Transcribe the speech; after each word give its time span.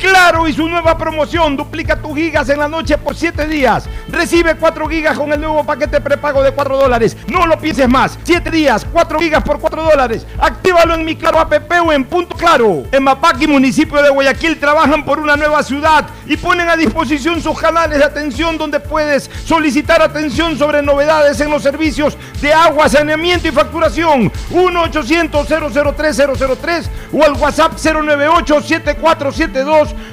Claro 0.00 0.48
y 0.48 0.54
su 0.54 0.66
nueva 0.66 0.96
promoción, 0.96 1.58
duplica 1.58 1.94
tus 1.94 2.16
gigas 2.16 2.48
en 2.48 2.58
la 2.58 2.68
noche 2.68 2.96
por 2.96 3.14
7 3.14 3.46
días. 3.46 3.84
Recibe 4.08 4.54
4 4.54 4.88
gigas 4.88 5.18
con 5.18 5.30
el 5.30 5.38
nuevo 5.38 5.62
paquete 5.62 6.00
prepago 6.00 6.42
de 6.42 6.52
4 6.52 6.78
dólares. 6.78 7.18
No 7.26 7.46
lo 7.46 7.58
pienses 7.58 7.86
más. 7.86 8.18
7 8.24 8.50
días, 8.50 8.86
4 8.90 9.18
gigas 9.18 9.42
por 9.42 9.60
4 9.60 9.82
dólares. 9.82 10.26
Actívalo 10.38 10.94
en 10.94 11.04
mi 11.04 11.16
Claro 11.16 11.38
app 11.38 11.52
o 11.84 11.92
en 11.92 12.06
Punto 12.06 12.34
Claro. 12.34 12.84
En 12.92 13.04
Mapac 13.04 13.42
y 13.42 13.46
municipio 13.46 14.02
de 14.02 14.08
Guayaquil 14.08 14.58
trabajan 14.58 15.04
por 15.04 15.18
una 15.18 15.36
nueva 15.36 15.62
ciudad 15.62 16.06
y 16.26 16.38
ponen 16.38 16.70
a 16.70 16.76
disposición 16.76 17.42
sus 17.42 17.60
canales 17.60 17.98
de 17.98 18.04
atención 18.04 18.56
donde 18.56 18.80
puedes 18.80 19.30
solicitar 19.44 20.00
atención 20.00 20.56
sobre 20.56 20.80
novedades 20.80 21.38
en 21.40 21.50
los 21.50 21.62
servicios 21.62 22.16
de 22.40 22.54
agua, 22.54 22.88
saneamiento 22.88 23.48
y 23.48 23.52
facturación. 23.52 24.32
1-800-003-003 24.50 26.88
o 27.12 27.22
al 27.22 27.34
WhatsApp 27.34 27.76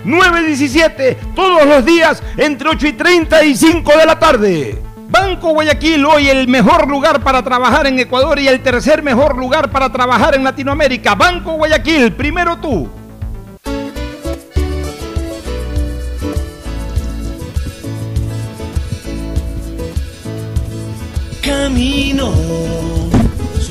098-7472 0.05 0.17
917 0.17 1.17
todos 1.35 1.65
los 1.65 1.85
días 1.85 2.23
entre 2.37 2.69
8 2.69 2.87
y 2.87 2.93
30 2.93 3.45
y 3.45 3.55
5 3.55 3.97
de 3.97 4.05
la 4.05 4.19
tarde. 4.19 4.81
Banco 5.09 5.51
Guayaquil, 5.51 6.05
hoy 6.05 6.27
el 6.27 6.47
mejor 6.47 6.87
lugar 6.87 7.23
para 7.23 7.41
trabajar 7.41 7.87
en 7.87 7.97
Ecuador 7.97 8.39
y 8.39 8.47
el 8.47 8.61
tercer 8.61 9.01
mejor 9.01 9.37
lugar 9.37 9.71
para 9.71 9.89
trabajar 9.91 10.35
en 10.35 10.43
Latinoamérica. 10.43 11.15
Banco 11.15 11.53
Guayaquil, 11.53 12.13
primero 12.13 12.57
tú. 12.57 12.89
Camino 21.41 22.33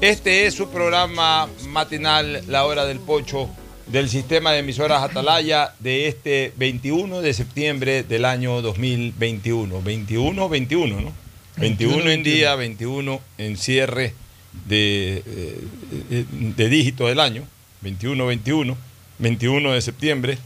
Este 0.00 0.46
es 0.46 0.54
su 0.54 0.68
programa 0.68 1.48
matinal, 1.68 2.42
La 2.48 2.64
Hora 2.64 2.84
del 2.84 2.98
Pocho, 2.98 3.48
del 3.86 4.08
sistema 4.08 4.52
de 4.52 4.58
emisoras 4.58 5.02
Atalaya 5.02 5.74
de 5.78 6.08
este 6.08 6.52
21 6.56 7.22
de 7.22 7.32
septiembre 7.32 8.02
del 8.02 8.24
año 8.24 8.60
2021. 8.60 9.80
21, 9.80 10.48
21, 10.48 11.00
¿no? 11.00 11.12
21 11.56 12.10
en 12.10 12.22
día, 12.22 12.54
21 12.56 13.20
en 13.38 13.56
cierre 13.56 14.14
de, 14.66 15.22
de, 16.10 16.24
de 16.30 16.68
dígito 16.68 17.06
del 17.06 17.20
año. 17.20 17.44
21, 17.80 18.26
21, 18.26 18.76
21 19.18 19.72
de 19.72 19.80
septiembre. 19.80 20.38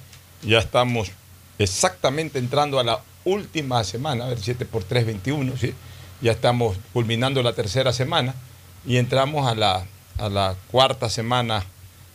Ya 0.42 0.58
estamos 0.58 1.10
exactamente 1.58 2.38
entrando 2.38 2.78
a 2.78 2.84
la 2.84 3.00
última 3.24 3.82
semana, 3.82 4.26
a 4.26 4.28
ver, 4.28 4.38
7 4.38 4.66
por 4.66 4.84
3, 4.84 5.06
21, 5.06 5.56
¿sí? 5.56 5.72
Ya 6.20 6.32
estamos 6.32 6.76
culminando 6.92 7.42
la 7.42 7.54
tercera 7.54 7.92
semana 7.92 8.34
y 8.88 8.96
entramos 8.96 9.46
a 9.46 9.54
la, 9.54 9.84
a 10.16 10.28
la 10.30 10.56
cuarta 10.70 11.10
semana 11.10 11.62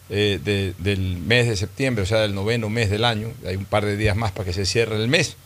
eh, 0.10 0.40
de, 0.44 0.74
del 0.80 1.18
mes 1.18 1.48
de 1.48 1.56
septiembre, 1.56 2.02
o 2.02 2.06
sea, 2.08 2.22
del 2.22 2.34
noveno 2.34 2.68
mes 2.68 2.90
del 2.90 3.06
año. 3.06 3.30
Hay 3.46 3.56
un 3.56 3.66
par 3.66 3.86
de 3.86 3.96
días 3.96 4.16
más 4.18 4.32
para 4.32 4.46
que 4.46 4.54
se 4.54 4.66
cierre 4.66 4.96
el 4.96 5.08
mes. 5.08 5.38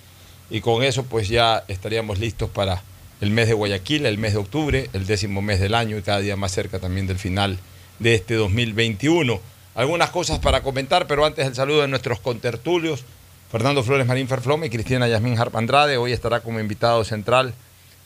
Y 0.50 0.62
con 0.62 0.84
eso 0.84 1.04
pues 1.04 1.28
ya 1.28 1.66
estaríamos 1.68 2.20
listos 2.20 2.50
para 2.50 2.82
el 3.20 3.32
mes 3.32 3.50
de 3.50 3.56
Guayaquil, 3.56 4.06
el 4.06 4.18
mes 4.18 4.34
de 4.34 4.40
octubre, 4.40 4.90
el 4.94 5.06
décimo 5.06 5.42
mes 5.42 5.60
del 5.60 5.76
año 5.76 5.98
y 5.98 6.02
cada 6.02 6.20
día 6.20 6.38
más 6.38 6.54
cerca 6.54 6.80
también 6.80 7.08
del 7.08 7.20
final 7.20 7.60
de 8.00 8.16
este 8.16 8.36
2021. 8.36 9.42
Algunas 9.76 10.12
cosas 10.12 10.40
para 10.40 10.64
comentar, 10.64 11.08
pero 11.08 11.26
antes 11.26 11.46
el 11.46 11.56
saludo 11.56 11.82
de 11.82 11.90
nuestros 11.90 12.22
contertulios. 12.22 13.04
Fernando 13.52 13.84
Flores 13.84 14.08
Marín 14.08 14.30
Ferflome 14.30 14.68
y 14.68 14.70
Cristina 14.70 15.10
Yasmín 15.10 15.38
Harp 15.38 15.58
Andrade. 15.58 15.98
Hoy 15.98 16.14
estará 16.14 16.40
como 16.40 16.62
invitado 16.62 17.04
central 17.04 17.54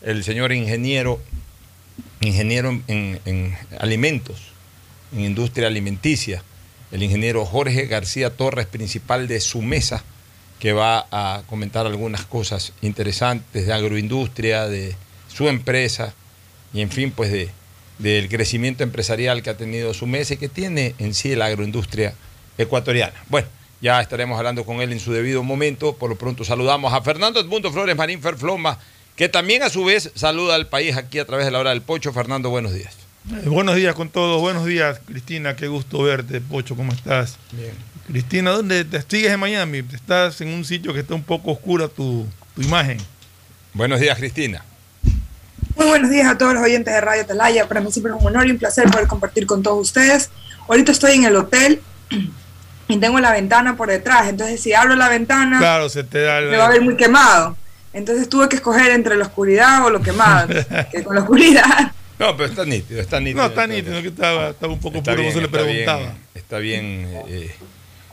el 0.02 0.24
señor 0.24 0.52
ingeniero, 0.52 1.20
ingeniero 2.22 2.70
en, 2.70 2.84
en, 2.88 3.20
en 3.26 3.58
alimentos, 3.80 4.52
en 5.14 5.22
industria 5.22 5.68
alimenticia, 5.68 6.44
el 6.92 7.04
ingeniero 7.04 7.46
Jorge 7.46 7.86
García 7.86 8.32
Torres, 8.32 8.68
principal 8.68 9.28
de 9.28 9.40
su 9.40 9.62
mesa, 9.62 10.04
que 10.60 10.74
va 10.74 11.08
a 11.12 11.42
comentar 11.48 11.88
algunas 11.88 12.26
cosas 12.26 12.74
interesantes 12.82 13.66
de 13.66 13.74
agroindustria, 13.74 14.68
de 14.68 14.96
su 15.28 15.48
empresa 15.48 16.14
y 16.74 16.82
en 16.82 16.92
fin, 16.92 17.12
pues 17.12 17.32
de, 17.32 17.50
del 17.98 18.30
crecimiento 18.30 18.84
empresarial 18.84 19.42
que 19.42 19.50
ha 19.50 19.58
tenido 19.58 19.94
su 19.94 20.08
mesa 20.08 20.34
y 20.34 20.38
que 20.38 20.50
tiene 20.50 20.96
en 21.00 21.14
sí 21.14 21.36
la 21.36 21.46
agroindustria 21.46 22.14
ecuatoriana. 22.58 23.14
Bueno, 23.30 23.48
ya 23.82 24.02
estaremos 24.02 24.38
hablando 24.38 24.64
con 24.66 24.82
él 24.82 24.92
en 24.92 25.00
su 25.00 25.12
debido 25.12 25.44
momento. 25.44 25.96
Por 25.96 26.10
lo 26.10 26.16
pronto 26.16 26.44
saludamos 26.44 26.94
a 26.94 27.02
Fernando 27.02 27.40
Edmundo 27.40 27.72
Flores 27.72 27.96
Marín 27.96 28.22
Ferfloma, 28.22 28.78
que 29.22 29.30
también 29.30 29.62
a 29.62 29.70
su 29.70 29.86
vez 29.86 30.10
saluda 30.16 30.56
al 30.56 30.66
país 30.66 30.98
aquí 30.98 31.20
a 31.20 31.26
través 31.26 31.46
de 31.46 31.52
la 31.52 31.60
hora 31.60 31.70
del 31.70 31.84
Pocho. 31.84 32.12
Fernando, 32.12 32.50
buenos 32.50 32.74
días. 32.74 32.96
Eh, 33.32 33.50
buenos 33.50 33.76
días 33.76 33.94
con 33.94 34.10
todos, 34.10 34.42
buenos 34.42 34.66
días 34.66 35.00
Cristina, 35.06 35.56
qué 35.56 35.68
gusto 35.68 36.02
verte, 36.02 36.42
Pocho, 36.42 36.76
¿cómo 36.76 36.92
estás? 36.92 37.38
Bien. 37.52 37.70
Cristina, 38.08 38.50
¿dónde 38.50 38.84
te 38.84 39.00
sigues 39.04 39.32
en 39.32 39.40
Miami? 39.40 39.84
Estás 39.94 40.42
en 40.42 40.48
un 40.48 40.66
sitio 40.66 40.92
que 40.92 41.02
está 41.02 41.14
un 41.14 41.22
poco 41.22 41.52
oscura 41.52 41.88
tu, 41.88 42.26
tu 42.56 42.64
imagen. 42.64 42.98
Buenos 43.76 44.00
días, 44.00 44.18
Cristina. 44.18 44.66
Muy 45.76 45.86
buenos 45.86 46.10
días 46.10 46.28
a 46.28 46.40
todos 46.40 46.56
los 46.56 46.64
oyentes 46.64 46.92
de 46.92 47.00
Radio 47.00 47.22
Atalaya. 47.22 47.68
Para 47.68 47.80
mí 47.80 47.92
siempre 47.92 48.12
es 48.12 48.20
un 48.20 48.26
honor 48.26 48.48
y 48.48 48.50
un 48.50 48.58
placer 48.58 48.90
poder 48.90 49.06
compartir 49.06 49.46
con 49.46 49.62
todos 49.62 49.80
ustedes. 49.80 50.32
Ahorita 50.68 50.94
estoy 50.94 51.12
en 51.18 51.26
el 51.26 51.36
hotel 51.36 51.80
y 52.88 52.98
tengo 52.98 53.20
la 53.20 53.32
ventana 53.34 53.78
por 53.78 53.88
detrás, 53.88 54.30
entonces 54.30 54.60
si 54.60 54.74
abro 54.74 54.96
la 54.96 55.10
ventana 55.10 55.60
Claro, 55.60 55.90
se 55.90 56.04
te 56.04 56.24
da 56.24 56.42
me 56.42 56.58
va 56.58 56.66
a 56.66 56.70
ver 56.70 56.82
muy 56.82 56.98
quemado. 56.98 57.56
Entonces 57.94 58.30
tuve 58.30 58.48
que 58.50 58.56
escoger 58.56 58.92
entre 58.92 59.18
la 59.18 59.26
oscuridad 59.26 59.86
o 59.86 59.90
lo 59.90 60.02
quemado, 60.02 60.48
que 60.92 61.04
con 61.04 61.16
la 61.16 61.22
oscuridad. 61.22 61.92
No, 62.20 62.38
pero 62.38 62.50
está 62.50 62.66
nítido, 62.66 63.02
está 63.02 63.20
nítido. 63.20 63.42
No, 63.42 63.50
está 63.50 63.68
nítido, 63.68 64.02
que 64.02 64.08
estaba, 64.10 64.50
estaba 64.50 64.72
un 64.74 64.80
poco 64.80 65.00
Está 65.00 65.12
puro, 65.12 65.24
bien, 65.24 65.34
como 65.34 65.42
se 65.48 65.52
le 65.52 65.58
está 65.58 65.64
bien, 65.72 65.86
preguntaba. 65.86 66.16
está 66.36 66.58
bien, 66.60 67.08
eh, 67.28 67.52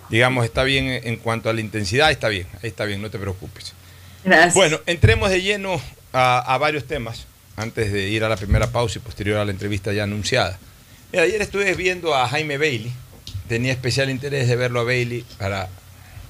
digamos, 0.08 0.44
está 0.46 0.62
bien 0.64 0.86
en 1.04 1.16
cuanto 1.16 1.50
a 1.50 1.52
la 1.52 1.60
intensidad, 1.60 2.10
está 2.10 2.28
bien, 2.28 2.46
ahí 2.62 2.70
está 2.70 2.84
bien, 2.86 3.02
no 3.02 3.10
te 3.10 3.18
preocupes. 3.18 3.74
Gracias. 4.24 4.54
Bueno, 4.54 4.80
entremos 4.86 5.30
de 5.30 5.42
lleno 5.42 5.80
a, 6.12 6.38
a 6.54 6.58
varios 6.58 6.86
temas 6.86 7.26
antes 7.56 7.92
de 7.92 8.08
ir 8.08 8.24
a 8.24 8.28
la 8.28 8.36
primera 8.36 8.68
pausa 8.68 8.98
y 8.98 9.02
posterior 9.02 9.38
a 9.38 9.44
la 9.44 9.50
entrevista 9.50 9.92
ya 9.92 10.04
anunciada. 10.04 10.58
Mira, 11.12 11.24
ayer 11.24 11.42
estuve 11.42 11.74
viendo 11.74 12.14
a 12.14 12.26
Jaime 12.28 12.56
Bailey, 12.58 12.92
tenía 13.46 13.72
especial 13.72 14.08
interés 14.10 14.48
de 14.48 14.56
verlo 14.56 14.80
a 14.80 14.84
Bailey 14.84 15.24
para 15.38 15.68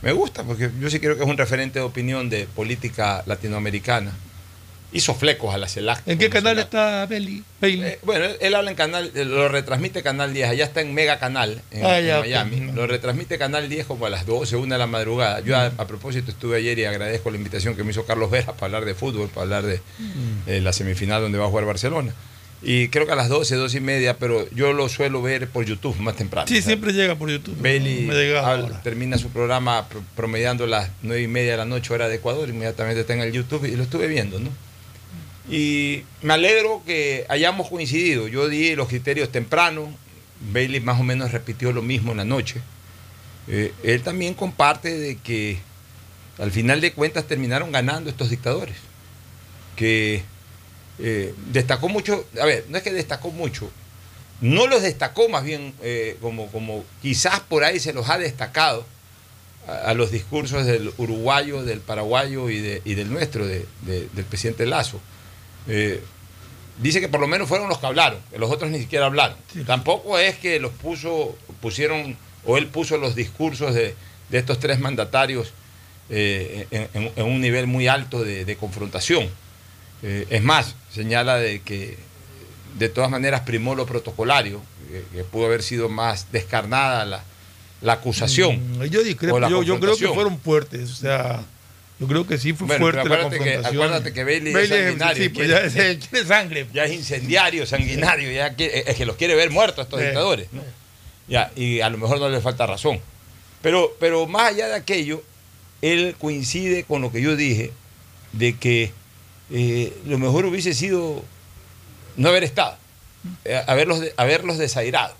Me 0.02 0.12
gusta, 0.12 0.44
porque 0.44 0.70
yo 0.80 0.88
sí 0.90 1.00
creo 1.00 1.16
que 1.16 1.24
es 1.24 1.28
un 1.28 1.36
referente 1.36 1.78
de 1.80 1.84
opinión 1.84 2.30
de 2.30 2.46
política 2.46 3.22
latinoamericana. 3.26 4.12
Hizo 4.90 5.14
flecos 5.14 5.54
a 5.54 5.58
la 5.58 5.68
CELAC. 5.68 6.00
¿En 6.06 6.16
qué 6.18 6.30
canal 6.30 6.58
está 6.58 7.04
Bailey? 7.04 7.42
Bailey? 7.60 7.90
Eh, 7.90 7.98
bueno, 8.04 8.24
él, 8.24 8.36
él 8.40 8.54
habla 8.54 8.70
en 8.70 8.76
canal, 8.76 9.10
eh, 9.14 9.24
lo 9.26 9.46
retransmite 9.48 10.02
Canal 10.02 10.32
10, 10.32 10.48
allá 10.48 10.64
está 10.64 10.80
en 10.80 10.94
Mega 10.94 11.18
Canal, 11.18 11.60
en, 11.72 11.84
Ah, 11.84 12.00
ya. 12.00 12.20
Miami. 12.20 12.72
Lo 12.72 12.86
retransmite 12.86 13.36
Canal 13.36 13.68
10 13.68 13.84
como 13.86 14.06
a 14.06 14.08
las 14.10 14.24
12, 14.24 14.56
1 14.56 14.74
de 14.74 14.78
la 14.78 14.86
madrugada. 14.86 15.40
Yo, 15.40 15.58
a, 15.58 15.66
a 15.66 15.86
propósito, 15.86 16.30
estuve 16.30 16.56
ayer 16.56 16.78
y 16.78 16.84
agradezco 16.86 17.30
la 17.30 17.36
invitación 17.36 17.76
que 17.76 17.84
me 17.84 17.90
hizo 17.90 18.06
Carlos 18.06 18.30
Vera 18.30 18.54
para 18.54 18.64
hablar 18.66 18.86
de 18.86 18.94
fútbol, 18.94 19.28
para 19.28 19.42
hablar 19.42 19.64
de 19.64 19.76
Mm. 19.98 20.48
eh, 20.48 20.60
la 20.62 20.72
semifinal 20.72 21.20
donde 21.20 21.36
va 21.36 21.44
a 21.44 21.48
jugar 21.48 21.66
Barcelona. 21.66 22.14
Y 22.60 22.88
creo 22.88 23.06
que 23.06 23.12
a 23.12 23.16
las 23.16 23.28
12, 23.28 23.54
12 23.54 23.76
y 23.78 23.80
media, 23.80 24.18
pero 24.18 24.50
yo 24.50 24.72
lo 24.72 24.88
suelo 24.88 25.22
ver 25.22 25.48
por 25.48 25.64
YouTube 25.64 25.96
más 26.00 26.16
temprano. 26.16 26.48
sí, 26.48 26.60
siempre 26.60 26.92
llega 26.92 27.14
por 27.14 27.30
YouTube. 27.30 27.56
Bailey 27.60 28.06
Me 28.06 28.36
habla- 28.36 28.82
termina 28.82 29.16
su 29.16 29.28
programa 29.28 29.88
pro- 29.88 30.02
promediando 30.16 30.66
las 30.66 30.90
nueve 31.02 31.22
y 31.22 31.28
media 31.28 31.52
de 31.52 31.56
la 31.58 31.64
noche, 31.64 31.94
hora 31.94 32.08
de 32.08 32.16
Ecuador, 32.16 32.48
inmediatamente 32.48 33.02
está 33.02 33.14
en 33.14 33.20
el 33.20 33.32
YouTube 33.32 33.64
y 33.66 33.76
lo 33.76 33.84
estuve 33.84 34.08
viendo, 34.08 34.40
¿no? 34.40 34.50
Y 35.50 36.02
me 36.22 36.34
alegro 36.34 36.82
que 36.84 37.24
hayamos 37.28 37.68
coincidido. 37.68 38.26
Yo 38.28 38.48
di 38.48 38.74
los 38.74 38.88
criterios 38.88 39.30
temprano, 39.30 39.94
Bailey 40.52 40.80
más 40.80 41.00
o 41.00 41.04
menos 41.04 41.30
repitió 41.32 41.72
lo 41.72 41.80
mismo 41.82 42.10
en 42.10 42.18
la 42.18 42.24
noche. 42.24 42.60
Eh, 43.46 43.72
él 43.84 44.02
también 44.02 44.34
comparte 44.34 44.98
de 44.98 45.16
que 45.16 45.58
al 46.38 46.50
final 46.50 46.80
de 46.80 46.92
cuentas 46.92 47.26
terminaron 47.26 47.70
ganando 47.72 48.10
estos 48.10 48.30
dictadores. 48.30 48.76
Que 49.76 50.22
eh, 51.00 51.34
destacó 51.52 51.88
mucho, 51.88 52.24
a 52.40 52.44
ver, 52.44 52.64
no 52.68 52.76
es 52.78 52.82
que 52.82 52.92
destacó 52.92 53.30
mucho, 53.30 53.70
no 54.40 54.66
los 54.66 54.82
destacó 54.82 55.28
más 55.28 55.44
bien 55.44 55.74
eh, 55.82 56.16
como, 56.20 56.46
como 56.48 56.84
quizás 57.02 57.40
por 57.40 57.64
ahí 57.64 57.80
se 57.80 57.92
los 57.92 58.08
ha 58.08 58.18
destacado 58.18 58.84
a, 59.66 59.90
a 59.90 59.94
los 59.94 60.10
discursos 60.10 60.64
del 60.66 60.92
uruguayo, 60.98 61.64
del 61.64 61.80
paraguayo 61.80 62.48
y, 62.50 62.60
de- 62.60 62.82
y 62.84 62.94
del 62.94 63.10
nuestro, 63.12 63.46
de- 63.46 63.66
de- 63.82 64.08
del 64.12 64.24
presidente 64.24 64.64
Lazo. 64.66 65.00
Eh, 65.66 66.00
dice 66.80 67.00
que 67.00 67.08
por 67.08 67.20
lo 67.20 67.26
menos 67.26 67.48
fueron 67.48 67.68
los 67.68 67.78
que 67.78 67.86
hablaron, 67.86 68.20
que 68.30 68.38
los 68.38 68.50
otros 68.50 68.70
ni 68.70 68.78
siquiera 68.78 69.06
hablaron. 69.06 69.36
Tampoco 69.66 70.18
es 70.18 70.36
que 70.38 70.60
los 70.60 70.72
puso, 70.72 71.36
pusieron, 71.60 72.16
o 72.44 72.56
él 72.56 72.68
puso 72.68 72.96
los 72.96 73.14
discursos 73.16 73.74
de, 73.74 73.94
estos 74.30 74.58
tres 74.60 74.78
mandatarios 74.78 75.52
eh, 76.10 76.66
en, 76.70 76.88
en- 76.94 77.12
en 77.16 77.24
un 77.26 77.40
nivel 77.40 77.66
muy 77.66 77.88
alto 77.88 78.22
de 78.22 78.56
confrontación. 78.56 79.28
Eh, 80.02 80.26
es 80.30 80.42
más, 80.42 80.74
señala 80.92 81.36
de 81.36 81.60
que 81.60 81.96
de 82.78 82.88
todas 82.88 83.10
maneras 83.10 83.40
primó 83.42 83.74
lo 83.74 83.86
protocolario, 83.86 84.60
que, 84.90 85.02
que 85.16 85.24
pudo 85.24 85.46
haber 85.46 85.62
sido 85.62 85.88
más 85.88 86.30
descarnada 86.32 87.04
la, 87.04 87.24
la 87.82 87.92
acusación. 87.94 88.78
Mm, 88.78 88.84
Yo 88.84 89.02
discrepo, 89.02 89.40
la 89.40 89.48
yo, 89.48 89.62
yo 89.62 89.80
creo 89.80 89.96
que 89.96 90.08
fueron 90.08 90.38
fuertes, 90.38 90.90
o 90.90 90.94
sea, 90.94 91.42
yo 91.98 92.06
creo 92.06 92.26
que 92.26 92.38
sí 92.38 92.52
fue 92.52 92.68
Bueno, 92.68 92.80
fuerte 92.84 92.96
la 92.98 93.02
acuérdate 93.16 93.30
que- 93.38 93.38
confrontación. 93.54 93.82
acuérdate 93.82 94.12
que 94.12 94.24
Bailey 94.24 94.54
es 94.54 94.68
sanguinario, 94.68 95.22
sí, 95.24 95.28
pues 95.30 95.48
quiere- 95.48 95.70
ya 95.70 95.86
es, 95.90 96.06
quiere 96.06 96.26
sangre. 96.26 96.66
Ya 96.72 96.84
es 96.84 96.92
incendiario, 96.92 97.66
sanguinario, 97.66 98.30
ya 98.30 98.46
es 98.56 98.96
que 98.96 99.04
los 99.06 99.16
quiere 99.16 99.34
ver 99.34 99.50
muertos 99.50 99.84
estos 99.86 99.98
Sí. 99.98 100.06
dictadores. 100.06 100.46
¿no? 100.52 100.62
Ya, 101.26 101.50
y 101.56 101.80
a 101.80 101.90
lo 101.90 101.98
mejor 101.98 102.20
no 102.20 102.28
le 102.28 102.40
falta 102.40 102.66
razón. 102.66 103.00
Pero, 103.62 103.96
pero 103.98 104.26
más 104.28 104.52
allá 104.52 104.68
de 104.68 104.74
aquello, 104.76 105.22
él 105.82 106.14
coincide 106.20 106.84
con 106.84 107.02
lo 107.02 107.10
que 107.10 107.20
yo 107.20 107.34
dije, 107.34 107.72
de 108.32 108.56
que 108.56 108.92
eh, 109.50 109.92
lo 110.06 110.18
mejor 110.18 110.44
hubiese 110.46 110.74
sido 110.74 111.24
no 112.16 112.28
haber 112.28 112.44
estado, 112.44 112.76
eh, 113.44 113.62
haberlos, 113.66 114.00
haberlos 114.16 114.58
desairado. 114.58 115.14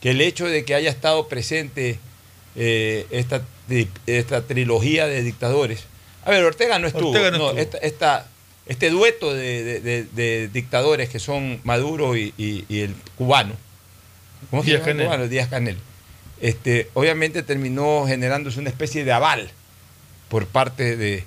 Que 0.00 0.10
el 0.12 0.20
hecho 0.20 0.46
de 0.46 0.64
que 0.64 0.74
haya 0.74 0.90
estado 0.90 1.28
presente 1.28 1.98
eh, 2.56 3.06
esta, 3.10 3.42
esta 4.06 4.42
trilogía 4.42 5.06
de 5.06 5.22
dictadores. 5.22 5.84
A 6.24 6.30
ver, 6.30 6.42
Ortega 6.44 6.78
no 6.78 6.86
estuvo. 6.86 7.10
Ortega 7.10 7.30
no 7.30 7.38
no, 7.38 7.44
estuvo. 7.50 7.60
esta- 7.60 7.78
esta- 7.78 8.26
este 8.66 8.90
dueto 8.90 9.34
de, 9.34 9.64
de- 9.64 9.80
de- 9.80 10.04
de 10.04 10.48
dictadores 10.48 11.08
que 11.08 11.18
son 11.18 11.60
Maduro 11.64 12.16
y, 12.16 12.32
y- 12.38 12.64
y 12.68 12.80
el 12.80 12.94
cubano. 13.16 13.54
¿Cómo 14.50 14.62
se 14.62 14.70
Díaz 14.70 14.80
llama 14.80 14.90
el 14.90 14.96
Canel. 14.96 15.06
cubano? 15.08 15.28
Díaz 15.28 15.48
Canel. 15.48 15.76
Este, 16.40 16.88
obviamente 16.94 17.42
terminó 17.42 18.04
generándose 18.06 18.58
una 18.60 18.70
especie 18.70 19.04
de 19.04 19.12
aval 19.12 19.50
por 20.30 20.46
parte 20.46 20.96
de, 20.96 21.24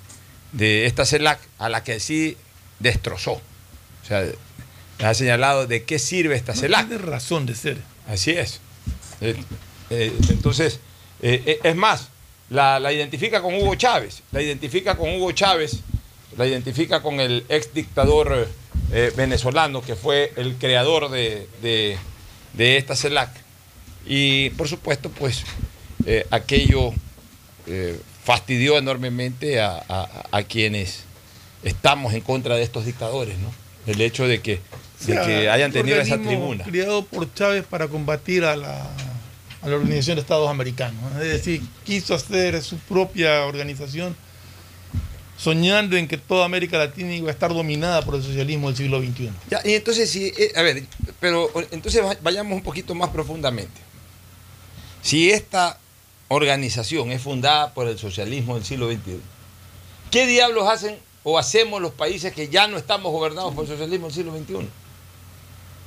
de 0.52 0.86
esta 0.86 1.04
CELAC 1.06 1.38
a 1.58 1.68
la 1.68 1.84
que 1.84 2.00
sí 2.00 2.36
destrozó. 2.84 3.32
O 3.32 4.06
sea, 4.06 4.24
ha 5.02 5.14
señalado 5.14 5.66
de 5.66 5.82
qué 5.82 5.98
sirve 5.98 6.36
esta 6.36 6.54
No 6.54 6.60
CELAC. 6.60 6.86
tiene 6.88 7.02
razón 7.02 7.46
de 7.46 7.54
ser. 7.56 7.78
Así 8.08 8.30
es. 8.30 8.60
Eh, 9.20 9.34
eh, 9.90 10.12
entonces, 10.28 10.78
eh, 11.20 11.58
es 11.64 11.74
más, 11.74 12.08
la, 12.50 12.78
la 12.78 12.92
identifica 12.92 13.42
con 13.42 13.54
Hugo 13.54 13.74
Chávez, 13.74 14.22
la 14.30 14.40
identifica 14.42 14.96
con 14.96 15.10
Hugo 15.16 15.32
Chávez, 15.32 15.80
la 16.36 16.46
identifica 16.46 17.02
con 17.02 17.18
el 17.20 17.44
ex 17.48 17.72
dictador 17.74 18.48
venezolano 19.16 19.82
que 19.82 19.96
fue 19.96 20.32
el 20.36 20.54
creador 20.56 21.10
de, 21.10 21.48
de- 21.62 21.96
de 22.52 22.76
esta 22.76 22.94
CELAC. 22.94 23.30
Y 24.06 24.50
por 24.50 24.68
supuesto, 24.68 25.10
pues 25.10 25.44
aquello 26.30 26.92
fastidió 28.24 28.78
enormemente 28.78 29.60
a, 29.60 29.82
a- 29.88 30.26
a 30.30 30.42
quienes 30.42 31.04
estamos 31.64 32.14
en 32.14 32.20
contra 32.20 32.54
de 32.56 32.62
estos 32.62 32.84
dictadores, 32.86 33.36
¿no? 33.38 33.52
El 33.86 34.00
hecho 34.00 34.26
de 34.28 34.40
que, 34.40 34.54
O 35.02 35.06
de 35.06 35.14
sea, 35.14 35.26
que 35.26 35.48
hayan 35.50 35.72
tenido 35.72 36.00
esa 36.00 36.18
tribuna. 36.20 36.64
Creado 36.64 37.04
por 37.04 37.32
Chávez 37.34 37.64
para 37.68 37.88
combatir 37.88 38.44
a 38.44 38.56
la, 38.56 38.82
a 39.62 39.68
la 39.68 39.74
Organización 39.76 40.16
de 40.16 40.22
Estados 40.22 40.48
Americanos. 40.48 41.00
¿no? 41.12 41.20
Es 41.20 41.28
decir, 41.28 41.60
quiso 41.84 42.14
hacer 42.14 42.62
su 42.62 42.76
propia 42.78 43.44
organización 43.44 44.16
soñando 45.36 45.96
en 45.96 46.06
que 46.08 46.16
toda 46.16 46.44
América 46.46 46.78
Latina 46.78 47.14
iba 47.14 47.28
a 47.28 47.32
estar 47.32 47.52
dominada 47.52 48.02
por 48.02 48.14
el 48.14 48.22
socialismo 48.22 48.68
del 48.68 48.76
siglo 48.76 49.00
XXI. 49.00 49.30
Ya, 49.50 49.60
y 49.64 49.74
entonces, 49.74 50.08
si, 50.10 50.26
eh, 50.28 50.52
a 50.56 50.62
ver, 50.62 50.84
pero 51.20 51.50
entonces 51.72 52.02
va- 52.02 52.16
vayamos 52.22 52.52
un 52.54 52.62
poquito 52.62 52.94
más 52.94 53.10
profundamente. 53.10 53.80
Si 55.02 55.30
esta 55.30 55.78
organización 56.28 57.10
es 57.12 57.20
fundada 57.20 57.74
por 57.74 57.88
el 57.88 57.98
socialismo 57.98 58.54
del 58.54 58.64
siglo 58.64 58.88
XXI, 58.90 59.18
¿qué 60.10 60.26
diablos 60.26 60.68
hacen 60.68 60.96
o 61.24 61.38
hacemos 61.38 61.82
los 61.82 61.92
países 61.92 62.32
que 62.32 62.48
ya 62.48 62.68
no 62.68 62.76
estamos 62.76 63.10
gobernados 63.10 63.52
por 63.54 63.64
el 63.64 63.70
socialismo 63.70 64.06
del 64.06 64.14
siglo 64.14 64.36
XXI? 64.36 64.68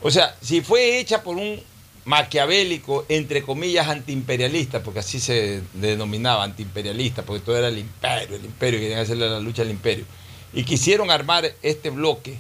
O 0.01 0.11
sea, 0.11 0.35
si 0.41 0.61
fue 0.61 0.99
hecha 0.99 1.23
por 1.23 1.37
un 1.37 1.61
maquiavélico, 2.05 3.05
entre 3.09 3.43
comillas, 3.43 3.87
antiimperialista, 3.87 4.81
porque 4.81 4.99
así 4.99 5.19
se 5.19 5.61
denominaba, 5.73 6.43
antiimperialista, 6.43 7.23
porque 7.23 7.43
todo 7.43 7.57
era 7.57 7.67
el 7.67 7.77
imperio, 7.77 8.35
el 8.35 8.45
imperio, 8.45 8.79
querían 8.79 8.99
hacerle 8.99 9.29
la 9.29 9.39
lucha 9.39 9.61
al 9.61 9.69
imperio, 9.71 10.05
y 10.53 10.63
quisieron 10.63 11.11
armar 11.11 11.53
este 11.61 11.89
bloque 11.89 12.39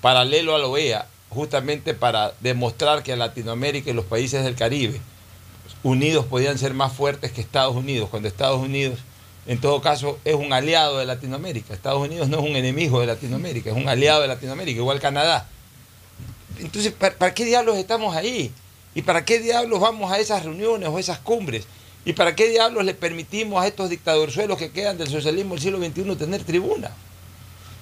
paralelo 0.00 0.54
a 0.54 0.58
la 0.58 0.66
OEA, 0.66 1.06
justamente 1.30 1.94
para 1.94 2.34
demostrar 2.40 3.02
que 3.02 3.16
Latinoamérica 3.16 3.90
y 3.90 3.94
los 3.94 4.04
países 4.04 4.44
del 4.44 4.56
Caribe 4.56 5.00
unidos 5.82 6.26
podían 6.26 6.58
ser 6.58 6.74
más 6.74 6.92
fuertes 6.92 7.32
que 7.32 7.40
Estados 7.40 7.74
Unidos, 7.74 8.10
cuando 8.10 8.28
Estados 8.28 8.60
Unidos, 8.60 8.98
en 9.50 9.60
todo 9.60 9.80
caso, 9.80 10.20
es 10.24 10.36
un 10.36 10.52
aliado 10.52 10.98
de 10.98 11.06
Latinoamérica. 11.06 11.74
Estados 11.74 12.00
Unidos 12.00 12.28
no 12.28 12.38
es 12.38 12.44
un 12.44 12.54
enemigo 12.54 13.00
de 13.00 13.08
Latinoamérica, 13.08 13.70
es 13.70 13.76
un 13.76 13.88
aliado 13.88 14.22
de 14.22 14.28
Latinoamérica, 14.28 14.78
igual 14.78 15.00
Canadá. 15.00 15.48
Entonces, 16.60 16.92
¿para, 16.92 17.34
qué 17.34 17.44
diablos 17.44 17.76
estamos 17.76 18.14
ahí? 18.14 18.52
¿Y 18.94 19.02
para 19.02 19.24
qué 19.24 19.40
diablos 19.40 19.80
vamos 19.80 20.12
a 20.12 20.20
esas 20.20 20.44
reuniones 20.44 20.88
o 20.88 21.00
esas 21.00 21.18
cumbres? 21.18 21.64
¿Y 22.04 22.12
para 22.12 22.36
qué 22.36 22.48
diablos 22.48 22.84
le 22.84 22.94
permitimos 22.94 23.60
a 23.60 23.66
estos 23.66 23.90
dictadorzuelos 23.90 24.56
que 24.56 24.70
quedan 24.70 24.96
del 24.98 25.08
socialismo 25.08 25.54
del 25.54 25.62
siglo 25.64 25.78
XXI 25.78 26.14
tener 26.14 26.44
tribuna? 26.44 26.92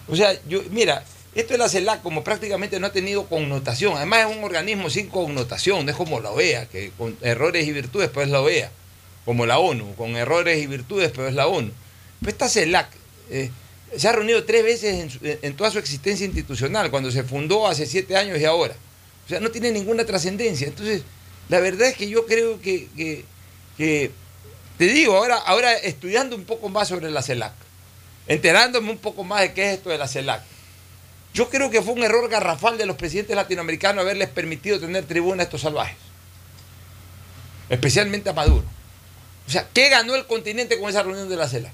O 0.08 0.16
sea, 0.16 0.40
yo, 0.48 0.62
mira, 0.70 1.04
esto 1.34 1.52
de 1.52 1.58
la 1.58 1.68
CELAC 1.68 2.00
como 2.00 2.24
prácticamente 2.24 2.80
no 2.80 2.86
ha 2.86 2.92
tenido 2.92 3.26
connotación. 3.26 3.94
Además 3.94 4.30
es 4.30 4.38
un 4.38 4.42
organismo 4.42 4.88
sin 4.88 5.08
connotación, 5.08 5.84
no 5.84 5.90
es 5.90 5.98
como 5.98 6.18
la 6.18 6.30
OEA, 6.30 6.64
que 6.64 6.92
con 6.96 7.14
errores 7.20 7.68
y 7.68 7.72
virtudes, 7.72 8.08
pues 8.08 8.28
es 8.28 8.32
la 8.32 8.40
OEA. 8.40 8.70
Como 9.28 9.44
la 9.44 9.58
ONU, 9.58 9.94
con 9.94 10.16
errores 10.16 10.58
y 10.58 10.66
virtudes, 10.66 11.12
pero 11.14 11.28
es 11.28 11.34
la 11.34 11.48
ONU. 11.48 11.70
Pero 12.18 12.30
esta 12.30 12.48
CELAC 12.48 12.88
eh, 13.28 13.50
se 13.94 14.08
ha 14.08 14.12
reunido 14.12 14.42
tres 14.44 14.64
veces 14.64 15.18
en, 15.22 15.54
toda 15.54 15.70
su 15.70 15.78
existencia 15.78 16.24
institucional, 16.24 16.90
cuando 16.90 17.10
se 17.10 17.22
fundó 17.22 17.66
hace 17.66 17.84
siete 17.84 18.16
años 18.16 18.40
y 18.40 18.46
ahora. 18.46 18.74
O 19.26 19.28
sea, 19.28 19.38
no 19.38 19.50
tiene 19.50 19.70
ninguna 19.70 20.06
trascendencia. 20.06 20.66
Entonces, 20.66 21.02
la 21.50 21.60
verdad 21.60 21.88
es 21.88 21.96
que 21.98 22.08
yo 22.08 22.24
creo 22.24 22.58
que- 22.62 22.88
te 23.76 24.84
digo, 24.86 25.14
ahora, 25.14 25.36
ahora 25.36 25.74
estudiando 25.74 26.34
un 26.34 26.44
poco 26.44 26.70
más 26.70 26.88
sobre 26.88 27.10
la 27.10 27.20
CELAC, 27.20 27.52
enterándome 28.28 28.90
un 28.92 28.96
poco 28.96 29.24
más 29.24 29.42
de 29.42 29.52
qué 29.52 29.72
es 29.72 29.76
esto 29.76 29.90
de 29.90 29.98
la 29.98 30.08
CELAC, 30.08 30.42
yo 31.34 31.50
creo 31.50 31.68
que 31.68 31.82
fue 31.82 31.92
un 31.92 32.02
error 32.02 32.30
garrafal 32.30 32.78
de 32.78 32.86
los 32.86 32.96
presidentes 32.96 33.36
latinoamericanos 33.36 34.00
haberles 34.00 34.30
permitido 34.30 34.80
tener 34.80 35.04
tribuna 35.04 35.42
a 35.42 35.44
estos 35.44 35.60
salvajes. 35.60 35.98
Especialmente 37.68 38.30
a 38.30 38.32
Maduro. 38.32 38.77
O 39.48 39.50
sea, 39.50 39.66
¿qué 39.72 39.88
ganó 39.88 40.14
el 40.14 40.26
continente 40.26 40.78
con 40.78 40.90
esa 40.90 41.02
reunión 41.02 41.26
de 41.26 41.36
la 41.36 41.48
CELAC? 41.48 41.72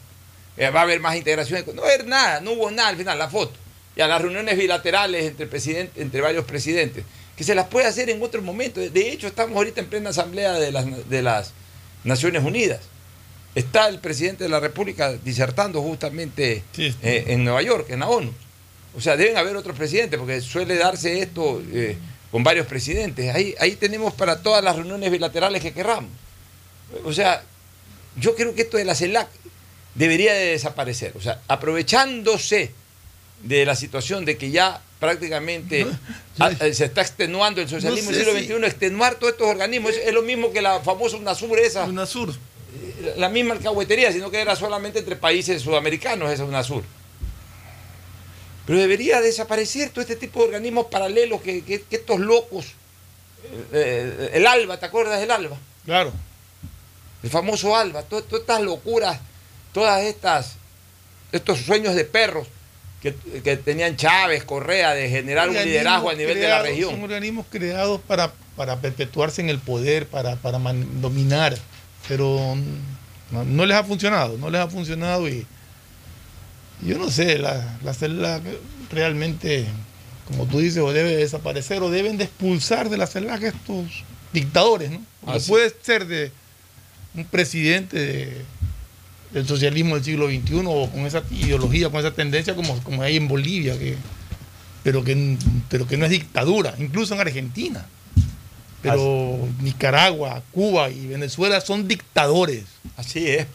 Eh, 0.56 0.70
va 0.70 0.80
a 0.80 0.82
haber 0.84 1.00
más 1.00 1.16
integración. 1.16 1.64
No 1.74 1.82
haber 1.82 2.06
nada, 2.06 2.40
no 2.40 2.52
hubo 2.52 2.70
nada 2.70 2.90
al 2.90 2.96
final, 2.96 3.18
la 3.18 3.28
foto. 3.28 3.52
Y 3.96 4.00
a 4.00 4.06
las 4.06 4.22
reuniones 4.22 4.56
bilaterales 4.56 5.24
entre, 5.24 5.48
presidente, 5.48 6.00
entre 6.00 6.20
varios 6.20 6.44
presidentes, 6.44 7.04
que 7.36 7.42
se 7.42 7.52
las 7.56 7.66
puede 7.66 7.88
hacer 7.88 8.08
en 8.10 8.22
otro 8.22 8.40
momento. 8.42 8.80
De 8.80 9.10
hecho, 9.10 9.26
estamos 9.26 9.56
ahorita 9.56 9.80
en 9.80 9.88
plena 9.88 10.10
asamblea 10.10 10.52
de 10.52 10.70
las, 10.70 11.08
de 11.08 11.22
las 11.22 11.52
Naciones 12.04 12.44
Unidas. 12.44 12.80
está 13.56 13.88
el 13.88 13.98
presidente 13.98 14.44
de 14.44 14.50
la 14.50 14.60
República 14.60 15.12
disertando 15.12 15.82
justamente 15.82 16.62
sí. 16.72 16.94
eh, 17.02 17.24
en 17.28 17.42
Nueva 17.42 17.62
York, 17.62 17.86
en 17.90 18.00
la 18.00 18.08
ONU. 18.08 18.32
O 18.96 19.00
sea, 19.00 19.16
deben 19.16 19.36
haber 19.36 19.56
otros 19.56 19.76
presidentes, 19.76 20.16
porque 20.16 20.40
suele 20.40 20.76
darse 20.76 21.20
esto 21.20 21.60
eh, 21.72 21.96
con 22.30 22.44
varios 22.44 22.68
presidentes. 22.68 23.34
Ahí, 23.34 23.56
ahí 23.58 23.72
tenemos 23.72 24.14
para 24.14 24.42
todas 24.42 24.62
las 24.62 24.76
reuniones 24.76 25.10
bilaterales 25.10 25.60
que 25.60 25.72
querramos. 25.72 26.10
O 27.04 27.12
sea, 27.12 27.42
yo 28.16 28.34
creo 28.34 28.54
que 28.54 28.62
esto 28.62 28.76
de 28.76 28.84
la 28.84 28.94
CELAC 28.94 29.28
debería 29.94 30.32
de 30.34 30.46
desaparecer. 30.46 31.12
O 31.16 31.20
sea, 31.20 31.40
aprovechándose 31.48 32.72
de 33.42 33.64
la 33.66 33.76
situación 33.76 34.24
de 34.24 34.36
que 34.36 34.50
ya 34.50 34.80
prácticamente 35.00 35.86
eh, 36.60 36.74
se 36.74 36.86
está 36.86 37.02
extenuando 37.02 37.60
el 37.60 37.68
socialismo 37.68 38.10
No 38.10 38.16
del 38.16 38.24
sé 38.26 38.32
siglo 38.32 38.40
si- 38.40 38.60
XXI, 38.60 38.66
extenuar 38.66 39.16
todos 39.16 39.32
estos 39.34 39.48
organismos. 39.48 39.92
Es, 39.92 40.06
es 40.06 40.14
lo 40.14 40.22
mismo 40.22 40.52
que 40.52 40.62
la 40.62 40.80
famosa 40.80 41.16
UNASUR 41.16 41.58
esa, 41.58 41.84
UNASUR. 41.84 42.34
la 43.16 43.28
misma 43.28 43.52
alcahuetería, 43.54 44.10
sino 44.12 44.30
que 44.30 44.40
era 44.40 44.56
solamente 44.56 45.00
entre 45.00 45.16
países 45.16 45.60
sudamericanos 45.62 46.30
esa 46.30 46.44
UNASUR. 46.44 46.82
Pero 48.66 48.78
debería 48.78 49.20
desaparecer 49.20 49.90
todo 49.90 50.00
este 50.00 50.16
tipo 50.16 50.40
de 50.40 50.46
organismos 50.46 50.86
paralelos 50.86 51.42
que, 51.42 51.62
que- 51.64 51.82
que 51.82 51.96
estos 51.96 52.18
locos, 52.18 52.66
eh, 53.72 54.30
el 54.32 54.46
ALBA, 54.46 54.80
¿te 54.80 54.86
acuerdas 54.86 55.20
del 55.20 55.30
ALBA? 55.30 55.58
Claro. 55.84 56.12
El 57.24 57.30
famoso 57.30 57.74
Alba, 57.76 58.02
to- 58.02 58.22
todas, 58.22 58.42
estas 58.42 58.60
locuras, 58.62 59.18
todas 59.72 60.02
estas, 60.04 60.56
estos 61.32 61.58
sueños 61.58 61.94
de 61.96 62.04
perros 62.04 62.46
que, 63.02 63.14
que 63.42 63.56
tenían 63.56 63.96
Chávez, 63.96 64.44
Correa, 64.44 64.94
de 64.94 65.08
generar 65.10 65.48
un 65.48 65.56
liderazgo 65.56 66.10
a 66.10 66.14
nivel 66.14 66.38
de 66.38 66.48
la 66.48 66.60
creados- 66.62 66.66
Son 66.68 66.90
región. 66.90 67.02
organismos 67.02 67.46
creados 67.50 68.00
para, 68.06 68.32
para 68.56 68.76
perpetuarse 68.80 69.40
en 69.42 69.48
el 69.48 69.58
poder, 69.58 70.06
para, 70.06 70.36
para 70.36 70.58
man- 70.58 71.00
dominar, 71.00 71.56
pero 72.08 72.56
no, 73.30 73.44
no 73.44 73.66
les 73.66 73.76
ha 73.76 73.84
funcionado, 73.84 74.38
no 74.38 74.48
les 74.50 74.60
ha 74.60 74.68
funcionado 74.68 75.28
y 75.28 75.46
yo 76.82 76.98
no 76.98 77.10
sé, 77.10 77.38
la, 77.38 77.78
la 77.82 78.40
realmente, 78.90 79.66
como 80.28 80.46
tú 80.46 80.58
dices, 80.60 80.78
o 80.82 80.92
debe 80.92 81.16
desaparecer 81.16 81.82
o 81.82 81.90
deben 81.90 82.18
de 82.18 82.24
expulsar 82.24 82.90
de 82.90 82.96
la 82.98 83.06
CELAC 83.06 83.42
estos 83.44 83.86
dictadores, 84.32 84.90
¿no? 84.90 85.02
Porque 85.24 85.40
puede 85.48 85.74
ser 85.82 86.06
de 86.06 86.30
un 87.14 87.24
presidente 87.24 87.98
de- 87.98 88.42
del 89.32 89.46
socialismo 89.46 89.96
del 89.96 90.04
siglo 90.04 90.28
XXI 90.28 90.62
o 90.66 90.88
con 90.90 91.06
esa 91.06 91.22
ideología, 91.30 91.90
con 91.90 92.00
esa 92.00 92.12
tendencia 92.12 92.54
como, 92.54 92.80
como 92.84 93.02
hay 93.02 93.16
en 93.16 93.26
Bolivia, 93.28 93.76
que, 93.78 93.96
pero, 94.84 95.02
que, 95.02 95.36
pero 95.68 95.86
que 95.86 95.96
no 95.96 96.04
es 96.04 96.10
dictadura, 96.12 96.74
incluso 96.78 97.14
en 97.14 97.20
Argentina. 97.20 97.84
Pero 98.82 99.48
Nicaragua, 99.62 100.42
Cuba 100.52 100.90
y 100.90 101.06
Venezuela 101.06 101.60
son 101.60 101.88
dictadores. 101.88 102.64
Así 102.96 103.26
es. 103.28 103.46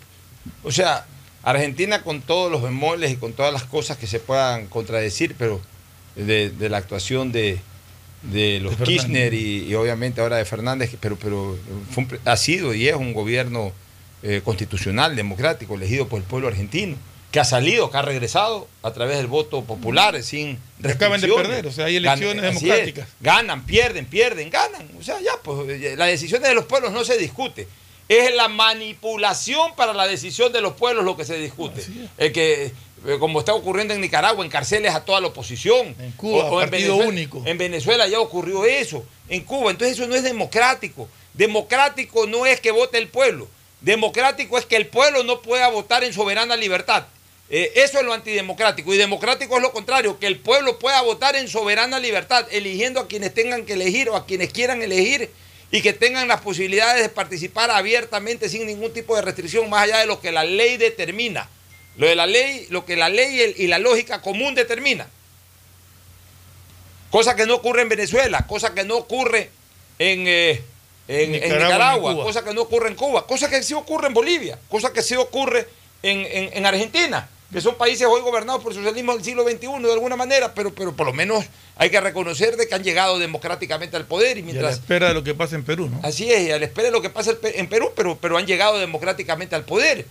O 0.64 0.72
sea, 0.72 1.06
Argentina 1.44 2.02
con 2.02 2.22
todos 2.22 2.52
los 2.52 2.62
bemoles 2.64 3.12
y 3.12 3.16
con 3.16 3.34
todas 3.34 3.54
las 3.54 3.64
cosas 3.64 3.98
que 3.98 4.08
se 4.08 4.20
puedan 4.20 4.66
contradecir, 4.68 5.36
pero 5.38 5.62
de, 6.16 6.50
de 6.50 6.70
la 6.70 6.78
actuación 6.78 7.32
de, 7.32 7.60
de 8.24 8.60
los 8.60 8.78
De. 8.78 8.86
Kirchner 8.86 9.34
y, 9.34 9.66
y 9.66 9.76
obviamente 9.76 10.22
ahora 10.22 10.38
de 10.38 10.46
Fernández, 10.46 10.92
pero, 11.00 11.16
pero 11.18 11.58
fue 11.92 12.04
un 12.04 12.10
pre- 12.10 12.20
ha 12.26 12.36
sido 12.38 12.74
y 12.74 12.88
es 12.88 12.96
un 12.96 13.14
gobierno 13.14 13.72
eh, 14.24 14.42
constitucional, 14.44 15.16
democrático, 15.16 15.76
elegido 15.76 16.08
por 16.08 16.20
el 16.20 16.26
pueblo 16.26 16.48
argentino, 16.50 16.98
que 17.32 17.40
ha 17.40 17.46
salido, 17.46 17.90
que 17.92 17.98
ha 17.98 18.02
regresado 18.02 18.68
a 18.84 18.92
través 18.92 19.18
del 19.18 19.28
voto 19.28 19.64
popular 19.64 20.22
sin 20.24 20.58
Que 20.82 20.90
acaban 20.92 21.22
de 21.22 21.28
perder, 21.28 21.68
o 21.68 21.72
sea, 21.72 21.86
hay 21.86 21.96
elecciones 21.98 22.44
Gan- 22.44 22.54
democráticas. 22.60 23.08
es. 23.08 23.14
Ganan, 23.22 23.66
pierden, 23.66 24.06
pierden, 24.08 24.50
ganan. 24.50 24.90
O 25.00 25.04
sea, 25.04 25.22
ya, 25.22 25.34
pues 25.44 25.70
eh, 25.70 25.96
las 25.96 26.08
decisiones 26.10 26.50
de 26.50 26.56
los 26.56 26.66
pueblos 26.66 26.92
no 26.92 27.04
se 27.06 27.18
discute. 27.18 27.68
Es 28.10 28.34
la 28.36 28.48
manipulación 28.48 29.76
para 29.76 29.94
la 29.94 30.08
decisión 30.08 30.52
de 30.52 30.62
los 30.62 30.74
pueblos 30.74 31.06
lo 31.06 31.16
que 31.16 31.26
se 31.26 31.38
discute. 31.38 31.84
Eh, 32.18 32.32
que, 32.32 32.72
como 33.20 33.40
está 33.40 33.54
ocurriendo 33.54 33.94
en 33.94 34.02
Nicaragua, 34.02 34.46
encarceles 34.46 34.94
a 34.94 35.04
toda 35.04 35.22
la 35.22 35.28
oposición. 35.28 35.96
En 36.00 36.12
Cuba, 36.14 36.50
partido 36.50 36.98
Venezuela, 36.98 37.08
único. 37.08 37.44
En 37.46 37.58
Venezuela 37.58 38.08
ya 38.08 38.20
ocurrió 38.20 38.66
eso. 38.66 39.04
En 39.28 39.44
Cuba, 39.44 39.72
entonces 39.72 39.98
eso 39.98 40.08
no 40.08 40.16
es 40.16 40.24
democrático. 40.24 41.08
Democrático 41.34 42.28
no 42.28 42.46
es 42.46 42.60
que 42.60 42.72
vote 42.72 42.98
el 42.98 43.08
pueblo. 43.08 43.48
Democrático 43.82 44.58
es 44.58 44.66
que 44.66 44.76
el 44.76 44.88
pueblo 44.88 45.24
no 45.24 45.42
pueda 45.42 45.70
votar 45.70 46.04
en 46.04 46.14
soberana 46.14 46.56
libertad. 46.58 47.06
Eh, 47.50 47.72
eso 47.76 48.00
es 48.00 48.06
lo 48.06 48.14
antidemocrático. 48.14 48.94
Y 48.94 48.98
democrático 48.98 49.56
es 49.56 49.62
lo 49.62 49.72
contrario, 49.72 50.20
que 50.20 50.28
el 50.28 50.38
pueblo 50.38 50.78
pueda 50.80 51.02
votar 51.02 51.36
en 51.36 51.48
soberana 51.48 52.00
libertad, 52.00 52.46
eligiendo 52.52 53.00
a 53.00 53.08
quienes 53.08 53.34
tengan 53.34 53.66
que 53.66 53.74
elegir 53.74 54.10
o 54.10 54.16
a 54.16 54.26
quienes 54.26 54.52
quieran 54.52 54.82
elegir 54.82 55.30
y 55.72 55.82
que 55.82 55.94
tengan 55.94 56.28
las 56.28 56.42
posibilidades 56.42 57.02
de 57.02 57.10
participar 57.10 57.72
abiertamente 57.72 58.50
sin 58.50 58.66
ningún 58.66 58.92
tipo 58.92 59.16
de 59.16 59.22
restricción 59.22 59.70
más 59.70 59.84
allá 59.84 60.00
de 60.00 60.08
lo 60.08 60.20
que 60.20 60.32
la 60.32 60.44
ley 60.44 60.78
determina. 60.78 61.50
Lo 62.00 62.08
de 62.08 62.16
la 62.16 62.26
ley, 62.26 62.66
lo 62.72 62.86
que 62.86 62.96
la 62.96 63.10
ley 63.10 63.54
y 63.58 63.68
la 63.68 63.78
lógica 63.78 64.22
común 64.22 64.56
determina. 64.56 65.06
Cosa 67.12 67.36
que 67.36 67.46
no 67.46 67.56
ocurre 67.56 67.82
en 67.82 67.90
Venezuela, 67.90 68.46
cosa 68.48 68.74
que 68.74 68.84
no 68.86 68.96
ocurre 68.98 69.50
en, 69.98 70.26
eh, 70.28 70.62
en- 71.08 71.36
en 71.36 71.42
Nicaragua, 71.42 71.66
Nicaragua, 71.68 72.10
ni 72.12 72.16
Cuba. 72.18 72.26
cosa 72.26 72.44
que 72.44 72.54
no 72.54 72.62
ocurre 72.62 72.88
en 72.90 72.96
Cuba, 72.96 73.28
cosa 73.28 73.50
que 73.50 73.64
sí 73.64 73.74
ocurre 73.74 74.08
en 74.08 74.14
Bolivia, 74.14 74.60
cosa 74.70 74.94
que 74.94 75.02
sí 75.02 75.16
ocurre 75.16 75.68
en, 76.04 76.20
en- 76.20 76.52
en 76.54 76.66
Argentina, 76.66 77.28
que 77.52 77.62
son 77.62 77.76
países 77.76 78.08
hoy 78.08 78.22
gobernados 78.22 78.62
por 78.62 78.72
el 78.72 78.78
socialismo 78.78 79.14
del 79.16 79.24
siglo 79.24 79.44
XXI 79.44 79.82
de 79.84 79.92
alguna 79.94 80.16
manera, 80.16 80.54
pero, 80.54 80.74
pero 80.74 80.96
por 80.96 81.08
lo 81.08 81.14
menos 81.14 81.44
hay 81.78 81.90
que 81.90 82.00
reconocer 82.00 82.56
de 82.58 82.68
que 82.68 82.76
han 82.76 82.84
llegado 82.84 83.18
democráticamente 83.18 83.98
al 83.98 84.06
poder 84.06 84.38
y 84.38 84.42
Y 84.42 84.44
a 84.44 84.46
la 84.46 84.52
mientras... 84.52 84.74
espera 84.76 85.08
de 85.10 85.16
lo 85.16 85.24
que 85.24 85.34
pasa 85.34 85.56
en 85.56 85.64
Perú, 85.66 85.90
¿no? 85.90 86.00
Así 86.04 86.32
es, 86.32 86.42
y 86.48 86.52
a 86.52 86.60
la 86.60 86.66
espera 86.66 86.86
de 86.86 86.92
lo 86.92 87.02
que 87.02 87.10
pasa 87.10 87.32
en 87.32 87.38
en 87.56 87.68
Perú, 87.68 87.92
pero, 87.96 88.18
pero 88.22 88.38
han 88.38 88.46
llegado 88.46 88.78
democráticamente 88.78 89.56
al 89.56 89.66
poder. 89.66 90.06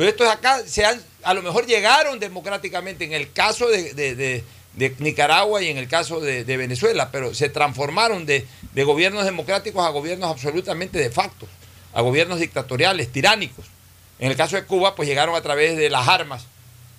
Pero 0.00 0.12
estos 0.12 0.28
acá 0.28 0.62
se 0.64 0.82
han, 0.82 0.98
a 1.24 1.34
lo 1.34 1.42
mejor 1.42 1.66
llegaron 1.66 2.18
democráticamente 2.18 3.04
en 3.04 3.12
el 3.12 3.32
caso 3.32 3.68
de, 3.68 4.42
Nicaragua 4.98 5.60
y 5.60 5.68
en 5.68 5.76
el 5.76 5.88
caso 5.88 6.20
de, 6.20 6.56
Venezuela, 6.56 7.10
pero 7.12 7.34
se 7.34 7.50
transformaron 7.50 8.24
de, 8.24 8.46
de 8.72 8.84
gobiernos 8.84 9.26
democráticos 9.26 9.84
a 9.84 9.90
gobiernos 9.90 10.30
absolutamente 10.30 10.98
de 10.98 11.10
facto, 11.10 11.46
a 11.92 12.00
gobiernos 12.00 12.40
dictatoriales, 12.40 13.12
tiránicos. 13.12 13.66
En 14.18 14.30
el 14.30 14.38
caso 14.38 14.56
de 14.56 14.64
Cuba, 14.64 14.94
pues 14.94 15.06
llegaron 15.06 15.34
a 15.34 15.42
través 15.42 15.76
de 15.76 15.90
las 15.90 16.08
armas 16.08 16.46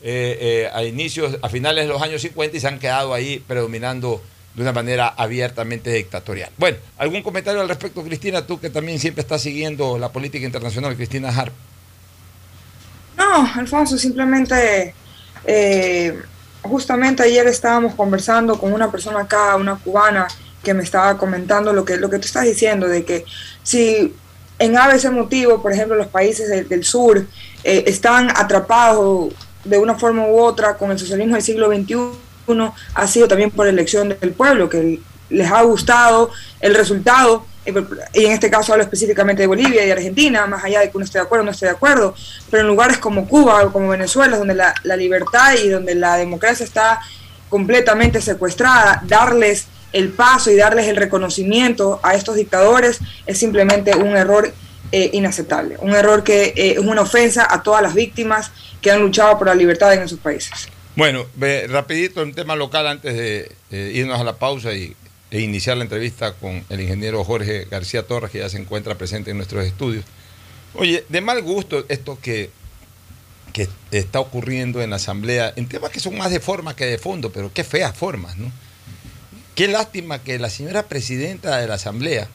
eh, 0.03 0.37
eh, 0.39 0.69
a 0.71 0.83
inicios, 0.83 1.39
a 1.41 1.49
finales 1.49 1.87
de 1.87 1.91
los 1.91 2.03
años 2.03 2.21
50 2.21 2.55
y 2.55 2.59
se 2.59 2.67
han 2.67 2.77
quedado 2.77 3.15
ahí 3.15 3.43
predominando 3.47 4.21
de 4.53 4.61
una 4.61 4.73
manera 4.73 5.07
abiertamente 5.07 5.91
dictatorial. 5.91 6.51
Bueno, 6.55 6.77
¿algún 6.99 7.23
comentario 7.23 7.61
al 7.61 7.67
respecto, 7.67 8.03
Cristina? 8.03 8.45
Tú 8.45 8.59
que 8.59 8.69
también 8.69 8.99
siempre 8.99 9.21
estás 9.21 9.41
siguiendo 9.41 9.97
la 9.97 10.09
política 10.09 10.45
internacional, 10.45 10.95
Cristina 10.95 11.29
Harp. 11.29 11.55
No, 13.17 13.51
Alfonso, 13.55 13.97
simplemente, 13.97 14.93
eh, 15.45 16.19
justamente 16.61 17.23
ayer 17.23 17.47
estábamos 17.47 17.95
conversando 17.95 18.57
con 18.57 18.73
una 18.73 18.91
persona 18.91 19.21
acá, 19.21 19.55
una 19.55 19.75
cubana, 19.75 20.27
que 20.63 20.73
me 20.73 20.83
estaba 20.83 21.17
comentando 21.17 21.73
lo 21.73 21.83
que, 21.85 21.97
lo 21.97 22.09
que 22.09 22.19
tú 22.19 22.25
estás 22.25 22.43
diciendo, 22.43 22.87
de 22.87 23.03
que 23.03 23.25
si 23.63 24.13
en 24.59 24.77
ABC 24.77 25.11
motivo, 25.11 25.61
por 25.61 25.71
ejemplo, 25.71 25.95
los 25.95 26.07
países 26.07 26.69
del, 26.69 26.83
sur 26.83 27.25
eh, 27.63 27.83
están 27.87 28.29
atrapados 28.29 29.33
de 29.63 29.77
una 29.77 29.95
forma 29.95 30.27
u 30.27 30.39
otra 30.39 30.77
con 30.77 30.91
el 30.91 30.99
socialismo 30.99 31.35
del 31.35 31.43
siglo 31.43 31.67
XXI, 31.67 31.95
ha 32.93 33.07
sido 33.07 33.27
también 33.27 33.49
por 33.51 33.67
elección 33.67 34.09
del 34.09 34.33
pueblo, 34.33 34.69
que 34.69 34.99
les 35.31 35.51
ha 35.51 35.61
gustado 35.63 36.31
el 36.59 36.75
resultado, 36.75 37.45
eh, 37.65 37.73
y 38.13 38.25
en 38.25 38.31
este 38.31 38.49
caso 38.49 38.73
hablo 38.73 38.83
específicamente 38.83 39.43
de 39.43 39.47
Bolivia 39.47 39.83
y 39.83 39.87
de 39.87 39.91
Argentina, 39.91 40.45
más 40.47 40.63
allá 40.63 40.81
de 40.81 40.89
que 40.89 40.97
uno 40.97 41.05
esté 41.05 41.19
de 41.19 41.23
acuerdo 41.23 41.43
o 41.43 41.45
no 41.45 41.51
esté 41.51 41.65
de 41.65 41.71
acuerdo, 41.71 42.15
pero 42.49 42.61
en 42.61 42.67
lugares 42.67 42.97
como 42.97 43.27
Cuba 43.27 43.63
o 43.63 43.71
como 43.71 43.89
Venezuela, 43.89 44.37
donde 44.37 44.55
la, 44.55 44.73
libertad 44.95 45.55
y 45.63 45.69
donde 45.69 45.95
la 45.95 46.17
democracia 46.17 46.63
está 46.63 46.99
completamente 47.49 48.21
secuestrada, 48.21 49.01
darles 49.05 49.67
el 49.93 50.09
paso 50.09 50.51
y 50.51 50.55
darles 50.55 50.87
el 50.87 50.95
reconocimiento 50.95 51.99
a 52.01 52.15
estos 52.15 52.35
dictadores 52.35 52.99
es 53.25 53.37
simplemente 53.37 53.93
un 53.95 54.15
error 54.15 54.51
eh, 54.91 55.09
inaceptable, 55.13 55.75
un 55.79 55.91
error 55.91 56.23
que 56.23 56.53
eh, 56.55 56.73
es 56.73 56.79
una 56.79 57.01
ofensa 57.01 57.47
a 57.49 57.61
todas 57.61 57.81
las 57.81 57.93
víctimas 57.93 58.51
que 58.81 58.91
han 58.91 59.01
luchado 59.01 59.37
por 59.37 59.47
la 59.47 59.55
libertad 59.55 59.93
en 59.93 60.03
esos 60.03 60.19
países. 60.19 60.69
Bueno, 60.95 61.25
ve, 61.35 61.67
rapidito 61.69 62.21
un 62.21 62.33
tema 62.33 62.55
local 62.55 62.87
antes 62.87 63.15
de 63.15 63.51
irnos 63.93 64.19
a 64.19 64.23
la 64.23 64.33
pausa 64.33 64.73
y, 64.73 64.95
e 65.31 65.39
iniciar 65.39 65.77
la 65.77 65.83
entrevista 65.83 66.33
con 66.33 66.63
el 66.69 66.81
ingeniero 66.81 67.23
Jorge 67.23 67.65
García 67.71 68.03
Torres, 68.05 68.31
que 68.31 68.39
ya 68.39 68.49
se 68.49 68.57
encuentra 68.57 68.95
presente 68.95 69.31
en 69.31 69.37
nuestros 69.37 69.65
estudios. 69.65 70.03
Oye, 70.73 71.05
de 71.09 71.21
mal 71.21 71.41
gusto 71.41 71.85
esto 71.89 72.19
que, 72.21 72.49
que 73.53 73.67
está 73.91 74.19
ocurriendo 74.19 74.81
en 74.81 74.89
la 74.89 74.97
Asamblea, 74.97 75.53
en 75.55 75.67
temas 75.67 75.91
que 75.91 75.99
son 76.01 76.17
más 76.17 76.31
de 76.31 76.39
forma 76.39 76.75
que 76.75 76.85
de 76.85 76.97
fondo, 76.97 77.31
pero 77.31 77.51
qué 77.53 77.63
feas 77.63 77.95
formas, 77.97 78.37
¿no? 78.37 78.51
Qué 79.55 79.67
lástima 79.67 80.19
que 80.23 80.37
la 80.39 80.49
señora 80.49 80.83
presidenta 80.87 81.57
de 81.57 81.67
la 81.67 81.75
Asamblea, 81.75 82.27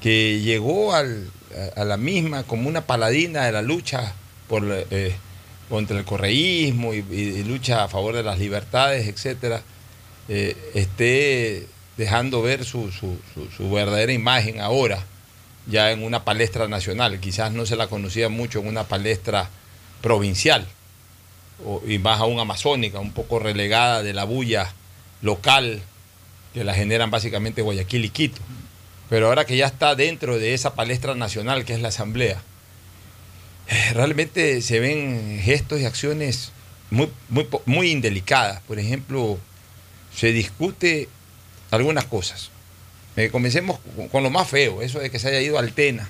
que 0.00 0.40
llegó 0.40 0.94
al- 0.94 1.30
a, 1.76 1.84
la 1.84 1.96
misma 1.96 2.42
como 2.44 2.68
una 2.68 2.86
paladina 2.86 3.44
de 3.44 3.52
la 3.52 3.62
lucha 3.62 4.14
por, 4.48 4.64
eh, 4.68 5.14
contra 5.68 5.98
el 5.98 6.04
correísmo 6.04 6.92
y- 6.94 7.04
y 7.10 7.44
lucha 7.44 7.84
a 7.84 7.88
favor 7.88 8.14
de 8.14 8.22
las 8.22 8.38
libertades, 8.38 9.06
etcétera, 9.06 9.62
eh, 10.28 10.56
esté 10.74 11.66
dejando 11.96 12.42
ver 12.42 12.64
su, 12.64 12.90
su- 12.90 13.18
su- 13.56 13.70
verdadera 13.70 14.12
imagen 14.12 14.60
ahora 14.60 15.04
ya 15.66 15.90
en 15.92 16.02
una 16.02 16.24
palestra 16.24 16.66
nacional. 16.68 17.20
Quizás 17.20 17.52
no 17.52 17.66
se 17.66 17.76
la 17.76 17.86
conocía 17.88 18.28
mucho 18.28 18.60
en 18.60 18.68
una 18.68 18.84
palestra 18.84 19.50
provincial 20.00 20.66
o- 21.64 21.82
y 21.86 21.98
más 21.98 22.20
aún 22.20 22.40
amazónica, 22.40 22.98
un 22.98 23.12
poco 23.12 23.38
relegada 23.38 24.02
de 24.02 24.12
la 24.14 24.24
bulla 24.24 24.72
local 25.20 25.82
que 26.54 26.64
la 26.64 26.74
generan 26.74 27.10
básicamente 27.10 27.62
Guayaquil 27.62 28.04
y 28.04 28.10
Quito. 28.10 28.40
Pero 29.08 29.26
ahora 29.28 29.44
que 29.44 29.56
ya 29.56 29.66
está 29.66 29.94
dentro 29.94 30.38
de 30.38 30.54
esa 30.54 30.74
palestra 30.74 31.14
nacional 31.14 31.64
que 31.64 31.74
es 31.74 31.80
la 31.80 31.88
Asamblea, 31.88 32.40
realmente 33.94 34.60
se 34.62 34.80
ven 34.80 35.40
gestos 35.42 35.80
y 35.80 35.84
acciones 35.84 36.52
muy, 36.90 37.10
muy, 37.28 37.46
muy 37.66 37.90
indelicadas. 37.90 38.60
Por 38.62 38.78
ejemplo, 38.78 39.38
se 40.14 40.32
discute 40.32 41.08
algunas 41.70 42.04
cosas. 42.04 42.50
Eh, 43.16 43.28
comencemos 43.30 43.78
con, 44.10 44.22
lo 44.22 44.30
más 44.30 44.48
feo, 44.48 44.82
eso 44.82 44.98
de 44.98 45.10
que 45.10 45.18
se 45.18 45.28
haya 45.28 45.40
ido 45.40 45.56
a 45.56 45.60
Altena, 45.60 46.08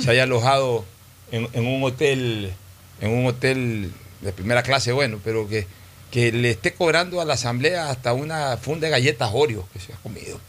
se 0.00 0.10
haya 0.10 0.24
alojado 0.24 0.84
en, 1.30 1.48
en 1.52 1.66
un 1.66 1.82
hotel, 1.84 2.52
en 3.00 3.10
un 3.10 3.26
hotel 3.26 3.92
de 4.20 4.32
primera 4.32 4.62
clase, 4.62 4.92
bueno, 4.92 5.20
pero 5.22 5.48
que, 5.48 5.66
que 6.10 6.32
le 6.32 6.50
esté 6.50 6.74
cobrando 6.74 7.20
a 7.20 7.24
la 7.24 7.34
asamblea 7.34 7.90
hasta 7.90 8.12
una 8.12 8.56
funda 8.56 8.86
de 8.86 8.90
galletas 8.90 9.30
Oreo 9.32 9.68
que 9.72 9.80
se 9.80 9.92
ha 9.92 9.96
comido. 9.96 10.40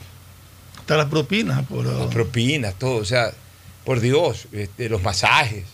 Hasta 0.79 0.97
las 0.97 1.07
propinas. 1.07 1.65
Por, 1.67 1.85
Las 1.85 2.07
propinas, 2.13 2.73
todo, 2.75 2.97
o 2.97 3.05
sea, 3.05 3.31
por 3.85 3.99
Dios, 3.99 4.47
este, 4.51 4.89
los 4.89 5.01
masajes. 5.01 5.65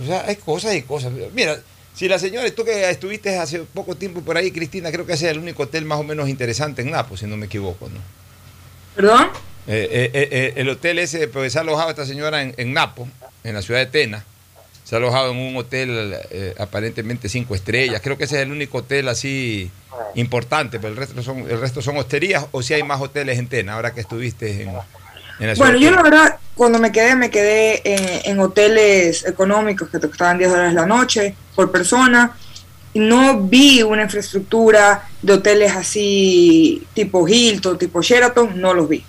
O 0.00 0.06
sea, 0.06 0.24
hay 0.26 0.36
cosas 0.36 0.74
y 0.74 0.82
cosas. 0.82 1.12
Mira, 1.34 1.60
si 1.94 2.08
la 2.08 2.18
señora, 2.18 2.50
tú 2.50 2.64
que 2.64 2.88
estuviste 2.90 3.36
hace 3.38 3.60
poco 3.60 3.94
tiempo 3.94 4.22
por 4.22 4.36
ahí, 4.36 4.50
Cristina, 4.50 4.90
creo 4.90 5.04
que 5.06 5.12
ese 5.12 5.26
es 5.26 5.32
el 5.32 5.38
único 5.38 5.64
hotel 5.64 5.84
más 5.84 5.98
o 5.98 6.02
menos 6.02 6.28
interesante 6.28 6.82
en 6.82 6.90
Napo, 6.90 7.16
si 7.16 7.26
no 7.26 7.36
me 7.36 7.46
equivoco, 7.46 7.88
¿no? 7.88 8.00
¿Perdón? 8.96 9.28
Eh, 9.66 10.10
eh, 10.12 10.28
eh, 10.30 10.52
el 10.56 10.68
hotel 10.68 10.98
ese, 10.98 11.28
pues 11.28 11.52
se 11.52 11.58
ha 11.58 11.62
alojado 11.62 11.90
esta 11.90 12.06
señora 12.06 12.42
en, 12.42 12.54
en 12.56 12.72
Napo, 12.72 13.08
en 13.44 13.54
la 13.54 13.62
ciudad 13.62 13.80
de 13.80 13.86
Tena. 13.86 14.24
Se 14.84 14.96
ha 14.96 14.98
alojado 14.98 15.30
en 15.30 15.38
un 15.38 15.56
hotel 15.56 16.16
aparentemente 16.58 17.28
cinco 17.28 17.54
estrellas. 17.54 18.00
Creo 18.02 18.18
que 18.18 18.24
ese 18.24 18.36
es 18.36 18.42
el 18.42 18.50
único 18.50 18.78
hotel 18.78 19.08
así 19.08 19.70
importante, 20.16 20.80
pero 20.80 20.88
el 20.88 20.96
resto 20.96 21.22
son, 21.22 21.38
el 21.48 21.60
resto 21.60 21.80
son 21.80 21.96
hosterías 21.98 22.46
o 22.50 22.62
si 22.62 22.74
hay 22.74 22.82
más 22.82 23.00
hoteles 23.00 23.38
en 23.38 23.46
Tena, 23.46 23.74
ahora 23.74 23.94
que 23.94 24.00
estuviste 24.00 24.62
en, 24.62 24.72
Bueno, 25.56 25.76
yo 25.78 25.90
la 25.90 26.02
verdad, 26.02 26.36
cuando 26.54 26.78
me 26.78 26.92
quedé, 26.92 27.16
me 27.16 27.30
quedé 27.30 27.82
en, 27.84 28.32
en 28.32 28.40
hoteles 28.40 29.24
económicos 29.26 29.88
que 29.88 29.98
te 29.98 30.08
costaban 30.08 30.38
10 30.38 30.50
dólares 30.50 30.74
la 30.74 30.86
noche 30.86 31.34
por 31.56 31.70
persona. 31.72 32.36
No 32.94 33.40
vi 33.40 33.82
una 33.82 34.02
infraestructura 34.02 35.08
de 35.22 35.32
hoteles 35.32 35.72
así, 35.74 36.86
tipo 36.94 37.26
Hilton, 37.26 37.78
tipo 37.78 38.02
Sheraton, 38.02 38.60
no 38.60 38.74
los 38.74 38.88
vi. 38.88 39.04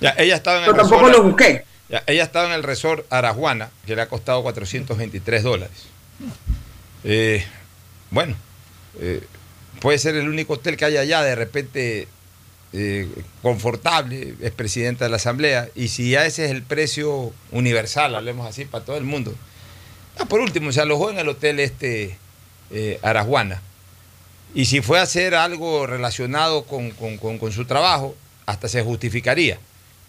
Ya, 0.00 0.14
ella 0.18 0.36
estaba 0.36 0.58
en 0.58 0.64
el 0.64 0.70
Pero 0.70 0.82
tampoco 0.82 1.02
resort- 1.08 1.12
los 1.16 1.24
busqué. 1.26 1.64
ya, 1.90 2.02
ella 2.06 2.22
estaba 2.24 2.46
en 2.48 2.52
el 2.54 2.62
resort 2.62 3.04
Arajuana, 3.12 3.68
que 3.86 3.94
le 3.94 4.02
ha 4.02 4.08
costado 4.08 4.42
423 4.42 5.42
dólares. 5.42 5.86
Eh, 7.04 7.44
bueno, 8.10 8.34
eh, 8.98 9.22
puede 9.80 9.98
ser 9.98 10.16
el 10.16 10.28
único 10.28 10.54
hotel 10.54 10.76
que 10.76 10.86
hay 10.86 10.96
allá, 10.96 11.22
de 11.22 11.34
repente 11.34 12.08
eh, 12.78 13.08
confortable, 13.42 14.34
es 14.40 14.50
presidenta 14.52 15.04
de 15.06 15.10
la 15.10 15.16
asamblea, 15.16 15.68
y 15.74 15.88
si 15.88 16.10
ya 16.10 16.26
ese 16.26 16.44
es 16.44 16.50
el 16.50 16.62
precio 16.62 17.32
universal, 17.52 18.14
hablemos 18.14 18.46
así, 18.46 18.64
para 18.66 18.84
todo 18.84 18.96
el 18.96 19.04
mundo. 19.04 19.34
Ah, 20.18 20.26
por 20.26 20.40
último, 20.40 20.70
se 20.72 20.80
alojó 20.80 21.10
en 21.10 21.18
el 21.18 21.28
hotel 21.28 21.58
este 21.60 22.16
eh, 22.70 22.98
Arajuana. 23.02 23.62
Y 24.54 24.66
si 24.66 24.80
fue 24.80 24.98
a 24.98 25.02
hacer 25.02 25.34
algo 25.34 25.86
relacionado 25.86 26.64
con, 26.64 26.90
con- 26.90 27.16
con- 27.18 27.38
con 27.38 27.52
su 27.52 27.64
trabajo, 27.64 28.14
hasta 28.46 28.68
se 28.68 28.82
justificaría. 28.82 29.58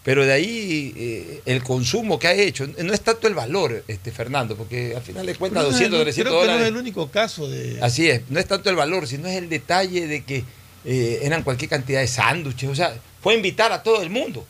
Pero 0.04 0.24
de 0.24 0.32
ahí 0.32 0.94
eh, 0.96 1.42
el 1.44 1.62
consumo 1.62 2.18
que 2.18 2.28
ha 2.28 2.32
hecho, 2.32 2.66
no 2.66 2.92
es 2.94 3.00
tanto 3.02 3.28
el 3.28 3.34
valor, 3.34 3.84
este 3.88 4.10
Fernando, 4.10 4.56
porque 4.56 4.94
al 4.96 5.02
final 5.02 5.26
le 5.26 5.34
cuenta 5.34 5.60
Pero 5.60 5.70
no 5.70 5.76
es 5.76 5.90
200, 5.90 5.98
el- 5.98 6.04
300 6.04 6.30
creo 6.32 6.40
que 6.40 6.46
no 6.46 6.52
dólares. 6.52 6.62
es 6.62 6.68
el 6.68 6.76
único 6.80 7.10
caso 7.10 7.48
de. 7.48 7.78
Así 7.82 8.08
es, 8.08 8.22
no 8.30 8.38
es 8.40 8.46
tanto 8.46 8.70
el 8.70 8.76
valor, 8.76 9.06
sino 9.06 9.28
es 9.28 9.36
el 9.36 9.48
detalle 9.50 10.06
de 10.06 10.24
que 10.24 10.44
eh, 10.90 11.20
eran 11.22 11.42
cualquier 11.42 11.68
cantidad 11.68 12.00
de 12.00 12.08
sándwiches. 12.08 12.70
O 12.70 12.74
sea, 12.74 12.96
fue 13.22 13.34
invitar 13.34 13.70
a 13.72 13.82
todo 13.82 14.00
el 14.00 14.08
mundo. 14.08 14.46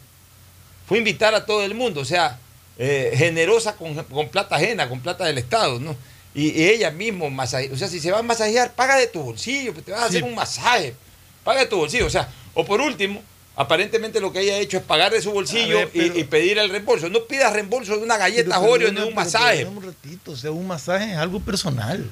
Fue 0.86 0.98
invitar 0.98 1.34
a 1.34 1.44
todo 1.44 1.62
el 1.64 1.74
mundo, 1.74 2.00
o 2.00 2.04
sea, 2.04 2.38
eh, 2.78 3.12
generosa 3.16 3.74
con, 3.76 3.94
con 4.04 4.28
plata 4.28 4.54
ajena, 4.56 4.88
con 4.88 5.00
plata 5.00 5.24
del 5.26 5.36
Estado, 5.38 5.80
¿no? 5.80 5.96
Y, 6.34 6.50
y 6.50 6.68
ella 6.68 6.90
mismo, 6.92 7.28
masaje, 7.28 7.70
o 7.72 7.76
sea, 7.76 7.88
si 7.88 7.98
se 8.00 8.10
va 8.12 8.20
a 8.20 8.22
masajear, 8.22 8.72
paga 8.74 8.96
de 8.96 9.08
tu 9.08 9.20
bolsillo, 9.20 9.72
pues 9.72 9.84
te 9.84 9.90
vas 9.92 10.02
a 10.02 10.06
hacer 10.06 10.22
Sí. 10.22 10.28
un 10.28 10.34
masaje, 10.34 10.94
paga 11.44 11.60
de 11.60 11.66
tu 11.66 11.76
bolsillo. 11.76 12.06
O 12.06 12.10
sea, 12.10 12.28
o 12.54 12.64
por 12.64 12.80
último, 12.80 13.20
aparentemente 13.56 14.20
lo 14.20 14.32
que 14.32 14.40
ella 14.40 14.54
ha 14.54 14.58
hecho 14.58 14.76
es 14.78 14.82
pagar 14.84 15.12
de 15.12 15.20
su 15.20 15.32
bolsillo 15.32 15.76
A 15.78 15.80
ver, 15.80 15.90
pero- 15.92 16.16
y, 16.16 16.20
y 16.20 16.24
pedir 16.24 16.56
el 16.58 16.70
reembolso. 16.70 17.08
No 17.08 17.24
pidas 17.24 17.52
reembolso 17.52 17.96
de 17.96 18.02
una 18.04 18.16
galleta 18.16 18.60
Pero 18.60 18.72
Oreo 18.72 18.92
ni 18.92 19.00
de 19.00 19.06
un 19.06 19.14
masaje. 19.14 19.64
Un 19.66 19.82
ratito, 19.82 20.30
o 20.32 20.36
sea, 20.36 20.52
un 20.52 20.66
masaje 20.66 21.10
es 21.12 21.18
algo 21.18 21.40
personal. 21.40 22.08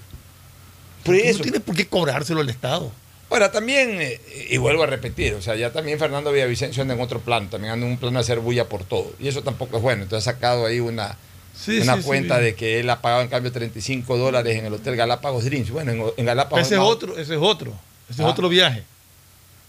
Por 1.04 1.14
Tú 1.16 1.22
eso. 1.22 1.38
No 1.38 1.42
tienes 1.44 1.62
por 1.62 1.76
qué 1.76 1.86
cobrárselo 1.86 2.40
al 2.40 2.50
Estado. 2.50 2.90
Ahora, 3.28 3.50
también, 3.50 4.00
eh, 4.00 4.20
y 4.50 4.56
vuelvo 4.56 4.84
a 4.84 4.86
repetir, 4.86 5.34
o 5.34 5.42
sea, 5.42 5.56
ya 5.56 5.72
también 5.72 5.98
Fernando 5.98 6.30
Villavicencio 6.32 6.82
anda 6.82 6.94
en 6.94 7.00
otro 7.00 7.18
plano, 7.20 7.48
también 7.50 7.72
anda 7.72 7.84
en 7.86 7.92
un 7.92 7.98
plano 7.98 8.18
de 8.18 8.20
hacer 8.20 8.38
bulla 8.38 8.68
por 8.68 8.84
todo. 8.84 9.12
Y 9.18 9.26
eso 9.28 9.42
tampoco 9.42 9.76
es 9.78 9.82
bueno. 9.82 10.04
Entonces 10.04 10.26
ha 10.28 10.32
sacado 10.32 10.66
ahí 10.66 10.78
una, 10.80 11.16
Sí, 11.58 11.78
una 11.80 11.94
sí, 11.96 12.00
sí, 12.02 12.06
cuenta 12.06 12.38
sí. 12.38 12.44
de 12.44 12.54
que 12.54 12.78
él 12.80 12.88
ha 12.90 13.00
pagado 13.02 13.22
en 13.22 13.28
cambio 13.28 13.50
35 13.50 14.16
dólares 14.16 14.56
en 14.58 14.66
el 14.66 14.74
Hotel 14.74 14.94
Galápagos 14.94 15.44
Dreams. 15.44 15.70
Bueno, 15.70 15.90
en, 15.92 16.04
en 16.16 16.24
Galápagos... 16.26 16.60
Ese 16.66 16.74
es 16.74 16.80
no- 16.80 16.86
otro, 16.86 17.12
ese 17.18 17.34
es 17.34 17.40
otro. 17.42 17.72
Ese 18.08 18.22
es 18.22 18.26
Ah. 18.28 18.30
otro 18.30 18.48
viaje. 18.48 18.84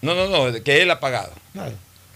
No, 0.02 0.14
no, 0.14 0.28
no, 0.28 0.62
que 0.62 0.80
él 0.82 0.90
ha 0.92 1.00
pagado. 1.00 1.32
Claro. 1.52 1.72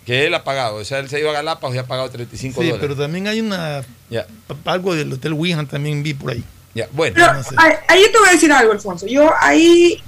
Que 0.06 0.26
él 0.26 0.34
ha 0.34 0.44
pagado. 0.44 0.76
O 0.76 0.84
sea, 0.84 1.00
él 1.00 1.08
se 1.08 1.18
iba 1.18 1.30
a 1.30 1.34
Galápagos 1.34 1.74
y 1.74 1.78
ha 1.78 1.86
pagado 1.86 2.08
35 2.10 2.60
Sí, 2.60 2.68
dólares. 2.68 2.80
pero 2.86 3.00
también 3.02 3.26
hay 3.26 3.40
una. 3.40 3.82
Ya, 4.10 4.26
Algo 4.66 4.94
del 4.94 5.12
Hotel 5.12 5.32
Wihan 5.32 5.66
también 5.66 6.02
vi 6.04 6.14
por 6.14 6.30
ahí. 6.32 6.44
ya. 6.74 6.86
Bueno, 6.92 7.14
Pero 7.18 7.34
no 7.34 7.42
sé. 7.42 7.54
ahí, 7.58 7.72
ahí 7.88 8.02
te 8.12 8.18
voy 8.18 8.28
a 8.28 8.32
decir 8.32 8.52
algo, 8.52 8.72
Alfonso. 8.72 9.06
Yo 9.08 9.28
ahí 9.40 10.00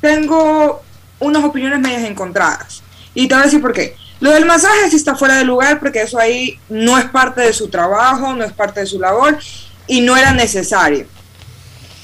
tengo 0.00 0.82
unas 1.20 1.44
opiniones 1.44 1.80
medias 1.80 2.04
encontradas. 2.04 2.82
Y 3.14 3.26
te 3.28 3.34
voy 3.34 3.42
a 3.42 3.46
decir 3.46 3.60
por 3.60 3.72
qué. 3.72 3.96
Lo 4.20 4.32
del 4.32 4.46
masaje 4.46 4.90
sí 4.90 4.96
está 4.96 5.14
fuera 5.14 5.36
de 5.36 5.44
lugar 5.44 5.78
porque 5.78 6.02
eso 6.02 6.18
ahí 6.18 6.58
no 6.68 6.98
es 6.98 7.04
parte 7.06 7.40
de 7.40 7.52
su 7.52 7.68
trabajo, 7.68 8.34
no 8.34 8.44
es 8.44 8.52
parte 8.52 8.80
de 8.80 8.86
su 8.86 8.98
labor 8.98 9.38
y 9.86 10.00
no 10.00 10.16
era 10.16 10.32
necesario. 10.32 11.06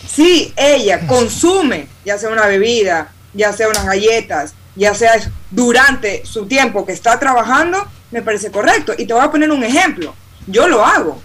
Si 0.09 0.53
ella 0.57 1.07
consume, 1.07 1.89
ya 2.05 2.19
sea 2.19 2.31
una 2.31 2.47
bebida, 2.47 3.13
ya 3.33 3.53
sea 3.53 3.69
unas 3.69 3.85
galletas, 3.85 4.55
ya 4.77 4.95
sea 4.95 5.13
durante 5.51 6.25
su 6.25 6.47
tiempo 6.47 6.87
que 6.87 6.93
está 6.93 7.19
trabajando, 7.19 7.85
me 8.11 8.23
parece 8.23 8.51
correcto. 8.51 8.93
Y 8.97 9.07
te 9.07 9.15
voy 9.15 9.25
a 9.25 9.31
poner 9.31 9.51
un 9.51 9.65
ejemplo. 9.65 10.15
Yo 10.47 10.69
lo 10.69 10.85
hago. 10.85 11.21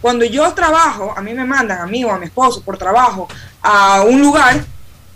Cuando 0.00 0.24
yo 0.24 0.52
trabajo, 0.54 1.14
a 1.16 1.20
mí 1.22 1.32
me 1.32 1.44
mandan, 1.44 1.80
a 1.80 1.86
mí 1.86 2.02
o 2.02 2.10
a 2.10 2.18
mi 2.18 2.26
esposo 2.26 2.62
por 2.62 2.76
trabajo, 2.76 3.28
a 3.62 4.02
un 4.02 4.20
lugar, 4.20 4.64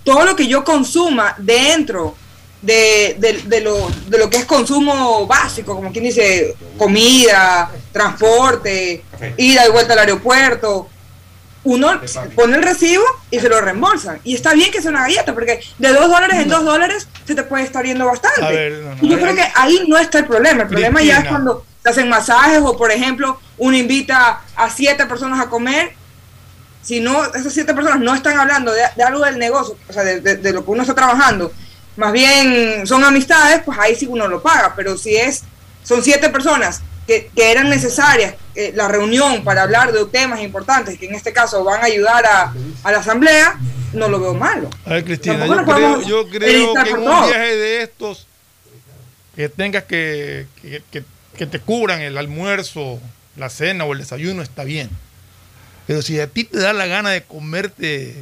todo 0.07 0.25
lo 0.25 0.35
que 0.37 0.47
yo 0.47 0.65
consuma 0.65 1.35
dentro 1.37 2.15
de, 2.63 3.17
de- 3.19 3.43
de 3.45 3.61
lo, 3.61 3.91
de 4.07 4.19
lo 4.19 4.31
que 4.31 4.39
es 4.39 4.45
consumo 4.47 5.27
básico, 5.27 5.75
como 5.75 5.93
quien 5.93 6.05
dice, 6.05 6.55
comida, 6.79 7.71
transporte, 7.93 9.05
ida 9.37 9.67
y 9.67 9.71
vuelta 9.71 9.93
al 9.93 9.99
aeropuerto, 10.01 10.89
uno 11.65 12.01
pone 12.37 12.57
el 12.57 12.63
recibo 12.63 13.03
y 13.31 13.41
se 13.41 13.49
lo 13.49 13.61
reembolsan. 13.61 14.21
Y 14.23 14.37
está 14.37 14.55
bien 14.55 14.71
que 14.71 14.81
sea 14.81 14.93
una 14.93 15.03
galleta, 15.03 15.35
porque 15.35 15.61
de 15.79 15.89
dos 15.93 16.09
dólares 16.09 16.37
en 16.41 16.49
dos 16.49 16.65
dólares 16.65 17.09
se 17.27 17.35
te 17.35 17.43
puede 17.43 17.65
estar 17.65 17.85
yendo 17.85 18.07
bastante. 18.07 18.45
A 18.45 18.51
ver, 18.51 18.73
no, 18.85 18.95
no, 18.95 18.99
y 19.03 19.09
yo 19.09 19.19
creo 19.19 19.35
que 19.35 19.45
ahí 19.57 19.85
no 19.89 19.99
está 19.99 20.19
el 20.21 20.27
problema. 20.27 20.63
El 20.63 20.69
problema 20.69 21.03
ya 21.03 21.19
es 21.19 21.25
cuando 21.29 21.65
se 21.83 21.89
hacen 21.91 22.09
masajes 22.09 22.61
o, 22.63 22.77
por 22.77 22.93
ejemplo, 22.93 23.41
uno 23.59 23.77
invita 23.77 24.43
a 24.55 24.71
siete 24.71 25.05
personas 25.07 25.41
a 25.45 25.49
comer. 25.51 25.95
Si 26.87 27.01
no, 27.01 27.25
esas 27.35 27.53
siete 27.53 27.75
personas 27.75 28.01
no 28.01 28.15
están 28.15 28.39
hablando 28.39 28.73
de, 28.73 28.81
de 28.97 29.03
algo 29.03 29.25
del 29.25 29.39
negocio, 29.39 29.77
o 29.89 29.93
sea, 29.93 30.05
de, 30.05 30.21
de- 30.21 30.37
de 30.37 30.53
lo 30.53 30.65
que 30.65 30.71
uno 30.71 30.83
está 30.83 30.95
trabajando, 30.95 31.53
más 31.97 32.13
bien 32.13 32.87
son 32.87 33.03
amistades, 33.05 33.63
pues 33.65 33.77
ahí 33.79 33.95
sí 33.97 34.07
uno 34.07 34.29
lo 34.29 34.41
paga. 34.41 34.75
Pero 34.77 34.97
si 34.97 35.17
es, 35.17 35.43
son 35.83 36.03
siete 36.05 36.29
personas 36.31 36.83
que, 37.07 37.31
que 37.35 37.51
eran 37.51 37.69
necesarias 37.71 38.35
eh, 38.55 38.73
la 38.75 38.87
reunión 38.89 39.43
para 39.45 39.63
hablar 39.63 39.93
de 39.93 40.05
temas 40.07 40.41
importantes, 40.41 40.99
que 40.99 41.07
en 41.07 41.15
este 41.15 41.33
caso 41.33 41.65
van 41.65 41.81
a 41.83 41.87
ayudar 41.87 42.25
a, 42.25 42.53
a 42.85 42.93
la 42.93 42.99
asamblea, 42.99 43.59
no 43.93 44.09
lo 44.09 44.21
veo 44.21 44.35
malo. 44.35 44.71
A 44.85 44.91
ver, 44.91 45.05
Cristina, 45.05 45.45
yo 45.47 45.65
creo, 45.65 46.03
yo 46.03 46.29
que 46.31 46.91
en 46.91 46.99
un 46.99 47.05
todo. 47.05 47.27
viaje 47.27 47.57
de 47.57 47.83
estos 47.83 48.27
que 49.35 49.49
tengas 49.49 49.85
que, 49.85 50.47
que, 50.63 50.83
que- 50.91 51.05
que 51.37 51.47
te 51.47 51.61
cubran 51.61 52.01
el 52.01 52.17
almuerzo, 52.17 52.99
la 53.37 53.51
cena 53.51 53.85
o 53.85 53.93
el 53.93 53.99
desayuno 53.99 54.41
está 54.43 54.65
bien. 54.65 54.89
Pero 55.87 56.03
si 56.03 56.19
a 56.21 56.27
ti 56.27 56.45
te 56.45 56.59
da 56.59 56.73
la 56.73 56.87
gana 56.87 57.11
de 57.11 57.23
comerte 57.23 58.15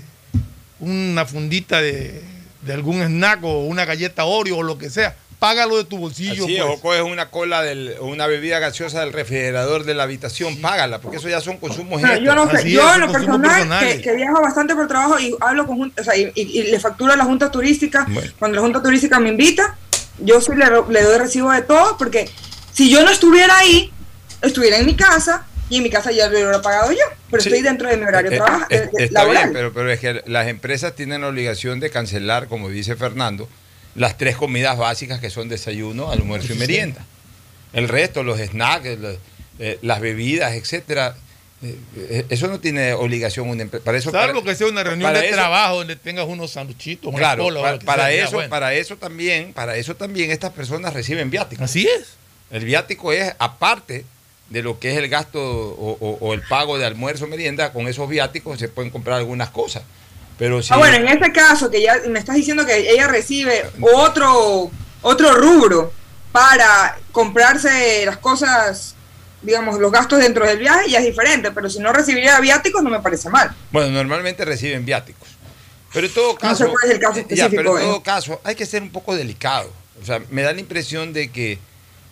una 0.80 1.24
fundita 1.24 1.80
de, 1.80 2.22
de 2.62 2.72
algún 2.72 3.02
snack 3.02 3.42
o 3.44 3.64
una 3.64 3.84
galleta 3.84 4.24
Oreo 4.24 4.58
o 4.58 4.62
lo 4.62 4.76
que 4.76 4.90
sea, 4.90 5.16
págalo 5.38 5.76
de 5.76 5.84
tu 5.84 5.98
bolsillo. 5.98 6.44
Así 6.44 6.56
es, 6.56 6.62
pues. 6.62 6.78
o 6.78 6.80
coges 6.80 7.02
una 7.02 7.30
cola 7.30 7.62
del, 7.62 7.94
o 8.00 8.06
una 8.06 8.26
bebida 8.26 8.58
gaseosa 8.58 9.00
del 9.00 9.12
refrigerador 9.12 9.84
de 9.84 9.94
la 9.94 10.02
habitación, 10.04 10.60
págala, 10.60 11.00
porque 11.00 11.18
eso 11.18 11.28
ya 11.28 11.40
son 11.40 11.58
consumos 11.58 12.00
Pero 12.02 12.14
extras. 12.14 12.34
yo 12.36 12.44
no 12.44 12.50
sé, 12.50 12.56
Así 12.58 12.70
yo 12.72 12.88
es, 12.88 12.94
en 12.94 13.00
lo 13.02 13.12
personal, 13.12 13.88
que, 13.88 14.00
que 14.00 14.14
viajo 14.14 14.40
bastante 14.42 14.74
por 14.74 14.88
trabajo 14.88 15.18
y 15.20 15.34
hablo 15.40 15.66
con 15.66 15.92
o 15.98 16.04
sea, 16.04 16.16
y, 16.16 16.30
y- 16.34 16.60
y 16.60 16.62
le 16.64 16.80
facturo 16.80 17.12
a 17.12 17.16
la 17.16 17.24
junta 17.24 17.50
turística, 17.50 18.06
Bueno. 18.08 18.30
cuando 18.38 18.56
la 18.56 18.62
junta 18.62 18.82
turística 18.82 19.18
me 19.20 19.30
invita, 19.30 19.76
yo 20.18 20.40
sí 20.40 20.52
le, 20.56 20.66
le 20.90 21.02
doy 21.02 21.18
recibo 21.18 21.50
de 21.50 21.62
todo, 21.62 21.96
porque 21.98 22.28
si 22.72 22.90
yo 22.90 23.02
no 23.04 23.10
estuviera 23.10 23.56
ahí, 23.58 23.90
estuviera 24.42 24.78
en 24.78 24.86
mi 24.86 24.96
casa 24.96 25.46
y 25.70 25.78
en 25.78 25.82
mi 25.82 25.90
casa 25.90 26.10
ya 26.12 26.26
lo 26.28 26.32
hubiera 26.38 26.60
pagado 26.62 26.92
yo, 26.92 26.98
pero 27.30 27.42
Sí. 27.42 27.48
estoy 27.48 27.62
dentro 27.62 27.88
de 27.88 27.96
mi 27.96 28.04
horario 28.04 28.30
Eh, 28.32 28.36
trabaja- 28.36 28.66
eh, 28.70 28.76
eh, 28.76 28.90
eh, 28.98 29.04
Está 29.04 29.20
laboral. 29.20 29.42
bien, 29.44 29.52
pero, 29.54 29.72
pero 29.72 29.90
es 29.90 30.00
que 30.00 30.22
las 30.26 30.46
empresas 30.48 30.94
tienen 30.94 31.20
la 31.22 31.28
obligación 31.28 31.80
de 31.80 31.90
cancelar, 31.90 32.48
como 32.48 32.68
dice 32.68 32.96
Fernando, 32.96 33.48
las 33.94 34.16
tres 34.18 34.36
comidas 34.36 34.76
básicas 34.76 35.20
que 35.20 35.30
son 35.30 35.48
desayuno, 35.48 36.10
almuerzo 36.10 36.52
y 36.52 36.56
merienda. 36.56 37.04
El 37.72 37.88
resto, 37.88 38.22
los 38.22 38.38
snacks, 38.40 38.98
los, 38.98 39.16
eh, 39.58 39.78
las 39.82 40.00
bebidas, 40.00 40.52
etcétera, 40.54 41.16
eso 42.28 42.48
no 42.48 42.60
tiene 42.60 42.92
obligación 42.92 43.48
una 43.48 43.62
empresa. 43.62 43.84
Para 43.84 43.96
eso, 43.98 44.10
Salvo 44.10 44.40
para- 44.40 44.52
que 44.52 44.54
sea 44.58 44.66
una 44.66 44.82
reunión 44.84 45.08
para 45.08 45.20
de 45.20 45.28
eso- 45.28 45.36
trabajo 45.36 45.76
donde 45.76 45.96
tengas 45.96 46.26
unos 46.26 46.50
sanduchitos, 46.50 47.08
una 47.08 47.18
Claro, 47.18 47.44
cola 47.44 47.78
para, 47.84 48.04
sea, 48.08 48.16
ya, 48.16 48.24
eso, 48.24 48.32
bueno. 48.34 48.50
para 48.50 48.74
eso 48.74 48.96
también, 48.96 49.52
para 49.54 49.76
eso 49.76 49.96
también 49.96 50.30
estas 50.30 50.52
personas 50.52 50.92
reciben 50.92 51.30
viáticos. 51.30 51.64
Así 51.64 51.86
es. 51.88 52.08
El 52.50 52.64
viático 52.66 53.12
es 53.12 53.32
aparte 53.38 54.04
de 54.50 54.62
lo 54.62 54.78
que 54.78 54.92
es 54.92 54.98
el 54.98 55.08
gasto 55.08 55.40
o, 55.42 55.96
o- 56.00 56.18
o 56.20 56.34
el 56.34 56.42
pago 56.42 56.78
de 56.78 56.84
almuerzo, 56.86 57.26
merienda, 57.26 57.72
con 57.72 57.88
esos 57.88 58.08
viáticos 58.08 58.58
se 58.58 58.68
pueden 58.68 58.90
comprar 58.90 59.18
algunas 59.18 59.50
cosas. 59.50 59.82
Pero 60.38 60.62
si 60.62 60.72
Ah, 60.72 60.76
bueno, 60.78 60.96
en 60.96 61.08
este 61.08 61.32
caso 61.32 61.70
que 61.70 61.80
ya 61.82 61.96
me 62.08 62.18
estás 62.18 62.36
diciendo 62.36 62.66
que 62.66 62.90
ella 62.90 63.06
recibe 63.08 63.64
otro, 63.80 64.70
otro 65.02 65.34
rubro 65.34 65.92
para 66.32 66.98
comprarse 67.12 68.04
las 68.04 68.18
cosas, 68.18 68.94
digamos, 69.42 69.78
los 69.78 69.92
gastos 69.92 70.18
dentro 70.18 70.44
del 70.46 70.58
viaje, 70.58 70.90
ya 70.90 70.98
es 70.98 71.04
diferente, 71.04 71.50
pero 71.52 71.70
si 71.70 71.78
no 71.78 71.92
recibiría 71.92 72.38
viáticos 72.40 72.82
no 72.82 72.90
me 72.90 73.00
parece 73.00 73.30
mal. 73.30 73.54
Bueno, 73.70 73.90
normalmente 73.90 74.44
reciben 74.44 74.84
viáticos. 74.84 75.28
Pero 75.92 76.06
en 76.08 76.12
todo 76.14 76.32
No 76.32 76.38
caso. 76.38 76.64
sé 76.64 76.70
cuál 76.70 76.84
es 76.86 76.90
el 76.90 76.98
caso 77.00 77.20
ya, 77.20 77.24
pero 77.24 77.38
específico, 77.38 77.78
en 77.78 77.84
todo 77.84 77.96
¿eh? 77.98 78.02
caso, 78.04 78.40
hay 78.42 78.54
que 78.56 78.66
ser 78.66 78.82
un 78.82 78.90
poco 78.90 79.14
delicado. 79.14 79.70
O 80.02 80.04
sea, 80.04 80.20
me 80.30 80.42
da 80.42 80.52
la 80.52 80.58
impresión 80.60 81.12
de 81.12 81.30
que 81.30 81.60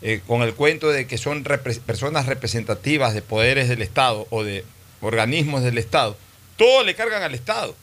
eh, 0.03 0.21
con 0.27 0.43
el 0.43 0.55
cuento 0.55 0.91
de 0.91 1.07
que 1.07 1.19
son 1.19 1.45
personas 1.45 2.27
representativas 2.27 3.15
de 3.15 3.23
poderes 3.23 3.69
del 3.69 3.83
Estado 3.83 4.27
o 4.31 4.43
de 4.45 4.65
organismos 5.01 5.63
del 5.63 5.79
Estado, 5.79 6.17
todo 6.57 6.85
le 6.85 6.95
cargan 6.95 7.23
al 7.23 7.35
Estado. 7.35 7.75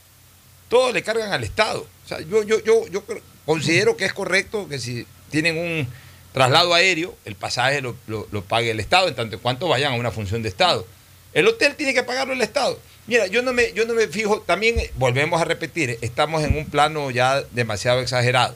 Todo 0.69 0.91
le 0.91 1.01
cargan 1.01 1.33
al 1.33 1.43
Estado. 1.43 1.85
O 2.05 2.07
sea, 2.07 2.19
yo, 2.21 2.43
yo, 2.43 2.63
yo, 2.63 2.87
yo 2.87 3.03
considero 3.45 3.97
que 3.97 4.05
es 4.05 4.13
correcto 4.13 4.67
que 4.69 4.77
si 4.79 5.05
tienen 5.31 5.57
un 5.57 5.87
traslado 6.33 6.73
aéreo, 6.73 7.15
el 7.25 7.35
pasaje 7.35 7.81
lo, 7.81 7.95
lo- 8.07 8.27
lo 8.31 8.43
pague 8.43 8.69
el 8.71 8.79
Estado, 8.79 9.07
en 9.07 9.15
tanto 9.15 9.35
en 9.35 9.41
cuanto 9.41 9.67
vayan 9.67 9.93
a 9.93 9.95
una 9.95 10.11
función 10.11 10.43
de 10.43 10.49
Estado. 10.49 10.85
El 11.33 11.47
hotel 11.47 11.75
tiene 11.75 11.93
que 11.93 12.03
pagarlo 12.03 12.33
el 12.33 12.41
Estado. 12.41 12.79
Mira, 13.07 13.25
yo 13.27 13.41
no 13.41 13.51
me, 13.53 13.73
yo 13.73 13.85
no 13.85 13.95
me 13.95 14.07
fijo, 14.07 14.41
también 14.41 14.77
eh, 14.79 14.91
volvemos 14.95 15.41
a 15.41 15.45
repetir, 15.45 15.97
estamos 16.01 16.43
en 16.43 16.55
un 16.55 16.65
plano 16.67 17.09
ya 17.09 17.41
demasiado 17.51 18.01
exagerado. 18.01 18.55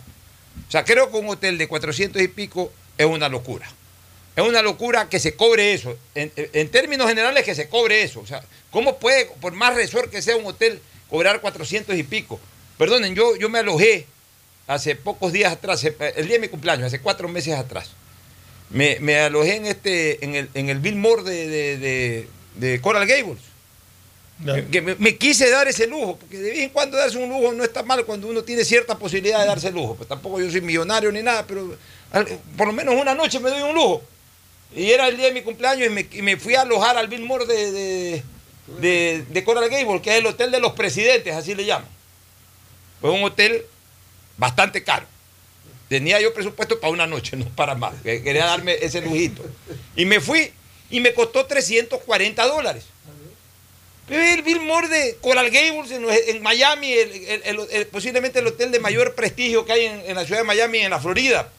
O 0.67 0.71
sea, 0.71 0.83
creo 0.85 1.09
que 1.09 1.17
un 1.17 1.29
hotel 1.29 1.57
de 1.57 1.67
400 1.67 2.21
y 2.21 2.27
pico 2.27 2.71
es 2.97 3.05
una 3.05 3.29
locura. 3.29 3.69
Es 4.35 4.43
una 4.43 4.61
locura 4.61 5.07
que 5.09 5.19
se 5.19 5.35
cobre 5.35 5.73
eso. 5.73 5.95
En, 6.15 6.31
en 6.35 6.69
términos 6.69 7.07
generales, 7.07 7.43
que 7.43 7.53
se 7.55 7.69
cobre 7.69 8.01
eso. 8.03 8.19
O 8.21 8.25
sea, 8.27 8.43
¿cómo 8.71 8.97
puede, 8.97 9.25
por 9.41 9.53
más 9.53 9.75
resort 9.75 10.09
que 10.09 10.21
sea 10.21 10.35
un 10.35 10.45
hotel, 10.45 10.79
cobrar 11.09 11.39
400 11.41 11.95
y 11.95 12.03
pico? 12.03 12.39
Perdonen, 12.77 13.13
yo, 13.15 13.35
yo 13.35 13.49
me 13.49 13.59
alojé 13.59 14.07
hace 14.65 14.95
pocos 14.95 15.31
días 15.33 15.53
atrás, 15.53 15.83
el 15.83 16.25
día 16.25 16.35
de 16.35 16.39
mi 16.39 16.47
cumpleaños, 16.47 16.87
hace 16.87 16.99
cuatro 16.99 17.27
meses 17.27 17.53
atrás. 17.53 17.91
Me, 18.71 18.97
me 19.01 19.19
alojé 19.19 19.57
en, 19.57 19.65
este, 19.67 20.23
en, 20.25 20.33
el, 20.35 20.49
en 20.55 20.69
el 20.69 20.79
Billmore 20.79 21.21
de, 21.23 21.47
de, 21.47 21.77
de- 21.77 22.27
de 22.55 22.81
Coral 22.81 23.05
Gables. 23.05 23.39
Que 24.71 24.81
me, 24.81 24.95
me 24.95 25.15
quise 25.15 25.49
dar 25.49 25.67
ese 25.67 25.85
lujo, 25.87 26.17
porque 26.17 26.37
de 26.37 26.49
vez 26.49 26.59
en 26.59 26.69
cuando 26.69 26.97
darse 26.97 27.17
un 27.17 27.29
lujo 27.29 27.53
no 27.53 27.63
está 27.63 27.83
mal 27.83 28.03
cuando 28.03 28.27
uno 28.27 28.43
tiene 28.43 28.65
cierta 28.65 28.97
posibilidad 28.97 29.39
de 29.39 29.45
darse 29.45 29.71
lujo. 29.71 29.95
Pues 29.95 30.09
tampoco 30.09 30.41
yo 30.41 30.49
soy 30.51 30.59
millonario 30.61 31.11
ni 31.11 31.21
nada, 31.21 31.45
pero 31.47 31.77
por 32.57 32.67
lo 32.67 32.73
menos 32.73 32.95
una 32.95 33.15
noche 33.15 33.39
me 33.39 33.49
doy 33.49 33.61
un 33.61 33.73
lujo. 33.73 34.03
Y 34.75 34.91
era 34.91 35.07
el 35.07 35.17
día 35.17 35.27
de 35.27 35.33
mi 35.33 35.41
cumpleaños 35.41 35.89
y 36.11 36.21
me, 36.21 36.37
fui 36.37 36.55
a 36.55 36.61
alojar 36.61 36.97
al 36.97 37.07
Billmore 37.07 37.45
de, 37.45 38.23
de, 39.29 39.43
Coral 39.43 39.69
Gables, 39.69 40.01
que 40.01 40.11
es 40.11 40.17
el 40.17 40.25
hotel 40.25 40.51
de 40.51 40.59
los 40.59 40.73
presidentes, 40.73 41.33
así 41.33 41.53
le 41.53 41.65
llaman. 41.65 41.89
Fue 43.01 43.11
un 43.11 43.23
hotel 43.23 43.65
bastante 44.37 44.83
caro. 44.83 45.05
Tenía 45.89 46.19
yo 46.19 46.33
presupuesto 46.33 46.79
para 46.79 46.91
una 46.91 47.05
noche, 47.05 47.35
no 47.37 47.45
para 47.49 47.75
más. 47.75 47.93
que 48.01 48.23
Quería 48.23 48.45
darme 48.45 48.77
ese 48.81 49.01
lujito. 49.01 49.43
Y 49.95 50.05
me 50.05 50.19
fui 50.19 50.51
y 50.89 50.99
me 50.99 51.13
costó 51.13 51.45
340 51.45 52.47
dólares. 52.47 52.85
El 54.09 54.41
Billmore 54.41 54.89
de 54.89 55.17
Coral 55.21 55.49
Gables 55.49 55.91
en, 55.91 56.41
Miami, 56.43 56.93
posiblemente 57.89 58.39
el 58.39 58.47
hotel 58.47 58.69
de 58.71 58.79
mayor 58.79 59.15
prestigio 59.15 59.65
que 59.65 59.71
hay 59.71 59.85
en, 59.85 60.01
en 60.07 60.15
la 60.15 60.25
ciudad 60.25 60.41
de 60.41 60.45
Miami, 60.45 60.79
en 60.79 60.89
la 60.89 60.99
Florida. 60.99 61.49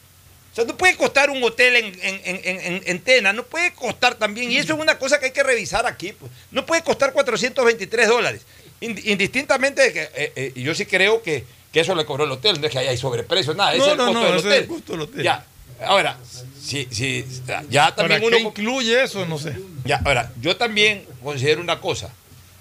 O 0.55 0.57
sea, 0.57 0.65
no 0.67 0.77
puede 0.77 0.97
costar 0.97 1.31
un 1.31 1.43
hotel 1.43 1.75
en, 1.75 1.85
en, 2.01 2.21
en, 2.25 2.61
en- 2.61 2.83
en 2.87 3.01
Tena, 3.01 3.33
no 3.33 3.43
puede 3.45 3.75
costar 3.75 4.15
también, 4.15 4.53
y 4.53 4.57
eso 4.57 4.75
es 4.75 4.79
una 4.81 4.97
cosa 5.01 5.19
que 5.19 5.27
hay 5.27 5.33
que 5.33 5.43
revisar 5.43 5.85
aquí, 5.85 6.13
pues. 6.13 6.31
no 6.53 6.65
puede 6.65 6.83
costar 6.85 7.13
423 7.13 8.07
dólares. 8.09 8.43
Ind- 8.81 9.03
Indistintamente 9.05 9.83
de 9.83 9.93
que, 9.93 10.03
eh, 10.15 10.33
eh, 10.37 10.53
yo 10.55 10.73
sí 10.77 10.87
creo 10.87 11.23
que, 11.25 11.45
que 11.73 11.81
eso 11.81 11.97
le 11.97 12.05
cobró 12.05 12.23
el 12.23 12.31
hotel, 12.31 12.61
no 12.61 12.69
es 12.69 12.73
que 12.73 12.79
haya 12.79 12.97
sobreprecio, 12.97 13.53
nada, 13.55 13.75
No, 13.77 13.85
es 13.85 13.91
el 13.91 13.97
no, 13.99 14.05
costo 14.07 14.21
no, 14.21 14.27
del 14.29 14.39
hotel. 14.39 14.53
el 14.53 14.67
costo 14.69 14.93
del 14.93 15.01
hotel. 15.03 15.23
Ya, 15.25 15.45
ahora, 15.85 16.19
si, 16.63 16.87
si, 16.89 17.25
ya 17.69 17.93
¿Para 17.93 17.97
también 17.97 18.21
qué 18.21 18.27
uno... 18.29 18.39
incluye 18.39 19.03
eso? 19.03 19.27
No 19.27 19.39
sé. 19.39 19.57
Ya, 19.85 20.01
ahora, 20.05 20.31
yo 20.41 20.57
también 20.57 21.05
considero 21.25 21.61
una 21.63 21.81
cosa. 21.81 22.13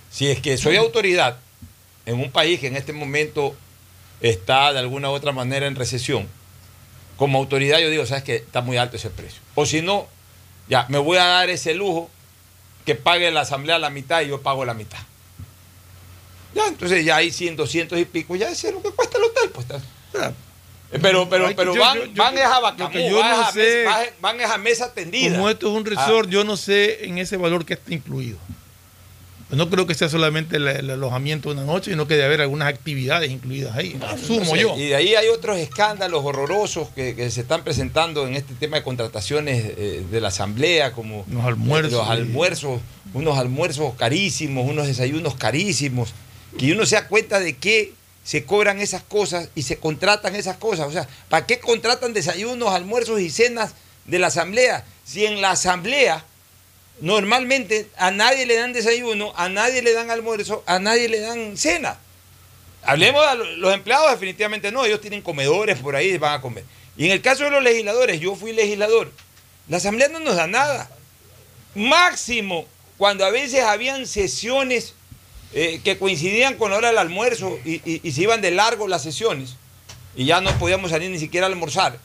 Si 0.10 0.28
es 0.32 0.40
que 0.42 0.58
soy 0.58 0.78
autoridad 0.78 1.38
en 2.08 2.20
un 2.20 2.32
país 2.32 2.60
que 2.60 2.68
en 2.68 2.76
este 2.76 2.92
momento 2.92 3.56
está 4.20 4.74
de 4.74 4.80
alguna 4.80 5.10
u 5.12 5.14
otra 5.14 5.32
manera 5.32 5.68
en 5.68 5.76
recesión, 5.76 6.28
como 7.18 7.38
autoridad 7.40 7.80
yo 7.80 7.90
digo, 7.90 8.06
sabes 8.06 8.24
que 8.24 8.36
está 8.38 8.62
muy 8.62 8.78
alto 8.78 8.96
ese 8.98 9.10
precio. 9.10 9.42
O 9.56 9.66
si 9.66 9.82
no, 9.82 10.08
ya, 10.68 10.86
me 10.90 10.98
voy 10.98 11.18
a 11.18 11.26
dar 11.26 11.50
ese 11.50 11.74
lujo 11.74 12.10
que 12.86 12.96
pague 12.96 13.32
la 13.32 13.42
asamblea 13.42 13.80
la 13.80 13.90
mitad 13.90 14.22
y 14.22 14.28
yo 14.28 14.42
pago 14.42 14.66
la 14.66 14.74
mitad. 14.74 15.00
Ya, 16.56 16.68
entonces 16.68 17.04
ya 17.04 17.16
hay 17.18 17.32
100, 17.32 17.56
200 17.56 17.98
y 18.00 18.06
pico, 18.06 18.36
ya 18.36 18.50
es 18.50 18.64
lo 18.72 18.82
que 18.82 18.92
cuesta 18.92 19.18
el 19.18 19.24
hotel. 19.24 19.50
Pues, 19.52 19.66
Eh, 20.96 21.00
Pero, 21.02 21.28
pero, 21.28 21.50
pero 21.56 21.74
yo- 21.74 21.82
van, 21.82 21.98
yo- 21.98 22.06
yo- 22.06 22.22
van 22.24 22.38
es 22.38 22.44
a 22.44 22.60
Bacamú, 22.60 22.94
van, 22.94 23.10
no 23.10 23.24
a 23.48 23.52
mesa, 23.52 23.90
van- 23.90 24.08
van 24.22 24.42
es 24.42 24.48
a 24.52 24.58
mesa 24.60 24.94
tendida. 24.94 25.32
Como 25.36 25.50
esto 25.50 25.68
es 25.68 25.74
un 25.82 25.88
Ah. 25.88 25.90
resort, 26.06 26.30
yo 26.30 26.44
no 26.44 26.56
sé 26.56 27.06
en 27.06 27.18
ese 27.18 27.36
valor 27.38 27.66
que 27.66 27.74
está 27.74 27.92
incluido. 27.96 28.38
Pues 29.54 29.60
no 29.60 29.70
creo 29.70 29.86
que 29.86 29.94
sea 29.94 30.10
solamente 30.10 30.56
el, 30.58 30.68
el 30.68 30.90
alojamiento 30.90 31.50
de 31.50 31.62
una 31.62 31.72
noche, 31.72 31.92
sino 31.92 32.08
que 32.08 32.16
debe 32.16 32.26
haber 32.26 32.42
algunas 32.42 32.68
actividades 32.68 33.30
incluidas 33.30 33.78
ahí. 33.78 33.96
Asumo 34.02 34.40
No 34.40 34.46
sé, 34.48 34.60
yo. 34.60 34.76
Y 34.76 34.88
de 34.88 34.96
ahí 34.96 35.14
hay 35.14 35.28
otros 35.28 35.60
escándalos 35.60 36.26
horrorosos 36.26 36.90
que, 36.96 37.16
que 37.16 37.30
se 37.30 37.42
están 37.42 37.64
presentando 37.64 38.26
en 38.26 38.34
este 38.34 38.56
tema 38.56 38.78
de 38.78 38.84
contrataciones 38.84 39.64
eh, 39.78 40.04
de 40.10 40.22
la 40.22 40.30
asamblea, 40.30 40.94
como 40.94 41.24
Los 41.30 41.46
almuerzos. 41.46 41.92
los 41.92 42.10
almuerzos, 42.10 42.82
unos 43.14 43.38
almuerzos 43.38 43.94
carísimos, 43.94 44.68
unos 44.68 44.88
desayunos 44.88 45.36
carísimos, 45.36 46.16
que 46.58 46.72
uno 46.72 46.88
se 46.88 46.96
da 46.96 47.08
cuenta 47.08 47.40
de 47.40 47.56
que 47.56 47.94
se 48.24 48.46
cobran 48.46 48.80
esas 48.80 49.04
cosas 49.04 49.50
y 49.54 49.62
se 49.62 49.78
contratan 49.78 50.36
esas 50.36 50.58
cosas. 50.58 50.88
O 50.88 50.92
sea, 50.92 51.08
¿para 51.30 51.46
qué 51.46 51.60
contratan 51.60 52.14
desayunos, 52.14 52.70
almuerzos 52.70 53.22
y 53.22 53.30
cenas 53.30 53.76
de 54.08 54.18
la 54.18 54.28
asamblea? 54.28 54.84
Si 55.06 55.28
en 55.28 55.42
la 55.42 55.52
asamblea 55.52 56.26
normalmente 57.04 57.90
a 57.98 58.12
nadie 58.12 58.46
le 58.46 58.56
dan 58.56 58.72
desayuno, 58.72 59.34
a 59.36 59.50
nadie 59.50 59.82
le 59.82 59.92
dan 59.92 60.10
almuerzo, 60.10 60.64
a 60.66 60.80
nadie 60.80 61.10
le 61.10 61.20
dan 61.20 61.58
cena. 61.58 62.00
Hablemos 62.82 63.22
lo- 63.38 63.46
los 63.58 63.74
empleados, 63.74 64.10
definitivamente 64.12 64.72
no, 64.72 64.86
ellos 64.86 65.02
tienen 65.02 65.22
comedores 65.22 65.80
por 65.80 65.98
ahí, 65.98 66.18
van 66.18 66.36
a 66.36 66.42
comer. 66.42 66.64
Y 66.96 67.06
en 67.06 67.12
el 67.12 67.22
caso 67.22 67.44
de 67.44 67.52
los 67.52 67.62
legisladores, 67.62 68.22
yo 68.22 68.36
fui 68.36 68.54
legislador, 68.54 69.12
la 69.68 69.78
asamblea 69.78 70.08
no 70.08 70.20
nos 70.20 70.38
da 70.38 70.48
nada. 70.48 70.90
Máximo, 71.76 72.66
cuando 72.98 73.26
a 73.26 73.32
veces 73.32 73.64
habían 73.64 74.08
sesiones 74.08 74.94
eh, 75.54 75.82
que 75.84 75.98
coincidían 75.98 76.56
con 76.56 76.72
la 76.72 76.78
hora 76.78 76.88
del 76.88 76.98
almuerzo 76.98 77.60
y, 77.66 77.74
y- 77.90 78.00
y 78.02 78.12
se 78.14 78.22
iban 78.22 78.42
de 78.42 78.52
largo 78.52 78.88
las 78.88 79.04
sesiones, 79.04 79.56
y 80.16 80.26
ya 80.26 80.40
no 80.42 80.58
podíamos 80.58 80.92
salir 80.92 81.12
ni 81.12 81.20
siquiera 81.20 81.48
a 81.48 81.50
almorzar. 81.50 82.00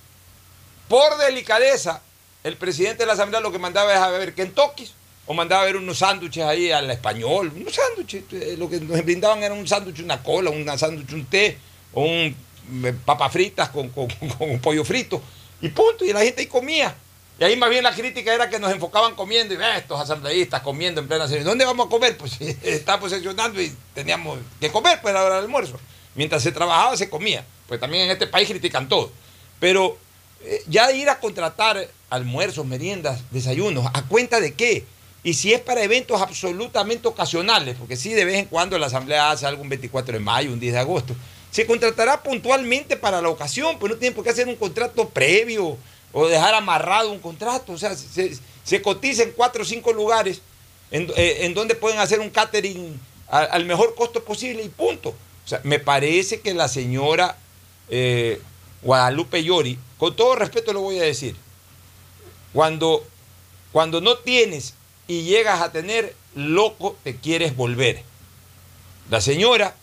Por 0.89 1.19
delicadeza, 1.19 2.03
el 2.45 2.57
presidente 2.57 3.03
de 3.03 3.07
la 3.07 3.15
asamblea 3.15 3.41
lo 3.41 3.53
que 3.53 3.59
mandaba 3.59 3.93
es 3.93 4.01
a 4.01 4.11
ver 4.11 4.35
Kentucky 4.35 4.89
o 5.27 5.35
mandaba 5.35 5.63
a 5.63 5.65
ver 5.67 5.77
unos 5.77 5.99
sándwiches 5.99 6.43
ahí 6.43 6.71
al 6.71 6.91
español, 6.91 7.53
unos 7.55 7.75
sándwiches, 7.75 8.25
eh, 8.33 8.57
lo 8.59 8.69
que 8.69 8.81
nos 8.81 9.05
brindaban 9.05 9.43
era 9.43 9.53
un 9.53 9.69
sándwich, 9.69 10.01
una 10.01 10.23
cola, 10.23 10.51
un 10.51 10.67
sándwich, 10.79 11.13
un 11.13 11.27
té, 11.27 11.59
o 11.93 12.03
un 12.03 12.35
eh, 12.85 12.95
papas 13.05 13.31
fritas 13.31 13.69
con, 13.69 13.89
con, 13.91 14.09
un 14.39 14.59
pollo 14.59 14.85
frito, 14.85 15.21
y 15.61 15.69
punto, 15.69 16.05
y 16.05 16.15
la 16.15 16.21
gente 16.21 16.41
ahí 16.41 16.47
comía. 16.47 16.95
Y 17.39 17.45
ahí 17.45 17.57
más 17.57 17.69
bien 17.69 17.85
la 17.85 17.95
crítica 17.95 18.35
era 18.35 18.49
que 18.49 18.59
nos 18.59 18.73
enfocaban 18.73 19.15
comiendo, 19.15 19.53
y 19.53 19.59
"Ve, 19.59 19.77
estos 19.77 20.01
asambleístas 20.01 20.63
comiendo 20.63 21.01
en 21.01 21.07
plena 21.07 21.29
sesión. 21.29 21.45
¿Dónde 21.45 21.67
vamos 21.67 21.87
a 21.87 21.91
comer? 21.91 22.17
Pues 22.17 22.41
estábamos 22.41 23.11
sesionando 23.11 23.61
y 23.61 23.71
teníamos 23.95 24.39
que 24.59 24.71
comer 24.71 24.99
pues 25.03 25.15
a 25.15 25.19
la 25.19 25.25
hora 25.25 25.35
del 25.37 25.45
almuerzo. 25.45 25.79
Mientras 26.15 26.43
se 26.43 26.53
trabajaba, 26.53 26.97
se 26.97 27.09
comía. 27.09 27.45
Pues 27.69 27.79
también 27.79 28.05
en 28.05 28.11
este 28.11 28.27
país 28.27 28.49
critican 28.49 28.89
todo. 28.89 29.13
Pero 29.61 29.99
eh, 30.43 30.63
ya 30.67 30.91
ir 30.91 31.09
a 31.11 31.21
contratar 31.21 31.89
almuerzos, 32.11 32.67
meriendas, 32.67 33.21
desayunos, 33.31 33.87
¿a 33.93 34.03
cuenta 34.07 34.41
de 34.41 34.55
qué? 34.55 34.85
Y 35.23 35.35
si 35.35 35.53
es 35.53 35.61
para 35.61 35.83
eventos 35.83 36.21
absolutamente 36.21 37.09
ocasionales, 37.09 37.77
porque 37.79 37.97
sí, 37.97 38.13
de 38.13 38.25
vez 38.25 38.37
en 38.37 38.47
cuando 38.47 38.79
la 38.79 38.87
Asamblea 38.87 39.31
hace 39.31 39.47
algo 39.47 39.63
un 39.63 39.69
24 39.69 40.15
de 40.15 40.21
mayo, 40.21 40.53
un 40.53 40.61
10 40.61 40.73
de 40.75 40.79
agosto, 40.79 41.15
se 41.51 41.67
contratará 41.67 42.23
puntualmente 42.23 42.97
para 42.97 43.21
la 43.21 43.29
ocasión, 43.29 43.79
pues 43.79 43.93
no 43.93 43.99
tiene 43.99 44.15
por 44.15 44.25
qué 44.25 44.31
hacer 44.31 44.47
un 44.47 44.57
contrato 44.57 45.09
previo 45.09 45.77
o 46.13 46.29
dejar 46.29 46.55
amarrado 46.55 47.11
un 47.11 47.19
contrato. 47.19 47.73
O 47.73 47.79
sea, 47.79 47.97
se, 47.97 48.37
se 48.63 48.83
cotiza 48.83 49.23
en 49.23 49.33
cuatro 49.33 49.63
o 49.63 49.67
cinco 49.67 49.93
lugares 49.93 50.41
en, 50.91 51.11
eh, 51.17 51.51
donde 51.55 51.75
pueden 51.75 51.99
hacer 51.99 52.21
un 52.21 52.31
catering 52.31 53.01
al 53.29 53.67
mejor 53.67 53.95
costo 53.95 54.25
posible 54.25 54.63
y 54.63 54.69
punto. 54.69 55.11
O 55.11 55.49
sea, 55.49 55.61
me 55.65 55.79
parece 55.79 56.41
que 56.41 56.55
la 56.55 56.69
señora 56.69 57.37
eh, 57.91 58.41
Guadalupe 58.83 59.43
Llori, 59.43 59.79
con 59.99 60.17
todo 60.17 60.35
respeto 60.35 60.73
lo 60.73 60.81
voy 60.81 60.99
a 60.99 61.03
decir, 61.03 61.37
cuando, 62.53 63.05
cuando 63.73 64.01
no 64.01 64.17
tienes 64.19 64.75
y 65.07 65.23
llegas 65.23 65.61
a 65.61 65.73
tener, 65.73 66.15
loco 66.35 66.97
te 67.05 67.17
quieres 67.17 67.57
volver. 67.57 68.03
La 69.11 69.21
señora, 69.21 69.75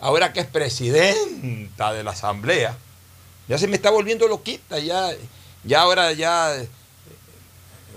ahora 0.00 0.32
que 0.32 0.40
es 0.40 0.46
presidenta 0.46 1.92
de 1.92 2.02
la 2.04 2.10
asamblea, 2.10 2.76
ya 3.48 3.58
se 3.58 3.68
me 3.68 3.76
está 3.76 3.90
volviendo 3.90 4.26
loquita, 4.28 4.78
ya, 4.78 5.10
ya 5.64 5.82
ahora 5.82 6.12
ya... 6.12 6.56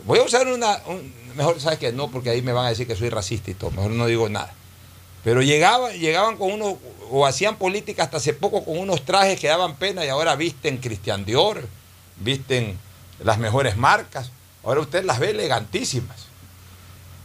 Voy 0.06 0.20
a 0.20 0.24
usar 0.24 0.48
una... 0.48 0.82
un- 0.86 1.14
mejor, 1.36 1.60
¿sabes 1.62 1.80
qué? 1.80 1.92
No, 1.92 2.10
porque 2.10 2.30
ahí 2.32 2.42
me 2.42 2.52
van 2.52 2.66
a 2.66 2.70
decir 2.70 2.88
que 2.88 2.96
soy 2.96 3.10
racista 3.10 3.52
y 3.52 3.54
todo, 3.54 3.72
mejor 3.72 3.92
no 3.92 4.06
digo 4.08 4.28
nada. 4.30 4.54
Pero 5.24 5.42
llegaba, 5.42 5.92
llegaban 5.92 6.38
con 6.38 6.52
unos, 6.52 6.76
o 7.10 7.26
hacían 7.26 7.58
política 7.58 8.04
hasta 8.04 8.18
hace 8.18 8.34
poco 8.34 8.64
con 8.64 8.78
unos 8.78 9.04
trajes 9.06 9.40
que 9.40 9.48
daban 9.48 9.76
pena 9.76 10.06
y 10.06 10.10
ahora 10.10 10.36
visten 10.36 10.78
Christian 10.78 11.26
Dior, 11.26 11.68
visten 12.18 12.78
las 13.20 13.38
mejores 13.38 13.78
marcas. 13.78 14.32
Ahora 14.64 14.82
usted 14.82 15.04
las 15.04 15.20
ve 15.20 15.32
elegantísimas. 15.32 16.28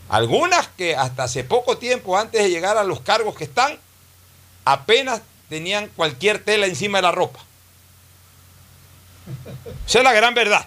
Algunas 0.09 0.69
que 0.69 0.95
hasta 0.95 1.25
hace 1.25 1.45
poco 1.45 1.79
tiempo, 1.79 2.19
antes 2.19 2.43
de 2.43 2.51
llegar 2.51 2.77
a 2.77 2.85
los 2.85 3.01
cargos 3.01 3.35
que 3.35 3.45
están, 3.45 3.79
apenas 4.65 5.23
tenían 5.49 5.89
cualquier 5.89 6.45
tela 6.45 6.67
encima 6.67 6.99
de 6.99 7.03
la 7.03 7.13
ropa. 7.13 7.41
Esa 9.87 9.99
es 9.99 10.05
la 10.05 10.13
gran 10.13 10.35
verdad. 10.35 10.67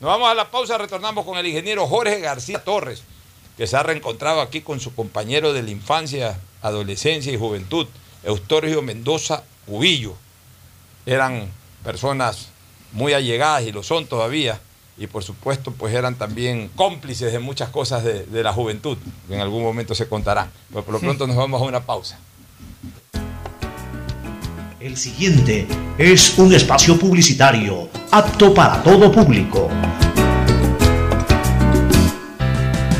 Nos 0.00 0.08
vamos 0.08 0.30
a 0.30 0.34
la 0.34 0.50
pausa, 0.50 0.78
retornamos 0.78 1.24
con 1.24 1.36
el 1.38 1.46
ingeniero 1.46 1.86
Jorge 1.86 2.20
García 2.20 2.64
Torres, 2.64 3.02
que 3.56 3.66
se 3.66 3.76
ha 3.76 3.82
reencontrado 3.82 4.40
aquí 4.40 4.62
con 4.62 4.80
su 4.80 4.94
compañero 4.94 5.52
de 5.52 5.62
la 5.62 5.70
infancia, 5.70 6.40
adolescencia 6.62 7.32
y 7.32 7.38
juventud, 7.38 7.86
Eustorgio 8.22 8.82
Mendoza 8.82 9.44
Cubillo. 9.66 10.16
Eran 11.06 11.50
personas 11.84 12.48
muy 12.92 13.12
allegadas 13.12 13.64
y 13.64 13.72
lo 13.72 13.82
son 13.82 14.06
todavía, 14.06 14.60
y 14.98 15.06
por 15.06 15.24
supuesto 15.24 15.72
pues 15.72 15.94
eran 15.94 16.14
también 16.14 16.70
cómplices 16.76 17.32
de 17.32 17.38
muchas 17.38 17.70
cosas 17.70 18.04
de, 18.04 18.26
de 18.26 18.42
la 18.42 18.52
juventud, 18.52 18.98
que 19.28 19.34
en 19.34 19.40
algún 19.40 19.62
momento 19.62 19.94
se 19.94 20.08
contarán. 20.08 20.50
Pero 20.70 20.84
por 20.84 20.94
lo 20.94 21.00
pronto 21.00 21.26
nos 21.26 21.36
vamos 21.36 21.60
a 21.62 21.64
una 21.64 21.80
pausa. 21.80 22.18
El 24.80 24.96
siguiente 24.96 25.66
es 25.98 26.38
un 26.38 26.54
espacio 26.54 26.98
publicitario 26.98 27.90
apto 28.10 28.54
para 28.54 28.82
todo 28.82 29.12
público. 29.12 29.68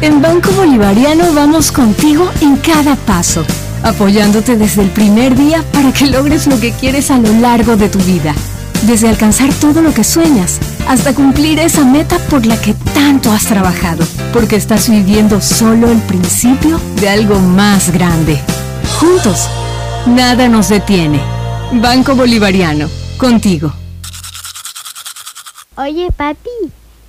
En 0.02 0.22
Banco 0.22 0.50
Bolivariano 0.52 1.32
vamos 1.34 1.70
contigo 1.70 2.30
en 2.40 2.56
cada 2.56 2.96
paso, 2.96 3.44
apoyándote 3.82 4.56
desde 4.56 4.82
el 4.82 4.90
primer 4.90 5.34
día 5.36 5.62
para 5.72 5.92
que 5.92 6.06
logres 6.06 6.46
lo 6.46 6.58
que 6.58 6.72
quieres 6.72 7.10
a 7.10 7.18
lo 7.18 7.32
largo 7.34 7.76
de 7.76 7.88
tu 7.90 7.98
vida. 8.00 8.34
Desde 8.86 9.08
alcanzar 9.08 9.52
todo 9.60 9.82
lo 9.82 9.92
que 9.92 10.04
sueñas 10.04 10.58
hasta 10.88 11.14
cumplir 11.14 11.58
esa 11.58 11.84
meta 11.84 12.18
por 12.30 12.46
la 12.46 12.60
que 12.60 12.74
tanto 12.94 13.30
has 13.30 13.44
trabajado, 13.44 14.04
porque 14.32 14.56
estás 14.56 14.88
viviendo 14.88 15.40
solo 15.40 15.90
el 15.90 15.98
principio 16.02 16.80
de 16.96 17.08
algo 17.08 17.38
más 17.38 17.92
grande. 17.92 18.40
Juntos, 18.98 19.48
nada 20.06 20.48
nos 20.48 20.70
detiene. 20.70 21.20
Banco 21.72 22.14
Bolivariano, 22.14 22.88
contigo. 23.18 23.72
Oye, 25.76 26.08
papi, 26.16 26.50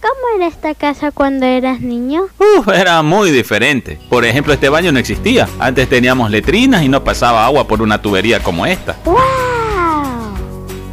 ¿cómo 0.02 0.36
era 0.36 0.48
esta 0.48 0.76
casa 0.76 1.12
cuando 1.12 1.46
eras 1.46 1.80
niño? 1.82 2.24
Uf, 2.38 2.68
era 2.68 3.02
muy 3.02 3.32
diferente. 3.32 3.98
Por 4.10 4.26
ejemplo, 4.26 4.54
este 4.54 4.70
baño 4.70 4.92
no 4.92 5.00
existía. 5.00 5.48
Antes 5.58 5.90
teníamos 5.90 6.30
letrinas 6.30 6.84
y 6.84 6.90
no 6.90 7.04
pasaba 7.04 7.46
agua 7.46 7.66
por 7.66 7.82
una 7.82 8.02
tubería 8.02 8.44
como 8.44 8.66
esta. 8.66 8.98
¡Wow! 9.06 9.51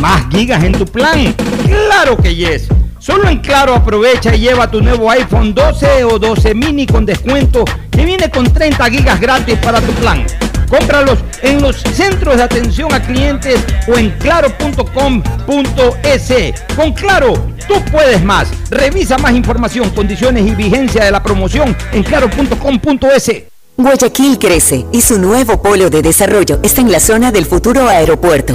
¿Más 0.00 0.26
gigas 0.30 0.62
en 0.62 0.72
tu 0.72 0.84
plan? 0.84 1.34
Claro 1.66 2.16
que 2.16 2.34
yes. 2.34 2.68
Solo 2.98 3.28
en 3.28 3.38
Claro 3.38 3.74
aprovecha 3.74 4.34
y 4.34 4.40
lleva 4.40 4.70
tu 4.70 4.82
nuevo 4.82 5.10
iPhone 5.10 5.54
12 5.54 6.04
o 6.04 6.18
12 6.18 6.54
mini 6.54 6.86
con 6.86 7.06
descuento 7.06 7.64
que 7.90 8.04
viene 8.04 8.28
con 8.30 8.52
30 8.52 8.90
gigas 8.90 9.20
gratis 9.20 9.56
para 9.58 9.80
tu 9.80 9.92
plan. 9.92 10.24
Cómpralos 10.68 11.18
en 11.42 11.62
los 11.62 11.76
centros 11.76 12.36
de 12.36 12.42
atención 12.42 12.92
a 12.92 13.00
clientes 13.00 13.60
o 13.86 13.96
en 13.96 14.10
claro.com.es. 14.18 14.84
Con 16.74 16.92
Claro, 16.92 17.34
tú 17.68 17.74
puedes 17.92 18.24
más. 18.24 18.48
Revisa 18.70 19.16
más 19.18 19.32
información, 19.32 19.90
condiciones 19.90 20.44
y 20.46 20.54
vigencia 20.54 21.04
de 21.04 21.12
la 21.12 21.22
promoción 21.22 21.76
en 21.92 22.02
claro.com.es. 22.02 23.44
Guayaquil 23.76 24.38
crece 24.38 24.86
y 24.90 25.02
su 25.02 25.18
nuevo 25.18 25.60
polo 25.62 25.90
de 25.90 26.02
desarrollo 26.02 26.58
está 26.62 26.80
en 26.80 26.90
la 26.90 26.98
zona 26.98 27.30
del 27.30 27.44
futuro 27.44 27.88
aeropuerto. 27.88 28.54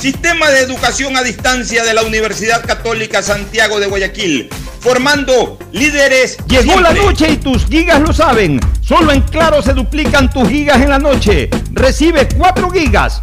Sistema 0.00 0.50
de 0.50 0.60
educación 0.60 1.16
a 1.16 1.22
distancia 1.22 1.82
de 1.82 1.94
la 1.94 2.02
Universidad 2.02 2.64
Católica 2.64 3.22
Santiago 3.22 3.80
de 3.80 3.86
Guayaquil, 3.86 4.50
formando 4.78 5.58
líderes. 5.72 6.36
Llegó 6.46 6.80
la 6.80 6.92
noche 6.92 7.30
y 7.30 7.36
tus 7.38 7.66
gigas 7.66 8.00
lo 8.00 8.12
saben. 8.12 8.60
Solo 8.82 9.12
en 9.12 9.22
Claro 9.22 9.62
se 9.62 9.72
duplican 9.72 10.30
tus 10.30 10.48
gigas 10.48 10.82
en 10.82 10.90
la 10.90 10.98
noche. 10.98 11.48
Recibe 11.72 12.28
4 12.36 12.70
gigas, 12.70 13.22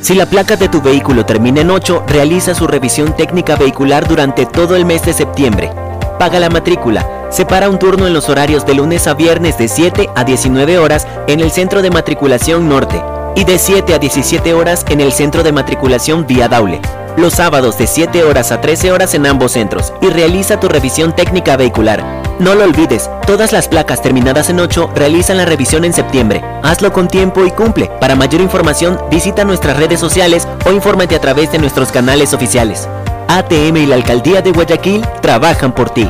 Si 0.00 0.14
la 0.14 0.26
placa 0.26 0.56
de 0.56 0.68
tu 0.68 0.80
vehículo 0.80 1.26
termina 1.26 1.60
en 1.60 1.70
8, 1.70 2.04
realiza 2.06 2.54
su 2.54 2.66
revisión 2.66 3.16
técnica 3.16 3.56
vehicular 3.56 4.06
durante 4.06 4.46
todo 4.46 4.76
el 4.76 4.84
mes 4.84 5.04
de 5.04 5.12
septiembre. 5.12 5.70
Paga 6.18 6.38
la 6.38 6.48
matrícula. 6.48 7.26
Separa 7.30 7.68
un 7.68 7.78
turno 7.78 8.06
en 8.06 8.14
los 8.14 8.28
horarios 8.28 8.64
de 8.64 8.74
lunes 8.74 9.06
a 9.06 9.14
viernes 9.14 9.58
de 9.58 9.68
7 9.68 10.08
a 10.14 10.24
19 10.24 10.78
horas 10.78 11.06
en 11.26 11.40
el 11.40 11.50
Centro 11.50 11.82
de 11.82 11.90
Matriculación 11.90 12.68
Norte 12.68 13.02
y 13.34 13.44
de 13.44 13.58
7 13.58 13.92
a 13.92 13.98
17 13.98 14.54
horas 14.54 14.86
en 14.88 15.00
el 15.00 15.12
Centro 15.12 15.42
de 15.42 15.52
Matriculación 15.52 16.26
Vía 16.26 16.48
Daule. 16.48 16.80
Los 17.18 17.34
sábados 17.34 17.76
de 17.76 17.86
7 17.86 18.22
horas 18.24 18.52
a 18.52 18.60
13 18.60 18.92
horas 18.92 19.14
en 19.14 19.26
ambos 19.26 19.52
centros 19.52 19.92
y 20.00 20.06
realiza 20.08 20.60
tu 20.60 20.68
revisión 20.68 21.14
técnica 21.14 21.56
vehicular. 21.56 22.04
No 22.38 22.54
lo 22.54 22.64
olvides, 22.64 23.10
todas 23.26 23.52
las 23.52 23.66
placas 23.66 24.00
terminadas 24.00 24.48
en 24.48 24.60
8 24.60 24.90
realizan 24.94 25.36
la 25.36 25.44
revisión 25.44 25.84
en 25.84 25.92
septiembre. 25.92 26.44
Hazlo 26.62 26.92
con 26.92 27.08
tiempo 27.08 27.44
y 27.44 27.50
cumple. 27.50 27.90
Para 28.00 28.14
mayor 28.14 28.40
información, 28.40 28.98
visita 29.10 29.44
nuestras 29.44 29.76
redes 29.76 29.98
sociales 29.98 30.46
o 30.64 30.72
infórmate 30.72 31.16
a 31.16 31.20
través 31.20 31.50
de 31.50 31.58
nuestros 31.58 31.90
canales 31.90 32.32
oficiales. 32.32 32.88
ATM 33.26 33.76
y 33.76 33.86
la 33.86 33.96
Alcaldía 33.96 34.40
de 34.40 34.52
Guayaquil 34.52 35.04
trabajan 35.20 35.72
por 35.72 35.90
ti. 35.90 36.08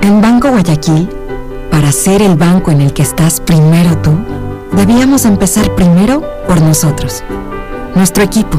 En 0.00 0.20
Banco 0.22 0.48
Guayaquil, 0.48 1.10
para 1.70 1.92
ser 1.92 2.22
el 2.22 2.36
banco 2.36 2.70
en 2.70 2.80
el 2.80 2.94
que 2.94 3.02
estás 3.02 3.40
primero 3.40 3.96
tú, 3.98 4.12
debíamos 4.72 5.26
empezar 5.26 5.74
primero 5.74 6.22
por 6.46 6.60
nosotros, 6.62 7.22
nuestro 7.94 8.24
equipo, 8.24 8.58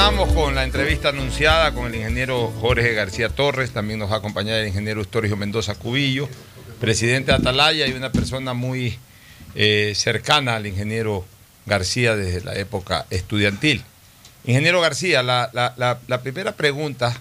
Retornamos 0.00 0.34
con 0.34 0.54
la 0.54 0.64
entrevista 0.64 1.10
anunciada 1.10 1.74
con 1.74 1.86
el 1.86 1.94
ingeniero 1.94 2.50
Jorge 2.58 2.94
García 2.94 3.28
Torres. 3.28 3.72
También 3.72 3.98
nos 3.98 4.10
va 4.10 4.14
a 4.14 4.18
acompañar 4.18 4.58
el 4.58 4.68
ingeniero 4.68 5.02
Estorgio 5.02 5.36
Mendoza 5.36 5.74
Cubillo, 5.74 6.26
presidente 6.80 7.32
de 7.32 7.36
Atalaya 7.36 7.86
y 7.86 7.92
una 7.92 8.10
persona 8.10 8.54
muy 8.54 8.98
eh, 9.54 9.92
cercana 9.94 10.56
al 10.56 10.66
ingeniero 10.66 11.26
García 11.66 12.16
desde 12.16 12.42
la 12.42 12.54
época 12.54 13.04
estudiantil. 13.10 13.84
Ingeniero 14.46 14.80
García, 14.80 15.22
la 15.22 16.20
primera 16.22 16.52
pregunta, 16.52 17.14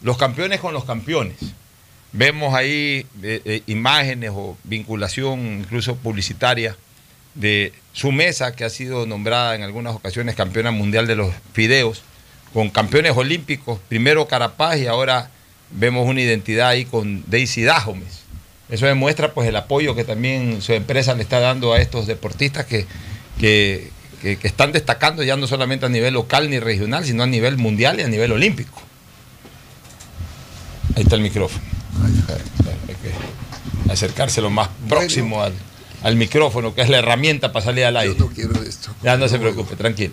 los 0.00 0.16
campeones 0.16 0.60
con 0.60 0.72
los 0.72 0.84
campeones. 0.84 1.36
Vemos 2.12 2.54
ahí 2.54 3.08
eh, 3.24 3.42
eh, 3.44 3.62
imágenes 3.66 4.30
o 4.32 4.56
vinculación 4.62 5.62
incluso 5.62 5.96
publicitaria 5.96 6.76
de 7.34 7.72
su 7.92 8.12
mesa, 8.12 8.54
que 8.54 8.64
ha 8.64 8.70
sido 8.70 9.04
nombrada 9.04 9.56
en 9.56 9.64
algunas 9.64 9.96
ocasiones 9.96 10.36
campeona 10.36 10.70
mundial 10.70 11.08
de 11.08 11.16
los 11.16 11.34
fideos, 11.54 12.04
con 12.52 12.70
campeones 12.70 13.16
olímpicos, 13.16 13.78
primero 13.88 14.26
Carapaz 14.26 14.78
y 14.78 14.86
ahora 14.86 15.30
vemos 15.70 16.06
una 16.08 16.20
identidad 16.20 16.68
ahí 16.68 16.84
con 16.84 17.22
Daisy 17.28 17.62
Dajomes. 17.62 18.20
Eso 18.68 18.86
demuestra 18.86 19.32
pues 19.34 19.48
el 19.48 19.56
apoyo 19.56 19.94
que 19.94 20.04
también 20.04 20.62
su 20.62 20.72
empresa 20.72 21.14
le 21.14 21.22
está 21.22 21.40
dando 21.40 21.72
a 21.72 21.80
estos 21.80 22.06
deportistas 22.06 22.66
que, 22.66 22.86
que- 23.38 23.90
que- 24.22 24.36
que 24.36 24.46
están 24.48 24.70
destacando 24.72 25.22
ya 25.22 25.36
no 25.36 25.46
solamente 25.46 25.86
a 25.86 25.88
nivel 25.88 26.14
local 26.14 26.50
ni 26.50 26.58
regional, 26.60 27.04
sino 27.04 27.22
a 27.22 27.26
nivel 27.26 27.56
mundial 27.56 27.98
y 28.00 28.02
a 28.02 28.08
nivel 28.08 28.32
olímpico. 28.32 28.80
Ahí 30.96 31.02
está 31.02 31.14
el 31.16 31.22
micrófono. 31.22 31.64
Hay 32.04 32.94
que 32.96 33.92
acercarse 33.92 34.40
lo 34.40 34.50
más 34.50 34.68
próximo 34.88 35.42
al, 35.42 35.52
al 36.02 36.16
micrófono, 36.16 36.74
que 36.74 36.82
es 36.82 36.88
la 36.88 36.98
herramienta 36.98 37.52
para 37.52 37.64
salir 37.64 37.84
al 37.84 37.96
aire. 37.96 38.14
no 38.18 38.28
quiero 38.28 38.60
esto. 38.62 38.90
Ya 39.02 39.16
no 39.16 39.28
se 39.28 39.38
preocupe, 39.38 39.76
tranquilo. 39.76 40.12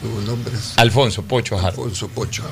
Tu, 0.00 0.20
nombre 0.22 0.54
es 0.54 0.74
Alfonso 0.76 1.22
Pocho. 1.22 1.58
Alfonso 1.58 2.08
Pocho. 2.08 2.44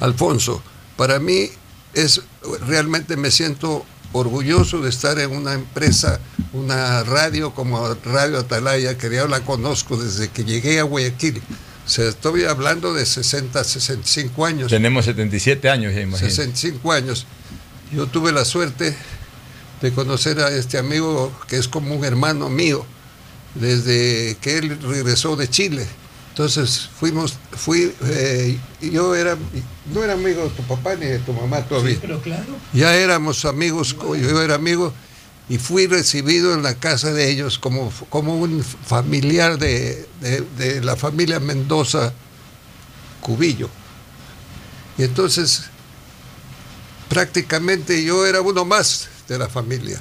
Alfonso, 0.00 0.62
para 0.96 1.18
mí 1.18 1.48
es 1.94 2.20
realmente 2.66 3.16
me 3.16 3.30
siento 3.30 3.84
orgulloso 4.12 4.80
de 4.80 4.90
estar 4.90 5.18
en 5.18 5.32
una 5.32 5.54
empresa, 5.54 6.20
una 6.52 7.02
radio 7.02 7.52
como 7.52 7.94
Radio 8.04 8.38
Atalaya, 8.38 8.96
que 8.96 9.14
yo 9.14 9.26
la 9.26 9.40
conozco 9.40 9.96
desde 9.96 10.28
que 10.28 10.44
llegué 10.44 10.78
a 10.78 10.84
Guayaquil. 10.84 11.42
O 11.84 11.88
sea, 11.88 12.08
estoy 12.08 12.44
hablando 12.44 12.94
de 12.94 13.04
60, 13.04 13.62
65 13.62 14.46
años. 14.46 14.70
Tenemos 14.70 15.04
77 15.04 15.68
años, 15.68 15.94
ya 15.94 16.00
imagino. 16.00 16.30
65 16.30 16.92
años. 16.92 17.26
Yo 17.92 18.06
tuve 18.06 18.32
la 18.32 18.44
suerte 18.44 18.96
de 19.82 19.92
conocer 19.92 20.40
a 20.40 20.48
este 20.48 20.78
amigo 20.78 21.32
que 21.48 21.56
es 21.56 21.68
como 21.68 21.94
un 21.94 22.04
hermano 22.04 22.48
mío 22.48 22.86
desde 23.54 24.36
que 24.40 24.58
él 24.58 24.78
regresó 24.80 25.36
de 25.36 25.48
Chile. 25.48 25.86
Entonces 26.34 26.88
fuimos, 26.98 27.34
fui, 27.52 27.94
eh, 28.06 28.58
yo 28.80 29.14
era, 29.14 29.38
no 29.94 30.02
era 30.02 30.14
amigo 30.14 30.42
de 30.42 30.50
tu 30.50 30.64
papá 30.64 30.96
ni 30.96 31.06
de 31.06 31.20
tu 31.20 31.32
mamá 31.32 31.62
todavía. 31.62 31.96
pero 32.00 32.20
claro. 32.20 32.56
Ya 32.72 32.96
éramos 32.96 33.44
amigos, 33.44 33.94
yo 33.96 34.42
era 34.42 34.56
amigo 34.56 34.92
y 35.48 35.58
fui 35.58 35.86
recibido 35.86 36.52
en 36.52 36.64
la 36.64 36.74
casa 36.74 37.12
de 37.12 37.30
ellos 37.30 37.60
como, 37.60 37.92
como 38.10 38.36
un 38.36 38.64
familiar 38.64 39.58
de, 39.58 40.08
de- 40.20 40.40
de 40.58 40.80
la 40.82 40.96
familia 40.96 41.38
Mendoza 41.38 42.12
Cubillo. 43.20 43.70
Y 44.98 45.04
entonces 45.04 45.66
prácticamente 47.08 48.02
yo 48.02 48.26
era 48.26 48.40
uno 48.40 48.64
más 48.64 49.08
de 49.28 49.38
la 49.38 49.48
familia. 49.48 50.00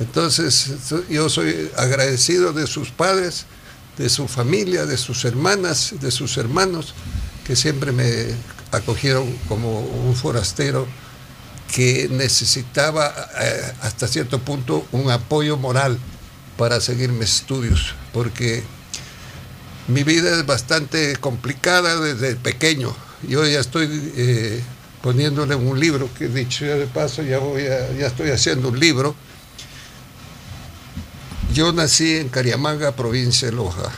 Entonces 0.00 0.72
yo 1.08 1.28
soy 1.28 1.70
agradecido 1.76 2.52
de 2.52 2.66
sus 2.66 2.90
padres, 2.90 3.44
de 4.00 4.08
su 4.08 4.26
familia, 4.28 4.86
de 4.86 4.96
sus 4.96 5.26
hermanas, 5.26 5.92
de 6.00 6.10
sus 6.10 6.38
hermanos, 6.38 6.94
que 7.46 7.54
siempre 7.54 7.92
me 7.92 8.28
acogieron 8.72 9.26
como 9.46 9.80
un 9.80 10.16
forastero 10.16 10.86
que 11.74 12.08
necesitaba 12.10 13.12
eh, 13.42 13.72
hasta 13.82 14.08
cierto 14.08 14.38
punto 14.38 14.86
un 14.92 15.10
apoyo 15.10 15.58
moral 15.58 15.98
para 16.56 16.80
seguir 16.80 17.10
mis 17.12 17.40
estudios, 17.40 17.94
porque 18.14 18.62
mi 19.88 20.02
vida 20.02 20.30
es 20.38 20.46
bastante 20.46 21.16
complicada 21.16 22.00
desde 22.00 22.36
pequeño. 22.36 22.94
Yo 23.28 23.46
ya 23.46 23.60
estoy 23.60 23.86
eh, 24.16 24.62
poniéndole 25.02 25.54
un 25.56 25.78
libro, 25.78 26.08
que 26.18 26.28
dicho 26.28 26.64
ya 26.64 26.76
de 26.76 26.86
paso, 26.86 27.22
ya, 27.22 27.38
voy 27.38 27.66
a- 27.66 27.92
ya 27.98 28.06
estoy 28.06 28.30
haciendo 28.30 28.68
un 28.68 28.80
libro. 28.80 29.14
Yo 31.54 31.72
nací 31.72 32.16
en 32.16 32.28
Cariamanga, 32.28 32.92
provincia 32.94 33.48
de 33.50 33.54
Loja, 33.56 33.90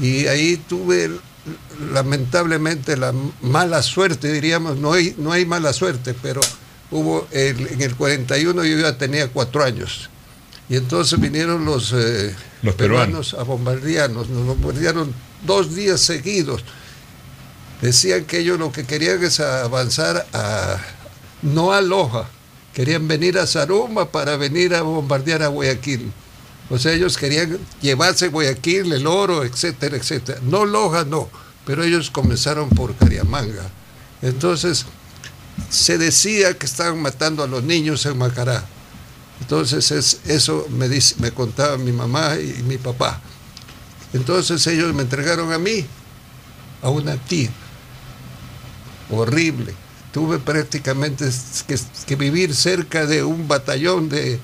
y 0.00 0.26
ahí 0.26 0.56
tuve 0.68 1.10
lamentablemente 1.92 2.96
la 2.96 3.14
mala 3.42 3.82
suerte, 3.82 4.32
diríamos, 4.32 4.76
no 4.78 4.92
hay, 4.92 5.14
no 5.18 5.32
hay 5.32 5.46
mala 5.46 5.72
suerte, 5.72 6.14
pero 6.20 6.40
hubo 6.90 7.26
el- 7.30 7.68
en 7.68 7.80
el 7.82 7.94
41 7.96 8.64
yo 8.64 8.78
ya 8.78 8.98
tenía 8.98 9.28
cuatro 9.28 9.64
años. 9.64 10.10
Y 10.68 10.76
entonces 10.76 11.18
vinieron 11.20 11.64
los, 11.64 11.92
eh, 11.96 12.34
Los 12.62 12.74
peruanos 12.74 13.34
a 13.34 13.44
bombardearnos, 13.44 14.28
nos 14.28 14.44
bombardearon 14.46 15.14
dos 15.46 15.74
días 15.74 16.00
seguidos. 16.00 16.64
Decían 17.80 18.24
que 18.24 18.40
ellos 18.40 18.58
lo 18.58 18.72
que 18.72 18.84
querían 18.84 19.22
es 19.22 19.38
avanzar 19.40 20.26
a, 20.32 20.76
no 21.42 21.72
a 21.72 21.80
Loja, 21.80 22.28
querían 22.74 23.06
venir 23.06 23.38
a 23.38 23.46
Zaruma 23.46 24.10
para 24.10 24.36
venir 24.36 24.74
a 24.74 24.82
bombardear 24.82 25.42
a 25.44 25.48
Guayaquil. 25.48 26.10
O 26.68 26.78
sea, 26.78 26.92
ellos 26.92 27.16
querían 27.16 27.58
llevarse 27.80 28.28
Guayaquil, 28.28 28.92
el 28.92 29.06
oro, 29.06 29.44
etcétera, 29.44 29.96
etcétera. 29.96 30.40
No 30.42 30.64
Loja, 30.64 31.04
no, 31.04 31.28
pero 31.64 31.84
ellos 31.84 32.10
comenzaron 32.10 32.68
por 32.70 32.94
Cariamanga. 32.96 33.70
Entonces, 34.20 34.84
se 35.70 35.96
decía 35.96 36.58
que 36.58 36.66
estaban 36.66 37.00
matando 37.00 37.44
a 37.44 37.46
los 37.46 37.62
niños 37.62 38.04
en 38.06 38.18
Macará. 38.18 38.64
Entonces, 39.40 39.90
es, 39.92 40.20
eso 40.26 40.66
me, 40.70 40.88
dice, 40.88 41.14
me 41.18 41.30
contaba 41.30 41.76
mi 41.76 41.92
mamá 41.92 42.36
y 42.36 42.62
mi 42.64 42.78
papá. 42.78 43.20
Entonces, 44.12 44.66
ellos 44.66 44.92
me 44.92 45.02
entregaron 45.02 45.52
a 45.52 45.58
mí, 45.58 45.86
a 46.82 46.90
una 46.90 47.16
tía. 47.16 47.50
Horrible. 49.10 49.72
Tuve 50.12 50.38
prácticamente 50.38 51.28
que, 51.68 51.78
que 52.06 52.16
vivir 52.16 52.54
cerca 52.54 53.06
de 53.06 53.22
un 53.22 53.46
batallón 53.46 54.08
de, 54.08 54.40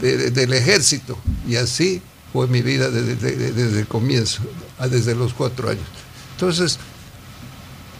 de- 0.00 0.30
del 0.30 0.52
ejército. 0.54 1.18
Y 1.48 1.56
así 1.56 2.00
fue 2.32 2.46
mi 2.48 2.62
vida 2.62 2.90
desde, 2.90 3.14
desde- 3.16 3.80
el 3.80 3.86
comienzo, 3.86 4.42
desde 4.90 5.14
los 5.14 5.34
cuatro 5.34 5.68
años. 5.70 5.86
Entonces, 6.32 6.78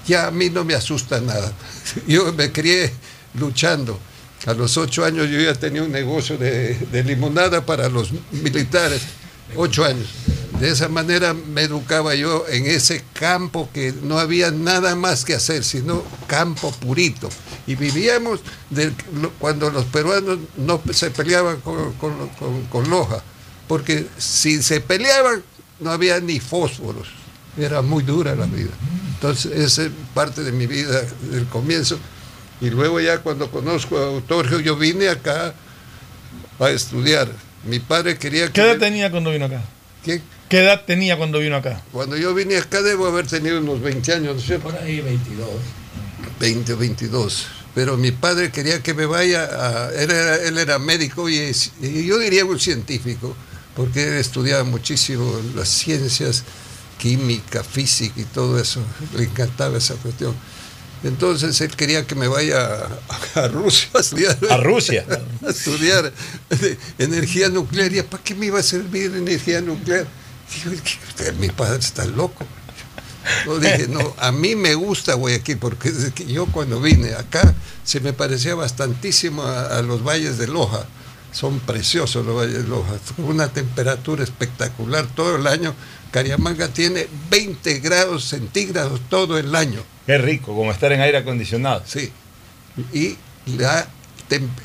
ya 0.07 0.27
a 0.27 0.31
mí 0.31 0.51
no 0.51 0.65
me 0.65 0.75
asusta 0.75 1.21
nada. 1.21 1.53
Yo 2.07 2.33
me 2.33 2.53
crié 2.53 2.93
luchando. 3.39 3.99
A 4.47 4.53
los 4.53 4.77
ocho 4.77 5.05
años 5.07 5.31
yo 5.31 5.41
ya 5.41 5.55
tenía 5.55 5.83
un 5.83 5.91
negocio 5.91 6.37
de 6.37 7.03
limonada 7.07 7.65
para 7.65 7.89
los 7.89 8.11
militares. 8.31 9.01
Ocho 9.57 9.85
años. 9.87 10.07
De 10.61 10.71
esa 10.71 10.89
manera 10.89 11.35
me 11.35 11.63
educaba 11.63 12.15
yo 12.15 12.45
en 12.49 12.67
ese 12.67 13.03
campo 13.13 13.69
que 13.75 13.93
no 14.03 14.19
había 14.19 14.51
nada 14.53 14.95
más 14.95 15.25
que 15.25 15.35
hacer, 15.35 15.65
sino 15.65 16.05
campo 16.27 16.71
purito. 16.73 17.29
Y 17.67 17.75
vivíamos 17.75 18.41
de- 18.71 18.93
cuando 19.39 19.71
los 19.71 19.85
peruanos 19.87 20.39
no 20.57 20.81
se 20.93 21.11
peleaban 21.11 21.61
con, 21.61 21.93
con- 21.95 22.29
con- 22.39 22.63
con 22.67 22.89
Loja, 22.89 23.23
porque 23.67 24.07
si 24.19 24.63
se 24.63 24.81
peleaban 24.81 25.43
no 25.81 25.91
había 25.91 26.21
ni 26.21 26.39
fósforos. 26.41 27.09
Era 27.59 27.83
muy 27.83 28.03
dura 28.05 28.35
la 28.35 28.47
vida. 28.47 28.71
Entonces, 29.15 29.53
esa 29.53 29.83
es 29.85 29.91
parte 30.15 30.43
de 30.43 30.53
mi 30.53 30.67
vida 30.67 31.03
del 31.31 31.47
comienzo. 31.47 31.99
Y 32.61 32.71
luego 32.71 33.01
ya 33.01 33.19
cuando 33.19 33.51
conozco 33.51 33.99
a 33.99 34.07
Autorgio, 34.07 34.61
yo 34.61 34.77
vine 34.77 35.09
acá 35.09 35.55
a 36.61 36.71
estudiar. 36.71 37.29
Mi 37.65 37.79
padre 37.81 38.17
quería 38.19 38.47
que... 38.47 38.53
¿Qué 38.53 38.61
edad 38.63 38.79
tenía 38.79 39.11
cuando 39.11 39.31
vino 39.31 39.45
acá? 39.47 39.63
¿Qué? 40.05 40.21
¿Qué 40.49 40.61
edad 40.61 40.83
tenía 40.87 41.17
cuando 41.17 41.39
vino 41.39 41.57
acá? 41.57 41.83
Cuando 41.93 42.17
yo 42.17 42.35
vine 42.35 42.57
acá 42.59 42.83
debo 42.83 43.07
haber 43.07 43.27
tenido 43.27 43.59
unos 43.61 43.81
20 43.81 44.13
años, 44.15 44.35
¿no 44.35 44.41
es 44.41 44.47
cierto? 44.47 44.69
Por 44.71 44.79
ahí 44.81 45.01
22. 45.01 45.49
20 46.39 46.73
o 46.73 46.77
22. 46.77 47.47
Pero 47.75 47.97
mi 47.97 48.13
padre 48.13 48.53
quería 48.53 48.83
que 48.83 48.95
me 48.95 49.07
vaya 49.07 49.45
a... 49.45 49.91
Él 49.95 50.11
era, 50.11 50.37
él 50.37 50.59
era 50.59 50.79
médico 50.79 51.29
y, 51.29 51.39
es- 51.39 51.73
y 51.83 52.07
yo 52.07 52.19
diría 52.19 52.45
un 52.45 52.61
científico, 52.61 53.35
porque 53.75 54.07
él 54.07 54.15
estudiaba 54.15 54.63
muchísimo 54.65 55.41
las 55.57 55.69
ciencias, 55.69 56.45
química, 56.99 57.65
física 57.65 58.21
y 58.21 58.25
todo 58.25 58.61
eso. 58.61 58.81
Le 59.17 59.25
encantaba 59.25 59.79
esa 59.79 59.95
cuestión. 59.95 60.35
Entonces 61.03 61.61
él 61.63 61.75
quería 61.75 62.07
que 62.07 62.15
me 62.15 62.29
vaya 62.29 62.87
a, 63.35 63.41
a 63.41 63.49
Rusia 63.49 63.89
a 63.95 63.99
estudiar. 64.01 64.39
A 64.51 64.57
Rusia. 64.59 65.05
a 65.47 65.51
estudiar 65.51 66.13
energía 66.99 67.49
nuclear. 67.49 67.93
¿Y 67.93 68.03
para 68.03 68.23
qué 68.23 68.35
me 68.37 68.47
iba 68.47 68.61
a 68.61 68.63
servir 68.63 69.13
energía 69.17 69.61
nuclear? 69.61 70.07
Digo, 70.53 70.77
"¿Qué- 71.17 71.33
mi 71.33 71.49
padre 71.49 71.79
está 71.79 72.05
loco. 72.05 72.45
No 73.47 73.59
dije, 73.59 73.89
no, 73.89 74.15
a 74.19 74.33
mí 74.33 74.55
me 74.55 74.75
gusta 74.75 75.15
Guayaquil, 75.15 75.57
porque 75.57 75.91
desde 75.91 76.13
que 76.13 76.27
yo 76.27 76.45
cuando 76.47 76.79
vine 76.81 77.15
acá 77.15 77.55
se 77.83 78.01
me 78.01 78.13
parecía 78.13 78.55
bastantísimo 78.55 79.43
a, 79.45 79.79
a 79.79 79.83
los 79.83 80.05
valles 80.05 80.37
de 80.37 80.47
Loja. 80.47 80.85
Son 81.33 81.59
preciosos 81.61 82.25
los 82.27 82.37
valles 82.37 82.63
de 82.63 82.69
Loja, 82.69 82.93
una 83.19 83.49
temperatura 83.49 84.23
espectacular 84.23 85.07
todo 85.07 85.37
el 85.37 85.47
año. 85.47 85.75
Cariamanga 86.13 86.69
tiene 86.69 87.09
20 87.31 87.81
grados 87.81 88.27
centígrados 88.29 89.01
todo 89.09 89.39
el 89.39 89.55
año. 89.57 89.83
Qué 90.07 90.19
rico, 90.19 90.55
como 90.55 90.71
estar 90.71 90.93
en 90.93 91.01
aire 91.01 91.19
acondicionado. 91.19 91.83
Sí. 91.87 92.13
Y 92.93 93.17
la, 93.57 93.89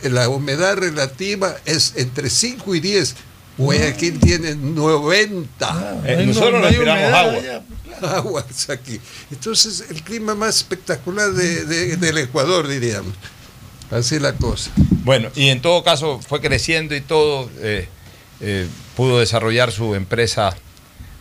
la 0.04 0.30
humedad 0.30 0.76
relativa 0.78 1.56
es 1.66 1.94
entre 1.96 2.30
5 2.30 2.76
y 2.76 2.80
10. 2.82 3.16
Guayaquil 3.60 4.20
tiene 4.20 4.56
90. 4.56 6.02
Eh, 6.06 6.24
nosotros 6.26 6.62
respiramos 6.62 7.14
agua. 7.14 7.62
Aguas 8.02 8.70
aquí. 8.70 9.00
Entonces, 9.30 9.86
el 9.90 10.02
clima 10.04 10.34
más 10.34 10.56
espectacular 10.58 11.32
de- 11.32 11.66
de- 11.66 11.98
del 11.98 12.18
Ecuador, 12.20 12.68
diríamos. 12.68 13.14
Así 13.92 14.16
es 14.16 14.22
la 14.22 14.34
cosa. 14.34 14.72
Bueno, 15.04 15.30
y 15.36 15.50
en 15.50 15.62
todo 15.62 15.84
caso 15.84 16.20
fue 16.26 16.40
creciendo 16.42 16.96
y 16.96 17.02
todo, 17.02 17.50
eh, 17.60 17.88
eh, 18.40 18.68
pudo 18.96 19.20
desarrollar 19.20 19.72
su 19.72 19.96
empresa 19.96 20.56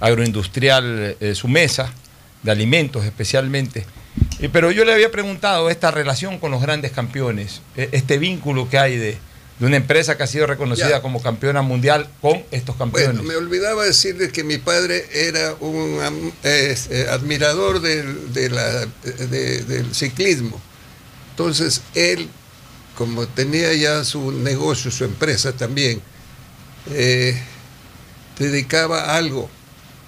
agroindustrial, 0.00 1.16
eh, 1.20 1.34
su 1.34 1.48
mesa 1.48 1.92
de 2.42 2.50
alimentos 2.52 3.04
especialmente. 3.04 3.84
Eh, 4.40 4.48
pero 4.52 4.70
yo 4.70 4.84
le 4.84 4.92
había 4.92 5.10
preguntado 5.10 5.70
esta 5.70 5.90
relación 5.90 6.38
con 6.38 6.50
los 6.50 6.62
grandes 6.62 6.92
campeones, 6.92 7.62
eh, 7.76 7.88
este 7.92 8.18
vínculo 8.18 8.68
que 8.68 8.78
hay 8.78 8.96
de, 8.96 9.18
de 9.58 9.66
una 9.66 9.76
empresa 9.76 10.16
que 10.16 10.22
ha 10.22 10.26
sido 10.26 10.46
reconocida 10.46 10.88
Ya. 10.90 11.02
como 11.02 11.20
campeona 11.22 11.62
mundial 11.62 12.08
con 12.20 12.42
estos 12.50 12.76
campeones. 12.76 13.16
Bueno, 13.16 13.22
me 13.28 13.34
olvidaba 13.36 13.84
decirle 13.84 14.30
que 14.30 14.44
mi 14.44 14.58
padre 14.58 15.04
era 15.12 15.54
un 15.60 16.32
eh, 16.44 16.76
eh, 16.90 17.06
admirador 17.10 17.80
del, 17.80 18.32
de 18.32 18.50
la- 18.50 18.86
de- 19.04 19.62
del 19.64 19.94
ciclismo. 19.94 20.60
Entonces, 21.30 21.82
él, 21.94 22.28
como 22.96 23.26
tenía 23.26 23.72
ya 23.74 24.04
su 24.04 24.30
negocio, 24.32 24.90
su 24.92 25.04
empresa 25.04 25.52
también, 25.52 26.00
eh, 26.92 27.36
dedicaba 28.38 29.16
algo 29.16 29.50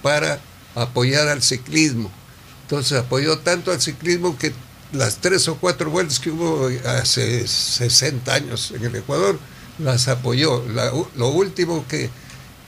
para 0.03 0.41
apoyar 0.75 1.29
al 1.29 1.43
ciclismo. 1.43 2.11
Entonces 2.63 2.99
apoyó 2.99 3.39
tanto 3.39 3.73
al 3.73 3.81
ciclismo 3.81 4.39
que 4.39 4.53
las 4.93 5.19
tres 5.19 5.47
o 5.49 5.57
cuatro 5.57 5.91
vueltas 5.91 6.19
que 6.21 6.31
hubo 6.31 6.69
hace 6.87 7.47
60 7.47 8.33
años 8.35 8.73
en 8.75 8.85
el 8.85 8.97
Ecuador, 8.97 9.39
las 9.79 10.09
apoyó. 10.09 10.65
La 10.75 10.93
lo 11.17 11.29
último 11.29 11.85
que, 11.89 12.11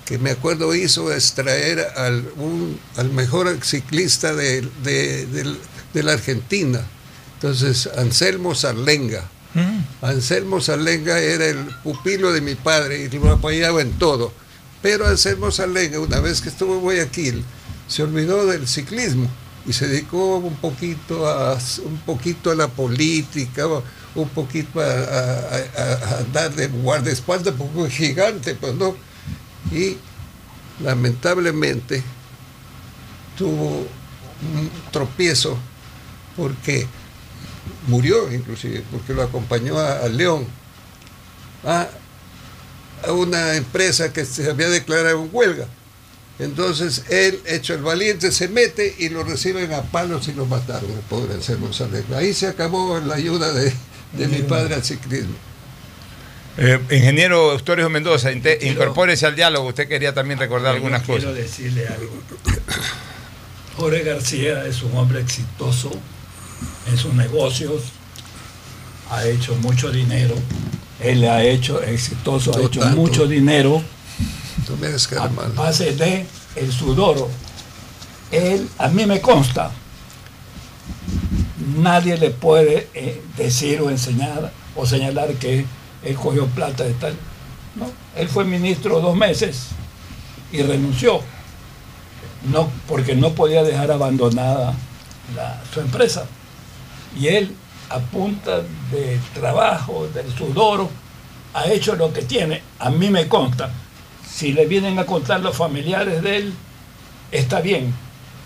que 0.05 0.19
me 0.19 0.31
acuerdo 0.31 0.75
hizo 0.75 1.13
es 1.13 1.33
traer 1.35 1.81
al, 1.97 2.25
un- 2.37 2.79
al 2.97 3.11
mejor 3.11 3.59
ciclista 3.65 4.35
de, 4.35 4.63
de- 4.83 5.57
de 5.93 6.03
la 6.03 6.13
Argentina. 6.13 6.81
Entonces, 7.35 7.89
Anselmo 7.99 8.55
Sarlenga. 8.55 9.29
Anselmo 10.01 10.61
Sarlenga 10.61 11.19
era 11.19 11.45
el 11.47 11.59
pupilo 11.83 12.33
de 12.33 12.41
mi 12.41 12.55
padre 12.55 13.05
y 13.05 13.09
lo 13.19 13.33
apoyaba 13.33 13.83
en 13.83 13.93
todo. 13.99 14.33
Pero 14.81 15.07
Anselmo 15.07 15.51
Sarlenga, 15.51 16.01
una 16.01 16.21
vez 16.21 16.41
que 16.41 16.49
estuvo 16.49 16.75
en 16.75 16.81
Guayaquil, 16.81 17.45
se 17.89 18.03
olvidó 18.03 18.47
del 18.47 18.67
ciclismo 18.67 19.29
y 19.67 19.73
se 19.73 19.87
dedicó 19.89 20.37
un 20.39 20.57
poquito 20.57 21.29
a, 21.29 21.57
un 21.85 21.99
poquito 22.05 22.51
a 22.51 22.55
la 22.55 22.69
política, 22.69 23.67
un 24.15 24.29
poquito 24.31 24.81
a, 24.81 24.85
a- 24.85 26.19
andar 26.19 26.53
de 26.55 26.67
guardaespaldas, 26.69 27.55
porque 27.57 27.87
es 27.87 27.95
gigante, 27.95 28.55
pues 28.55 28.75
no. 28.75 28.97
Y 29.71 29.97
lamentablemente 30.83 32.03
tuvo 33.39 33.87
un 34.55 34.71
tropiezo 34.91 35.57
porque 36.37 36.87
murió 37.87 38.33
inclusive, 38.33 38.83
porque 38.91 39.15
lo 39.15 39.23
acompañó 39.23 39.79
a, 39.79 39.99
a 40.01 40.09
León, 40.09 40.47
a, 41.65 41.87
a 43.07 43.13
una 43.13 43.55
empresa 43.55 44.13
que 44.13 44.25
se 44.25 44.51
había 44.51 44.69
declarado 44.69 45.23
en 45.23 45.31
huelga. 45.33 45.67
Entonces 46.43 47.05
él, 47.09 47.41
hecho 47.47 47.75
el 47.75 47.83
valiente, 47.83 48.33
se 48.33 48.49
mete 48.49 48.95
y 48.99 49.09
lo 49.09 49.23
reciben 49.25 49.73
a 49.73 49.83
palos 49.83 50.29
y 50.29 50.33
lo 50.33 50.47
mataron, 50.47 50.91
el 50.91 50.99
pobre 51.01 51.35
Anselmo. 51.35 51.69
Ahí 52.17 52.35
se 52.35 52.49
acabó 52.49 52.99
la 53.01 53.15
ayuda 53.15 53.53
de, 53.53 53.73
de 54.13 54.29
mi 54.29 54.39
padre 54.43 54.75
al 54.75 54.83
ciclismo. 54.85 55.35
Eh, 56.59 56.79
ingeniero 56.91 57.53
Eustorio 57.53 57.89
Mendoza, 57.89 58.31
inte- 58.31 58.59
incorpórese 58.63 59.25
al 59.27 59.35
diálogo. 59.37 59.69
Usted 59.69 59.89
quería 59.89 60.13
también 60.13 60.39
recordar 60.39 60.75
algunas 60.75 61.03
quiero 61.03 61.21
cosas. 61.21 61.35
decirle 61.37 61.87
algo. 61.89 62.13
Jorge 63.77 64.03
García 64.03 64.67
es 64.67 64.83
un 64.83 64.97
hombre 64.97 65.21
exitoso 65.21 65.91
en 66.91 66.99
sus 66.99 67.15
negocios, 67.15 67.85
ha 69.11 69.25
hecho 69.27 69.55
mucho 69.57 69.91
dinero, 69.91 70.35
él 71.01 71.25
ha 71.25 71.43
hecho 71.43 71.83
exitoso, 71.83 72.55
ha 72.57 72.61
hecho 72.61 72.81
tanto. 72.81 72.97
mucho 72.97 73.27
dinero 73.27 73.83
No 74.69 74.77
me 74.77 74.89
mal. 75.35 75.53
a 75.57 75.61
base 75.63 75.93
de 75.95 76.27
el 76.57 76.73
sudor. 76.73 77.29
Él, 78.31 78.69
a 78.79 78.89
mí 78.89 79.05
me 79.07 79.21
consta, 79.21 79.71
nadie 81.77 82.17
le 82.17 82.31
puede 82.31 82.89
eh, 82.95 83.23
decir 83.37 83.81
o 83.81 83.91
enseñar 83.91 84.53
o 84.75 84.87
señalar 84.87 85.35
que 85.35 85.67
él 86.03 86.15
cogió 86.17 86.47
plata 86.47 86.85
de 86.85 86.95
tal. 86.95 87.15
No, 87.77 87.91
él 88.17 88.29
fue 88.29 88.45
ministro 88.45 89.01
dos 89.01 89.17
meses 89.17 89.67
y 90.51 90.63
renunció. 90.63 91.21
No, 92.51 92.69
porque 92.89 93.15
no 93.15 93.33
podía 93.35 93.63
dejar 93.63 93.91
abandonada 93.91 94.75
la- 95.37 95.61
su 95.73 95.81
empresa. 95.81 96.25
Y 97.19 97.29
él, 97.29 97.55
a 97.91 97.99
punta 97.99 98.63
de 98.91 99.21
trabajo, 99.35 100.09
del 100.13 100.35
sudor, 100.37 100.89
ha 101.55 101.67
hecho 101.67 101.95
lo 101.95 102.13
que 102.13 102.23
tiene. 102.23 102.63
A 102.79 102.91
mí 102.91 103.11
me 103.11 103.29
consta. 103.29 103.71
Si 104.33 104.53
le 104.53 104.67
vienen 104.67 104.99
a 104.99 105.07
contar 105.07 105.41
los 105.41 105.57
familiares 105.57 106.23
de 106.23 106.37
él, 106.37 106.55
está 107.31 107.61
bien. 107.61 107.95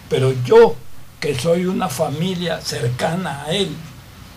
Pero 0.09 0.33
yo, 0.45 0.75
que 1.21 1.35
soy 1.39 1.67
una 1.67 1.89
familia 1.89 2.61
cercana 2.61 3.45
a 3.45 3.53
él, 3.53 3.69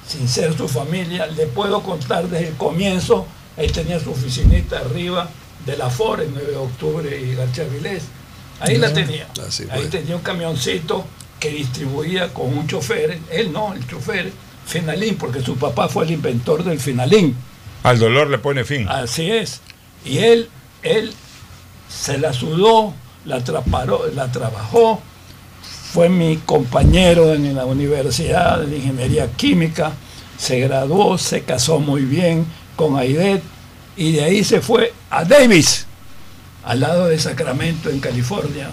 sin 0.07 0.27
ser 0.27 0.55
su 0.55 0.67
familia, 0.67 1.27
le 1.27 1.47
puedo 1.47 1.81
contar 1.83 2.27
desde 2.27 2.49
el 2.49 2.55
comienzo, 2.55 3.25
él 3.57 3.71
tenía 3.71 3.99
su 3.99 4.11
oficinita 4.11 4.79
arriba 4.79 5.29
de 5.65 5.77
la 5.77 5.89
FOR 5.89 6.21
en 6.21 6.33
9 6.33 6.51
de 6.51 6.57
octubre 6.57 7.21
y 7.21 7.35
García 7.35 7.65
Vilés. 7.65 8.03
Ahí 8.59 8.77
la 8.77 8.91
tenía. 8.93 9.27
Así 9.45 9.63
Ahí 9.71 9.81
fue. 9.81 9.89
tenía 9.89 10.15
un 10.15 10.21
camioncito 10.21 11.05
que 11.39 11.49
distribuía 11.49 12.33
con 12.33 12.57
un 12.57 12.67
chofer, 12.67 13.17
él 13.31 13.51
no, 13.51 13.73
el 13.73 13.87
chofer, 13.87 14.31
Finalín, 14.65 15.15
porque 15.17 15.41
su 15.41 15.55
papá 15.57 15.87
fue 15.89 16.05
el 16.05 16.11
inventor 16.11 16.63
del 16.63 16.79
Finalín. 16.79 17.35
Al 17.83 17.97
dolor 17.97 18.29
le 18.29 18.37
pone 18.37 18.65
fin. 18.65 18.87
Así 18.89 19.31
es. 19.31 19.61
Y 20.05 20.19
él, 20.19 20.49
él 20.83 21.13
se 21.89 22.17
la 22.17 22.31
sudó, 22.33 22.93
la, 23.25 23.43
traparó, 23.43 24.07
la 24.13 24.31
trabajó, 24.31 25.01
fue 25.91 26.07
mi 26.07 26.37
compañero 26.37 27.33
en 27.33 27.55
la 27.55 27.65
Universidad 27.65 28.59
de 28.59 28.77
Ingeniería 28.77 29.31
Química, 29.31 29.91
se 30.37 30.59
graduó, 30.59 31.17
se 31.17 31.41
casó 31.41 31.79
muy 31.79 32.03
bien 32.03 32.45
con 32.75 32.97
Aidet 32.97 33.41
y 33.97 34.13
de 34.13 34.23
ahí 34.23 34.43
se 34.43 34.61
fue 34.61 34.93
a 35.09 35.25
Davis, 35.25 35.85
al 36.63 36.79
lado 36.79 37.07
de 37.07 37.19
Sacramento, 37.19 37.89
en 37.89 37.99
California. 37.99 38.69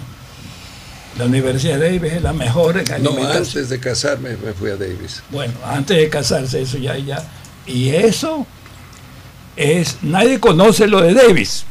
La 1.17 1.25
Universidad 1.25 1.79
de 1.79 1.97
Davis 1.97 2.13
es 2.13 2.21
la 2.21 2.31
mejor 2.31 2.77
en 2.77 3.03
No, 3.03 3.17
antes 3.27 3.69
de 3.69 3.79
casarme 3.79 4.37
me 4.37 4.53
fui 4.53 4.69
a 4.69 4.77
Davis. 4.77 5.23
Bueno, 5.31 5.53
antes 5.65 5.97
de 5.97 6.09
casarse, 6.09 6.61
eso 6.61 6.77
ya, 6.77 6.95
ya. 6.97 7.23
Y 7.65 7.89
eso 7.89 8.45
es, 9.55 9.97
nadie 10.03 10.39
conoce 10.39 10.87
lo 10.87 11.01
de 11.01 11.15
Davis. 11.15 11.65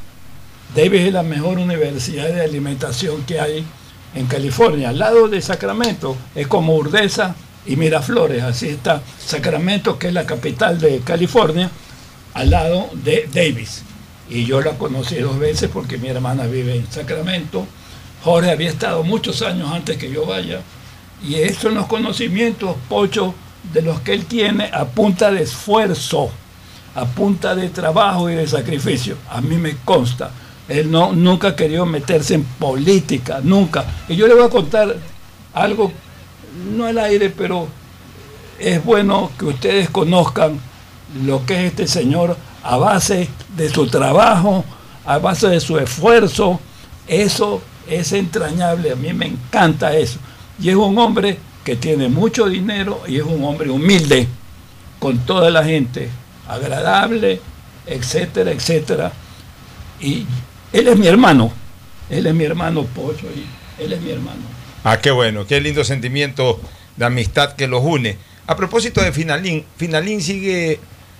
Davis 0.76 1.06
es 1.06 1.12
la 1.14 1.22
mejor 1.22 1.58
universidad 1.58 2.28
de 2.28 2.42
alimentación 2.42 3.22
que 3.22 3.40
hay 3.40 3.64
en 4.14 4.26
California. 4.26 4.90
Al 4.90 4.98
lado 4.98 5.26
de 5.26 5.40
Sacramento 5.40 6.18
es 6.34 6.46
como 6.48 6.76
Urdesa 6.76 7.34
y 7.64 7.76
Miraflores. 7.76 8.42
Así 8.42 8.68
está 8.68 9.00
Sacramento, 9.18 9.98
que 9.98 10.08
es 10.08 10.12
la 10.12 10.26
capital 10.26 10.78
de 10.78 11.00
California, 11.00 11.70
al 12.34 12.50
lado 12.50 12.90
de 12.92 13.26
Davis. 13.32 13.84
Y 14.28 14.44
yo 14.44 14.60
la 14.60 14.72
conocí 14.72 15.14
dos 15.14 15.38
veces 15.38 15.70
porque 15.72 15.96
mi 15.96 16.08
hermana 16.08 16.44
vive 16.44 16.76
en 16.76 16.92
Sacramento. 16.92 17.66
Jorge 18.22 18.50
había 18.50 18.68
estado 18.68 19.02
muchos 19.02 19.40
años 19.40 19.72
antes 19.72 19.96
que 19.96 20.12
yo 20.12 20.26
vaya. 20.26 20.60
Y 21.26 21.36
esos 21.36 21.62
son 21.62 21.74
los 21.74 21.86
conocimientos, 21.86 22.76
Pocho, 22.86 23.34
de 23.72 23.80
los 23.80 24.00
que 24.00 24.12
él 24.12 24.26
tiene 24.26 24.68
a 24.74 24.84
punta 24.84 25.30
de 25.30 25.40
esfuerzo, 25.40 26.30
a 26.94 27.06
punta 27.06 27.54
de 27.54 27.70
trabajo 27.70 28.28
y 28.28 28.34
de 28.34 28.46
sacrificio. 28.46 29.16
A 29.30 29.40
mí 29.40 29.56
me 29.56 29.78
consta. 29.78 30.30
Él 30.68 30.90
no, 30.90 31.12
nunca 31.12 31.48
ha 31.48 31.56
querido 31.56 31.86
meterse 31.86 32.34
en 32.34 32.44
política, 32.44 33.40
nunca. 33.42 33.84
Y 34.08 34.16
yo 34.16 34.26
le 34.26 34.34
voy 34.34 34.44
a 34.44 34.50
contar 34.50 34.96
algo, 35.54 35.92
no 36.74 36.86
al 36.86 36.98
aire, 36.98 37.30
pero 37.30 37.68
es 38.58 38.84
bueno 38.84 39.30
que 39.38 39.44
ustedes 39.44 39.90
conozcan 39.90 40.58
lo 41.24 41.46
que 41.46 41.66
es 41.66 41.70
este 41.72 41.86
señor 41.86 42.36
a 42.62 42.76
base 42.76 43.28
de 43.56 43.68
su 43.70 43.86
trabajo, 43.86 44.64
a 45.04 45.18
base 45.18 45.48
de 45.48 45.60
su 45.60 45.78
esfuerzo. 45.78 46.58
Eso 47.06 47.62
es 47.88 48.12
entrañable, 48.12 48.92
a 48.92 48.96
mí 48.96 49.12
me 49.12 49.26
encanta 49.26 49.96
eso. 49.96 50.18
Y 50.60 50.70
es 50.70 50.76
un 50.76 50.98
hombre 50.98 51.38
que 51.62 51.76
tiene 51.76 52.08
mucho 52.08 52.46
dinero 52.46 53.02
y 53.06 53.16
es 53.16 53.24
un 53.24 53.44
hombre 53.44 53.70
humilde 53.70 54.26
con 54.98 55.18
toda 55.18 55.50
la 55.50 55.64
gente, 55.64 56.08
agradable, 56.48 57.40
etcétera, 57.86 58.50
etcétera. 58.50 59.12
Y 60.00 60.26
él 60.78 60.88
es 60.88 60.96
mi 60.96 61.06
hermano, 61.06 61.52
él 62.10 62.26
es 62.26 62.34
mi 62.34 62.44
hermano 62.44 62.84
Pocho 62.84 63.26
y 63.34 63.82
él 63.82 63.92
es 63.92 64.00
mi 64.00 64.10
hermano. 64.10 64.40
Ah, 64.84 64.98
qué 65.00 65.10
bueno, 65.10 65.46
qué 65.46 65.60
lindo 65.60 65.84
sentimiento 65.84 66.60
de 66.96 67.04
amistad 67.04 67.54
que 67.56 67.66
los 67.66 67.82
une. 67.84 68.16
A 68.46 68.54
propósito 68.56 69.00
de 69.02 69.12
Finalín, 69.12 69.64
¿Finalín 69.76 70.22
sigue 70.22 70.78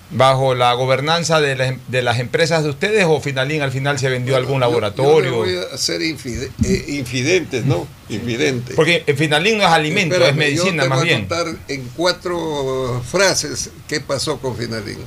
bajo 0.09 0.55
la 0.55 0.71
gobernanza 0.73 1.41
de, 1.41 1.55
las- 1.57 1.73
de 1.89 2.01
las 2.01 2.19
empresas 2.19 2.63
de 2.63 2.69
ustedes 2.69 3.03
o 3.05 3.19
Finalín 3.19 3.61
al 3.61 3.71
final 3.73 3.99
se 3.99 4.07
vendió 4.09 4.35
a 4.35 4.37
algún 4.37 4.61
laboratorio? 4.61 5.15
Yo 5.25 5.45
le 5.45 5.51
voy 5.57 5.57
a 5.69 5.75
hacer 5.75 5.99
infide- 6.01 6.49
eh, 6.63 6.85
infidentes, 6.87 7.65
¿no? 7.65 7.85
Infidentes. 8.07 8.73
Porque 8.77 9.03
el 9.05 9.17
Finalín 9.17 9.57
no 9.57 9.63
es 9.65 9.69
alimento, 9.69 10.15
es 10.15 10.33
medicina 10.35 10.77
yo 10.77 10.83
te 10.83 10.89
más 10.89 10.99
voy 10.99 11.09
a 11.09 11.15
bien. 11.17 11.27
contar 11.27 11.47
en 11.67 11.89
cuatro 11.95 13.03
frases 13.11 13.69
qué 13.89 13.99
pasó 13.99 14.39
con 14.39 14.55
Finalín. 14.55 14.99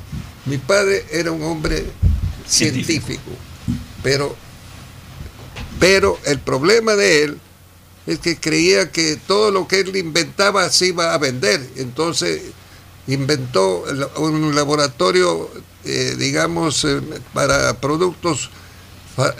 Mi 0.44 0.58
padre 0.58 1.04
era 1.10 1.30
un 1.32 1.42
hombre 1.44 1.84
científico, 2.46 3.30
pero, 4.02 4.34
pero 5.78 6.18
el 6.24 6.38
problema 6.38 6.94
de 6.94 7.24
él 7.24 7.40
es 8.06 8.18
que 8.18 8.38
creía 8.38 8.90
que 8.90 9.16
todo 9.16 9.50
lo 9.50 9.68
que 9.68 9.80
él 9.80 9.94
inventaba 9.96 10.68
se 10.70 10.86
iba 10.86 11.14
a 11.14 11.18
vender. 11.18 11.60
Entonces 11.76 12.42
inventó 13.06 13.84
un 14.16 14.54
laboratorio, 14.54 15.50
eh, 15.84 16.16
digamos, 16.18 16.84
eh, 16.84 17.00
para 17.32 17.80
productos 17.80 18.50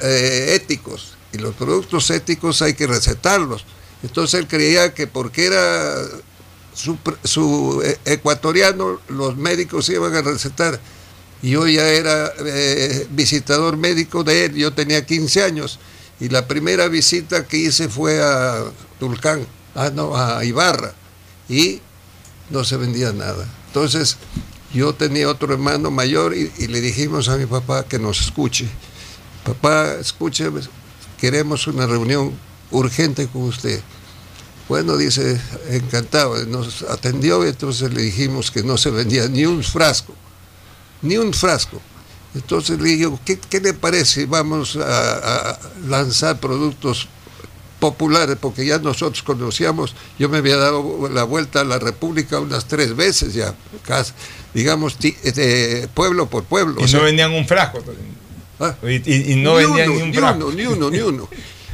eh, 0.02 0.52
éticos. 0.54 1.16
Y 1.32 1.38
los 1.38 1.54
productos 1.54 2.10
éticos 2.10 2.60
hay 2.62 2.74
que 2.74 2.86
recetarlos. 2.86 3.64
Entonces 4.02 4.40
él 4.40 4.46
creía 4.46 4.94
que 4.94 5.06
porque 5.06 5.46
era 5.46 5.94
su, 6.74 6.96
su, 7.24 7.82
ecuatoriano, 8.04 9.00
los 9.08 9.36
médicos 9.36 9.88
iban 9.88 10.14
a 10.14 10.22
recetar. 10.22 10.80
Yo 11.42 11.66
ya 11.66 11.88
era 11.88 12.32
eh, 12.44 13.06
visitador 13.10 13.76
médico 13.76 14.24
de 14.24 14.46
él, 14.46 14.54
yo 14.54 14.72
tenía 14.72 15.04
15 15.04 15.42
años. 15.42 15.78
Y 16.20 16.28
la 16.28 16.46
primera 16.46 16.88
visita 16.88 17.46
que 17.46 17.56
hice 17.56 17.88
fue 17.88 18.22
a 18.22 18.64
Tulcán, 18.98 19.46
ah, 19.74 19.90
no, 19.94 20.14
a 20.16 20.44
Ibarra. 20.44 20.92
Y 21.48 21.80
no 22.50 22.62
se 22.64 22.76
vendía 22.76 23.12
nada. 23.12 23.46
Entonces, 23.68 24.18
yo 24.74 24.94
tenía 24.94 25.28
otro 25.28 25.52
hermano 25.52 25.90
mayor 25.90 26.36
y, 26.36 26.52
y 26.58 26.66
le 26.66 26.80
dijimos 26.80 27.28
a 27.28 27.36
mi 27.36 27.46
papá 27.46 27.84
que 27.84 27.98
nos 27.98 28.20
escuche. 28.20 28.68
Papá, 29.44 29.94
escuche, 29.94 30.50
queremos 31.18 31.66
una 31.66 31.86
reunión 31.86 32.32
urgente 32.70 33.26
con 33.28 33.42
usted. 33.42 33.80
Bueno, 34.68 34.96
dice, 34.96 35.40
encantado. 35.70 36.44
Nos 36.46 36.82
atendió 36.82 37.44
y 37.44 37.48
entonces 37.48 37.92
le 37.92 38.02
dijimos 38.02 38.50
que 38.50 38.62
no 38.62 38.76
se 38.76 38.90
vendía 38.90 39.26
ni 39.28 39.44
un 39.44 39.64
frasco, 39.64 40.14
ni 41.02 41.16
un 41.16 41.32
frasco. 41.32 41.80
Entonces 42.34 42.80
le 42.80 42.90
digo, 42.90 43.18
¿qué, 43.24 43.38
qué 43.38 43.60
le 43.60 43.74
parece? 43.74 44.26
Vamos 44.26 44.76
a, 44.76 45.50
a 45.50 45.58
lanzar 45.88 46.38
productos 46.38 47.08
populares, 47.80 48.36
porque 48.40 48.64
ya 48.66 48.78
nosotros 48.78 49.22
conocíamos, 49.22 49.94
yo 50.18 50.28
me 50.28 50.38
había 50.38 50.56
dado 50.56 51.08
la 51.08 51.24
vuelta 51.24 51.62
a 51.62 51.64
la 51.64 51.78
República 51.78 52.38
unas 52.38 52.66
tres 52.66 52.94
veces 52.94 53.32
ya, 53.32 53.54
casi, 53.86 54.12
digamos, 54.52 54.96
ti- 54.96 55.16
de 55.24 55.88
pueblo 55.94 56.26
por 56.28 56.44
pueblo. 56.44 56.76
Y 56.80 56.84
o 56.84 56.88
sea, 56.88 56.98
no 56.98 57.06
vendían 57.06 57.32
un 57.32 57.46
frasco. 57.48 57.82
Ah. 58.60 58.76
Y, 58.82 59.10
y- 59.10 59.32
y 59.32 59.36
no 59.36 59.58
ni 59.58 59.64
vendían 59.64 59.88
uno, 59.90 59.96
ni 59.96 60.02
un 60.02 60.10
ni 60.10 60.16
frasco. 60.18 60.46
uno, 60.46 60.54
ni 60.54 60.66
uno, 60.66 60.90
ni 60.90 60.98
uno. 60.98 61.28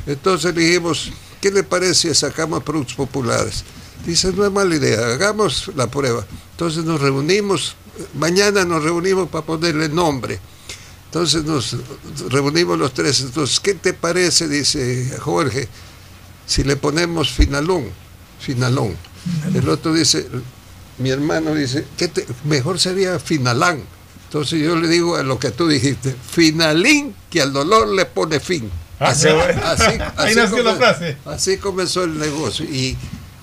Entonces 0.06 0.54
le 0.54 0.60
dijimos, 0.62 1.10
¿qué 1.40 1.50
le 1.50 1.64
parece 1.64 2.08
si 2.08 2.14
sacamos 2.14 2.62
productos 2.62 2.94
populares? 2.94 3.64
Dice, 4.06 4.32
no 4.32 4.46
es 4.46 4.52
mala 4.52 4.76
idea, 4.76 5.00
hagamos 5.08 5.72
la 5.74 5.88
prueba. 5.88 6.24
Entonces 6.52 6.84
nos 6.84 7.00
reunimos, 7.00 7.74
mañana 8.14 8.64
nos 8.64 8.82
reunimos 8.82 9.28
para 9.28 9.44
ponerle 9.46 9.88
nombre. 9.88 10.38
Entonces 11.06 11.44
nos 11.44 11.76
reunimos 12.28 12.78
los 12.78 12.92
tres. 12.92 13.20
Entonces, 13.20 13.60
¿qué 13.60 13.74
te 13.74 13.92
parece? 13.94 14.48
Dice 14.48 15.16
Jorge, 15.20 15.68
si 16.46 16.64
le 16.64 16.76
ponemos 16.76 17.30
Finalón, 17.32 17.84
Finalón. 18.40 18.96
El 19.54 19.68
otro 19.68 19.92
dice, 19.92 20.26
mi 20.98 21.10
hermano 21.10 21.54
dice, 21.54 21.86
¿qué 21.96 22.08
te- 22.08 22.26
mejor 22.44 22.78
sería 22.78 23.18
Finalán. 23.18 23.82
Entonces 24.26 24.60
yo 24.60 24.76
le 24.76 24.88
digo 24.88 25.16
a 25.16 25.22
lo 25.22 25.38
que 25.38 25.50
tú 25.52 25.68
dijiste, 25.68 26.14
Finalín, 26.30 27.14
que 27.30 27.40
al 27.40 27.52
dolor 27.52 27.88
le 27.88 28.04
pone 28.06 28.40
fin. 28.40 28.70
Ah, 28.98 29.08
Así, 29.10 29.28
así- 29.28 29.84
Ahí 30.16 30.30
así 30.30 30.34
nació 30.36 30.62
la 30.62 30.72
come- 30.72 30.76
frase. 30.78 31.16
así 31.26 31.56
comenzó 31.58 32.04
el 32.04 32.18
negocio 32.18 32.64
y 32.66 32.96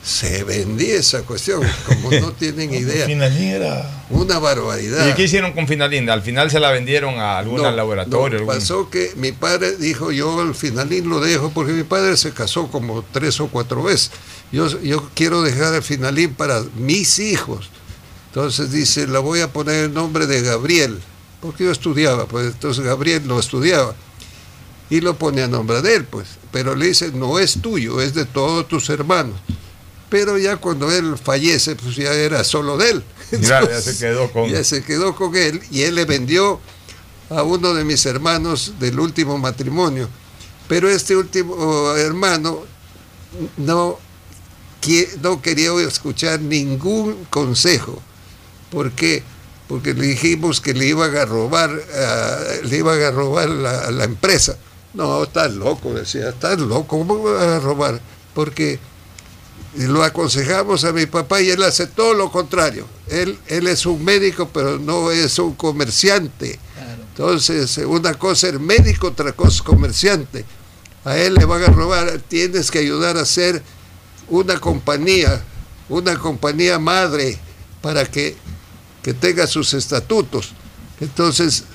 se 0.03 0.43
vendía 0.43 0.95
esa 0.95 1.21
cuestión, 1.23 1.61
como 1.85 2.11
no 2.11 2.31
tienen 2.39 2.73
idea. 2.73 3.05
Finalín 3.05 3.43
era 3.47 4.03
Una 4.09 4.37
barbaridad. 4.37 5.07
¿Y 5.07 5.13
qué 5.13 5.23
hicieron 5.23 5.53
con 5.53 5.65
Finalín? 5.67 6.09
Al 6.09 6.21
final 6.21 6.51
se 6.51 6.59
la 6.59 6.71
vendieron 6.71 7.19
a 7.19 7.37
algún 7.37 7.61
No, 7.61 7.71
laboratorio. 7.71 8.39
no, 8.39 8.43
algún- 8.51 8.55
pasó 8.55 8.89
que 8.89 9.13
mi 9.15 9.31
padre 9.31 9.77
dijo, 9.77 10.11
yo 10.11 10.41
al 10.41 10.55
finalín 10.55 11.09
lo 11.09 11.21
dejo, 11.21 11.51
porque 11.51 11.71
mi 11.71 11.83
padre 11.83 12.17
se 12.17 12.31
casó 12.33 12.67
como 12.67 13.03
tres 13.13 13.39
o 13.39 13.47
cuatro 13.47 13.81
veces. 13.83 14.11
Yo, 14.51 14.67
yo 14.81 15.09
quiero 15.15 15.41
dejar 15.41 15.73
el 15.73 15.81
finalín 15.83 16.33
para 16.33 16.61
mis 16.75 17.17
hijos. 17.19 17.69
Entonces 18.27 18.71
dice, 18.71 19.07
la 19.07 19.19
voy 19.19 19.39
a 19.39 19.53
poner 19.53 19.85
el 19.85 19.93
nombre 19.93 20.27
de 20.27 20.41
Gabriel, 20.41 20.99
porque 21.39 21.63
yo 21.63 21.71
estudiaba, 21.71 22.25
pues 22.27 22.47
entonces 22.47 22.83
Gabriel 22.83 23.23
lo 23.25 23.39
estudiaba. 23.39 23.95
Y 24.89 24.99
lo 25.01 25.17
pone 25.17 25.41
a 25.43 25.47
nombre 25.47 25.81
de 25.81 25.95
él, 25.95 26.03
pues. 26.05 26.27
Pero 26.51 26.75
le 26.75 26.87
dice, 26.87 27.11
no 27.13 27.39
es 27.39 27.61
tuyo, 27.61 28.01
es 28.01 28.13
de 28.13 28.25
todos 28.25 28.67
tus 28.67 28.89
hermanos. 28.89 29.35
Pero 30.13 30.37
ya 30.37 30.57
cuando 30.57 30.91
él 30.91 31.17
fallece, 31.17 31.75
pues 31.75 31.95
ya 31.95 32.13
era 32.13 32.43
solo 32.43 32.77
de 32.77 32.91
él. 32.91 33.03
Claro, 33.41 33.67
ya 33.67 33.81
se 33.81 33.97
quedó 33.97 34.31
con- 34.31 34.47
Ya 34.47 34.63
se 34.63 34.83
quedó 34.83 35.15
con 35.15 35.35
él 35.35 35.59
y 35.71 35.81
él 35.81 35.95
le 35.95 36.05
vendió 36.05 36.59
a 37.31 37.41
uno 37.41 37.73
de 37.73 37.83
mis 37.83 38.05
hermanos 38.05 38.73
del 38.79 38.99
último 38.99 39.39
matrimonio. 39.39 40.07
Pero 40.67 40.87
este 40.87 41.15
último 41.15 41.95
hermano 41.95 42.59
no, 43.57 43.97
no 45.23 45.41
quería 45.41 45.71
escuchar 45.81 46.41
ningún 46.41 47.25
consejo. 47.31 47.99
¿Por 48.69 48.91
qué? 48.91 49.23
Porque 49.67 49.95
le 49.95 50.05
dijimos 50.05 50.61
que 50.61 50.75
le 50.75 50.85
iban 50.85 51.17
a 51.17 51.25
robar, 51.25 51.71
ah, 51.95 52.37
le 52.63 52.77
iban 52.77 53.01
a 53.01 53.09
robar 53.09 53.49
la, 53.49 53.89
la 53.89 54.03
empresa. 54.03 54.57
No, 54.93 55.23
estás 55.23 55.53
loco, 55.53 55.91
decía, 55.91 56.29
estás 56.29 56.59
loco, 56.59 56.85
¿cómo 56.99 57.23
me 57.23 57.31
van 57.31 57.49
a 57.49 57.59
robar? 57.59 57.99
Porque 58.35 58.77
lo 59.75 60.03
aconsejamos 60.03 60.83
a 60.83 60.93
mi 60.93 61.05
papá 61.05 61.41
y 61.41 61.49
él 61.49 61.63
hace 61.63 61.87
todo 61.87 62.13
lo 62.13 62.31
contrario. 62.31 62.87
Él, 63.07 63.37
él 63.47 63.67
es 63.67 63.85
un 63.85 64.03
médico, 64.03 64.49
pero 64.53 64.77
no 64.77 65.11
es 65.11 65.39
un 65.39 65.55
comerciante. 65.55 66.59
Entonces, 67.09 67.77
una 67.79 68.13
cosa 68.15 68.49
es 68.49 68.59
médico, 68.59 69.07
otra 69.07 69.33
cosa 69.33 69.57
es 69.57 69.61
comerciante. 69.61 70.45
A 71.05 71.17
él 71.17 71.35
le 71.35 71.45
van 71.45 71.63
a 71.63 71.67
robar, 71.67 72.19
tienes 72.27 72.71
que 72.71 72.79
ayudar 72.79 73.17
a 73.17 73.21
hacer 73.21 73.61
una 74.29 74.59
compañía, 74.59 75.43
una 75.89 76.17
compañía 76.17 76.79
madre 76.79 77.37
para 77.81 78.05
que, 78.05 78.35
que 79.01 79.13
tenga 79.13 79.45
sus 79.47 79.73
estatutos. 79.73 80.53
Entonces, 80.99 81.65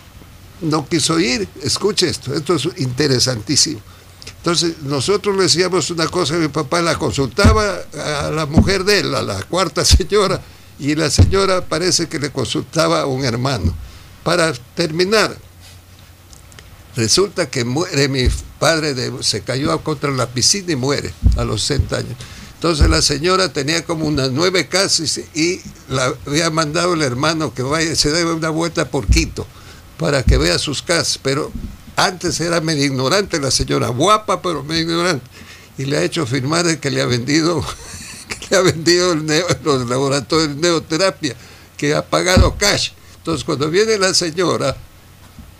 no 0.60 0.88
quiso 0.88 1.18
ir. 1.20 1.48
Escuche 1.62 2.08
esto, 2.08 2.34
esto 2.34 2.54
es 2.54 2.68
interesantísimo. 2.78 3.80
Entonces, 4.36 4.74
nosotros 4.82 5.36
le 5.36 5.42
decíamos 5.44 5.90
una 5.90 6.06
cosa, 6.08 6.34
mi 6.34 6.48
papá 6.48 6.80
la 6.82 6.96
consultaba 6.98 7.78
a 8.24 8.30
la 8.30 8.46
mujer 8.46 8.84
de 8.84 9.00
él, 9.00 9.14
a 9.14 9.22
la 9.22 9.42
cuarta 9.42 9.84
señora, 9.84 10.40
y 10.78 10.94
la 10.94 11.10
señora 11.10 11.64
parece 11.64 12.08
que 12.08 12.18
le 12.18 12.30
consultaba 12.30 13.00
a 13.00 13.06
un 13.06 13.24
hermano. 13.24 13.74
Para 14.22 14.52
terminar, 14.74 15.36
resulta 16.96 17.48
que 17.48 17.64
muere 17.64 18.08
mi 18.08 18.28
padre, 18.58 18.94
de- 18.94 19.22
se 19.22 19.42
cayó 19.42 19.78
contra 19.82 20.10
la 20.10 20.26
piscina 20.28 20.72
y 20.72 20.76
muere 20.76 21.12
a 21.36 21.44
los 21.44 21.62
60 21.62 21.96
años. 21.96 22.16
Entonces 22.54 22.90
la 22.90 23.00
señora 23.02 23.52
tenía 23.52 23.84
como 23.84 24.04
unas 24.06 24.32
nueve 24.32 24.66
casas 24.66 25.18
y 25.34 25.60
la 25.88 26.12
había 26.26 26.50
mandado 26.50 26.94
el 26.94 27.02
hermano 27.02 27.54
que 27.54 27.62
vaya, 27.62 27.94
se 27.94 28.10
dé 28.10 28.24
una 28.24 28.50
vuelta 28.50 28.90
por 28.90 29.06
Quito 29.06 29.46
para 29.96 30.24
que 30.24 30.38
vea 30.38 30.58
sus 30.58 30.82
casas. 30.82 31.20
Pero 31.22 31.52
antes 32.06 32.40
era 32.40 32.60
medio 32.60 32.84
ignorante 32.84 33.40
la 33.40 33.50
señora, 33.50 33.88
guapa 33.88 34.40
pero 34.40 34.62
medio 34.64 34.82
ignorante. 34.82 35.26
Y 35.76 35.84
le 35.84 35.98
ha 35.98 36.02
hecho 36.02 36.26
firmar 36.26 36.64
de 36.66 36.78
que 36.80 36.90
le 36.90 37.02
ha 37.02 37.06
vendido, 37.06 37.64
le 38.50 38.56
ha 38.56 38.60
vendido 38.62 39.12
el 39.12 39.26
neo- 39.26 39.46
los 39.64 39.88
laboratorios 39.88 40.48
de 40.48 40.54
neoterapia, 40.62 41.34
que 41.76 41.94
ha 41.94 42.04
pagado 42.04 42.56
cash. 42.56 42.90
Entonces 43.18 43.44
cuando 43.44 43.68
viene 43.70 43.98
la 43.98 44.14
señora, 44.14 44.76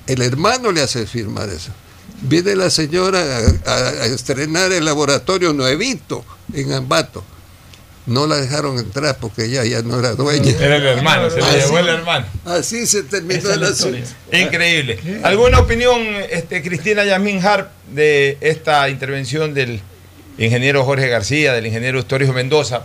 el 0.07 0.22
hermano 0.22 0.72
le 0.72 0.80
hace 0.82 1.07
firmar 1.07 1.49
eso. 1.51 1.70
Viene 2.22 2.57
la 2.57 2.70
señora 2.70 3.18
a- 3.66 3.70
a 3.72 4.07
estrenar 4.07 4.72
el 4.72 4.84
laboratorio 4.84 5.53
nuevito 5.53 6.24
en 6.53 6.72
Ambato. 6.72 7.22
No 8.09 8.27
la 8.27 8.37
dejaron 8.37 8.79
entrar 8.79 9.19
porque 9.19 9.45
ella 9.45 9.65
ya 9.65 9.83
no 9.83 9.99
era 9.99 10.13
dueña. 10.15 10.51
Era 10.61 10.77
el 10.77 10.87
hermano, 10.87 11.29
se 11.31 11.41
Así- 11.41 11.59
llevó 11.59 11.79
el 11.79 11.89
hermano. 11.89 12.27
Así 12.45 12.87
se 12.87 13.03
terminó 13.05 13.51
el 13.51 13.63
asunto. 13.63 13.99
Increíble. 14.33 14.99
¿Alguna 15.23 15.61
opinión, 15.61 16.01
este, 16.31 16.63
Cristina 16.63 17.05
Yasmin 17.05 17.45
Harp, 17.45 17.69
de 17.93 18.39
esta 18.41 18.89
intervención 18.89 19.53
del 19.55 19.81
ingeniero 20.39 20.85
Jorge 20.85 21.09
García, 21.09 21.53
del 21.53 21.67
ingeniero 21.67 21.99
Historio 21.99 22.33
Mendoza? 22.33 22.85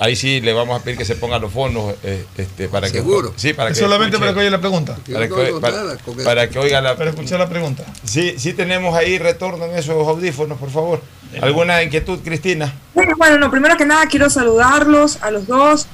Ahí 0.00 0.16
sí 0.16 0.40
le 0.40 0.52
vamos 0.52 0.80
a 0.80 0.82
pedir 0.84 0.98
que 0.98 1.04
se 1.04 1.14
pongan 1.16 1.40
los 1.40 1.52
fondos 1.52 1.94
eh, 2.02 2.24
este, 2.36 2.68
para 2.68 2.88
Seguro. 2.88 3.32
que 3.34 3.38
sí, 3.40 3.52
para 3.52 3.68
que 3.70 3.76
Solamente 3.76 4.16
escuche- 4.16 4.20
para 4.20 4.32
que 4.34 4.38
oiga 4.40 4.50
la 4.50 4.60
pregunta. 4.60 4.92
para 4.94 5.04
que, 5.04 5.12
Yo 5.12 5.36
no 5.36 5.42
oigo 5.42 5.60
para- 5.60 5.76
nada 5.76 5.96
con 5.98 6.16
para 6.16 6.42
esto. 6.44 6.52
que 6.54 6.58
oiga 6.58 6.80
la 6.80 6.96
Para 6.96 7.10
escuchar 7.10 7.38
la 7.38 7.48
pregunta. 7.48 7.84
Sí, 8.04 8.34
sí 8.38 8.52
tenemos 8.52 8.94
ahí 8.96 9.18
retorno 9.18 9.64
en 9.66 9.76
esos 9.76 10.06
audífonos, 10.08 10.58
por 10.58 10.70
favor. 10.70 11.02
¿Alguna 11.40 11.82
inquietud, 11.82 12.18
Cristina? 12.24 12.74
Bueno, 12.94 13.14
bueno, 13.16 13.38
no, 13.38 13.50
primero 13.50 13.76
que 13.76 13.86
nada 13.86 14.06
quiero 14.06 14.28
saludarlos 14.28 15.18
a 15.22 15.30
los 15.30 15.46
dos, 15.46 15.86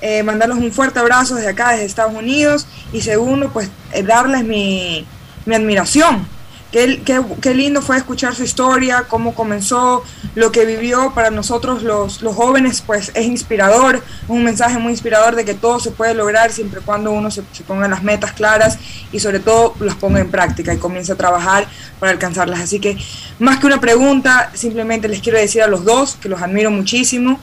eh, 0.00 0.22
mandarles 0.22 0.58
un 0.58 0.72
fuerte 0.72 0.98
abrazo 0.98 1.36
desde 1.36 1.48
acá, 1.50 1.70
desde 1.70 1.84
Estados 1.86 2.12
Unidos, 2.14 2.66
y 2.92 3.00
segundo, 3.00 3.50
pues 3.52 3.70
eh, 3.92 4.02
darles 4.02 4.44
mi, 4.44 5.06
mi 5.46 5.54
admiración. 5.54 6.26
Qué, 6.72 7.02
qué- 7.04 7.20
qué 7.42 7.52
lindo 7.54 7.82
fue 7.82 7.98
escuchar 7.98 8.34
su 8.34 8.44
historia, 8.44 9.04
cómo 9.06 9.34
comenzó, 9.34 10.02
lo 10.34 10.50
que 10.50 10.64
vivió 10.64 11.12
para 11.14 11.30
nosotros 11.30 11.82
los, 11.82 12.22
los 12.22 12.34
jóvenes, 12.34 12.82
pues 12.84 13.12
es 13.14 13.26
inspirador, 13.26 14.02
un 14.26 14.42
mensaje 14.42 14.78
muy 14.78 14.92
inspirador 14.92 15.36
de 15.36 15.44
que 15.44 15.52
todo 15.52 15.78
se 15.80 15.90
puede 15.90 16.14
lograr 16.14 16.50
siempre 16.50 16.80
y 16.80 16.82
cuando 16.82 17.12
uno 17.12 17.30
se, 17.30 17.42
se 17.52 17.62
ponga 17.62 17.86
las 17.88 18.02
metas 18.02 18.32
claras 18.32 18.78
y 19.12 19.20
sobre 19.20 19.38
todo 19.40 19.74
las 19.80 19.96
ponga 19.96 20.20
en 20.20 20.30
práctica 20.30 20.72
y 20.72 20.78
comience 20.78 21.12
a 21.12 21.16
trabajar 21.16 21.66
para 22.00 22.10
alcanzarlas. 22.12 22.60
Así 22.60 22.80
que 22.80 22.96
más 23.38 23.58
que 23.60 23.66
una 23.66 23.78
pregunta, 23.78 24.50
simplemente 24.54 25.08
les 25.08 25.20
quiero 25.20 25.38
decir 25.38 25.60
a 25.62 25.66
los 25.66 25.84
dos 25.84 26.16
que 26.20 26.30
los 26.30 26.40
admiro 26.40 26.70
muchísimo 26.70 27.38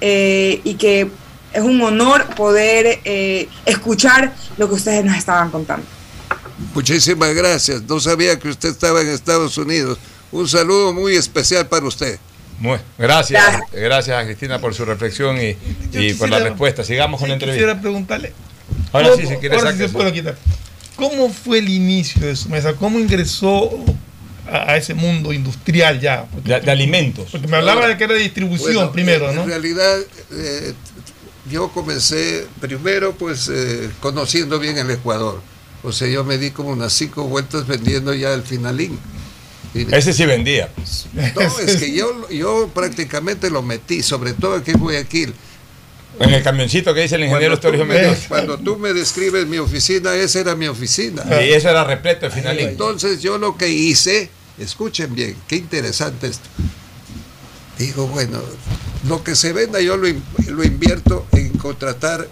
eh, 0.00 0.62
y 0.64 0.74
que 0.76 1.10
es 1.52 1.62
un 1.62 1.82
honor 1.82 2.24
poder 2.34 3.00
eh, 3.04 3.46
escuchar 3.66 4.32
lo 4.56 4.68
que 4.68 4.74
ustedes 4.74 5.04
nos 5.04 5.16
estaban 5.16 5.50
contando. 5.50 5.84
Muchísimas 6.74 7.34
gracias. 7.34 7.82
No 7.82 8.00
sabía 8.00 8.38
que 8.38 8.48
usted 8.48 8.70
estaba 8.70 9.00
en 9.00 9.08
Estados 9.08 9.56
Unidos. 9.58 9.98
Un 10.32 10.48
saludo 10.48 10.92
muy 10.92 11.16
especial 11.16 11.66
para 11.68 11.86
usted. 11.86 12.18
Muy, 12.60 12.78
gracias, 12.98 13.42
gracias 13.72 14.22
a 14.22 14.24
Cristina 14.26 14.60
por 14.60 14.74
su 14.74 14.84
reflexión 14.84 15.38
y, 15.40 15.56
y 15.98 16.12
por 16.14 16.28
la 16.28 16.38
respuesta. 16.40 16.84
Sigamos 16.84 17.18
con 17.18 17.28
la 17.28 17.34
entrevista. 17.34 17.58
Quisiera 17.64 17.80
preguntarle. 17.80 18.32
Ahora 18.92 19.08
¿cómo- 19.10 19.20
sí, 19.22 19.26
si 19.26 19.36
quiere, 19.36 19.56
ahora 19.56 19.72
sí 19.72 19.78
se 19.78 19.88
puede 19.88 20.12
quitar. 20.12 20.36
¿Cómo 20.96 21.30
fue 21.32 21.58
el 21.58 21.68
inicio 21.70 22.26
de 22.26 22.36
su 22.36 22.50
mesa? 22.50 22.74
¿Cómo 22.74 22.98
ingresó 23.00 23.70
a, 24.46 24.72
a 24.72 24.76
ese 24.76 24.92
mundo 24.92 25.32
industrial 25.32 25.98
ya? 26.00 26.26
Porque, 26.30 26.50
De, 26.52 26.60
de 26.60 26.70
alimentos. 26.70 27.28
porque 27.32 27.46
me 27.48 27.56
hablaba 27.56 27.88
de 27.88 27.96
que 27.96 28.04
era 28.04 28.12
de 28.12 28.20
distribución 28.20 28.74
Bueno, 28.74 28.92
primero, 28.92 29.30
en- 29.30 29.36
¿no? 29.36 29.42
En 29.44 29.48
realidad, 29.48 29.98
eh, 30.32 30.74
yo 31.50 31.70
comencé 31.72 32.46
primero 32.60 33.14
pues 33.14 33.48
eh, 33.50 33.88
conociendo 34.00 34.58
bien 34.58 34.76
el 34.76 34.90
Ecuador. 34.90 35.40
O 35.82 35.92
sea, 35.92 36.08
yo 36.08 36.24
me 36.24 36.36
di 36.38 36.50
como 36.50 36.70
unas 36.70 36.92
cinco 36.92 37.24
vueltas 37.24 37.66
vendiendo 37.66 38.12
ya 38.12 38.34
el 38.34 38.42
finalín. 38.42 38.98
Y- 39.74 39.86
Ese 39.94 40.12
sí 40.12 40.26
vendía. 40.26 40.68
No, 41.14 41.58
es 41.60 41.76
que 41.76 41.92
yo, 41.92 42.28
yo 42.28 42.68
prácticamente 42.74 43.50
lo 43.50 43.62
metí, 43.62 44.02
sobre 44.02 44.32
todo 44.32 44.56
aquí 44.56 44.72
en 44.72 44.78
Guayaquil. 44.80 45.32
En 46.18 46.30
el 46.34 46.42
camioncito 46.42 46.92
que 46.92 47.02
dice 47.02 47.14
el 47.14 47.24
ingeniero 47.24 47.58
me, 47.62 47.84
Mendoza. 47.84 48.28
cuando 48.28 48.58
tú 48.58 48.76
me 48.76 48.92
describes 48.92 49.46
mi 49.46 49.58
oficina, 49.58 50.14
esa 50.16 50.40
era 50.40 50.54
mi 50.54 50.66
oficina. 50.66 51.22
Y 51.42 51.50
eso 51.50 51.70
era 51.70 51.84
repleto 51.84 52.26
de 52.26 52.32
finalín. 52.32 52.68
Entonces 52.70 53.22
yo 53.22 53.38
lo 53.38 53.56
que 53.56 53.68
hice, 53.70 54.28
escuchen 54.58 55.14
bien, 55.14 55.36
qué 55.48 55.56
interesante 55.56 56.26
esto. 56.26 56.48
Digo, 57.78 58.06
bueno, 58.08 58.40
lo 59.08 59.24
que 59.24 59.34
se 59.34 59.54
venda 59.54 59.80
yo 59.80 59.96
lo, 59.96 60.08
lo 60.48 60.64
invierto 60.64 61.26
en 61.32 61.50
contratar. 61.56 62.28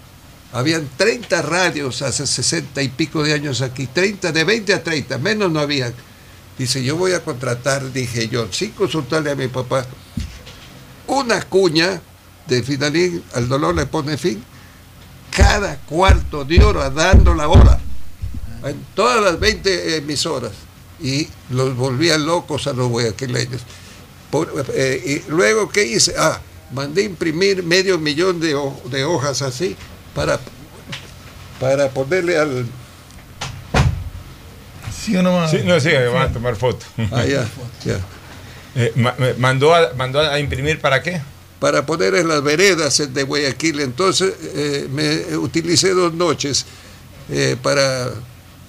Habían 0.52 0.88
30 0.96 1.42
radios 1.42 2.00
hace 2.02 2.26
60 2.26 2.82
y 2.82 2.88
pico 2.88 3.22
de 3.22 3.34
años 3.34 3.60
aquí, 3.60 3.86
30, 3.86 4.32
de 4.32 4.44
20 4.44 4.74
a 4.74 4.82
30, 4.82 5.18
menos 5.18 5.52
no 5.52 5.60
había. 5.60 5.92
Dice, 6.56 6.82
yo 6.82 6.96
voy 6.96 7.12
a 7.12 7.22
contratar, 7.22 7.92
dije 7.92 8.28
yo, 8.28 8.50
sin 8.52 8.70
consultarle 8.72 9.30
a 9.30 9.34
mi 9.36 9.48
papá, 9.48 9.86
una 11.06 11.42
cuña 11.42 12.00
de 12.46 12.62
finalín, 12.62 13.22
al 13.34 13.48
dolor 13.48 13.74
le 13.74 13.86
pone 13.86 14.16
fin, 14.16 14.42
cada 15.36 15.76
cuarto 15.80 16.44
de 16.44 16.62
hora 16.64 16.90
dando 16.90 17.34
la 17.34 17.48
hora 17.48 17.78
en 18.64 18.84
todas 18.94 19.22
las 19.22 19.38
20 19.38 19.96
emisoras 19.98 20.52
y 21.00 21.28
los 21.50 21.76
volvían 21.76 22.26
locos 22.26 22.66
a 22.66 22.72
los 22.72 22.88
guayaquileños. 22.88 23.60
Por- 24.30 24.66
eh, 24.74 25.22
y 25.26 25.30
luego, 25.30 25.68
¿qué 25.68 25.86
hice? 25.86 26.14
Ah, 26.18 26.40
mandé 26.72 27.02
imprimir 27.02 27.62
medio 27.62 27.98
millón 27.98 28.40
de, 28.40 28.58
de 28.90 29.04
hojas 29.04 29.42
así 29.42 29.76
para, 30.18 30.40
para 31.60 31.88
ponerle 31.90 32.36
al... 32.38 32.66
Sí 34.92 35.16
o 35.16 35.22
no, 35.22 35.48
Sí, 35.48 35.58
no, 35.64 35.78
sí, 35.78 35.90
van 36.12 36.22
a 36.30 36.32
tomar 36.32 36.56
foto. 36.56 36.84
Ah, 37.12 37.24
ya, 37.24 37.46
ya. 37.84 38.00
Eh, 38.74 38.92
ma- 38.96 39.14
mandó, 39.38 39.74
a, 39.74 39.92
mandó 39.96 40.20
a 40.20 40.38
imprimir 40.40 40.80
para 40.80 41.02
qué? 41.02 41.20
para 41.60 41.84
poner 41.84 42.14
en 42.14 42.28
las 42.28 42.40
veredas 42.42 43.02
de 43.12 43.22
Guayaquil. 43.24 43.80
Entonces 43.80 44.32
eh, 44.54 44.88
me 44.92 45.36
utilicé 45.36 45.90
dos 45.90 46.12
noches 46.14 46.66
eh, 47.30 47.56
para 47.60 48.10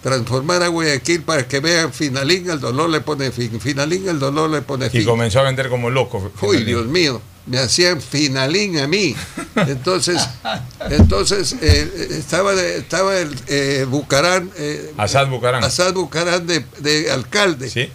transformar 0.01 0.63
a 0.63 0.67
Guayaquil 0.69 1.21
para 1.21 1.47
que 1.47 1.59
vean 1.59 1.93
Finalín 1.93 2.49
el 2.49 2.59
dolor 2.59 2.89
le 2.89 3.01
pone 3.01 3.31
fin, 3.31 3.59
Finalín 3.61 4.07
el 4.09 4.17
dolor 4.17 4.49
le 4.49 4.61
pone 4.63 4.87
Y 4.87 4.89
fin. 4.89 5.05
comenzó 5.05 5.39
a 5.39 5.43
vender 5.43 5.69
como 5.69 5.89
loco. 5.91 6.31
Uy, 6.41 6.63
Dios 6.63 6.85
mío, 6.87 7.21
me 7.49 7.57
hacían 7.59 7.99
finalín 8.01 8.77
a 8.79 8.87
mí. 8.87 9.15
Entonces, 9.55 10.21
entonces 10.89 11.55
eh, 11.61 12.07
estaba, 12.11 12.53
estaba 12.53 13.17
el 13.17 13.35
eh, 13.47 13.85
Bucarán, 13.89 14.51
eh, 14.57 14.93
Asad 14.97 15.27
Bucarán. 15.27 15.63
Asad 15.63 15.93
Bucarán 15.93 16.45
de, 16.47 16.63
de 16.79 17.11
alcalde. 17.11 17.91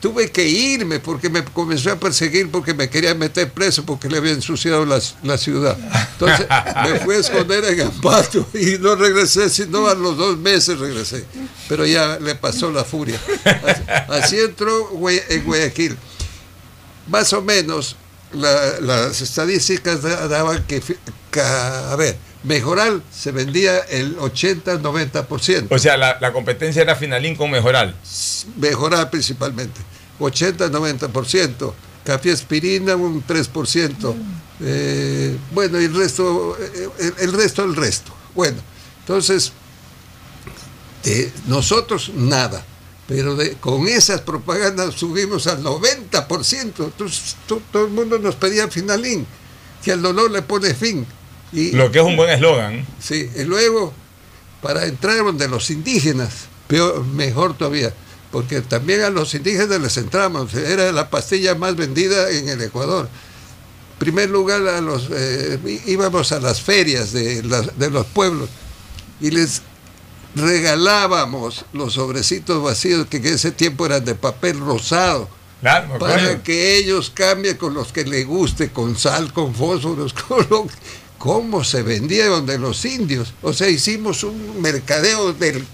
tuve 0.00 0.30
que 0.30 0.46
irme 0.46 1.00
porque 1.00 1.28
me 1.28 1.42
comenzó 1.44 1.90
a 1.90 1.96
perseguir 1.98 2.50
porque 2.50 2.72
me 2.72 2.88
quería 2.88 3.14
meter 3.16 3.50
preso 3.50 3.84
porque 3.84 4.08
le 4.08 4.18
había 4.18 4.30
ensuciado 4.32 4.84
la, 4.84 5.00
la 5.24 5.36
ciudad. 5.38 5.76
Entonces 6.12 6.46
me 6.84 7.00
fui 7.00 7.16
a 7.16 7.18
esconder 7.18 7.64
en 7.64 7.80
Ambato 7.80 8.46
y 8.54 8.78
no 8.78 8.94
regresé, 8.94 9.48
sino 9.50 9.88
a 9.88 9.94
los 9.94 10.16
dos 10.16 10.38
meses 10.38 10.78
regresé. 10.78 11.24
Pero 11.68 11.84
ya 11.86 12.18
le 12.20 12.34
pasó 12.36 12.70
la 12.70 12.84
furia. 12.84 13.18
Así 14.08 14.38
entró 14.38 14.90
Guay- 14.92 15.22
en 15.30 15.44
Guayaquil. 15.44 15.96
Más 17.08 17.32
o 17.32 17.40
menos 17.42 17.96
la- 18.32 18.80
las 18.80 19.20
estadísticas 19.20 20.02
da- 20.02 20.28
daban 20.28 20.64
que, 20.64 20.82
a 21.40 21.96
ver, 21.96 22.16
Mejoral 22.44 23.02
se 23.12 23.32
vendía 23.32 23.78
el 23.80 24.16
80-90%. 24.18 25.66
O 25.70 25.78
sea, 25.78 25.96
la, 25.96 26.18
la 26.20 26.32
competencia 26.32 26.82
era 26.82 26.94
Finalín 26.94 27.34
con 27.36 27.50
Mejoral. 27.50 27.94
Mejoral 28.56 29.10
principalmente. 29.10 29.80
80-90%. 30.20 31.72
Café 32.04 32.32
aspirina 32.32 32.96
un 32.96 33.24
3%. 33.26 34.14
Eh, 34.60 35.36
bueno, 35.52 35.80
y 35.80 35.84
el 35.84 35.94
resto, 35.94 36.56
eh, 36.60 36.88
el, 36.98 37.14
el 37.18 37.32
resto, 37.32 37.64
el 37.64 37.76
resto. 37.76 38.12
Bueno, 38.34 38.56
entonces, 39.00 39.52
eh, 41.04 41.32
nosotros 41.46 42.10
nada. 42.14 42.64
Pero 43.08 43.34
de- 43.36 43.54
con 43.54 43.88
esas 43.88 44.20
propagandas 44.20 44.94
subimos 44.94 45.46
al 45.46 45.62
90%. 45.62 46.84
Entonces, 46.84 47.36
to- 47.46 47.62
todo 47.72 47.86
el 47.86 47.90
mundo 47.92 48.18
nos 48.18 48.34
pedía 48.36 48.68
finalín, 48.68 49.26
que 49.82 49.92
al 49.92 50.02
dolor 50.02 50.30
le 50.30 50.42
pone 50.42 50.74
fin. 50.74 51.06
Y, 51.50 51.72
Lo 51.72 51.90
que 51.90 51.98
es 52.00 52.04
un 52.04 52.16
buen 52.16 52.28
eslogan. 52.28 52.86
Sí, 53.00 53.30
y 53.34 53.44
luego, 53.44 53.94
para 54.60 54.84
entrar 54.84 55.16
donde 55.24 55.48
los 55.48 55.70
indígenas, 55.70 56.30
peor, 56.66 57.02
mejor 57.06 57.56
todavía, 57.56 57.94
porque 58.30 58.60
también 58.60 59.00
a 59.00 59.08
los 59.08 59.32
indígenas 59.34 59.80
les 59.80 59.96
entramos, 59.96 60.52
era 60.52 60.92
la 60.92 61.08
pastilla 61.08 61.54
más 61.54 61.76
vendida 61.76 62.28
en 62.30 62.50
el 62.50 62.60
Ecuador. 62.60 63.08
En 63.94 63.98
primer 63.98 64.28
lugar, 64.28 64.68
a 64.68 64.82
los, 64.82 65.08
eh, 65.10 65.58
íbamos 65.86 66.30
a 66.32 66.40
las 66.40 66.60
ferias 66.60 67.12
de 67.12 67.42
los 67.90 68.06
pueblos 68.06 68.50
y 69.20 69.30
les 69.30 69.62
regalábamos 70.38 71.64
los 71.72 71.94
sobrecitos 71.94 72.62
vacíos 72.62 73.06
que 73.08 73.18
en 73.18 73.26
ese 73.26 73.50
tiempo 73.52 73.86
eran 73.86 74.04
de 74.04 74.14
papel 74.14 74.58
rosado. 74.60 75.28
Claro. 75.60 75.98
Para 75.98 76.42
que 76.42 76.76
ellos 76.76 77.10
cambien 77.12 77.56
con 77.56 77.74
los 77.74 77.92
que 77.92 78.04
les 78.04 78.24
guste, 78.26 78.70
con 78.70 78.96
sal, 78.96 79.32
con 79.32 79.54
fósforos, 79.54 80.12
con 80.28 80.46
lo 80.48 80.66
cómo 81.18 81.64
se 81.64 81.82
vendía 81.82 82.26
donde 82.28 82.58
los 82.58 82.84
indios. 82.84 83.34
O 83.42 83.52
sea, 83.52 83.68
hicimos 83.68 84.22
un 84.22 84.60
mercadeo 84.62 85.32
del 85.32 85.64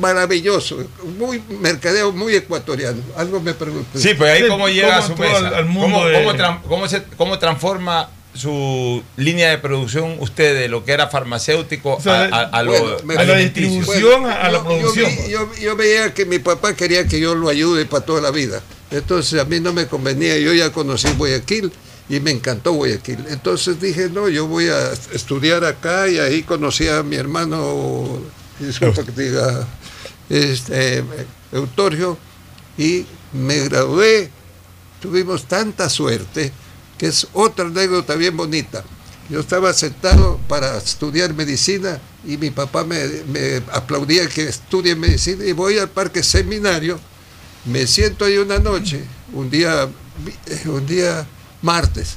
maravilloso, 0.00 0.84
muy 1.18 1.42
mercadeo 1.60 2.12
muy 2.12 2.34
ecuatoriano. 2.34 3.00
Algo 3.16 3.40
me 3.40 3.54
pregunté. 3.54 3.98
Sí, 3.98 4.10
pues 4.14 4.30
ahí 4.42 4.48
cómo 4.48 4.68
llega 4.68 4.98
a 4.98 5.06
su 5.06 5.16
mesa. 5.16 5.38
al- 5.38 5.54
al 5.54 5.64
mundo 5.66 5.96
¿Cómo, 5.98 6.06
de- 6.08 6.14
cómo 6.18 6.32
tran- 6.34 6.62
cómo 6.62 6.88
se, 6.88 7.02
cómo 7.16 7.38
transforma 7.38 8.10
su 8.34 9.02
línea 9.16 9.50
de 9.50 9.58
producción 9.58 10.16
usted 10.20 10.58
de 10.58 10.68
lo 10.68 10.84
que 10.84 10.92
era 10.92 11.08
farmacéutico 11.08 11.96
O 11.96 12.00
sea, 12.00 12.22
a, 12.24 12.26
a- 12.26 12.42
a 12.44 12.62
lo 12.62 12.72
Bueno, 12.72 12.96
me- 13.04 13.14
a 13.16 13.24
la 13.24 13.36
distribución, 13.36 14.24
a 14.26 14.48
la 14.50 14.58
yo- 14.58 14.64
producción. 14.64 15.10
Yo, 15.10 15.22
vi- 15.24 15.30
yo- 15.30 15.54
yo 15.60 15.76
veía 15.76 16.14
que 16.14 16.24
mi 16.24 16.38
papá 16.38 16.74
quería 16.74 17.06
que 17.06 17.20
yo 17.20 17.34
lo 17.34 17.48
ayude 17.50 17.84
para 17.84 18.04
toda 18.04 18.20
la 18.22 18.30
vida. 18.30 18.62
Entonces 18.90 19.40
a 19.40 19.44
mí 19.44 19.60
no 19.60 19.72
me 19.72 19.86
convenía. 19.86 20.38
Yo 20.38 20.52
ya 20.54 20.72
conocí 20.72 21.08
Guayaquil 21.16 21.70
y 22.08 22.20
me 22.20 22.30
encantó 22.30 22.72
Guayaquil. 22.72 23.18
Entonces 23.28 23.80
dije, 23.80 24.08
no, 24.10 24.28
yo 24.28 24.46
voy 24.46 24.68
a 24.68 24.92
estudiar 25.12 25.64
acá 25.64 26.08
y 26.08 26.18
ahí 26.18 26.42
conocí 26.42 26.88
a 26.88 27.02
mi 27.02 27.16
hermano, 27.16 28.18
disculpa 28.58 29.02
que 29.04 29.12
diga, 29.12 29.66
este, 30.30 31.04
Eutorio, 31.52 32.16
y 32.78 33.04
me 33.32 33.60
gradué. 33.68 34.30
Tuvimos 35.00 35.46
tanta 35.46 35.88
suerte 35.90 36.52
que 36.98 37.06
es 37.06 37.26
otra 37.32 37.66
anécdota 37.66 38.14
bien 38.14 38.36
bonita. 38.36 38.84
Yo 39.28 39.40
estaba 39.40 39.72
sentado 39.72 40.38
para 40.48 40.76
estudiar 40.76 41.32
medicina 41.32 42.00
y 42.24 42.36
mi 42.36 42.50
papá 42.50 42.84
me, 42.84 43.62
aplaudía 43.72 44.28
que 44.28 44.48
estudie 44.48 44.94
medicina 44.94 45.44
y 45.44 45.52
voy 45.52 45.78
al 45.78 45.88
parque 45.88 46.22
seminario, 46.22 46.98
me 47.64 47.86
siento 47.86 48.24
ahí 48.24 48.38
una 48.38 48.58
noche, 48.58 49.04
un 49.32 49.48
día, 49.48 49.88
un 50.66 50.86
día 50.86 51.26
martes, 51.62 52.16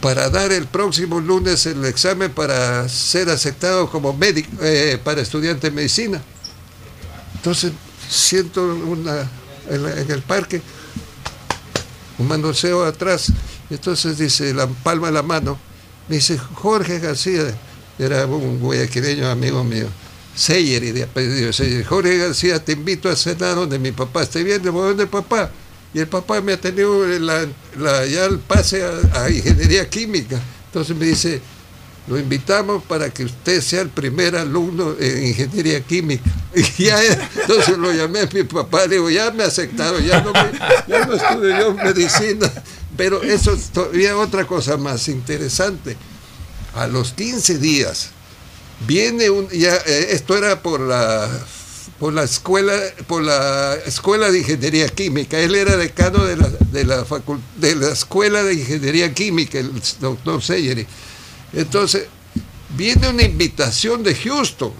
para 0.00 0.30
dar 0.30 0.52
el 0.52 0.66
próximo 0.66 1.20
lunes 1.20 1.66
el 1.66 1.84
examen 1.84 2.32
para 2.32 2.88
ser 2.88 3.28
aceptado 3.30 3.90
como 3.90 4.12
médico, 4.12 4.50
eh, 4.62 4.98
para 5.02 5.20
estudiante 5.20 5.70
de 5.70 5.76
medicina. 5.76 6.22
Entonces 7.34 7.72
siento 8.08 8.62
una, 8.62 9.28
en 9.68 10.10
el 10.10 10.22
parque 10.22 10.62
un 12.18 12.28
manoseo 12.28 12.84
atrás. 12.84 13.32
Entonces 13.70 14.18
dice, 14.18 14.52
la 14.54 14.66
palma 14.66 15.08
de 15.08 15.14
la 15.14 15.22
mano, 15.22 15.58
me 16.08 16.16
dice, 16.16 16.38
Jorge 16.38 16.98
García, 16.98 17.42
era 17.98 18.26
un 18.26 18.60
guayaquileño 18.60 19.28
amigo 19.28 19.64
mío, 19.64 19.86
Seyer 20.34 20.84
y 20.84 20.92
de 20.92 21.02
apellido 21.04 21.52
Seyer. 21.52 21.84
Jorge 21.84 22.16
García, 22.18 22.64
te 22.64 22.72
invito 22.72 23.08
a 23.08 23.16
cenar 23.16 23.56
donde 23.56 23.78
mi 23.78 23.92
papá 23.92 24.22
esté 24.22 24.42
bien, 24.42 24.62
le 24.62 24.70
voy 24.70 24.88
donde 24.88 25.06
papá. 25.06 25.50
Y 25.94 26.00
el 26.00 26.06
papá 26.06 26.40
me 26.40 26.52
ha 26.52 26.60
tenido 26.60 27.06
la, 27.18 27.46
ya 28.06 28.26
el 28.26 28.38
pase 28.38 28.84
a 28.84 29.30
ingeniería 29.30 29.88
química. 29.88 30.38
Entonces 30.66 30.94
me 30.96 31.06
dice, 31.06 31.40
lo 32.08 32.18
invitamos 32.18 32.82
para 32.84 33.10
que 33.10 33.24
usted 33.24 33.60
sea 33.60 33.82
el 33.82 33.90
primer 33.90 34.34
alumno 34.34 34.94
en 34.98 35.26
ingeniería 35.26 35.80
química. 35.82 36.30
Entonces 36.54 37.76
lo 37.76 37.92
llamé 37.92 38.20
a 38.20 38.28
mi 38.32 38.44
papá, 38.44 38.86
le 38.86 38.96
digo, 38.96 39.10
ya 39.10 39.30
me 39.30 39.44
aceptaron, 39.44 40.02
ya 40.02 40.22
no, 40.22 40.32
ya 40.86 41.06
no 41.06 41.14
estudio 41.14 41.74
medicina. 41.74 42.50
Pero 42.96 43.22
eso 43.22 43.52
es 43.52 43.68
todavía 43.70 44.16
otra 44.16 44.46
cosa 44.46 44.76
más 44.76 45.08
interesante. 45.08 45.96
A 46.74 46.86
los 46.86 47.12
15 47.12 47.58
días 47.58 48.10
viene 48.86 49.28
un, 49.30 49.48
ya, 49.50 49.76
eh, 49.86 50.08
esto 50.10 50.36
era 50.36 50.62
por 50.62 50.80
la 50.80 51.28
por 51.98 52.12
la 52.12 52.22
escuela 52.22 52.74
por 53.08 53.22
la 53.22 53.74
escuela 53.86 54.30
de 54.30 54.38
ingeniería 54.38 54.88
química 54.88 55.36
él 55.40 55.56
era 55.56 55.76
decano 55.76 56.24
de 56.24 56.36
la 56.36 56.48
de 56.48 56.84
la 56.84 57.04
de 57.56 57.74
la 57.74 57.88
escuela 57.90 58.44
de 58.44 58.54
ingeniería 58.54 59.12
química 59.12 59.58
el 59.58 59.72
doctor 59.98 60.40
Seyeri 60.40 60.86
entonces 61.52 62.06
viene 62.76 63.08
una 63.08 63.22
invitación 63.22 64.02
de 64.02 64.14
Houston 64.14 64.72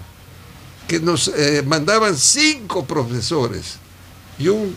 que 0.86 1.00
nos 1.00 1.28
eh, 1.28 1.62
mandaban 1.66 2.16
cinco 2.16 2.84
profesores 2.84 3.76
y 4.38 4.48
un 4.48 4.74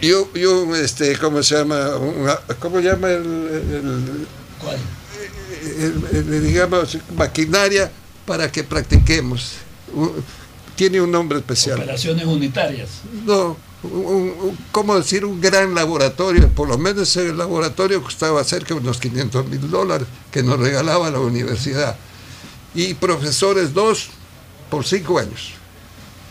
y 0.00 0.10
un, 0.12 0.28
y 0.34 0.44
un, 0.44 0.74
este 0.74 1.18
cómo 1.18 1.42
se 1.42 1.54
llama 1.56 1.96
Un- 1.96 2.28
cómo 2.60 2.80
llama 2.80 3.08
el, 3.10 3.24
el- 3.24 4.26
el- 5.78 6.16
el- 6.32 6.44
digamos, 6.44 6.96
maquinaria 7.16 7.90
para 8.26 8.50
que 8.50 8.64
practiquemos. 8.64 9.52
Tiene 10.76 11.00
un 11.00 11.10
nombre 11.10 11.38
especial. 11.38 11.78
Operaciones 11.78 12.24
unitarias. 12.26 12.88
No, 13.24 13.56
un, 13.92 14.34
un- 14.40 14.58
¿cómo 14.72 14.96
decir? 14.96 15.24
Un 15.24 15.40
gran 15.40 15.74
laboratorio. 15.74 16.48
Por 16.48 16.68
lo 16.68 16.78
menos 16.78 17.08
ese 17.08 17.32
laboratorio 17.32 18.02
costaba 18.02 18.42
cerca 18.44 18.74
de 18.74 18.80
unos 18.80 18.98
500 18.98 19.46
mil 19.46 19.70
dólares 19.70 20.06
que 20.30 20.42
nos 20.42 20.58
regalaba 20.58 21.10
la 21.10 21.20
universidad. 21.20 21.96
Y 22.74 22.94
profesores 22.94 23.72
dos 23.74 24.08
por 24.70 24.84
cinco 24.84 25.18
años. 25.18 25.52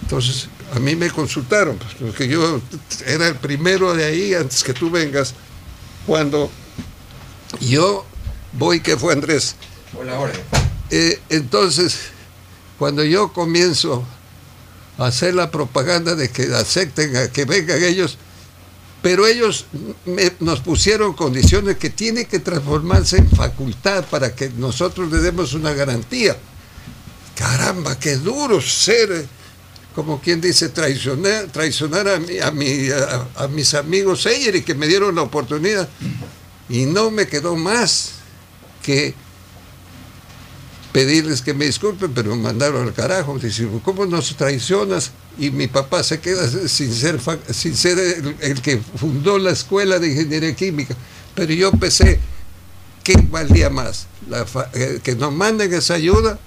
Entonces, 0.02 0.48
a 0.76 0.80
mí 0.80 0.96
me 0.96 1.10
consultaron, 1.10 1.78
pues, 1.78 1.94
porque 2.00 2.28
yo 2.28 2.60
era 3.06 3.28
el 3.28 3.36
primero 3.36 3.94
de 3.94 4.04
ahí 4.06 4.34
antes 4.34 4.64
que 4.64 4.74
tú 4.74 4.90
vengas. 4.90 5.34
Cuando 6.06 6.50
yo 7.62 8.06
voy, 8.54 8.82
que 8.82 8.98
fue 8.98 9.14
Andrés. 9.14 9.56
Eh, 10.90 11.22
entonces, 11.30 11.98
cuando 12.78 13.04
yo 13.04 13.32
comienzo 13.32 14.04
hacer 14.98 15.34
la 15.34 15.50
propaganda 15.50 16.16
de 16.16 16.30
que 16.30 16.44
acepten 16.54 17.32
que 17.32 17.46
vengan 17.46 17.82
ellos, 17.84 18.18
pero 19.02 19.28
ellos 19.28 19.66
nos 20.40 20.62
pusieron 20.62 21.14
condiciones 21.14 21.78
que 21.78 21.90
tiene 21.90 22.26
que 22.26 22.40
transformarse 22.40 23.18
en 23.18 23.30
facultad 23.30 24.06
para 24.06 24.34
que 24.34 24.50
nosotros 24.50 25.12
le 25.12 25.20
demos 25.20 25.54
una 25.54 25.74
garantía. 25.74 26.38
Caramba, 27.36 28.00
qué 28.00 28.16
duro 28.16 28.62
ser, 28.62 29.12
eh, 29.12 29.26
como 29.94 30.22
quien 30.22 30.40
dice, 30.40 30.70
traicionar, 30.70 31.48
traicionar 31.48 32.08
a 32.08 33.48
mis 33.50 33.74
amigos 33.74 34.22
Seyer 34.22 34.56
y 34.56 34.62
que 34.62 34.76
me 34.76 34.88
dieron 34.88 35.16
la 35.16 35.24
oportunidad. 35.24 35.90
Y 36.70 36.86
no 36.86 37.12
me 37.12 37.28
quedó 37.28 37.56
más 37.56 38.12
que 38.82 39.16
pedirles 40.94 41.42
que 41.42 41.54
me 41.54 41.66
disculpen, 41.66 42.14
pero 42.14 42.36
me 42.36 42.44
mandaron 42.44 42.88
al 42.88 42.94
carajo. 42.94 43.38
Dice, 43.40 43.68
¿cómo 43.84 44.06
nos 44.06 44.36
traicionas? 44.38 45.12
Y 45.38 45.50
mi 45.50 45.68
papá 45.68 46.04
se 46.04 46.20
queda 46.20 46.48
sin 46.48 46.94
ser, 46.94 47.20
sin 47.52 47.76
ser 47.76 48.00
el, 48.40 48.62
que 48.62 48.78
fundó 48.78 49.38
la 49.40 49.52
escuela 49.52 50.00
de 50.00 50.08
ingeniería 50.10 50.56
química. 50.56 50.96
Pero 51.36 51.52
yo 51.52 51.72
pensé, 51.72 52.20
¿qué 53.04 53.16
valía 53.30 53.70
más? 53.70 54.06
Eh, 54.76 55.00
¿Que 55.04 55.16
nos 55.16 55.34
manden 55.34 55.74
esa 55.74 55.96
ayuda 55.96 56.40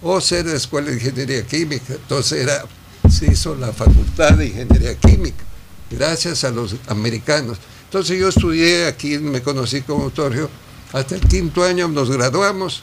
o 0.00 0.20
ser 0.20 0.46
la 0.46 0.54
escuela 0.54 0.88
de 0.88 0.94
ingeniería 0.94 1.46
química? 1.46 1.92
Entonces 1.92 2.40
era 2.40 2.64
se 3.10 3.26
hizo 3.26 3.54
la 3.54 3.72
Facultad 3.72 4.32
de 4.32 4.46
Ingeniería 4.46 4.94
Química, 4.94 5.44
gracias 5.90 6.44
a 6.44 6.50
los 6.50 6.76
americanos. 6.88 7.58
Entonces 7.84 8.18
yo 8.18 8.28
estudié 8.28 8.86
aquí, 8.86 9.18
me 9.18 9.42
conocí 9.42 9.82
con 9.82 10.10
Torrio, 10.12 10.48
hasta 10.92 11.14
el 11.16 11.20
quinto 11.20 11.62
año 11.62 11.88
nos 11.88 12.10
graduamos 12.10 12.82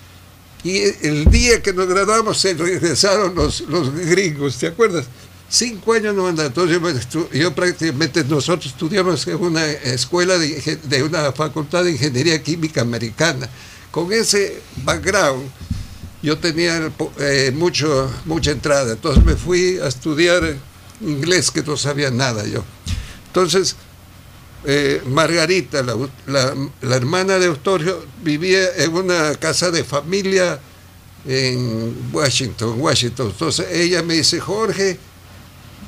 y 0.63 0.79
el 1.07 1.25
día 1.29 1.61
que 1.61 1.71
nos 1.73 1.87
graduamos 1.87 2.37
se 2.37 2.53
regresaron 2.53 3.33
los, 3.33 3.61
los 3.61 3.93
gringos, 3.93 4.57
¿te 4.57 4.67
acuerdas? 4.67 5.05
Cinco 5.49 5.93
años 5.93 6.13
no. 6.13 6.29
Entonces 6.29 6.79
yo, 7.09 7.29
yo, 7.31 7.55
prácticamente 7.55 8.23
nosotros 8.23 8.67
estudiamos 8.67 9.25
en 9.27 9.37
una 9.37 9.65
escuela 9.65 10.37
de, 10.37 10.79
de, 10.83 11.03
una 11.03 11.31
facultad 11.31 11.83
de 11.83 11.91
ingeniería 11.91 12.41
química 12.43 12.81
americana. 12.81 13.49
Con 13.89 14.11
ese 14.11 14.61
background 14.83 15.49
yo 16.21 16.37
tenía 16.37 16.91
eh, 17.19 17.51
mucho, 17.55 18.11
mucha 18.25 18.51
entrada. 18.51 18.93
Entonces 18.93 19.23
me 19.23 19.35
fui 19.35 19.79
a 19.79 19.87
estudiar 19.87 20.57
inglés 21.01 21.49
que 21.49 21.63
no 21.63 21.77
sabía 21.77 22.11
nada 22.11 22.45
yo. 22.45 22.63
Entonces 23.27 23.75
eh, 24.65 25.01
Margarita, 25.05 25.83
la, 25.83 26.55
hermana 26.95 27.39
de 27.39 27.45
Eustorio, 27.45 28.05
vivía 28.23 28.75
en 28.77 28.93
una 28.93 29.35
casa 29.35 29.71
de 29.71 29.83
familia 29.83 30.59
en 31.25 32.09
Washington, 32.11 32.79
Washington. 32.79 33.27
Entonces 33.31 33.67
ella 33.71 34.03
me 34.03 34.15
dice, 34.15 34.39
Jorge, 34.39 34.97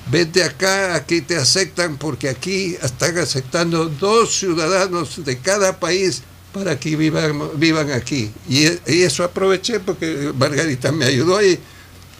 vete 0.09 0.43
acá, 0.43 0.95
aquí 0.95 1.21
te 1.21 1.35
aceptan 1.35 1.97
porque 1.97 2.29
aquí 2.29 2.77
están 2.81 3.17
aceptando 3.17 3.85
dos 3.85 4.37
ciudadanos 4.37 5.23
de 5.23 5.37
cada 5.39 5.79
país 5.79 6.23
para 6.53 6.79
que 6.79 6.95
vivan, 6.95 7.59
vivan 7.59 7.91
aquí. 7.91 8.31
Y, 8.47 8.67
y 8.87 9.03
eso 9.03 9.23
aproveché 9.23 9.79
porque 9.79 10.31
Margarita 10.37 10.91
me 10.91 11.05
ayudó 11.05 11.37
ahí. 11.37 11.59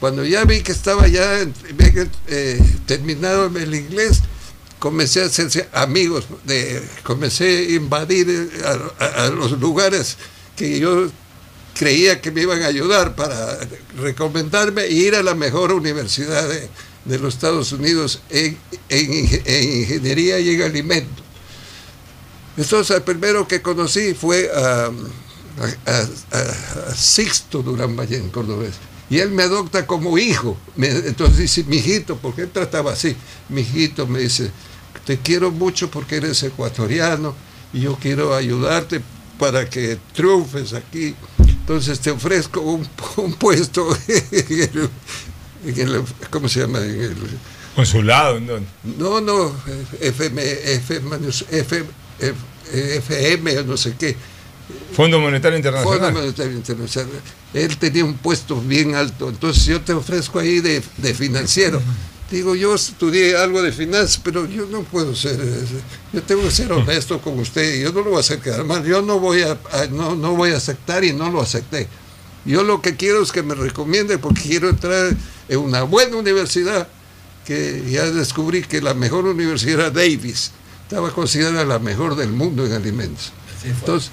Cuando 0.01 0.25
ya 0.25 0.45
vi 0.45 0.61
que 0.61 0.71
estaba 0.71 1.07
ya 1.07 1.41
eh, 2.27 2.59
terminado 2.87 3.45
el 3.55 3.75
inglés, 3.75 4.21
comencé 4.81 5.21
a 5.21 5.25
hacerse 5.25 5.69
amigos, 5.73 6.25
comencé 7.03 7.45
a 7.45 7.71
invadir 7.73 8.51
a, 8.65 9.25
a, 9.25 9.29
los 9.29 9.51
lugares 9.59 10.17
que 10.55 10.79
yo 10.79 11.07
creía 11.77 12.19
que 12.19 12.31
me 12.31 12.41
iban 12.41 12.63
a 12.63 12.65
ayudar 12.65 13.15
para 13.15 13.59
recomendarme 13.99 14.81
e 14.85 14.93
ir 14.93 15.13
a 15.13 15.21
la 15.21 15.35
mejor 15.35 15.71
universidad 15.71 16.49
de, 17.05 17.19
los 17.19 17.35
Estados 17.35 17.71
Unidos 17.73 18.23
en, 18.31 18.57
en, 18.89 19.41
en, 19.45 19.81
ingeniería 19.81 20.39
y 20.39 20.49
en 20.49 20.63
alimentos. 20.63 21.23
Entonces 22.57 22.97
el 22.97 23.03
primero 23.03 23.47
que 23.47 23.61
conocí 23.61 24.15
fue 24.15 24.49
a, 24.51 24.89
Sixto 26.95 27.61
Durán 27.61 27.95
Ballén, 27.95 28.29
cordobés. 28.29 28.73
Y 29.11 29.19
él 29.19 29.29
me 29.29 29.43
adopta 29.43 29.85
como 29.85 30.17
hijo. 30.17 30.57
Entonces 30.75 31.37
dice, 31.37 31.65
mijito, 31.65 32.17
porque 32.17 32.43
él 32.43 32.49
trataba 32.49 32.93
así. 32.93 33.15
Mijito 33.49 34.07
me 34.07 34.21
dice, 34.21 34.51
te 35.05 35.17
quiero 35.17 35.51
mucho 35.51 35.89
porque 35.89 36.17
eres 36.17 36.41
ecuatoriano 36.43 37.35
y 37.73 37.81
yo 37.81 37.97
quiero 37.99 38.35
ayudarte 38.35 39.01
para 39.39 39.69
que 39.69 39.97
triunfes 40.13 40.73
aquí. 40.73 41.15
Entonces 41.39 41.99
te 41.99 42.11
ofrezco 42.11 42.61
un, 42.61 42.87
un 43.17 43.33
puesto 43.33 43.87
en 44.07 44.23
el, 44.49 44.89
en 45.65 45.79
el, 45.79 46.03
¿cómo 46.29 46.47
se 46.47 46.61
llama? 46.61 46.79
En 46.79 47.01
el, 47.01 47.15
Consulado, 47.75 48.37
¿en 48.37 48.47
dónde? 48.47 48.67
No, 48.97 49.21
no, 49.21 49.55
FM, 50.01 50.41
FM, 50.73 51.17
FM, 51.51 51.85
FM, 52.73 53.63
no 53.63 53.77
sé 53.77 53.95
qué. 53.97 54.15
Fondo 54.93 55.19
Monetario 55.19 55.57
Internacional. 55.57 55.99
Fondo 55.99 56.19
Monetario 56.19 56.51
Internacional. 56.51 57.11
Él 57.53 57.77
tenía 57.77 58.03
un 58.03 58.15
puesto 58.15 58.59
bien 58.59 58.95
alto, 58.95 59.29
entonces 59.29 59.65
yo 59.65 59.79
te 59.81 59.93
ofrezco 59.93 60.39
ahí 60.39 60.59
de, 60.59 60.83
de 60.97 61.13
financiero. 61.13 61.81
Digo, 62.31 62.55
yo 62.55 62.75
estudié 62.75 63.35
algo 63.35 63.61
de 63.61 63.73
finanzas, 63.73 64.17
pero 64.23 64.45
yo 64.45 64.65
no 64.65 64.83
puedo 64.83 65.13
ser, 65.13 65.37
yo 66.13 66.23
tengo 66.23 66.43
que 66.43 66.51
ser 66.51 66.71
honesto 66.71 67.21
con 67.21 67.37
usted, 67.37 67.83
yo 67.83 67.91
no 67.91 67.99
lo 67.99 68.11
voy 68.11 68.17
a 68.17 68.19
hacer 68.21 68.39
quedar 68.39 68.63
mal, 68.63 68.85
yo 68.85 69.01
no 69.01 69.19
voy 69.19 69.41
a, 69.41 69.59
a 69.73 69.87
no, 69.87 70.15
no 70.15 70.33
voy 70.35 70.51
a 70.51 70.57
aceptar 70.57 71.03
y 71.03 71.11
no 71.11 71.29
lo 71.29 71.41
acepté. 71.41 71.89
Yo 72.45 72.63
lo 72.63 72.81
que 72.81 72.95
quiero 72.95 73.21
es 73.21 73.33
que 73.33 73.43
me 73.43 73.53
recomiende 73.53 74.17
porque 74.17 74.41
quiero 74.43 74.69
entrar 74.69 75.13
en 75.49 75.59
una 75.59 75.83
buena 75.83 76.15
universidad, 76.15 76.87
que 77.45 77.83
ya 77.89 78.05
descubrí 78.09 78.61
que 78.61 78.81
la 78.81 78.93
mejor 78.93 79.25
universidad 79.25 79.79
era 79.79 79.89
Davis, 79.89 80.51
estaba 80.83 81.11
considerada 81.11 81.65
la 81.65 81.79
mejor 81.79 82.15
del 82.15 82.31
mundo 82.31 82.65
en 82.65 82.71
alimentos. 82.71 83.33
Entonces, 83.65 84.09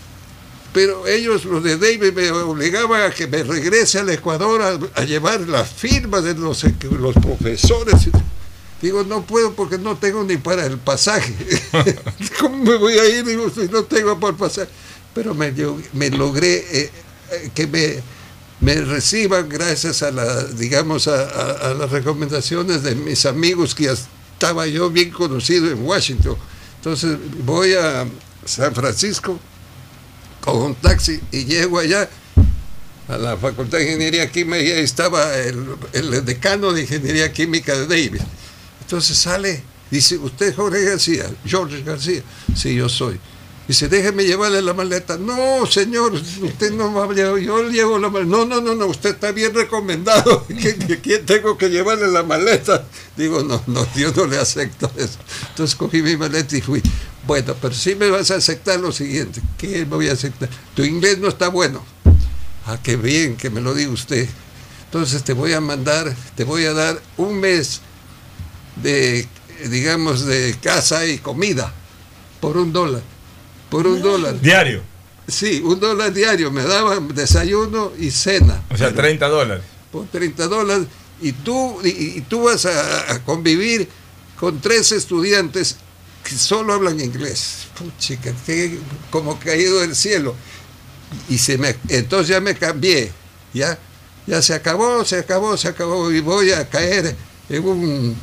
pero 0.79 1.09
ellos, 1.09 1.45
los 1.45 1.65
de 1.65 1.77
Davis, 1.77 2.15
me 2.15 2.31
obligaban 2.31 3.03
a 3.03 3.11
que 3.11 3.27
me 3.27 3.43
regrese 3.43 3.99
al 3.99 4.11
Ecuador 4.11 4.63
a, 4.63 5.01
a 5.01 5.05
llevar 5.05 5.41
la 5.41 5.65
firma 5.65 6.21
de 6.21 6.35
los, 6.35 6.65
los, 6.65 7.15
profesores. 7.17 8.09
Digo, 8.81 9.03
no 9.03 9.27
puedo 9.27 9.55
porque 9.55 9.77
no 9.77 9.97
tengo 9.97 10.23
ni 10.23 10.37
para 10.37 10.65
el 10.67 10.79
pasaje. 10.79 11.35
¿Cómo 12.39 12.59
me 12.59 12.77
voy 12.77 12.97
a 12.97 13.09
ir? 13.09 13.25
Digo, 13.25 13.51
si 13.51 13.63
no 13.63 13.83
tengo 13.83 14.21
para 14.21 14.31
el 14.31 14.37
pasaje. 14.37 14.71
Pero 15.13 15.35
me, 15.35 15.53
me 15.95 16.11
logré 16.11 16.65
eh, 16.71 16.91
que 17.53 17.67
me, 17.67 18.01
me, 18.61 18.81
reciban 18.83 19.49
gracias 19.49 20.05
a, 20.05 20.13
la, 20.13 20.45
digamos, 20.45 21.09
a, 21.09 21.25
a, 21.25 21.71
a 21.71 21.75
las 21.75 21.91
recomendaciones 21.91 22.85
de 22.85 22.95
mis 22.95 23.27
amigos 23.27 23.75
que 23.75 23.91
estaba 23.91 24.65
yo 24.69 24.91
bien 24.91 25.11
conocido 25.11 25.73
en 25.73 25.85
Washington. 25.85 26.37
Entonces 26.77 27.19
voy 27.45 27.75
a 27.75 28.07
San 28.45 28.73
Francisco 28.77 29.41
con 30.41 30.57
un 30.57 30.75
taxi 30.75 31.21
y 31.33 31.45
llego 31.45 31.79
allá 31.79 32.09
a 33.09 33.17
la 33.17 33.37
Facultad 33.37 33.79
de 33.79 33.85
Ingeniería 33.85 34.31
Química 34.31 34.63
y 34.63 34.71
estaba 34.71 35.35
el, 35.37 36.25
decano 36.25 36.73
de 36.73 36.83
Ingeniería 36.83 37.33
Química 37.33 37.75
de 37.75 37.87
Davis. 37.87 38.23
Entonces 38.83 39.17
sale, 39.17 39.63
dice, 39.91 40.19
¿usted 40.19 40.49
es 40.49 40.57
Jorge 40.57 40.85
García? 40.85 41.25
George 41.45 41.83
García. 41.83 42.23
Sí, 42.55 42.75
yo 42.75 42.89
soy. 42.89 43.19
Dice, 43.69 43.87
déjeme 43.89 44.25
llevarle 44.25 44.63
la 44.63 44.73
maleta. 44.73 45.19
No, 45.19 45.67
señor, 45.67 46.15
usted 46.15 46.73
no 46.73 46.93
va 46.95 47.05
a 47.05 47.13
llevar, 47.13 47.39
yo 47.39 47.69
llevo 47.69 47.99
la 47.99 48.09
maleta. 48.09 48.31
No, 48.31 48.47
no, 48.47 48.63
no, 48.63 48.75
no, 48.75 48.87
usted 48.87 49.11
está 49.11 49.31
bien 49.31 49.55
recomendado. 49.55 50.47
¿Quién 51.03 51.27
tengo 51.27 51.59
que 51.59 51.69
llevarle 51.69 52.09
la 52.09 52.23
maleta? 52.23 52.87
Digo, 53.15 53.43
no, 53.43 53.63
no, 53.67 53.87
yo 53.95 54.11
no 54.13 54.25
le 54.25 54.39
acepto 54.39 54.91
eso. 54.97 55.19
Entonces 55.51 55.77
cogí 55.77 56.01
mi 56.01 56.17
maleta 56.17 56.57
y 56.57 56.63
fui. 56.63 56.83
Bueno, 57.29 57.55
pero 57.61 57.75
sí 57.75 57.95
me 57.95 58.09
vas 58.09 58.31
a 58.31 58.37
aceptar 58.37 58.81
lo 58.81 58.91
siguiente. 58.91 59.43
¿Qué 59.59 59.81
me 59.81 59.97
voy 59.97 60.09
a 60.09 60.15
aceptar? 60.15 60.49
Tu 60.75 60.83
inglés 60.85 61.19
no 61.19 61.29
está 61.29 61.49
bueno. 61.49 61.85
Ah, 62.65 62.79
qué 62.83 62.97
bien 62.97 63.37
que 63.37 63.51
me 63.51 63.61
lo 63.61 63.75
diga 63.75 63.91
usted. 63.91 64.27
Entonces 64.87 65.23
te 65.25 65.35
voy 65.35 65.53
a 65.53 65.61
mandar, 65.61 66.17
te 66.35 66.45
voy 66.45 66.65
a 66.65 66.73
dar 66.73 66.99
un 67.19 67.39
mes 67.39 67.83
de, 68.77 69.29
digamos, 69.69 70.25
de 70.25 70.57
casa 70.63 71.05
y 71.05 71.19
comida 71.19 71.71
por 72.41 72.57
un 72.57 72.73
dólar. 72.73 73.03
Por 73.69 73.87
un 73.87 74.01
dólar. 74.01 74.41
¿Diario? 74.41 74.83
Sí, 75.27 75.61
un 75.63 75.79
dólar 75.79 76.15
diario. 76.15 76.51
Me 76.51 76.63
daban 76.63 77.15
desayuno 77.15 77.93
y 77.99 78.11
cena. 78.11 78.63
O 78.71 78.77
sea, 78.79 78.95
30 78.95 79.29
dólares. 79.29 79.65
Por 79.93 80.07
30 80.07 80.47
dólares. 80.47 80.87
Y 81.21 81.33
tú, 81.33 81.79
y, 81.85 81.89
y 81.89 82.21
tú 82.23 82.45
vas 82.45 82.65
a, 82.65 83.13
a 83.13 83.23
convivir 83.23 83.87
con 84.41 84.63
tres 84.63 84.93
estudiantes 84.93 85.77
solo 86.37 86.75
hablan 86.75 87.01
inglés. 87.01 87.67
Puchica, 87.79 88.33
que 88.45 88.79
como 89.11 89.39
caído 89.39 89.81
del 89.81 89.95
cielo. 89.95 90.35
Y 91.29 91.39
se 91.39 91.57
me, 91.59 91.77
entonces 91.89 92.29
ya 92.29 92.41
me 92.41 92.55
cambié. 92.55 93.13
Ya, 93.55 93.79
ya 94.27 94.43
se 94.43 94.55
acabó, 94.55 95.05
se 95.05 95.19
acabó, 95.19 95.57
se 95.57 95.69
acabó. 95.69 96.11
Y 96.13 96.21
voy 96.21 96.53
a 96.53 96.69
caer 96.69 97.17
en, 97.49 97.65
un, 97.65 98.17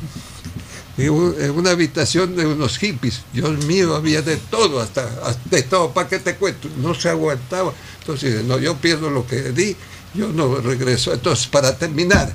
en, 0.96 1.10
un, 1.10 1.34
en 1.40 1.50
una 1.50 1.70
habitación 1.70 2.36
de 2.36 2.46
unos 2.46 2.78
hippies. 2.78 3.22
Dios 3.32 3.64
mío, 3.64 3.96
había 3.96 4.22
de 4.22 4.36
todo, 4.36 4.80
hasta, 4.80 5.08
de 5.46 5.62
todo. 5.62 5.90
¿Para 5.92 6.08
qué 6.08 6.18
te 6.18 6.36
cuento? 6.36 6.68
No 6.78 6.94
se 6.94 7.08
aguantaba. 7.08 7.72
Entonces, 8.00 8.44
no, 8.44 8.58
yo 8.58 8.76
pierdo 8.76 9.10
lo 9.10 9.26
que 9.26 9.50
di, 9.50 9.76
yo 10.14 10.28
no 10.28 10.60
regreso. 10.60 11.12
Entonces, 11.12 11.48
para 11.48 11.76
terminar, 11.76 12.32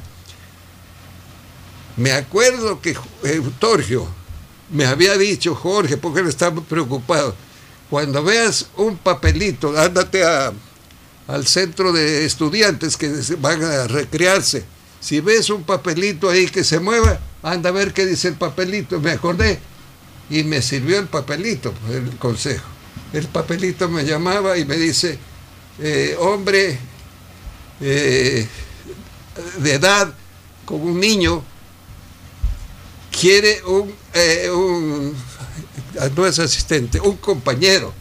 me 1.96 2.12
acuerdo 2.12 2.82
que 2.82 2.98
Eutorgio, 3.24 4.08
me 4.72 4.86
había 4.86 5.18
dicho 5.18 5.54
Jorge, 5.56 5.98
porque 5.98 6.22
él 6.22 6.28
estaba 6.28 6.62
preocupado, 6.62 7.36
cuando 7.90 8.24
veas 8.24 8.68
un 8.78 8.98
papelito, 8.98 9.78
ándate 9.78 10.24
a, 10.24 10.54
al 11.28 11.46
centro 11.46 11.92
de 11.92 12.26
estudiantes 12.26 12.96
que 12.98 13.12
van 13.40 13.64
a 13.64 13.88
recrearse. 13.88 14.64
Si 15.00 15.20
ves 15.20 15.50
un 15.50 15.64
papelito 15.64 16.30
ahí 16.30 16.48
que 16.48 16.64
se 16.64 16.80
mueva, 16.80 17.20
anda 17.44 17.70
a 17.70 17.74
ver 17.74 17.94
qué 17.94 18.06
dice 18.06 18.30
el 18.30 18.36
papelito. 18.36 19.00
Me 19.00 19.12
acordé 19.12 19.60
y 20.30 20.44
me 20.44 20.62
sirvió 20.62 21.00
el 21.00 21.08
papelito, 21.08 21.74
el 21.90 22.18
consejo. 22.18 22.68
El 23.12 23.28
papelito 23.28 23.90
me 23.90 24.06
llamaba 24.06 24.58
y 24.58 24.66
me 24.66 24.78
dice, 24.78 25.18
eh, 25.80 26.16
hombre 26.20 26.80
eh, 27.82 28.48
de 29.58 29.74
edad 29.74 30.14
con 30.66 30.82
un 30.82 31.00
niño 31.00 31.44
quiere 33.22 33.62
un, 33.66 33.94
eh, 34.16 34.50
no 36.16 36.26
es 36.26 36.40
asistente, 36.40 37.00
un 37.00 37.18
compañero. 37.18 37.94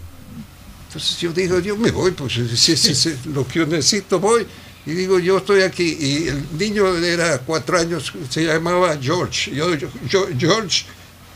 Entonces 0.86 1.18
yo 1.20 1.30
digo, 1.30 1.58
yo 1.58 1.76
me 1.76 1.90
voy, 1.90 2.12
pues 2.12 2.32
si, 2.32 2.74
si, 2.74 2.94
si, 2.94 3.14
lo 3.26 3.46
que 3.46 3.58
yo 3.58 3.66
necesito 3.66 4.18
voy. 4.18 4.46
Y 4.86 4.92
digo, 4.92 5.18
yo 5.18 5.36
estoy 5.36 5.60
aquí. 5.60 5.94
Y 6.00 6.28
el 6.28 6.42
niño 6.58 6.96
era 6.96 7.38
cuatro 7.40 7.78
años, 7.78 8.10
se 8.30 8.44
llamaba 8.44 8.96
George. 9.00 9.54
Yo, 9.54 9.74
yo- 9.74 10.26
George 10.38 10.86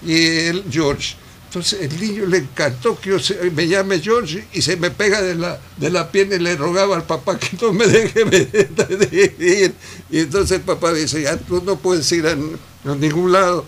y 0.03 0.15
él 0.49 0.65
George. 0.71 1.17
Entonces 1.49 1.83
el 1.83 2.01
niño 2.01 2.27
le 2.27 2.39
encantó 2.39 2.99
que 2.99 3.11
yo 3.11 3.19
me 3.53 3.69
llame 3.69 4.01
George 4.01 4.45
y 4.55 4.63
se 4.63 4.77
me 4.77 4.91
pega 4.91 5.21
de 5.23 5.35
la, 5.37 5.61
de 5.77 5.91
la 5.91 6.11
pierna 6.11 6.35
y 6.37 6.39
le 6.41 6.57
rogaba 6.57 6.97
al 6.97 7.05
papá 7.05 7.39
que 7.39 7.57
no 7.61 7.73
me 7.73 7.87
deje. 7.87 8.25
Y 10.11 10.19
entonces 10.21 10.57
el 10.57 10.63
papá 10.63 10.93
dice, 10.95 11.23
ya 11.23 11.37
tú 11.37 11.63
no 11.65 11.77
puedes 11.77 12.11
ir 12.13 12.27
a 12.27 12.35
ningún 12.97 13.31
lado 13.31 13.67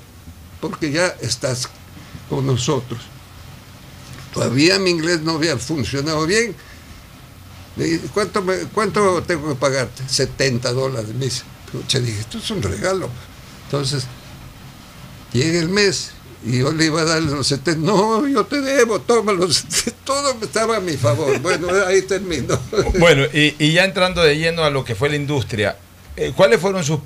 porque 0.69 0.91
ya 0.91 1.07
estás 1.21 1.69
con 2.29 2.47
nosotros. 2.47 3.01
Todavía 4.35 4.79
mi 4.79 4.91
inglés 4.91 5.23
no 5.23 5.33
había 5.33 5.57
funcionado 5.57 6.27
bien. 6.27 6.55
¿cuánto, 8.15 8.43
me- 8.43 8.65
¿Cuánto 8.75 9.23
tengo 9.23 9.49
que 9.51 9.55
pagarte? 9.55 10.03
70 10.09 10.73
dólares. 10.73 11.11
Me 11.15 11.27
dice, 11.27 11.43
pucha, 11.73 11.99
dije, 12.01 12.21
esto 12.21 12.39
es 12.39 12.51
un 12.51 12.63
regalo. 12.63 13.09
Entonces, 13.65 14.07
llega 15.33 15.59
el 15.59 15.69
mes 15.69 16.11
y 16.45 16.59
yo 16.59 16.73
le 16.73 16.87
iba 16.87 17.01
a 17.03 17.05
dar 17.05 17.23
los 17.23 17.47
70. 17.47 17.81
No, 17.87 18.27
yo 18.27 18.45
te 18.45 18.61
debo, 18.61 19.01
tómalos. 19.01 19.65
Todo 20.05 20.37
estaba 20.43 20.77
a 20.77 20.81
mi 20.81 20.97
favor. 20.97 21.39
Bueno, 21.41 21.69
ahí 21.87 22.03
termino. 22.03 22.59
Bueno, 22.99 23.25
y, 23.33 23.73
ya 23.73 23.85
entrando 23.85 24.23
de 24.23 24.37
lleno 24.39 24.65
a 24.65 24.71
lo 24.71 24.85
que 24.85 24.95
fue 24.95 25.09
la 25.09 25.17
industria, 25.17 25.77
eh, 26.17 26.33
¿cuáles 26.35 26.61
fueron 26.61 26.83
sus 26.85 27.01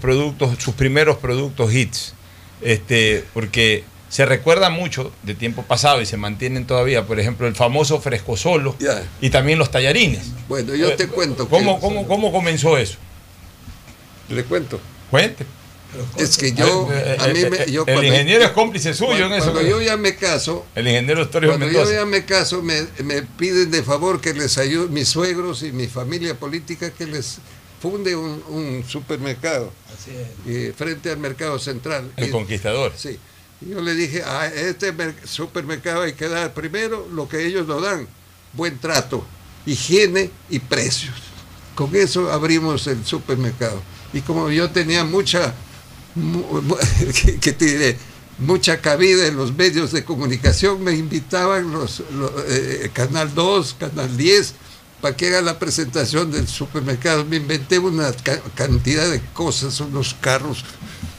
productos, 0.00 0.56
sus 0.62 0.74
primeros 0.74 1.18
productos 1.18 1.72
hits? 1.72 2.14
Este, 2.62 3.24
porque 3.34 3.84
se 4.08 4.24
recuerda 4.24 4.70
mucho 4.70 5.12
de 5.24 5.34
tiempo 5.34 5.62
pasado 5.64 6.00
y 6.00 6.06
se 6.06 6.16
mantienen 6.16 6.66
todavía, 6.66 7.06
por 7.06 7.18
ejemplo, 7.20 7.46
el 7.46 7.54
famoso 7.54 8.00
fresco 8.00 8.36
solo 8.36 8.76
y 9.20 9.30
también 9.30 9.58
los 9.58 9.70
tallarines. 9.70 10.26
Bueno, 10.48 10.74
yo 10.74 10.94
te 10.96 11.08
cuento. 11.08 11.48
¿Cómo, 11.48 11.76
que- 11.76 11.80
cómo, 11.80 12.06
cómo 12.06 12.32
comenzó 12.32 12.78
eso? 12.78 12.96
Le 14.28 14.44
cuento. 14.44 14.80
Cuente. 15.10 15.44
Es 16.18 16.36
que 16.36 16.52
yo, 16.52 16.88
Eh, 16.92 17.16
a 17.18 17.28
mí 17.28 17.40
eh, 17.40 17.50
me, 17.50 17.56
eh, 17.58 17.70
yo 17.70 17.84
el 17.86 18.04
ingeniero 18.04 18.44
es 18.44 18.50
cómplice 18.50 18.92
suyo 18.92 19.08
cuando, 19.10 19.26
en 19.28 19.32
eso. 19.42 19.52
Cuando 19.52 19.70
yo 19.70 19.80
ya 19.80 19.96
me 19.96 20.14
caso, 20.16 20.66
El 20.74 20.88
ingeniero 20.88 21.22
Historia 21.22 21.48
Cuando 21.50 21.66
Mendoza. 21.66 21.90
yo 21.92 21.98
ya 22.00 22.04
me 22.06 22.24
caso, 22.26 22.62
me, 22.62 22.82
me 23.04 23.22
piden 23.22 23.70
de 23.70 23.82
favor 23.82 24.20
que 24.20 24.34
les 24.34 24.58
ayude 24.58 24.88
mis 24.88 25.08
suegros 25.08 25.62
y 25.62 25.72
mi 25.72 25.86
familia 25.86 26.34
política 26.34 26.90
que 26.90 27.06
les 27.06 27.38
funde 27.80 28.16
un, 28.16 28.42
un 28.48 28.84
supermercado 28.88 29.72
eh, 30.46 30.72
frente 30.76 31.10
al 31.10 31.18
mercado 31.18 31.58
central. 31.58 32.10
El 32.16 32.28
Y- 32.28 32.30
conquistador. 32.30 32.92
Sí. 32.96 33.18
Y 33.60 33.70
yo 33.70 33.80
le 33.80 33.94
dije, 33.94 34.22
a 34.22 34.46
este 34.46 34.92
mer- 34.92 35.14
supermercado 35.24 36.02
hay 36.02 36.12
que 36.12 36.28
dar 36.28 36.52
primero 36.54 37.08
lo 37.12 37.28
que 37.28 37.46
ellos 37.46 37.66
nos 37.66 37.82
dan, 37.82 38.06
buen 38.52 38.78
trato, 38.78 39.24
higiene 39.64 40.30
y 40.50 40.58
precios. 40.58 41.14
Con 41.74 41.94
eso 41.96 42.30
abrimos 42.32 42.86
el 42.86 43.04
supermercado. 43.04 43.82
Y 44.12 44.20
como 44.20 44.50
yo 44.50 44.70
tenía 44.70 45.04
mucha, 45.04 45.54
mu- 46.14 46.62
mu- 46.62 46.76
¿qué- 47.22 47.38
qué 47.40 47.52
te 47.52 47.64
diré? 47.66 47.96
mucha 48.38 48.82
cabida 48.82 49.26
en 49.26 49.34
los 49.36 49.54
medios 49.54 49.92
de 49.92 50.04
comunicación, 50.04 50.84
me 50.84 50.92
invitaban 50.92 51.72
los, 51.72 52.02
los, 52.12 52.30
eh, 52.48 52.90
Canal 52.92 53.34
2, 53.34 53.76
Canal 53.80 54.14
10, 54.14 54.54
para 55.00 55.16
que 55.16 55.28
haga 55.28 55.42
la 55.42 55.58
presentación 55.58 56.30
del 56.30 56.48
supermercado. 56.48 57.24
Me 57.24 57.36
inventé 57.36 57.78
una 57.78 58.12
ca- 58.12 58.40
cantidad 58.54 59.08
de 59.10 59.20
cosas, 59.34 59.78
unos 59.80 60.14
carros, 60.20 60.64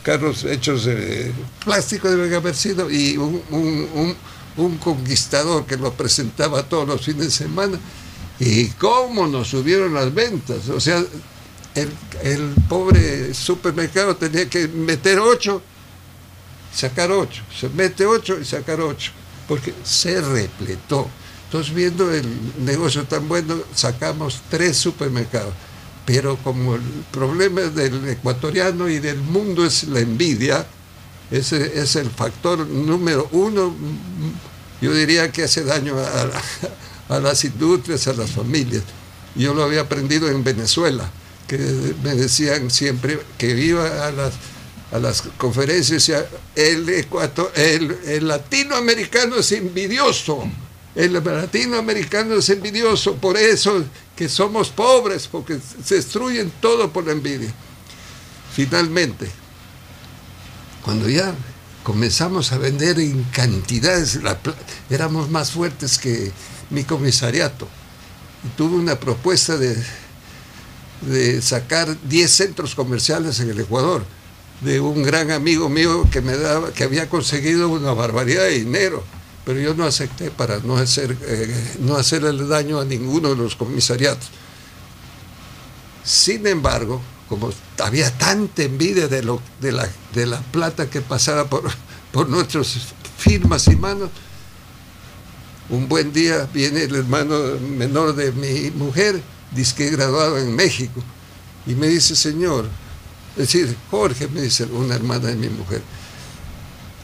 carros 0.04 0.44
hechos 0.44 0.86
de 0.86 1.32
plástico 1.64 2.10
deben 2.10 2.34
haber 2.34 2.56
sido, 2.56 2.90
y 2.90 3.18
un 3.18 4.78
conquistador 4.80 5.66
que 5.66 5.78
lo 5.78 5.94
presentaba 5.94 6.64
todos 6.64 6.88
los 6.88 7.06
fines 7.06 7.26
de 7.26 7.32
semana. 7.32 7.80
Y 8.40 8.68
cómo 8.70 9.28
nos 9.28 9.48
subieron 9.50 9.94
las 9.94 10.14
ventas. 10.14 10.70
O 10.70 10.80
sea, 10.80 11.04
el, 11.76 11.90
el 12.24 12.54
pobre 12.70 13.34
supermercado 13.34 14.16
tenía 14.16 14.48
que 14.50 14.68
meter 14.68 15.20
ocho, 15.20 15.62
sacar 16.74 17.12
ocho. 17.12 17.42
Se 17.60 17.68
mete 17.70 18.06
ocho 18.06 18.38
y 18.40 18.46
sacar 18.46 18.80
ocho. 18.82 19.12
Porque 19.48 19.74
se 19.84 20.22
repletó. 20.22 21.08
Entonces, 21.48 21.74
viendo 21.74 22.14
el 22.14 22.26
negocio 22.66 23.04
tan 23.06 23.28
bueno, 23.28 23.56
sacamos 23.74 24.42
tres 24.50 24.78
supermercados. 24.78 25.54
Pero 26.06 26.38
como 26.38 26.76
el 26.76 26.82
problema 27.12 27.62
del 27.62 28.08
ecuatoriano 28.10 28.88
y 28.90 29.00
del 29.00 29.18
mundo 29.18 29.66
es 29.66 29.84
la 29.86 30.00
envidia, 30.00 30.66
ese 31.32 31.80
es 31.82 31.96
el 31.98 32.10
factor 32.10 32.66
número 32.68 33.28
uno, 33.32 33.74
yo 34.82 34.94
diría 34.94 35.32
que 35.32 35.44
hace 35.44 35.64
daño 35.64 35.98
a, 35.98 36.26
la- 36.26 37.16
a 37.18 37.20
las 37.20 37.44
industrias, 37.46 38.08
a 38.08 38.14
las 38.14 38.30
familias. 38.32 38.84
Yo 39.36 39.54
lo 39.54 39.64
había 39.64 39.82
aprendido 39.82 40.30
en 40.30 40.44
Venezuela, 40.44 41.10
que 41.48 41.58
me 42.04 42.16
decían 42.16 42.70
siempre 42.72 43.20
que 43.38 43.52
iba 43.58 44.08
a 44.08 44.12
las, 44.12 44.34
a 44.92 45.00
las 45.00 45.24
conferencias 45.38 46.10
el, 46.56 46.88
ecuato- 46.90 47.52
el, 47.56 47.98
el 48.06 48.28
latinoamericano 48.28 49.38
es 49.38 49.52
envidioso, 49.52 50.50
el 50.98 51.14
latinoamericano 51.14 52.34
es 52.34 52.50
envidioso, 52.50 53.16
por 53.18 53.38
eso 53.38 53.86
que 54.16 54.28
somos 54.28 54.70
pobres, 54.70 55.28
porque 55.28 55.60
se 55.86 55.96
destruyen 55.96 56.52
todo 56.60 56.92
por 56.92 57.06
la 57.06 57.12
envidia. 57.12 57.54
Finalmente, 58.56 59.30
cuando 60.84 61.08
ya 61.08 61.36
comenzamos 61.84 62.52
a 62.52 62.58
vender 62.58 63.00
en 63.00 63.24
cantidades, 63.26 64.16
la 64.24 64.40
éramos 64.90 65.30
más 65.30 65.52
fuertes 65.52 66.00
que 66.00 66.32
mi 66.72 66.84
comisariato. 66.84 67.68
Y 68.44 68.58
tuve 68.58 68.78
una 68.78 69.00
propuesta 69.00 69.56
de, 69.56 69.78
de 71.02 71.44
sacar 71.44 71.96
10 72.10 72.32
centros 72.32 72.74
comerciales 72.74 73.40
en 73.40 73.52
el 73.52 73.60
Ecuador, 73.60 74.04
de 74.62 74.80
un 74.80 75.04
gran 75.04 75.30
amigo 75.30 75.70
mío 75.70 76.10
que 76.12 76.22
me 76.22 76.36
daba, 76.36 76.74
que 76.74 76.84
había 76.84 77.08
conseguido 77.08 77.70
una 77.70 77.94
barbaridad 77.94 78.46
de 78.46 78.58
dinero, 78.58 79.04
pero 79.48 79.62
yo 79.62 79.74
no 79.74 79.86
acepté 79.86 80.30
para 80.30 80.60
no 80.60 80.76
hacer, 80.76 81.18
eh, 81.22 81.78
no 81.80 81.96
hacerle 81.96 82.46
daño 82.48 82.82
a 82.82 82.84
ninguno 82.84 83.30
de 83.30 83.38
los 83.38 83.56
comisariatos. 83.56 84.28
Sin 86.04 86.46
embargo, 86.48 87.02
como 87.30 87.54
había 87.82 88.12
tanta 88.18 88.64
envidia 88.64 89.08
de, 89.08 89.24
la, 89.24 89.90
de 90.14 90.26
la 90.26 90.42
plata 90.42 90.90
que 90.90 91.00
pasaba 91.00 91.50
por, 91.50 91.64
por 92.12 92.28
nuestras 92.28 92.76
firmas 93.18 93.70
y 93.70 93.78
manos, 93.78 94.10
un 95.70 95.88
buen 95.88 96.12
día 96.12 96.46
viene 96.54 96.84
el 96.84 96.96
hermano 96.96 97.40
menor 97.62 98.18
de 98.18 98.34
mi 98.34 98.70
mujer, 98.72 99.22
disque 99.52 99.90
graduado 99.90 100.38
en 100.40 100.54
México, 100.58 101.02
y 101.66 101.74
me 101.74 101.88
dice, 101.88 102.18
señor, 102.18 102.68
es 103.38 103.54
decir, 103.54 103.78
Jorge, 103.90 104.28
me 104.28 104.42
dice 104.42 104.66
una 104.66 104.96
hermana 104.96 105.30
de 105.30 105.36
mi 105.36 105.48
mujer, 105.48 105.82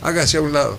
hágase 0.01 0.35
a 0.35 0.41
un 0.41 0.51
lado. 0.51 0.77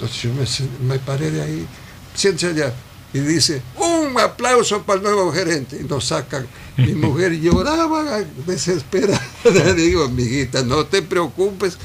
Entonces 0.00 0.22
yo 0.22 0.32
me, 0.32 0.94
me 0.94 0.98
paré 0.98 1.30
de 1.30 1.42
ahí, 1.42 1.66
siéntese 2.14 2.46
allá, 2.46 2.74
y 3.12 3.18
dice, 3.18 3.60
un 3.76 4.18
aplauso 4.18 4.82
para 4.82 4.96
el 4.96 5.02
nuevo 5.02 5.30
gerente, 5.30 5.78
y 5.78 5.84
nos 5.84 6.06
sacan. 6.06 6.46
Mi 6.78 6.94
mujer 6.94 7.38
lloraba 7.38 8.20
desesperada. 8.46 9.20
Digo, 9.76 10.04
amiguita, 10.04 10.62
no 10.62 10.86
te 10.86 11.02
preocupes, 11.02 11.76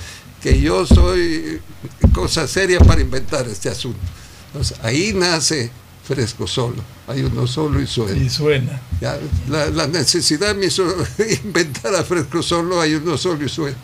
que 0.42 0.62
yo 0.62 0.86
soy 0.86 1.60
cosa 2.14 2.48
seria 2.48 2.80
para 2.80 3.02
inventar 3.02 3.46
este 3.50 3.68
asunto. 3.68 4.00
Entonces, 4.48 4.78
ahí 4.82 5.12
nace 5.14 5.70
Fresco 6.08 6.48
Solo. 6.48 6.82
Hay 7.08 7.22
uno 7.22 7.48
solo 7.48 7.82
y 7.82 7.88
suena. 7.88 8.18
Y 8.18 8.30
suena. 8.30 8.82
Ya, 9.02 9.20
la, 9.50 9.66
la 9.72 9.88
necesidad 9.88 10.56
me 10.56 10.68
hizo 10.68 10.86
inventar 11.44 11.94
a 11.96 12.04
Fresco 12.06 12.42
Solo, 12.42 12.80
hay 12.80 12.94
uno 12.94 13.18
solo 13.18 13.44
y 13.44 13.50
suena. 13.50 13.78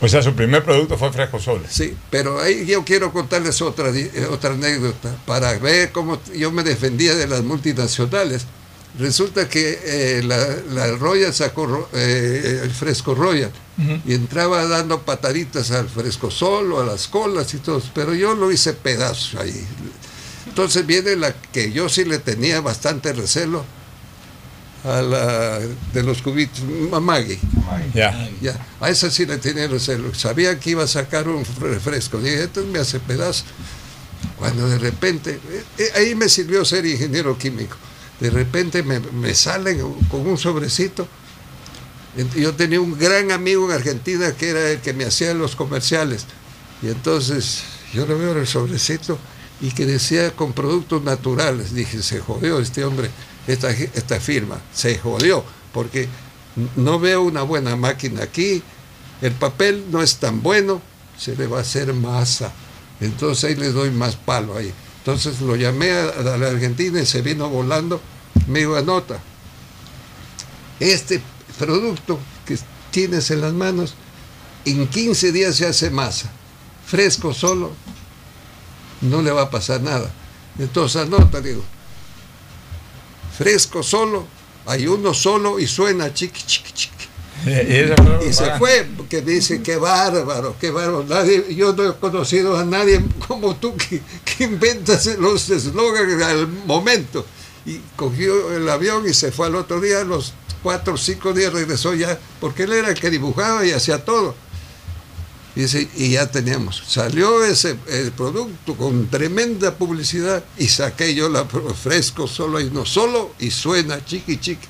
O 0.00 0.08
sea, 0.08 0.22
su 0.22 0.34
primer 0.34 0.62
producto 0.62 0.98
fue 0.98 1.12
Fresco 1.12 1.40
Solo. 1.40 1.62
Sí, 1.68 1.96
pero 2.10 2.40
ahí 2.40 2.66
yo 2.66 2.84
quiero 2.84 3.12
contarles 3.12 3.62
otra, 3.62 3.88
eh, 3.90 4.26
otra 4.30 4.50
anécdota 4.50 5.16
para 5.24 5.56
ver 5.58 5.90
cómo 5.90 6.20
yo 6.34 6.52
me 6.52 6.62
defendía 6.62 7.14
de 7.14 7.26
las 7.26 7.42
multinacionales. 7.42 8.46
Resulta 8.98 9.48
que 9.48 9.78
eh, 9.84 10.22
la, 10.22 10.38
la 10.72 10.96
Royal 10.96 11.32
sacó 11.32 11.88
eh, 11.92 12.60
el 12.64 12.70
fresco 12.70 13.14
Royal 13.14 13.50
y 14.06 14.14
entraba 14.14 14.66
dando 14.66 15.02
pataditas 15.02 15.70
al 15.70 15.88
fresco 15.90 16.30
solo, 16.30 16.80
a 16.80 16.86
las 16.86 17.08
colas 17.08 17.52
y 17.52 17.58
todo, 17.58 17.82
pero 17.94 18.14
yo 18.14 18.34
lo 18.34 18.50
hice 18.50 18.72
pedazos 18.72 19.38
ahí. 19.38 19.66
Entonces 20.46 20.86
viene 20.86 21.14
la 21.16 21.34
que 21.34 21.72
yo 21.72 21.90
sí 21.90 22.06
le 22.06 22.18
tenía 22.18 22.62
bastante 22.62 23.12
recelo 23.12 23.64
a 24.84 25.02
la 25.02 25.58
de 25.58 26.02
los 26.02 26.22
cubitos, 26.22 26.62
Mamagui. 26.64 27.38
Ya. 27.94 28.30
Ya, 28.40 28.66
a 28.80 28.90
esa 28.90 29.10
sí 29.10 29.26
le 29.26 29.38
tenía 29.38 29.66
recelo. 29.66 30.14
Sabía 30.14 30.58
que 30.58 30.70
iba 30.70 30.84
a 30.84 30.88
sacar 30.88 31.28
un 31.28 31.44
refresco. 31.60 32.18
Dije, 32.18 32.44
esto 32.44 32.64
me 32.66 32.78
hace 32.78 33.00
pedazo. 33.00 33.44
Cuando 34.38 34.68
de 34.68 34.78
repente, 34.78 35.40
eh, 35.50 35.64
eh, 35.78 35.90
ahí 35.96 36.14
me 36.14 36.28
sirvió 36.28 36.64
ser 36.64 36.86
ingeniero 36.86 37.36
químico. 37.38 37.76
De 38.20 38.30
repente 38.30 38.82
me, 38.82 39.00
me 39.00 39.34
salen 39.34 39.80
con 40.08 40.26
un 40.26 40.38
sobrecito. 40.38 41.06
Yo 42.34 42.54
tenía 42.54 42.80
un 42.80 42.98
gran 42.98 43.30
amigo 43.30 43.66
en 43.66 43.72
Argentina 43.72 44.32
que 44.32 44.48
era 44.48 44.70
el 44.70 44.80
que 44.80 44.94
me 44.94 45.04
hacía 45.04 45.34
los 45.34 45.54
comerciales. 45.54 46.24
Y 46.82 46.88
entonces 46.88 47.62
yo 47.92 48.06
le 48.06 48.14
veo 48.14 48.38
el 48.38 48.46
sobrecito 48.46 49.18
y 49.60 49.70
que 49.70 49.86
decía 49.86 50.30
con 50.32 50.52
productos 50.52 51.02
naturales. 51.02 51.74
Dije, 51.74 52.02
se 52.02 52.20
jodió 52.20 52.58
este 52.58 52.84
hombre, 52.84 53.10
esta, 53.46 53.70
esta 53.70 54.20
firma, 54.20 54.60
se 54.74 54.98
jodió. 54.98 55.44
porque 55.72 56.08
no 56.76 56.98
veo 56.98 57.22
una 57.22 57.42
buena 57.42 57.76
máquina 57.76 58.22
aquí, 58.22 58.62
el 59.20 59.32
papel 59.32 59.84
no 59.90 60.02
es 60.02 60.16
tan 60.16 60.42
bueno, 60.42 60.80
se 61.18 61.36
le 61.36 61.46
va 61.46 61.58
a 61.58 61.60
hacer 61.62 61.92
masa. 61.92 62.52
Entonces 63.00 63.44
ahí 63.44 63.56
le 63.56 63.72
doy 63.72 63.90
más 63.90 64.16
palo 64.16 64.56
ahí. 64.56 64.72
Entonces 64.98 65.40
lo 65.40 65.54
llamé 65.56 65.92
a, 65.92 66.08
a 66.08 66.36
la 66.36 66.48
Argentina 66.48 67.00
y 67.00 67.06
se 67.06 67.22
vino 67.22 67.48
volando. 67.48 68.00
Me 68.46 68.60
dijo, 68.60 68.76
anota, 68.76 69.20
este 70.80 71.22
producto 71.58 72.18
que 72.44 72.58
tienes 72.90 73.30
en 73.30 73.42
las 73.42 73.52
manos, 73.52 73.94
en 74.64 74.86
15 74.86 75.32
días 75.32 75.56
se 75.56 75.66
hace 75.66 75.90
masa. 75.90 76.30
Fresco 76.86 77.34
solo, 77.34 77.72
no 79.02 79.22
le 79.22 79.30
va 79.30 79.42
a 79.42 79.50
pasar 79.50 79.80
nada. 79.82 80.10
Entonces 80.58 81.02
anota, 81.02 81.40
digo, 81.40 81.62
fresco 83.36 83.82
solo, 83.82 84.26
hay 84.66 84.86
uno 84.86 85.14
solo 85.14 85.58
y 85.58 85.66
suena 85.66 86.12
chiqui, 86.12 86.42
chiqui, 86.42 86.72
chiqui. 86.72 86.96
Y 88.26 88.32
se 88.32 88.50
fue, 88.58 88.88
porque 88.96 89.20
dice, 89.20 89.62
qué 89.62 89.76
bárbaro, 89.76 90.56
qué 90.60 90.70
bárbaro. 90.70 91.04
Nadie, 91.08 91.54
yo 91.54 91.72
no 91.74 91.90
he 91.90 91.94
conocido 91.94 92.56
a 92.56 92.64
nadie 92.64 93.04
como 93.28 93.54
tú 93.56 93.76
que, 93.76 94.00
que 94.24 94.44
inventas 94.44 95.06
los 95.18 95.48
eslogans 95.50 96.22
al 96.22 96.48
momento. 96.48 97.24
Y 97.64 97.80
cogió 97.94 98.52
el 98.56 98.68
avión 98.68 99.08
y 99.08 99.14
se 99.14 99.32
fue 99.32 99.46
al 99.46 99.56
otro 99.56 99.80
día, 99.80 100.02
los 100.04 100.32
cuatro 100.62 100.94
o 100.94 100.96
cinco 100.96 101.32
días 101.32 101.52
regresó 101.52 101.94
ya, 101.94 102.18
porque 102.40 102.64
él 102.64 102.72
era 102.72 102.88
el 102.88 102.98
que 102.98 103.10
dibujaba 103.10 103.64
y 103.64 103.72
hacía 103.72 104.04
todo. 104.04 104.34
Y, 105.56 105.60
dice, 105.60 105.88
y 105.96 106.10
ya 106.10 106.30
teníamos. 106.30 106.82
Salió 106.86 107.42
ese 107.42 107.76
el 107.88 108.12
producto 108.12 108.76
con 108.76 109.08
tremenda 109.08 109.74
publicidad 109.74 110.44
y 110.58 110.68
saqué 110.68 111.14
yo 111.14 111.30
la 111.30 111.46
fresco 111.46 112.28
solo 112.28 112.60
y 112.60 112.70
no 112.70 112.84
solo 112.84 113.32
y 113.38 113.50
suena 113.50 114.04
chiqui 114.04 114.38
chiqui. 114.38 114.66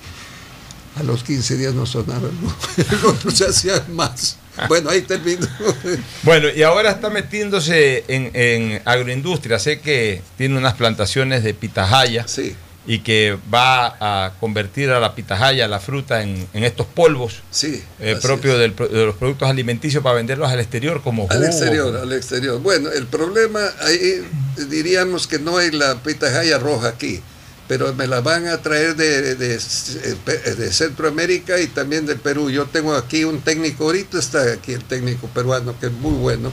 A 0.96 1.02
los 1.02 1.24
15 1.24 1.56
días 1.58 1.74
no 1.74 1.84
sonaba, 1.84 2.28
el 2.28 3.04
otro 3.04 3.30
se 3.32 3.46
hacía 3.46 3.84
más. 3.90 4.38
Bueno, 4.68 4.88
ahí 4.88 5.02
termino. 5.02 5.46
Bueno, 6.22 6.48
y 6.54 6.62
ahora 6.62 6.92
está 6.92 7.10
metiéndose 7.10 8.04
en, 8.08 8.30
en 8.32 8.82
agroindustria. 8.84 9.58
Sé 9.58 9.80
que 9.80 10.22
tiene 10.38 10.56
unas 10.56 10.74
plantaciones 10.74 11.44
de 11.44 11.52
pitahaya. 11.52 12.26
Sí. 12.26 12.56
Y 12.88 13.00
que 13.00 13.36
va 13.52 13.96
a 14.00 14.34
convertir 14.38 14.90
a 14.90 15.00
la 15.00 15.14
pitahaya, 15.14 15.66
la 15.66 15.80
fruta, 15.80 16.22
en, 16.22 16.46
en 16.54 16.62
estos 16.64 16.86
polvos 16.86 17.42
Sí. 17.50 17.82
eh, 18.00 18.16
propios 18.22 18.58
del 18.58 18.76
de 18.76 19.06
los 19.06 19.16
productos 19.16 19.48
alimenticios 19.50 20.02
para 20.02 20.14
venderlos 20.16 20.50
al 20.50 20.60
exterior 20.60 21.02
como 21.02 21.26
Al 21.30 21.38
jugo. 21.38 21.48
exterior, 21.48 21.96
al 21.96 22.12
exterior. 22.12 22.60
Bueno, 22.60 22.90
el 22.92 23.06
problema 23.06 23.60
ahí 23.80 24.22
diríamos 24.68 25.26
que 25.26 25.38
no 25.38 25.58
hay 25.58 25.70
la 25.72 25.96
pitahaya 25.96 26.58
roja 26.58 26.88
aquí, 26.88 27.20
pero 27.68 27.92
me 27.94 28.06
la 28.06 28.20
van 28.20 28.46
a 28.46 28.58
traer 28.62 28.94
de, 28.94 29.34
de, 29.34 29.58
de 29.58 30.72
Centroamérica 30.72 31.58
y 31.60 31.66
también 31.66 32.06
del 32.06 32.18
Perú. 32.18 32.50
Yo 32.50 32.66
tengo 32.66 32.94
aquí 32.94 33.24
un 33.24 33.40
técnico, 33.40 33.84
ahorita 33.84 34.18
está 34.18 34.52
aquí 34.52 34.72
el 34.72 34.84
técnico 34.84 35.26
peruano 35.28 35.74
que 35.80 35.86
es 35.86 35.92
muy 35.92 36.14
bueno 36.14 36.52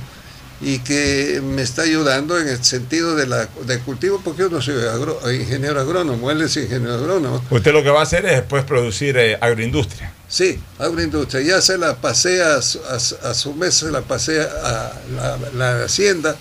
y 0.65 0.79
que 0.79 1.41
me 1.43 1.61
está 1.61 1.81
ayudando 1.81 2.39
en 2.39 2.47
el 2.47 2.63
sentido 2.63 3.15
de 3.15 3.27
la 3.27 3.47
de 3.65 3.79
cultivo 3.79 4.21
porque 4.23 4.43
yo 4.43 4.49
no 4.49 4.61
soy 4.61 4.75
agro- 4.85 5.19
ingeniero 5.31 5.79
agrónomo, 5.81 6.31
él 6.31 6.41
es 6.41 6.55
ingeniero 6.55 6.95
agrónomo. 6.95 7.43
Usted 7.49 7.73
lo 7.73 7.83
que 7.83 7.89
va 7.89 7.99
a 7.99 8.03
hacer 8.03 8.25
es 8.25 8.31
después 8.37 8.63
producir 8.63 9.17
eh, 9.17 9.37
agroindustria. 9.41 10.13
Sí, 10.29 10.57
agroindustria. 10.79 11.41
Ya 11.43 11.61
se 11.61 11.77
la 11.77 11.95
pasé 11.97 12.41
a, 12.41 12.61
su- 12.61 12.79
a 12.89 12.97
su- 12.99 13.17
a 13.23 13.33
su 13.33 13.53
mes, 13.53 13.73
se 13.73 13.91
la 13.91 14.01
pasé 14.01 14.41
a 14.41 14.93
la, 15.15 15.37
la 15.53 15.83
hacienda, 15.83 16.35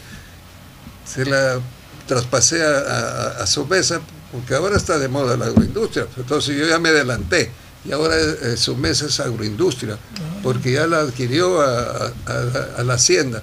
se 1.05 1.25
la 1.25 1.59
traspasé 2.07 2.63
a, 2.65 3.43
a- 3.43 3.47
su 3.47 3.67
mesa, 3.67 4.01
porque 4.31 4.55
ahora 4.55 4.77
está 4.77 4.99
de 4.99 5.09
moda 5.09 5.37
la 5.37 5.47
agroindustria. 5.47 6.07
Entonces 6.17 6.57
yo 6.57 6.67
ya 6.67 6.79
me 6.79 6.91
adelanté 6.91 7.51
y 7.85 7.91
ahora 7.93 8.15
eh, 8.17 8.57
su 8.57 8.77
mesa 8.77 9.07
es 9.07 9.19
agroindustria, 9.21 9.99
porque 10.45 10.73
ya 10.73 10.87
la 10.87 11.01
adquirió 11.01 11.61
a, 11.61 12.07
a- 12.07 12.13
a- 12.27 12.81
a 12.81 12.85
la 12.85 12.95
hacienda. 12.95 13.43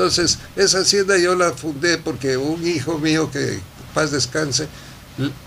Entonces, 0.00 0.38
esa 0.56 0.78
hacienda 0.78 1.18
yo 1.18 1.34
la 1.34 1.52
fundé 1.52 1.98
porque 1.98 2.38
un 2.38 2.66
hijo 2.66 2.98
mío 2.98 3.30
que 3.30 3.60
paz 3.92 4.10
descanse, 4.10 4.66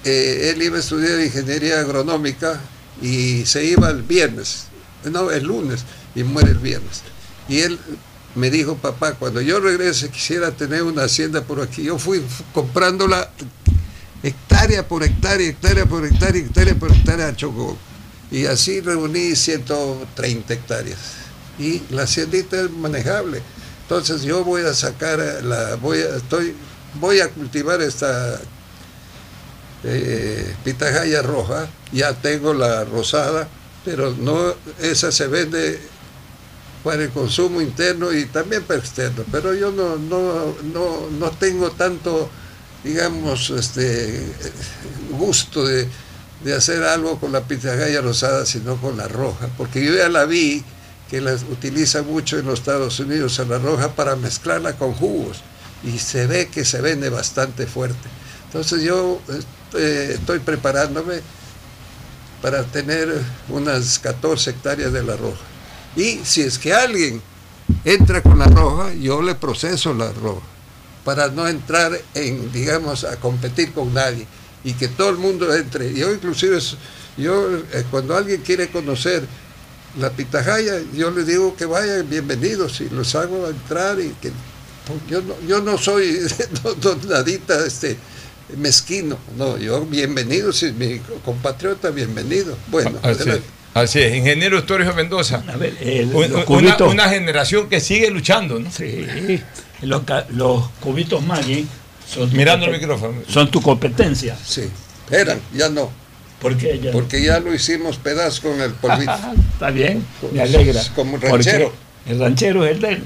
eh, 0.04 0.52
él 0.54 0.62
iba 0.62 0.78
a 0.78 0.80
estudiar 0.80 1.20
ingeniería 1.20 1.80
agronómica 1.80 2.62
y 3.02 3.48
se 3.48 3.66
iba 3.66 3.90
el 3.90 4.04
viernes, 4.04 4.66
no, 5.12 5.32
el 5.32 5.46
lunes, 5.46 5.86
y 6.14 6.24
muere 6.24 6.52
el 6.52 6.60
viernes. 6.60 7.02
Y 7.50 7.62
él 7.62 7.80
me 8.36 8.52
dijo, 8.52 8.78
papá, 8.78 9.14
cuando 9.16 9.42
yo 9.42 9.60
regrese 9.60 10.10
quisiera 10.10 10.52
tener 10.52 10.84
una 10.84 11.06
hacienda 11.06 11.42
por 11.42 11.60
aquí. 11.60 11.82
Yo 11.82 11.98
fui 11.98 12.22
comprándola 12.54 13.32
hectárea 14.22 14.88
por 14.88 15.04
hectárea, 15.04 15.50
hectárea 15.50 15.88
por 15.88 16.06
hectárea, 16.06 16.40
hectárea 16.40 16.76
por 16.76 16.92
hectárea 16.92 17.30
a 17.30 17.36
Chocó. 17.36 17.76
Y 18.30 18.46
así 18.46 18.82
reuní 18.82 19.36
130 19.36 20.54
hectáreas. 20.54 21.00
Y 21.58 21.82
la 21.90 22.04
haciendita 22.04 22.62
es 22.62 22.70
manejable. 22.70 23.42
Entonces 23.84 24.24
yo 24.24 24.44
voy 24.44 24.64
a 24.64 24.74
sacar, 24.74 25.20
la, 25.44 25.76
voy 25.76 26.00
a, 26.00 26.16
estoy, 26.16 26.56
voy 27.00 27.20
a 27.20 27.30
cultivar 27.30 27.82
esta 27.82 28.40
eh, 29.84 30.56
pitahaya 30.64 31.22
roja, 31.22 31.68
ya 31.92 32.14
tengo 32.14 32.54
la 32.54 32.86
rosada, 32.86 33.48
pero 33.84 34.16
no, 34.18 34.56
esa 34.82 35.12
se 35.12 35.28
vende 35.28 35.80
para 36.84 37.04
el 37.04 37.10
consumo 37.10 37.62
interno 37.62 38.14
y 38.14 38.26
también 38.26 38.64
para 38.64 38.80
externo, 38.80 39.24
pero 39.32 39.54
yo 39.54 39.72
no, 39.72 39.98
no, 39.98 40.56
no, 40.74 41.10
no 41.10 41.32
tengo 41.32 41.72
tanto, 41.72 42.30
digamos, 42.84 43.50
este 43.50 44.26
gusto 45.12 45.66
de, 45.66 45.88
de 46.44 46.54
hacer 46.54 46.84
algo 46.84 47.20
con 47.20 47.34
la 47.34 47.42
pitahaya 47.42 48.02
rosada, 48.02 48.46
sino 48.46 48.78
con 48.78 48.98
la 48.98 49.08
roja, 49.08 49.50
porque 49.58 49.84
yo 49.84 49.94
ya 49.94 50.08
la 50.08 50.26
vi 50.26 50.64
que 51.14 51.22
la 51.22 51.34
utilizan 51.34 52.08
mucho 52.08 52.40
en 52.40 52.48
los 52.48 52.58
Estados 52.58 53.00
Unidos, 53.00 53.40
a 53.40 53.46
la 53.46 53.60
roja, 53.60 53.94
para 53.94 54.16
mezclarla 54.16 54.74
con 54.74 54.94
jugos, 54.94 55.42
y 55.84 56.00
se 56.00 56.26
ve 56.26 56.48
que 56.48 56.66
se 56.66 56.82
vende 56.82 57.10
bastante 57.10 57.68
fuerte. 57.68 58.10
Entonces 58.48 58.82
yo 58.82 59.22
eh, 59.78 60.16
estoy 60.16 60.40
preparándome 60.40 61.22
para 62.42 62.64
tener 62.64 63.14
unas 63.50 64.00
14 64.00 64.50
hectáreas 64.50 64.92
de 64.92 65.04
la 65.04 65.16
roja. 65.16 65.44
Y 65.96 66.20
si 66.24 66.42
es 66.42 66.58
que 66.58 66.74
alguien 66.74 67.22
entra 67.86 68.24
con 68.24 68.40
la 68.40 68.48
roja, 68.48 68.92
yo 68.96 69.22
le 69.22 69.36
proceso 69.36 69.94
la 69.94 70.12
roja, 70.14 70.42
para 71.06 71.28
no 71.28 71.48
entrar 71.48 71.92
en, 72.16 72.52
digamos, 72.52 73.04
a 73.04 73.18
competir 73.18 73.72
con 73.72 73.94
nadie 73.94 74.26
y 74.64 74.74
que 74.74 74.88
todo 74.88 75.12
el 75.12 75.18
mundo 75.18 75.54
entre. 75.54 75.94
Yo 75.94 76.12
inclusive, 76.12 76.58
yo 77.18 77.56
eh, 77.56 77.86
cuando 77.92 78.18
alguien 78.18 78.42
quiere 78.42 78.70
conocer 78.70 79.28
la 80.00 80.10
pitahaya, 80.10 80.74
yo 80.94 81.12
les 81.12 81.28
digo 81.28 81.56
que 81.56 81.66
vayan, 81.66 82.10
bienvenidos, 82.10 82.82
y 82.82 82.90
los 82.90 83.14
hago 83.16 83.48
entrar 83.48 84.00
y 84.00 84.10
que 84.22 84.32
yo 85.10 85.22
no, 85.22 85.36
yo 85.48 85.62
no 85.62 85.78
soy 85.78 86.20
no, 86.64 86.76
no, 86.84 86.96
nadita 87.08 87.66
este 87.66 87.98
mezquino, 88.58 89.18
no, 89.38 89.58
yo 89.58 89.86
bienvenido, 89.86 90.52
si 90.52 90.72
mi 90.72 91.00
compatriota, 91.24 91.90
bienvenido. 91.92 92.58
Bueno, 92.68 92.92
Así 93.02 93.12
es. 93.12 93.22
adelante. 93.22 93.48
Así 93.76 94.00
es, 94.02 94.16
ingeniero 94.16 94.60
Historio 94.60 94.94
Mendoza. 94.94 95.44
el- 95.80 96.06
Un- 96.14 96.22
los 96.22 96.32
una, 96.32 96.46
cubitos. 96.46 96.92
una 96.94 97.10
generación 97.10 97.70
que 97.70 97.80
sigue 97.80 98.10
luchando, 98.12 98.60
¿no? 98.60 98.70
Sí. 98.72 99.08
Los, 99.82 100.04
ca- 100.04 100.28
los 100.30 100.70
cubitos 100.80 101.24
Maggi 101.26 101.66
son 102.08 102.32
Mirando 102.36 102.68
el 102.68 102.74
micrófono. 102.74 103.16
Son 103.28 103.50
tu 103.50 103.62
competencia. 103.62 104.38
Sí. 104.46 104.64
Eran, 105.10 105.40
ya 105.54 105.70
no. 105.70 105.92
Porque 106.92 107.24
ya 107.24 107.40
lo 107.40 107.54
hicimos 107.54 107.98
pedazos 107.98 108.40
con 108.42 108.62
el 108.62 108.72
polvito. 108.74 109.12
Está 109.54 109.72
bien, 109.72 110.06
me 110.32 110.42
alegra. 110.42 110.82
Como 110.96 111.12
Porque 111.14 111.30
ranchero. 111.30 111.74
El 112.06 112.20
ranchero 112.20 112.66
es 112.66 112.72
el 112.76 112.82
de 112.82 112.90
él. 112.90 113.04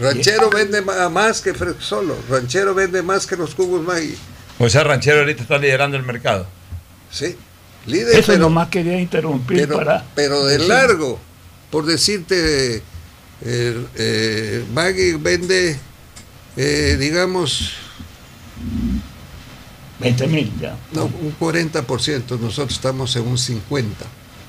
Ranchero 0.00 0.48
vende 0.50 0.80
más 0.82 1.40
que 1.40 1.52
solo. 1.80 2.16
Ranchero 2.30 2.74
vende 2.74 3.02
más 3.02 3.26
que 3.26 3.36
los 3.36 3.54
cubos 3.54 3.82
Maggi. 3.82 4.14
O 4.58 4.68
sea, 4.68 4.82
Ranchero 4.84 5.20
ahorita 5.20 5.42
está 5.42 5.58
liderando 5.58 5.96
el 5.96 6.02
mercado. 6.02 6.46
Sí. 7.10 7.36
Líder, 7.86 8.16
Eso 8.18 8.32
pero, 8.32 8.38
nomás 8.40 8.68
quería 8.68 9.00
interrumpir 9.00 9.58
pero, 9.60 9.76
para. 9.76 10.04
pero 10.14 10.44
de 10.44 10.58
decir- 10.58 10.68
largo. 10.68 11.18
Por 11.70 11.84
decirte, 11.86 12.76
eh, 13.44 13.84
eh, 13.96 14.64
Maggi 14.72 15.12
vende, 15.14 15.76
eh, 16.56 16.96
digamos, 16.98 17.74
20 20.00 20.26
mil 20.28 20.52
ya. 20.60 20.76
no, 20.92 21.04
un 21.06 21.34
40%. 21.38 22.38
Nosotros 22.38 22.72
estamos 22.72 23.14
en 23.16 23.26
un 23.26 23.36
50%. 23.36 23.60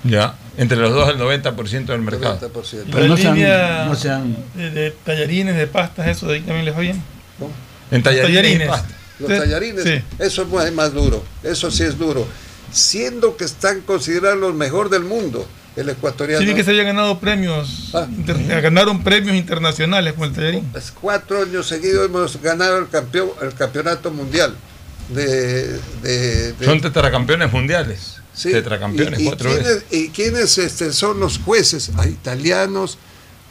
Ya. 0.06 0.36
Entre 0.58 0.78
los 0.78 0.94
dos, 0.94 1.10
el 1.10 1.18
90% 1.18 1.86
del 1.88 2.02
mercado. 2.02 2.40
90%. 2.40 2.86
Pero 2.92 3.08
no 3.08 3.16
la 3.16 3.22
se 3.22 3.28
han- 3.28 3.34
línea 3.36 3.86
no 3.86 3.96
se 3.96 4.10
han- 4.10 4.38
de, 4.56 4.70
de 4.72 4.92
tallarines, 4.92 5.56
de 5.58 5.68
pastas, 5.68 6.08
eso 6.08 6.28
de 6.28 6.36
ahí 6.36 6.42
también 6.42 6.66
les 6.66 6.74
va 6.76 6.80
bien. 6.80 7.02
En 7.92 8.04
tallarines. 8.04 8.30
y 8.30 8.34
Tallarines. 8.36 8.68
pasta. 8.70 8.96
Los 9.20 9.30
Sí, 9.32 9.38
tallarines, 9.38 9.84
sí. 9.84 10.02
eso 10.20 10.42
es 10.44 10.48
más, 10.48 10.72
más 10.72 10.94
duro, 10.94 11.24
eso 11.44 11.70
sí 11.72 11.84
es 11.84 11.98
duro. 11.98 12.26
Siendo 12.72 13.36
que 13.36 13.44
están 13.44 13.82
considerados 13.82 14.40
los 14.40 14.54
mejor 14.54 14.90
del 14.90 15.04
mundo, 15.04 15.46
el 15.76 15.90
ecuatoriano. 15.90 16.40
Sí, 16.40 16.46
vi 16.46 16.54
que 16.56 16.64
se 16.64 16.70
habían 16.70 16.86
ganado 16.86 17.20
premios, 17.20 17.90
Ah. 17.94 18.08
inter- 18.10 18.62
ganaron 18.62 19.04
premios 19.04 19.36
internacionales 19.36 20.14
con 20.14 20.30
el 20.30 20.34
tallarín. 20.36 20.64
Pues 20.72 20.92
cuatro 20.92 21.42
años 21.44 21.68
seguidos 21.68 22.06
hemos 22.06 22.42
ganado 22.42 22.78
el, 22.78 22.88
campeón, 22.88 23.32
el 23.42 23.54
campeonato 23.54 24.12
mundial. 24.12 24.56
De, 25.10 25.68
de- 26.04 26.54
de- 26.54 26.66
Son 26.66 26.80
tetracampeones 26.82 27.52
mundiales. 27.52 28.16
Sí. 28.34 28.52
Tetracampeones 28.52 29.20
¿Y, 29.20 29.24
y 29.24 29.26
cuatro 29.26 29.50
quiénes, 29.50 29.68
veces. 29.68 29.84
¿Y 29.92 30.10
quiénes 30.10 30.58
este, 30.58 30.94
son 30.94 31.20
los 31.20 31.40
jueces? 31.40 31.92
Hay 31.98 32.10
italianos, 32.12 32.98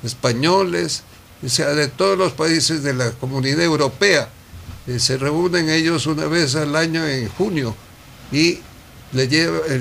españoles, 0.04 1.02
o 1.44 1.48
sea, 1.48 1.68
de 1.74 1.88
todos 1.88 2.16
los 2.16 2.32
países 2.32 2.82
de 2.82 2.94
la 2.94 3.10
comunidad 3.12 3.62
europea. 3.62 4.28
Eh, 4.86 4.98
se 4.98 5.18
reúnen 5.18 5.68
ellos 5.68 6.06
una 6.06 6.24
vez 6.26 6.54
al 6.54 6.74
año 6.74 7.06
en 7.06 7.28
junio 7.28 7.74
y 8.32 8.60
le, 9.12 9.28
lleva- 9.28 9.60
eh, 9.68 9.78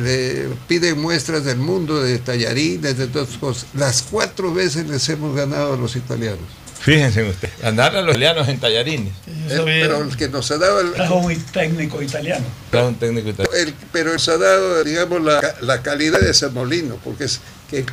le 0.49 0.55
piden 0.67 0.99
muestras 0.99 1.45
del 1.45 1.57
mundo 1.57 2.01
de 2.01 2.19
tallarines, 2.19 2.97
de 2.97 3.07
todas 3.07 3.29
cosas. 3.37 3.67
Las 3.73 4.01
cuatro 4.01 4.53
veces 4.53 4.87
les 4.89 5.07
hemos 5.09 5.35
ganado 5.35 5.73
a 5.73 5.77
los 5.77 5.95
italianos. 5.95 6.39
Fíjense 6.79 7.23
usted, 7.23 7.49
andar 7.63 7.95
a 7.95 8.01
los 8.01 8.11
italianos 8.15 8.47
en 8.47 8.59
tallarines. 8.59 9.13
El- 9.49 9.63
pero 9.65 10.01
el 10.03 10.15
que 10.15 10.29
nos 10.29 10.49
ha 10.51 10.57
dado 10.57 10.79
el, 10.79 10.93
Trajo 10.93 11.15
un 11.15 11.35
técnico 11.45 12.01
italiano. 12.01 12.45
Claro, 12.71 12.89
un 12.89 12.95
técnico 12.95 13.29
italiano. 13.29 13.57
el- 13.57 13.73
pero 13.91 14.13
nos 14.13 14.27
ha 14.29 14.37
dado, 14.37 14.83
digamos, 14.83 15.21
la, 15.21 15.41
la 15.61 15.81
calidad 15.81 16.19
de 16.19 16.31
ese 16.31 16.47
molino, 16.49 16.97
porque 17.03 17.25
es 17.25 17.41
que 17.69 17.85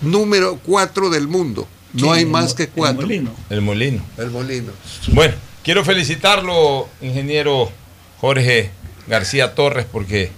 número 0.00 0.58
cuatro 0.64 1.10
del 1.10 1.28
mundo. 1.28 1.68
No 1.92 2.12
hay 2.12 2.22
el 2.22 2.28
más 2.28 2.54
que 2.54 2.64
el 2.64 2.68
cuatro. 2.70 3.02
molino. 3.02 3.34
El 3.50 3.60
molino. 3.60 4.04
El 4.18 4.30
molino. 4.30 4.72
Bueno, 5.08 5.34
quiero 5.62 5.84
felicitarlo, 5.84 6.88
ingeniero 7.00 7.70
Jorge 8.20 8.70
García 9.06 9.54
Torres, 9.54 9.86
porque 9.90 10.32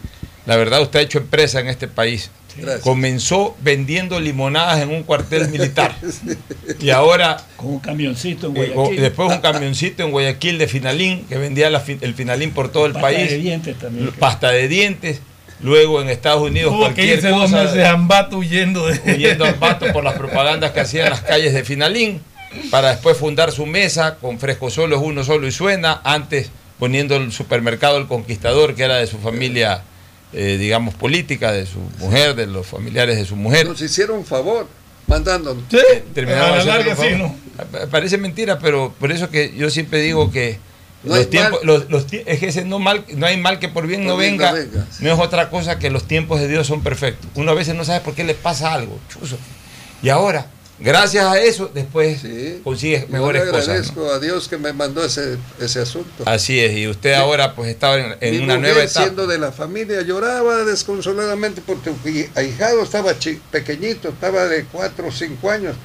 la 0.47 0.57
verdad 0.57 0.83
usted 0.83 1.01
ha 1.01 1.03
hecho 1.03 1.19
empresa 1.19 1.61
en 1.61 1.69
este 1.69 1.89
país. 1.89 2.31
Gracias. 2.57 2.81
Comenzó 2.81 3.55
vendiendo 3.61 4.19
limonadas 4.19 4.81
en 4.81 4.89
un 4.89 5.03
cuartel 5.03 5.49
militar 5.51 5.95
y 6.81 6.89
ahora 6.89 7.37
Con 7.57 7.67
un 7.75 7.79
camioncito 7.81 8.47
en 8.47 8.57
eh, 8.57 8.71
Guayaquil. 8.75 9.01
después 9.03 9.31
un 9.31 9.41
camioncito 9.41 10.03
en 10.05 10.11
Guayaquil 10.11 10.57
de 10.57 10.67
finalín 10.67 11.27
que 11.29 11.37
vendía 11.37 11.69
la 11.69 11.83
el 12.01 12.15
finalín 12.15 12.53
por 12.53 12.73
todo 12.73 12.87
el 12.87 12.93
Pasta 12.93 13.09
país, 13.09 13.31
de 13.31 13.39
dientes 13.39 13.79
también. 13.79 14.11
pasta 14.19 14.51
de 14.53 14.69
dientes. 14.69 15.21
Luego 15.61 16.03
en 16.03 16.09
Estados 16.11 16.43
Unidos 16.43 16.71
Tuvo 16.71 16.81
que 16.81 16.85
cualquier 16.95 17.17
irse 17.17 17.29
dos 17.29 17.51
cosa 17.51 17.65
meses 17.65 17.85
a 17.85 17.91
Ambato 17.93 18.39
huyendo 18.39 18.87
de... 18.87 19.01
huyendo 19.15 19.45
al 19.47 19.55
pato 19.55 19.91
por 19.93 20.05
las 20.05 20.15
propagandas 20.19 20.73
que 20.73 20.81
hacía 20.81 21.05
en 21.05 21.11
las 21.11 21.23
calles 21.23 21.55
de 21.55 21.65
Finalín, 21.65 22.21
para 22.71 22.91
después 22.91 23.17
fundar 23.17 23.53
su 23.53 23.65
mesa 23.65 24.17
con 24.17 24.39
Fresco 24.39 24.71
Solo 24.71 24.97
es 24.97 25.03
uno 25.03 25.25
solo 25.25 25.47
y 25.47 25.53
suena, 25.53 26.01
antes 26.05 26.51
poniendo 26.79 27.17
el 27.17 27.33
supermercado 27.33 27.97
El 27.97 28.07
Conquistador, 28.07 28.75
que 28.75 28.83
era 28.83 28.97
de 28.97 29.07
su 29.07 29.19
familia, 29.19 29.83
eh, 30.33 30.57
digamos, 30.59 30.95
política, 30.95 31.53
de 31.53 31.67
su 31.67 31.79
mujer, 31.99 32.35
de 32.35 32.47
los 32.47 32.67
familiares 32.67 33.17
de 33.17 33.25
su 33.25 33.37
mujer. 33.37 33.67
Nos 33.69 33.81
hicieron 33.81 34.19
un 34.19 34.25
favor 34.27 34.67
mandándonos. 35.07 35.65
Terminaron 36.15 36.55
a 36.55 36.57
la 36.59 36.65
larga 36.65 36.97
sí, 36.97 37.15
¿no? 37.17 37.35
Parece 37.91 38.19
mentira, 38.19 38.59
pero 38.59 38.93
por 38.99 39.13
eso 39.13 39.31
que 39.31 39.55
yo 39.57 39.71
siempre 39.71 40.01
digo 40.01 40.31
que 40.31 40.59
No 41.05 41.15
hay 41.15 41.21
los 41.21 41.31
tiempos, 41.31 41.61
los- 41.63 41.89
los 41.91 42.07
es 42.13 42.39
que 42.41 42.49
ese 42.49 42.65
no 42.65 42.79
mal, 42.79 43.05
no 43.15 43.27
hay 43.27 43.37
mal 43.37 43.59
que 43.61 43.69
por 43.69 43.87
bien 43.87 44.01
Por 44.03 44.09
no 44.11 44.17
venga, 44.17 44.51
no 44.51 44.57
venga. 44.59 44.87
no 45.01 45.13
es 45.13 45.19
otra 45.21 45.49
cosa 45.51 45.79
que 45.79 45.91
los 45.91 46.05
tiempos 46.09 46.41
de 46.41 46.49
Dios 46.49 46.67
son 46.67 46.83
perfectos. 46.83 47.31
Uno 47.37 47.53
a 47.53 47.55
veces 47.55 47.75
no 47.77 47.85
sabe 47.85 48.01
por 48.01 48.15
qué 48.15 48.25
le 48.25 48.35
pasa 48.35 48.75
algo, 48.75 48.99
chuzo. 49.09 49.39
Y 50.03 50.09
ahora, 50.09 50.47
gracias 50.79 51.25
a 51.25 51.39
eso, 51.41 51.71
después 51.73 52.21
Sí. 52.21 52.61
consigues 52.65 53.03
Yo 53.03 53.07
le 53.07 53.13
mejores 53.15 53.43
cosas. 53.45 53.67
¿no? 53.67 53.73
agradezco 53.73 54.11
a 54.13 54.19
Dios 54.21 54.49
que 54.49 54.59
me 54.59 54.73
mandó 54.73 55.05
ese, 55.05 55.37
ese 55.61 55.81
asunto. 55.81 56.25
Así 56.27 56.59
es, 56.61 56.77
y 56.77 56.89
usted 56.89 57.15
ahora 57.15 57.55
pues 57.55 57.69
estaba 57.71 57.97
en, 57.99 58.17
en 58.21 58.31
Mi 58.37 58.45
una 58.45 58.57
mujer, 58.57 58.73
nueva 58.73 58.83
etapa. 58.85 59.05
siendo 59.05 59.27
de 59.27 59.39
la 59.39 59.53
familia, 59.53 60.03
lloraba 60.03 60.65
desconsoladamente 60.65 61.63
porque 61.65 61.93
mi 62.05 62.25
ahijado 62.35 62.83
estaba 62.83 63.19
chi- 63.19 63.41
pequeñito, 63.51 64.09
estaba 64.11 64.45
de 64.47 64.65
4 64.65 65.09
o 65.09 65.13
5 65.13 65.51
años. 65.51 65.77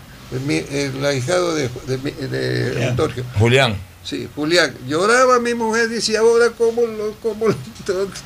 Mi- 0.46 0.64
el 0.72 1.06
ahijado 1.06 1.54
de, 1.56 1.70
de, 1.88 1.98
de 1.98 2.70
Julián. 2.74 2.90
Antonio. 2.90 3.24
Julián, 3.38 3.78
Sí, 4.04 4.28
Julián. 4.36 4.76
Lloraba 4.88 5.40
mi 5.40 5.54
mujer, 5.54 5.88
dice, 5.90 6.18
ahora 6.18 6.50
cómo, 6.58 6.82
lo, 6.88 7.12
cómo 7.22 7.48
no, 7.50 7.56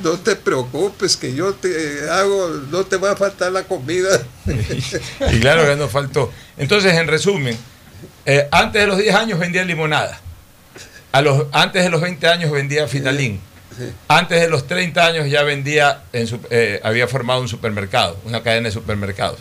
no 0.03 0.11
te 0.19 0.35
preocupes, 0.35 1.17
que 1.17 1.33
yo 1.33 1.53
te 1.53 2.09
hago, 2.09 2.47
no 2.71 2.85
te 2.85 2.95
va 2.97 3.11
a 3.11 3.15
faltar 3.15 3.51
la 3.51 3.63
comida. 3.63 4.21
y 5.31 5.39
claro 5.41 5.65
que 5.65 5.75
nos 5.75 5.91
faltó. 5.91 6.31
Entonces, 6.57 6.93
en 6.93 7.07
resumen, 7.07 7.57
eh, 8.25 8.47
antes 8.51 8.81
de 8.81 8.87
los 8.87 8.97
10 8.97 9.13
años 9.15 9.37
vendía 9.39 9.63
limonada. 9.65 10.19
A 11.11 11.21
los, 11.21 11.45
antes 11.51 11.83
de 11.83 11.89
los 11.89 12.01
20 12.01 12.27
años 12.27 12.51
vendía 12.51 12.87
Fitalín. 12.87 13.39
Sí. 13.77 13.83
Antes 14.07 14.39
de 14.39 14.47
los 14.49 14.67
30 14.67 15.05
años 15.05 15.29
ya 15.29 15.43
vendía, 15.43 16.03
en 16.13 16.27
su- 16.27 16.39
eh, 16.49 16.79
había 16.83 17.07
formado 17.07 17.41
un 17.41 17.49
supermercado, 17.49 18.17
una 18.23 18.41
cadena 18.43 18.69
de 18.69 18.71
supermercados. 18.73 19.39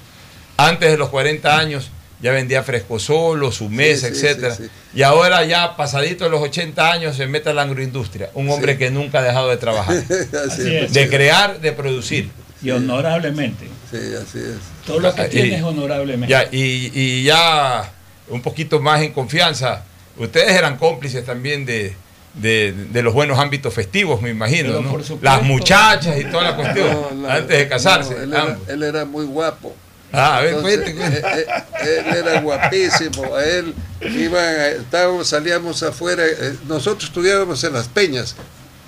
Antes 0.57 0.91
de 0.91 0.97
los 0.99 1.09
40 1.11 1.57
años 1.59 1.91
ya 2.21 2.33
vendía 2.33 2.63
Fresco 2.63 2.99
Solo, 2.99 3.53
su 3.53 3.69
mesa, 3.69 4.09
sí, 4.09 4.13
etcétera. 4.15 4.55
sí, 4.55 4.65
sí. 4.65 4.71
Y 4.95 5.03
ahora 5.03 5.45
ya 5.45 5.77
pasadito 5.77 6.25
de 6.25 6.31
los 6.31 6.41
80 6.43 6.91
años 6.93 7.17
se 7.17 7.27
mete 7.27 7.51
a 7.51 7.55
la 7.55 7.63
agroindustria, 7.63 8.31
un 8.35 8.49
hombre 8.51 8.73
Sí. 8.75 8.79
que 8.79 8.91
nunca 8.91 9.19
ha 9.19 9.23
dejado 9.23 9.49
de 9.51 9.57
trabajar, 9.57 9.97
así, 10.49 10.75
es. 10.77 10.93
de 10.93 11.09
crear, 11.09 11.61
de 11.61 11.73
producir. 11.73 12.31
Y 12.63 12.71
honorablemente. 12.71 13.67
Sí, 13.91 13.99
así 14.15 14.39
es. 14.39 14.57
Todo 14.87 15.01
lo 15.01 15.15
que 15.15 15.25
tiene 15.25 15.57
es 15.57 15.63
honorablemente. 15.63 16.29
Ya, 16.31 16.45
y, 16.51 16.91
y 16.95 17.25
ya 17.25 17.93
un 18.29 18.41
poquito 18.41 18.81
más 18.81 19.03
en 19.03 19.13
confianza, 19.13 19.83
ustedes 20.17 20.53
eran 20.53 20.79
cómplices 20.79 21.27
también 21.27 21.67
de, 21.67 21.95
de- 22.35 22.73
de 22.73 23.03
los 23.03 23.13
buenos 23.13 23.39
ámbitos 23.39 23.75
festivos, 23.75 24.23
me 24.23 24.31
imagino, 24.31 24.81
¿no? 24.81 24.97
Las 25.21 25.43
muchachas 25.43 26.19
y 26.19 26.25
toda 26.25 26.43
la 26.45 26.57
cuestión, 26.57 26.91
No, 26.91 27.11
no, 27.11 27.29
antes 27.29 27.59
de 27.59 27.69
casarse. 27.69 28.15
no, 28.15 28.23
él, 28.23 28.33
era, 28.33 28.43
ambos. 28.43 28.69
él 28.69 28.83
era 28.83 29.05
muy 29.05 29.27
guapo. 29.27 29.77
Ah, 30.15 30.37
a 30.39 30.41
ver, 30.43 30.55
Entonces, 30.55 30.77
cuente, 30.81 30.95
cuente. 30.97 31.19
eh, 31.19 31.47
eh, 31.83 32.05
él 32.11 32.17
era 32.17 32.41
guapísimo. 32.41 33.35
A 33.35 33.45
él 33.45 33.75
iban, 34.01 34.45
a- 34.45 34.69
estábamos, 34.69 35.29
salíamos 35.29 35.83
afuera. 35.83 36.25
eh, 36.27 36.57
nosotros 36.69 37.05
estudiábamos 37.11 37.63
en 37.65 37.73
las 37.73 37.89
Peñas. 37.89 38.35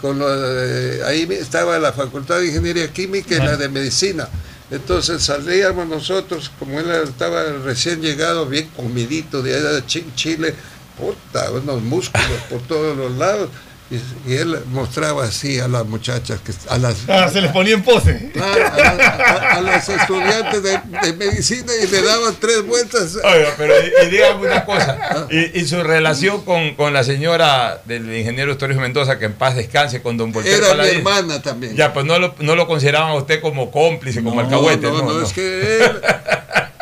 Con 0.01 0.19
lo 0.19 0.28
de- 0.28 1.05
ahí 1.05 1.27
estaba 1.32 1.78
la 1.78 1.93
Facultad 1.93 2.39
de 2.39 2.48
Ingeniería 2.48 2.93
Química 2.93 3.35
y 3.35 3.39
la 3.39 3.57
de 3.57 3.69
Medicina. 3.69 4.28
Entonces 4.70 5.23
salíamos 5.23 5.86
nosotros, 5.86 6.51
como 6.59 6.78
él 6.81 6.90
estaba 6.90 7.43
recién 7.65 8.01
llegado, 8.03 8.47
bien 8.47 8.69
comidito 8.77 9.40
de 9.43 9.55
allá 9.57 9.70
de 9.73 9.86
Chi- 9.86 10.11
Chile, 10.15 10.55
puta, 10.98 11.51
unos 11.53 11.81
músculos 11.82 12.40
por 12.51 12.61
todos 12.62 12.97
los 12.97 13.12
lados. 13.16 13.48
Y, 13.88 14.32
y 14.32 14.36
él 14.36 14.58
mostraba 14.72 15.22
así 15.24 15.60
a 15.60 15.68
las 15.68 15.86
muchachas, 15.86 16.40
que, 16.40 16.52
a 16.68 16.76
las 16.76 16.96
Ah, 17.08 17.28
se 17.32 17.40
les 17.40 17.52
ponía 17.52 17.74
en 17.74 17.84
pose. 17.84 18.30
Claro, 18.32 18.64
a, 18.66 18.78
a- 18.80 19.50
a 19.58 19.60
los 19.60 19.88
estudiantes 19.88 20.60
de, 20.60 20.80
de 21.02 21.12
medicina 21.12 21.72
y 21.80 21.86
le 21.86 22.02
daban 22.02 22.34
tres 22.40 22.66
vueltas. 22.66 23.14
Oiga, 23.22 23.50
pero 23.56 23.74
y, 23.80 24.06
y 24.06 24.10
dígame 24.10 24.46
una 24.46 24.56
Ah. 24.56 24.64
cosa, 24.64 25.26
y, 25.30 25.60
y 25.60 25.66
su 25.68 25.80
relación 25.84 26.44
con, 26.44 26.74
con 26.74 26.92
la 26.92 27.04
señora 27.04 27.80
del 27.84 28.12
ingeniero 28.12 28.56
Torres 28.58 28.76
Mendoza, 28.76 29.20
que 29.20 29.26
en 29.26 29.34
paz 29.34 29.54
descanse, 29.54 30.02
con 30.02 30.16
don 30.16 30.32
Voltaire 30.32 30.58
Era 30.66 30.74
mi 30.82 30.88
hermana 30.88 31.40
también. 31.40 31.76
Ya, 31.76 31.92
pues 31.92 32.04
no 32.06 32.18
lo, 32.18 32.34
no 32.40 32.56
lo 32.56 32.66
consideraban 32.66 33.10
a 33.10 33.14
usted 33.14 33.40
como 33.40 33.70
cómplice, 33.70 34.20
como 34.24 34.40
alcahuete. 34.40 34.88
no, 34.88 35.02
no, 35.02 35.22
es 35.22 35.32
que 35.32 35.76
él- 35.84 36.00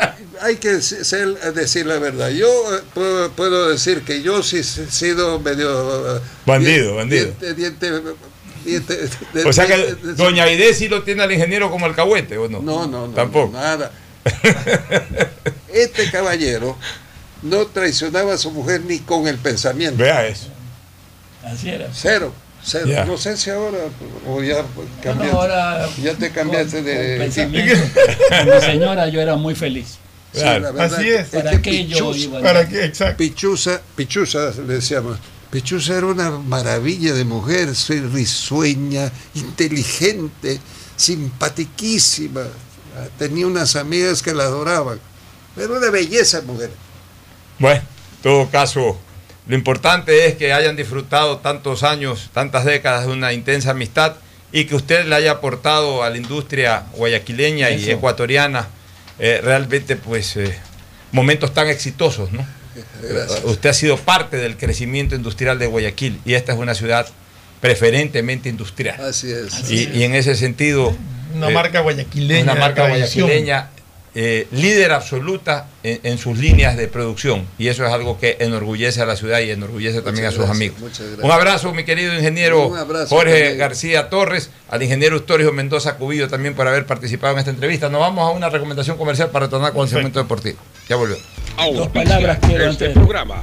hay 0.44 0.56
que 0.56 0.80
ser, 0.82 1.34
decir 1.54 1.86
la 1.86 1.98
verdad. 1.98 2.28
Yo 2.30 2.46
eh, 2.76 2.80
puedo, 2.94 3.30
puedo 3.32 3.68
decir 3.68 4.02
que 4.02 4.22
yo 4.22 4.42
sí 4.42 4.58
he 4.58 4.62
sido 4.62 5.38
medio... 5.40 6.16
eh, 6.16 6.20
Bandido, 6.46 6.94
bandido. 6.96 7.26
diente- 7.40 7.54
diente- 7.54 8.02
diente- 8.64 9.08
de- 9.32 9.44
O 9.44 9.52
sea 9.52 9.66
que 9.66 9.76
de- 9.76 9.94
de- 9.94 10.14
doña 10.14 10.44
Aide 10.44 10.72
sí 10.74 10.88
lo 10.88 11.02
tiene 11.02 11.22
al 11.22 11.32
ingeniero 11.32 11.70
como 11.70 11.86
alcahuete, 11.86 12.38
¿o 12.38 12.48
no? 12.48 12.60
No, 12.60 12.86
no, 12.86 13.08
no. 13.08 13.14
Tampoco. 13.14 13.52
no, 13.52 13.60
nada. 13.60 13.90
Este 15.72 16.10
caballero 16.10 16.76
no 17.42 17.66
traicionaba 17.66 18.34
a 18.34 18.38
su 18.38 18.50
mujer 18.50 18.82
ni 18.86 19.00
con 19.00 19.26
el 19.26 19.36
pensamiento. 19.38 19.96
Vea 20.02 20.26
eso. 20.26 20.48
Así 21.44 21.68
era. 21.68 21.88
Cero, 21.92 22.32
cero. 22.64 22.86
Ya. 22.86 23.04
No 23.04 23.18
sé 23.18 23.36
si 23.36 23.50
ahora 23.50 23.78
o 24.26 24.42
ya 24.42 24.62
No, 24.62 24.68
cambiaste. 25.02 25.32
no, 25.34 25.40
ahora, 25.42 25.88
ya 26.02 26.14
te 26.14 26.30
cambiaste 26.30 26.76
con- 26.76 26.84
de. 26.86 26.94
con 27.16 27.18
pensamiento. 27.26 27.82
Con 28.28 28.54
mi 28.54 28.60
señora 28.60 29.08
yo 29.08 29.20
era 29.20 29.36
muy 29.36 29.54
feliz. 29.54 29.98
Claro. 30.34 30.74
Así 30.80 31.08
es. 31.08 31.28
que 31.28 31.38
¿Para 31.38 31.62
qué 31.62 31.86
yo 31.86 32.10
Pichuza- 32.12 32.18
iba 32.18 32.38
a- 32.38 32.42
¿Para 32.42 32.68
qué? 32.68 32.84
Exacto. 32.84 33.16
Pichuza, 33.18 33.80
Pichuza 33.96 34.50
le 34.66 34.74
decíamos. 34.74 35.18
Pichuza 35.50 35.96
era 35.96 36.06
una 36.06 36.30
maravilla 36.32 37.14
de 37.14 37.24
mujer, 37.24 37.74
soy 37.76 38.00
risueña, 38.00 39.12
inteligente, 39.34 40.58
simpatiquísima. 40.96 42.42
Tenía 43.18 43.46
unas 43.46 43.76
amigas 43.76 44.22
que 44.22 44.34
la 44.34 44.44
adoraban. 44.44 44.98
Era 45.56 45.72
una 45.72 45.90
belleza 45.90 46.40
mujer. 46.42 46.70
Bueno, 47.58 47.80
en 47.80 48.22
todo 48.22 48.50
caso, 48.50 48.98
lo 49.46 49.54
importante 49.54 50.26
es 50.26 50.34
que 50.36 50.52
hayan 50.52 50.74
disfrutado 50.76 51.38
tantos 51.38 51.82
años, 51.82 52.30
tantas 52.32 52.64
décadas 52.64 53.06
de 53.06 53.12
una 53.12 53.32
intensa 53.32 53.70
amistad 53.72 54.14
y 54.52 54.64
que 54.64 54.74
usted 54.76 55.06
le 55.06 55.14
haya 55.14 55.32
aportado 55.32 56.02
a 56.02 56.10
la 56.10 56.16
industria 56.16 56.86
guayaquileña 56.94 57.70
y 57.70 57.90
ecuatoriana 57.90 58.68
eh, 59.18 59.40
realmente 59.42 59.96
pues 59.96 60.36
eh, 60.36 60.54
momentos 61.12 61.52
tan 61.54 61.68
exitosos, 61.68 62.32
¿no? 62.32 62.46
Gracias. 63.02 63.42
Usted 63.44 63.70
ha 63.70 63.74
sido 63.74 63.96
parte 63.96 64.36
del 64.36 64.56
crecimiento 64.56 65.14
industrial 65.14 65.58
de 65.58 65.66
Guayaquil 65.66 66.20
y 66.24 66.34
esta 66.34 66.52
es 66.52 66.58
una 66.58 66.74
ciudad 66.74 67.06
preferentemente 67.60 68.48
industrial. 68.48 69.00
Así 69.04 69.30
es. 69.30 69.70
Y, 69.70 69.88
y 69.90 70.02
en 70.04 70.14
ese 70.14 70.34
sentido, 70.34 70.96
Una 71.34 71.50
eh, 71.50 71.54
marca 71.54 71.80
guayaquileña. 71.80 72.42
una 72.52 72.54
marca 72.56 72.86
tradición. 72.86 73.26
guayaquileña 73.26 73.70
eh, 74.14 74.46
líder 74.52 74.92
absoluta 74.92 75.68
en, 75.82 76.00
en 76.04 76.18
sus 76.18 76.38
líneas 76.38 76.76
de 76.76 76.86
producción. 76.88 77.46
Y 77.58 77.68
eso 77.68 77.84
es 77.84 77.92
algo 77.92 78.18
que 78.18 78.36
enorgullece 78.40 79.00
a 79.02 79.06
la 79.06 79.16
ciudad 79.16 79.40
y 79.40 79.50
enorgullece 79.50 80.02
también 80.02 80.24
Muchas 80.26 80.28
a 80.28 80.30
sus 80.30 80.38
gracias, 80.46 80.56
amigos. 80.56 80.80
muchas 80.80 80.98
gracias. 81.00 81.24
Un 81.24 81.30
abrazo, 81.30 81.72
mi 81.74 81.84
querido 81.84 82.14
ingeniero 82.14 82.74
abrazo 82.76 83.14
Jorge 83.14 83.32
también. 83.40 83.58
García 83.58 84.08
Torres, 84.10 84.50
al 84.68 84.82
ingeniero 84.82 85.16
Ustorio 85.16 85.52
Mendoza 85.52 85.96
Cubillo 85.96 86.28
también 86.28 86.54
por 86.54 86.68
haber 86.68 86.86
participado 86.86 87.32
en 87.34 87.40
esta 87.40 87.50
entrevista. 87.50 87.88
Nos 87.88 88.00
vamos 88.00 88.28
a 88.28 88.30
una 88.36 88.48
recomendación 88.50 88.96
comercial 88.96 89.30
para 89.30 89.46
retornar 89.46 89.72
con 89.72 89.82
el 89.82 89.88
segmento 89.88 90.20
deportivo. 90.20 90.58
Ya 90.88 90.96
volvemos. 90.96 91.24
Dos 91.74 91.88
palabras 91.88 92.38
quiero 92.46 92.70
este 92.70 92.86
antes. 92.86 92.92
programa. 93.02 93.42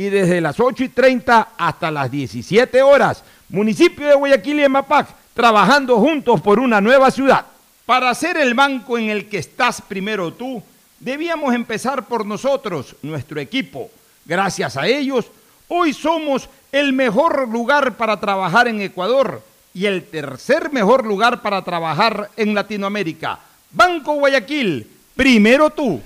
y 0.00 0.08
desde 0.08 0.40
las 0.40 0.58
8 0.58 0.84
y 0.84 0.88
30 0.88 1.48
hasta 1.58 1.90
las 1.90 2.10
17 2.10 2.80
horas. 2.80 3.22
Municipio 3.50 4.08
de 4.08 4.14
Guayaquil 4.14 4.60
y 4.60 4.62
Emapac, 4.62 5.08
trabajando 5.34 5.98
juntos 5.98 6.40
por 6.40 6.58
una 6.58 6.80
nueva 6.80 7.10
ciudad. 7.10 7.44
Para 7.84 8.14
ser 8.14 8.38
el 8.38 8.54
banco 8.54 8.96
en 8.96 9.10
el 9.10 9.28
que 9.28 9.36
estás 9.36 9.82
primero 9.82 10.32
tú, 10.32 10.62
debíamos 11.00 11.54
empezar 11.54 12.06
por 12.06 12.24
nosotros, 12.24 12.96
nuestro 13.02 13.40
equipo. 13.40 13.90
Gracias 14.24 14.78
a 14.78 14.86
ellos, 14.86 15.26
hoy 15.68 15.92
somos 15.92 16.48
el 16.72 16.94
mejor 16.94 17.46
lugar 17.50 17.98
para 17.98 18.18
trabajar 18.18 18.68
en 18.68 18.80
Ecuador 18.80 19.42
y 19.74 19.84
el 19.84 20.04
tercer 20.04 20.72
mejor 20.72 21.04
lugar 21.04 21.42
para 21.42 21.62
trabajar 21.62 22.30
en 22.38 22.54
Latinoamérica. 22.54 23.38
Banco 23.70 24.14
Guayaquil, 24.14 24.86
primero 25.14 25.68
tú. 25.68 26.00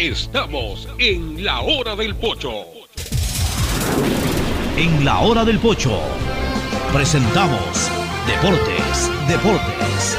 Estamos 0.00 0.88
en 0.98 1.44
la 1.44 1.60
hora 1.60 1.94
del 1.94 2.16
pocho. 2.16 2.64
En 4.78 5.04
la 5.04 5.18
hora 5.18 5.44
del 5.44 5.58
pocho 5.58 6.00
presentamos 6.90 7.90
Deportes, 8.26 9.10
Deportes. 9.28 10.16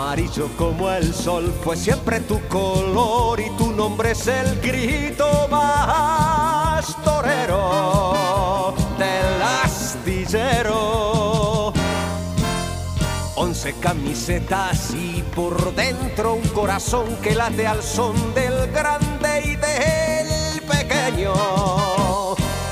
Amarillo 0.00 0.48
como 0.56 0.90
el 0.90 1.12
sol 1.12 1.52
fue 1.62 1.76
siempre 1.76 2.20
tu 2.20 2.40
color 2.48 3.38
y 3.38 3.50
tu 3.58 3.70
nombre 3.70 4.12
es 4.12 4.26
el 4.28 4.58
grito 4.62 5.46
más 5.50 6.96
torero 7.04 8.74
del 8.98 9.42
astillero. 9.62 10.94
Once 13.36 13.74
camisetas 13.78 14.94
y 14.94 15.22
por 15.36 15.74
dentro 15.74 16.32
un 16.32 16.48
corazón 16.48 17.04
que 17.16 17.34
late 17.34 17.66
al 17.66 17.82
son 17.82 18.32
del 18.32 18.72
grande 18.72 19.42
y 19.44 19.56
del 19.56 20.62
pequeño 20.62 21.34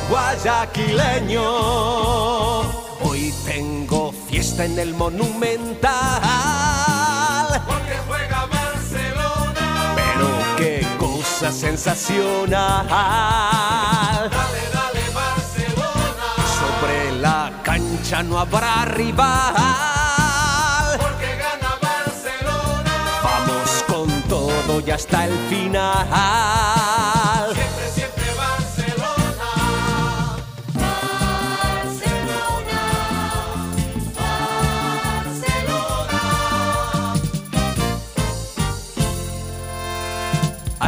guayaquileño. 0.08 1.42
Hoy 3.02 3.34
tengo 3.44 4.12
fiesta 4.30 4.64
en 4.64 4.78
el 4.78 4.94
monumental. 4.94 6.77
Porque 7.66 7.96
juega 8.06 8.46
Barcelona. 8.46 9.94
Pero 9.96 10.28
qué 10.56 10.86
cosa 10.98 11.52
sensacional. 11.52 12.86
Dale, 12.88 14.62
dale, 14.72 15.04
Barcelona. 15.14 16.28
Sobre 16.58 17.12
la 17.20 17.52
cancha 17.62 18.22
no 18.22 18.38
habrá 18.38 18.84
rival. 18.84 19.54
Porque 20.98 21.36
gana 21.36 21.74
Barcelona. 21.80 22.94
Vamos 23.22 23.84
con 23.86 24.22
todo 24.22 24.80
y 24.86 24.90
hasta 24.90 25.26
el 25.26 25.36
final. 25.48 26.97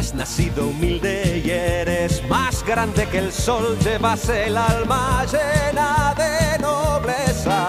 Has 0.01 0.15
nacido 0.15 0.69
humilde 0.69 1.43
y 1.45 1.51
eres 1.51 2.27
más 2.27 2.65
grande 2.65 3.07
que 3.09 3.19
el 3.19 3.31
sol, 3.31 3.79
llevas 3.85 4.31
el 4.31 4.57
alma 4.57 5.27
llena 5.27 6.15
de 6.17 6.59
nobleza. 6.59 7.61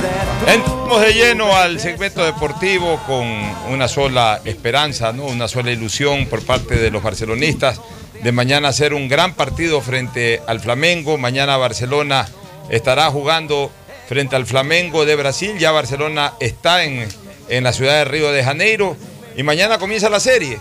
De 0.00 0.54
Entramos 0.54 1.02
de 1.02 1.12
lleno 1.12 1.54
al 1.54 1.78
segmento 1.80 2.24
deportivo 2.24 2.98
con 3.06 3.26
una 3.70 3.88
sola 3.88 4.40
esperanza, 4.46 5.12
¿no? 5.12 5.24
una 5.24 5.48
sola 5.48 5.70
ilusión 5.70 6.24
por 6.24 6.42
parte 6.46 6.76
de 6.76 6.90
los 6.90 7.02
barcelonistas 7.02 7.78
de 8.22 8.32
mañana 8.32 8.68
hacer 8.68 8.94
un 8.94 9.06
gran 9.06 9.34
partido 9.34 9.82
frente 9.82 10.40
al 10.46 10.60
Flamengo. 10.60 11.18
Mañana 11.18 11.58
Barcelona 11.58 12.26
estará 12.70 13.10
jugando 13.10 13.70
frente 14.08 14.34
al 14.34 14.46
Flamengo 14.46 15.04
de 15.04 15.14
Brasil. 15.14 15.58
Ya 15.58 15.72
Barcelona 15.72 16.32
está 16.40 16.84
en, 16.84 17.06
en 17.50 17.64
la 17.64 17.74
ciudad 17.74 17.96
de 17.96 18.06
Río 18.06 18.32
de 18.32 18.42
Janeiro 18.42 18.96
y 19.36 19.42
mañana 19.42 19.78
comienza 19.78 20.08
la 20.08 20.20
serie. 20.20 20.58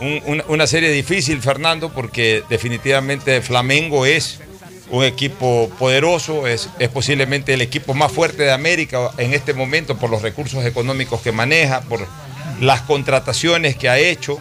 Un- 0.00 0.22
una, 0.26 0.44
una 0.48 0.66
serie 0.66 0.90
difícil, 0.90 1.40
Fernando, 1.42 1.90
porque 1.90 2.42
definitivamente 2.48 3.42
Flamengo 3.42 4.06
es 4.06 4.40
un 4.90 5.04
equipo 5.04 5.70
poderoso, 5.78 6.46
es, 6.46 6.68
es 6.78 6.88
posiblemente 6.88 7.54
el 7.54 7.60
equipo 7.60 7.94
más 7.94 8.10
fuerte 8.10 8.42
de 8.42 8.50
América 8.52 9.10
en 9.18 9.34
este 9.34 9.54
momento 9.54 9.96
por 9.96 10.10
los 10.10 10.22
recursos 10.22 10.64
económicos 10.64 11.20
que 11.20 11.30
maneja, 11.32 11.82
por 11.82 12.06
las 12.60 12.80
contrataciones 12.82 13.76
que 13.76 13.88
ha 13.88 13.98
hecho, 13.98 14.38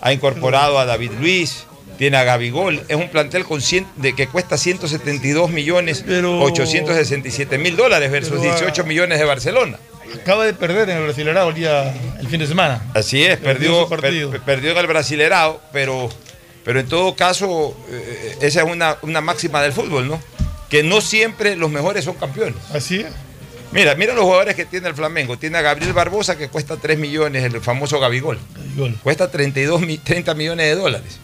ha 0.00 0.12
incorporado 0.12 0.78
a 0.78 0.84
David 0.84 1.12
Luis, 1.20 1.64
tiene 1.98 2.18
a 2.18 2.24
Gabigol, 2.24 2.84
es 2.88 2.96
un 2.96 3.08
plantel 3.08 3.44
con 3.46 3.60
cien- 3.62 3.86
de 3.96 4.12
que 4.14 4.26
cuesta 4.26 4.58
172 4.58 5.50
millones 5.50 6.04
867 6.42 7.56
mil 7.56 7.74
dólares 7.76 8.10
versus 8.10 8.38
Pero, 8.40 8.52
ah, 8.52 8.56
18 8.56 8.84
millones 8.84 9.18
de 9.18 9.24
Barcelona. 9.24 9.78
Acaba 10.14 10.44
de 10.44 10.54
perder 10.54 10.88
en 10.90 10.98
el 10.98 11.04
Brasileirao 11.04 11.48
el 11.50 11.54
día 11.54 11.94
el 12.20 12.28
fin 12.28 12.40
de 12.40 12.46
semana. 12.46 12.82
Así 12.94 13.22
es, 13.24 13.38
Perdió 13.38 13.88
perdió, 13.88 14.30
per- 14.30 14.40
perdió 14.42 14.70
en 14.72 14.78
el 14.78 14.86
Brasilerao, 14.86 15.60
pero, 15.72 16.08
pero 16.64 16.80
en 16.80 16.86
todo 16.88 17.14
caso, 17.16 17.76
eh, 17.90 18.36
esa 18.40 18.62
es 18.62 18.66
una, 18.70 18.96
una 19.02 19.20
máxima 19.20 19.62
del 19.62 19.72
fútbol, 19.72 20.08
¿no? 20.08 20.20
Que 20.68 20.82
no 20.82 21.00
siempre 21.00 21.56
los 21.56 21.70
mejores 21.70 22.04
son 22.04 22.14
campeones. 22.14 22.56
Así 22.72 23.00
es. 23.00 23.06
Mira, 23.72 23.94
mira 23.96 24.14
los 24.14 24.24
jugadores 24.24 24.54
que 24.54 24.64
tiene 24.64 24.88
el 24.88 24.94
Flamengo. 24.94 25.36
Tiene 25.38 25.58
a 25.58 25.60
Gabriel 25.62 25.92
Barbosa 25.92 26.38
que 26.38 26.48
cuesta 26.48 26.76
3 26.76 26.98
millones, 26.98 27.44
el 27.44 27.60
famoso 27.60 27.98
Gabigol. 28.00 28.38
Cuesta 29.02 29.30
32, 29.30 29.80
mi- 29.82 29.98
30 29.98 30.34
millones 30.34 30.66
de 30.66 30.74
dólares. 30.76 31.18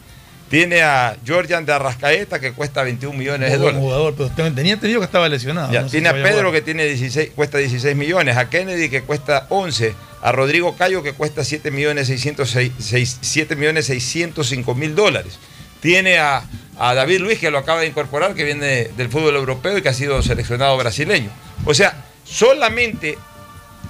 Tiene 0.52 0.82
a 0.82 1.16
Georgian 1.24 1.64
de 1.64 1.72
Arrascaeta 1.72 2.38
que 2.38 2.52
cuesta 2.52 2.82
21 2.82 3.16
millones 3.18 3.50
de 3.50 3.56
dólares. 3.56 3.80
jugador, 3.80 4.14
pero 4.14 4.30
ten- 4.30 4.54
tenía 4.54 4.74
entendido 4.74 5.00
que 5.00 5.06
estaba 5.06 5.26
lesionado. 5.28 5.72
Ya, 5.72 5.80
no 5.80 5.88
sé 5.88 5.92
tiene 5.92 6.10
a 6.10 6.12
Pedro 6.22 6.52
que 6.52 6.60
tiene 6.60 6.84
16, 6.84 7.30
cuesta 7.34 7.56
16 7.56 7.96
millones, 7.96 8.36
a 8.36 8.50
Kennedy 8.50 8.90
que 8.90 9.02
cuesta 9.02 9.46
11, 9.48 9.94
a 10.20 10.30
Rodrigo 10.30 10.76
Cayo 10.76 11.02
que 11.02 11.14
cuesta 11.14 11.42
7 11.42 11.70
millones 11.70 12.06
606 12.08 12.70
seis- 12.78 13.16
7 13.22 13.56
millones 13.56 13.86
605 13.86 14.74
mil 14.74 14.94
dólares. 14.94 15.38
Tiene 15.80 16.18
a, 16.18 16.44
a 16.78 16.94
David 16.94 17.20
Luis 17.20 17.38
que 17.38 17.50
lo 17.50 17.56
acaba 17.56 17.80
de 17.80 17.86
incorporar, 17.86 18.34
que 18.34 18.44
viene 18.44 18.90
del 18.96 19.08
fútbol 19.08 19.34
europeo 19.36 19.78
y 19.78 19.82
que 19.82 19.88
ha 19.88 19.94
sido 19.94 20.22
seleccionado 20.22 20.76
brasileño. 20.76 21.30
O 21.64 21.72
sea, 21.72 22.04
solamente 22.24 23.16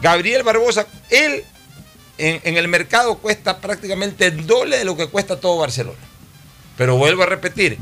Gabriel 0.00 0.42
Barbosa, 0.44 0.86
él 1.10 1.42
en, 2.18 2.40
en 2.44 2.56
el 2.56 2.68
mercado 2.68 3.18
cuesta 3.18 3.58
prácticamente 3.58 4.26
el 4.26 4.46
doble 4.46 4.78
de 4.78 4.84
lo 4.84 4.96
que 4.96 5.08
cuesta 5.08 5.40
todo 5.40 5.58
Barcelona. 5.58 5.98
Pero 6.76 6.96
vuelvo 6.96 7.22
a 7.22 7.26
repetir, 7.26 7.78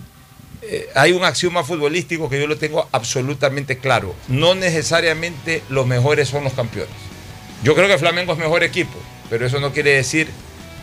eh, 0.62 0.88
hay 0.94 1.12
un 1.12 1.24
axioma 1.24 1.64
futbolístico 1.64 2.28
que 2.28 2.40
yo 2.40 2.46
lo 2.46 2.58
tengo 2.58 2.88
absolutamente 2.92 3.78
claro. 3.78 4.14
No 4.28 4.54
necesariamente 4.54 5.62
los 5.68 5.86
mejores 5.86 6.28
son 6.28 6.44
los 6.44 6.52
campeones. 6.52 6.94
Yo 7.62 7.74
creo 7.74 7.88
que 7.88 7.98
Flamengo 7.98 8.32
es 8.32 8.38
mejor 8.38 8.62
equipo, 8.62 8.98
pero 9.28 9.46
eso 9.46 9.60
no 9.60 9.72
quiere 9.72 9.94
decir 9.94 10.28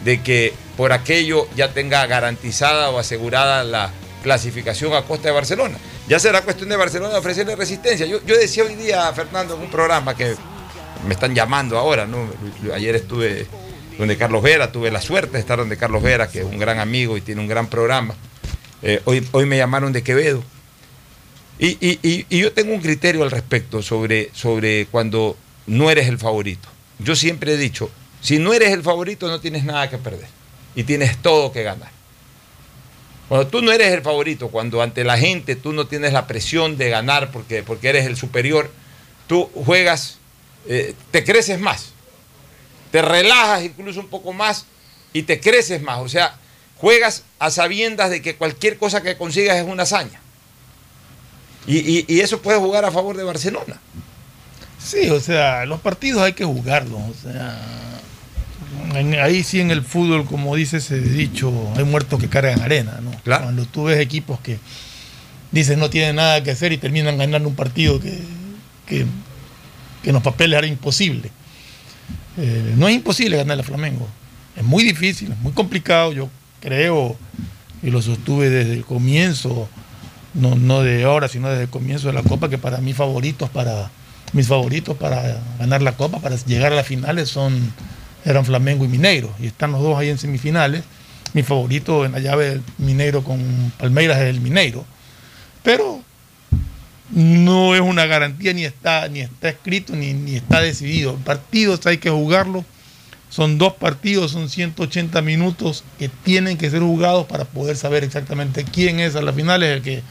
de 0.03 0.21
que 0.21 0.53
por 0.75 0.93
aquello 0.93 1.47
ya 1.55 1.73
tenga 1.73 2.05
garantizada 2.05 2.89
o 2.89 2.99
asegurada 2.99 3.63
la 3.63 3.91
clasificación 4.23 4.93
a 4.93 5.03
costa 5.03 5.29
de 5.29 5.33
Barcelona. 5.33 5.77
Ya 6.07 6.19
será 6.19 6.41
cuestión 6.41 6.69
de 6.69 6.75
Barcelona 6.75 7.17
ofrecerle 7.17 7.55
resistencia. 7.55 8.05
Yo, 8.05 8.23
yo 8.25 8.37
decía 8.37 8.63
hoy 8.63 8.75
día, 8.75 9.11
Fernando, 9.13 9.55
en 9.55 9.61
un 9.61 9.69
programa 9.69 10.15
que 10.15 10.35
me 11.07 11.13
están 11.13 11.35
llamando 11.35 11.77
ahora, 11.77 12.05
¿no? 12.05 12.29
Ayer 12.73 12.95
estuve 12.95 13.47
donde 13.97 14.17
Carlos 14.17 14.43
Vera, 14.43 14.71
tuve 14.71 14.91
la 14.91 15.01
suerte 15.01 15.33
de 15.33 15.39
estar 15.39 15.57
donde 15.57 15.77
Carlos 15.77 16.03
Vera, 16.03 16.29
que 16.29 16.39
es 16.39 16.45
un 16.45 16.59
gran 16.59 16.79
amigo 16.79 17.17
y 17.17 17.21
tiene 17.21 17.41
un 17.41 17.47
gran 17.47 17.67
programa. 17.67 18.15
Eh, 18.81 19.01
hoy, 19.05 19.27
hoy 19.31 19.45
me 19.45 19.57
llamaron 19.57 19.91
de 19.93 20.03
Quevedo. 20.03 20.43
Y, 21.59 21.69
y- 21.85 21.99
y- 22.29 22.39
yo 22.39 22.53
tengo 22.53 22.73
un 22.73 22.81
criterio 22.81 23.23
al 23.23 23.31
respecto 23.31 23.81
sobre, 23.81 24.29
sobre 24.33 24.85
cuando 24.87 25.35
no 25.65 25.89
eres 25.89 26.07
el 26.07 26.19
favorito. 26.19 26.69
Yo 26.99 27.15
siempre 27.15 27.53
he 27.53 27.57
dicho, 27.57 27.89
si 28.21 28.37
no 28.37 28.53
eres 28.53 28.71
el 28.71 28.83
favorito 28.83 29.27
no 29.27 29.39
tienes 29.39 29.63
nada 29.63 29.89
que 29.89 29.97
perder 29.97 30.27
y 30.75 30.83
tienes 30.83 31.17
todo 31.17 31.51
que 31.51 31.63
ganar. 31.63 31.89
Cuando 33.27 33.47
tú 33.47 33.61
no 33.61 33.71
eres 33.71 33.91
el 33.91 34.01
favorito, 34.01 34.49
cuando 34.49 34.81
ante 34.81 35.03
la 35.03 35.17
gente 35.17 35.55
tú 35.55 35.73
no 35.73 35.87
tienes 35.87 36.13
la 36.13 36.27
presión 36.27 36.77
de 36.77 36.89
ganar 36.89 37.31
porque, 37.31 37.63
porque 37.63 37.89
eres 37.89 38.05
el 38.05 38.15
superior, 38.15 38.69
tú 39.27 39.49
juegas, 39.65 40.19
eh, 40.67 40.93
te 41.11 41.23
creces 41.23 41.59
más, 41.59 41.93
te 42.97 43.01
relajas 43.03 43.63
incluso 43.63 43.99
un 43.99 44.07
poco 44.07 44.33
más 44.33 44.65
y 45.13 45.21
te 45.21 45.39
creces 45.39 45.83
más. 45.83 45.99
O 45.99 46.09
sea, 46.09 46.35
juegas 46.77 47.21
a 47.37 47.51
sabiendas 47.51 48.09
de 48.09 48.23
que 48.23 48.35
cualquier 48.35 48.77
cosa 48.79 49.03
que 49.03 49.15
consigas 49.17 49.55
es 49.57 49.65
una 49.67 49.83
hazaña. 49.83 50.19
Y, 51.67 51.77
y- 51.77 52.05
y 52.07 52.21
eso 52.21 52.41
puede 52.41 52.57
jugar 52.57 52.85
a 52.85 52.91
favor 52.91 53.15
de 53.15 53.23
Barcelona. 53.23 53.79
Sí, 54.83 55.11
o 55.11 55.19
sea, 55.19 55.67
los 55.67 55.79
partidos 55.79 56.23
hay 56.23 56.33
que 56.33 56.43
jugarlos. 56.43 56.99
O 56.99 57.13
sea, 57.21 57.61
en- 58.95 59.13
ahí 59.19 59.43
sí 59.43 59.59
en 59.59 59.69
el 59.69 59.83
fútbol, 59.83 60.25
como 60.25 60.55
dice 60.55 60.77
ese 60.77 60.99
dicho, 60.99 61.53
hay 61.77 61.83
muertos 61.83 62.19
que 62.19 62.29
cargan 62.29 62.61
arena, 62.61 62.99
¿no? 63.03 63.11
Cuando 63.23 63.63
tú 63.67 63.83
ves 63.83 63.99
equipos 63.99 64.39
que 64.39 64.57
dicen 65.51 65.77
no 65.77 65.91
tienen 65.91 66.15
nada 66.15 66.41
que 66.41 66.49
hacer 66.49 66.71
y 66.71 66.79
terminan 66.79 67.15
ganando 67.19 67.47
un 67.47 67.55
partido 67.55 67.99
que, 67.99 68.17
que, 68.87 69.05
que 70.01 70.09
en 70.09 70.13
los 70.15 70.23
papeles 70.23 70.57
era 70.57 70.65
imposible. 70.65 71.29
Eh, 72.37 72.73
no 72.77 72.87
es 72.87 72.95
imposible 72.95 73.37
ganar 73.37 73.59
a 73.59 73.63
Flamengo. 73.63 74.07
Es 74.55 74.63
muy 74.63 74.83
difícil, 74.83 75.31
es 75.31 75.39
muy 75.39 75.51
complicado. 75.51 76.13
Yo 76.13 76.29
creo 76.61 77.15
y 77.83 77.89
lo 77.89 78.01
sostuve 78.01 78.49
desde 78.49 78.73
el 78.73 78.85
comienzo, 78.85 79.69
no, 80.33 80.55
no 80.55 80.81
de 80.81 81.03
ahora, 81.03 81.27
sino 81.27 81.49
desde 81.49 81.63
el 81.63 81.69
comienzo 81.69 82.07
de 82.07 82.13
la 82.13 82.23
Copa, 82.23 82.49
que 82.49 82.57
para 82.57 82.77
mí 82.79 82.93
favoritos 82.93 83.49
para 83.49 83.91
mis 84.33 84.47
favoritos 84.47 84.97
para 84.97 85.41
ganar 85.57 85.81
la 85.81 85.93
Copa, 85.93 86.19
para 86.19 86.35
llegar 86.35 86.73
a 86.73 86.75
las 86.75 86.85
finales 86.85 87.29
son 87.29 87.73
eran 88.25 88.43
Flamengo 88.43 88.83
y 88.83 88.89
Mineiro 88.89 89.33
y 89.39 89.47
están 89.47 89.71
los 89.71 89.81
dos 89.81 89.97
ahí 89.97 90.09
en 90.09 90.17
semifinales. 90.17 90.83
Mi 91.33 91.43
favorito 91.43 92.05
en 92.05 92.13
la 92.13 92.19
llave 92.19 92.49
del 92.49 92.63
Mineiro 92.77 93.23
con 93.23 93.71
Palmeiras 93.77 94.17
es 94.17 94.25
el 94.25 94.41
Mineiro, 94.41 94.85
pero 95.63 95.96
no 97.11 97.75
es 97.75 97.81
una 97.81 98.05
garantía 98.05 98.53
ni 98.53 98.65
está 98.65 99.07
ni 99.07 99.21
está 99.21 99.49
escrito 99.49 99.95
ni, 99.95 100.13
ni 100.13 100.35
está 100.35 100.59
decidido. 100.61 101.15
Partidos 101.17 101.85
hay 101.85 101.97
que 101.97 102.09
jugarlos. 102.09 102.65
Son 103.29 103.57
dos 103.57 103.73
partidos, 103.73 104.31
son 104.31 104.49
180 104.49 105.21
minutos 105.21 105.83
que 105.99 106.07
tienen 106.09 106.57
que 106.57 106.69
ser 106.69 106.79
jugados 106.79 107.25
para 107.25 107.43
poder 107.43 107.75
saber 107.75 108.03
exactamente 108.05 108.63
quién 108.63 109.01
es 109.01 109.15
a 109.17 109.21
la 109.21 109.33
final, 109.33 109.63
es 109.63 109.75
el 109.75 109.81
que 109.81 110.01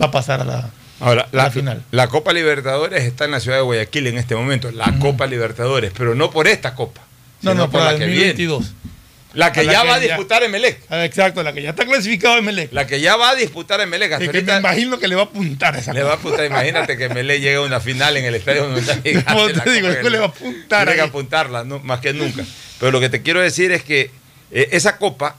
va 0.00 0.06
a 0.06 0.10
pasar 0.10 0.40
a 0.40 0.44
la, 0.44 0.70
Ahora, 0.98 1.28
la 1.32 1.44
la, 1.44 1.50
final. 1.50 1.82
la 1.90 2.08
Copa 2.08 2.32
Libertadores 2.32 3.04
está 3.04 3.26
en 3.26 3.32
la 3.32 3.40
ciudad 3.40 3.58
de 3.58 3.62
Guayaquil 3.62 4.06
en 4.06 4.16
este 4.16 4.34
momento, 4.34 4.70
la 4.70 4.98
Copa 5.00 5.26
Libertadores, 5.26 5.92
pero 5.96 6.14
no 6.14 6.30
por 6.30 6.48
esta 6.48 6.74
Copa, 6.74 7.02
No, 7.42 7.50
sino 7.50 7.64
no, 7.64 7.70
por 7.70 7.82
la 7.82 7.90
que 7.98 8.06
2022. 8.06 8.60
viene. 8.60 8.91
La 9.34 9.52
que 9.52 9.64
ya 9.64 9.82
que 9.82 9.88
va 9.88 9.94
a 9.94 9.98
disputar 9.98 10.42
Emelec. 10.42 10.80
Ah, 10.90 11.04
Exacto, 11.04 11.42
la 11.42 11.52
que 11.52 11.62
ya 11.62 11.70
está 11.70 11.84
clasificado 11.86 12.36
Emelec. 12.38 12.72
La 12.72 12.86
que 12.86 13.00
ya 13.00 13.16
va 13.16 13.30
a 13.30 13.34
disputar 13.34 13.80
Emelec. 13.80 14.20
Y 14.20 14.28
que 14.28 14.42
me 14.42 14.56
imagino 14.56 14.98
que 14.98 15.08
le 15.08 15.14
va 15.14 15.22
a 15.22 15.24
apuntar 15.24 15.74
a 15.74 15.78
esa 15.78 15.92
le 15.92 16.02
va 16.02 16.12
a 16.12 16.14
apuntar, 16.14 16.44
imagínate 16.44 16.96
que 16.96 17.04
Emelec 17.04 17.40
llegue 17.40 17.56
a 17.56 17.60
una 17.62 17.80
final 17.80 18.16
en 18.16 18.24
el 18.24 18.34
estadio 18.34 18.64
Como 18.64 18.76
la 19.48 19.64
te 19.64 19.70
digo, 19.70 19.88
Copa 19.88 19.92
después 19.92 20.12
le 20.12 20.18
va 20.18 20.26
a 20.26 20.28
apuntar 20.28 20.86
Tiene 20.86 21.02
que 21.02 21.08
apuntarla, 21.08 21.64
no, 21.64 21.78
más 21.80 22.00
que 22.00 22.12
nunca. 22.12 22.44
Pero 22.78 22.92
lo 22.92 23.00
que 23.00 23.08
te 23.08 23.22
quiero 23.22 23.40
decir 23.40 23.72
es 23.72 23.82
que 23.82 24.10
eh, 24.50 24.68
esa 24.72 24.98
copa, 24.98 25.36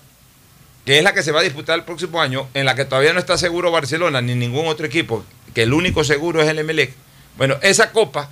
que 0.86 0.98
es 0.98 1.04
la 1.04 1.14
que 1.14 1.24
se 1.24 1.32
va 1.32 1.42
a 1.42 1.44
disputar 1.44 1.78
el 1.78 1.86
próximo 1.86 2.22
año, 2.22 2.48
en 2.54 2.66
la 2.66 2.76
que 2.76 2.86
todavía 2.86 3.14
no 3.14 3.20
está 3.20 3.38
seguro 3.38 3.72
Barcelona 3.72 4.22
ni 4.22 4.34
ningún 4.34 4.68
otro 4.68 4.86
equipo, 4.86 5.24
que 5.54 5.64
el 5.64 5.74
único 5.74 6.04
seguro 6.04 6.42
es 6.42 6.50
el 6.50 6.60
Emelec. 6.60 6.94
Bueno, 7.38 7.58
esa 7.62 7.92
copa, 7.92 8.32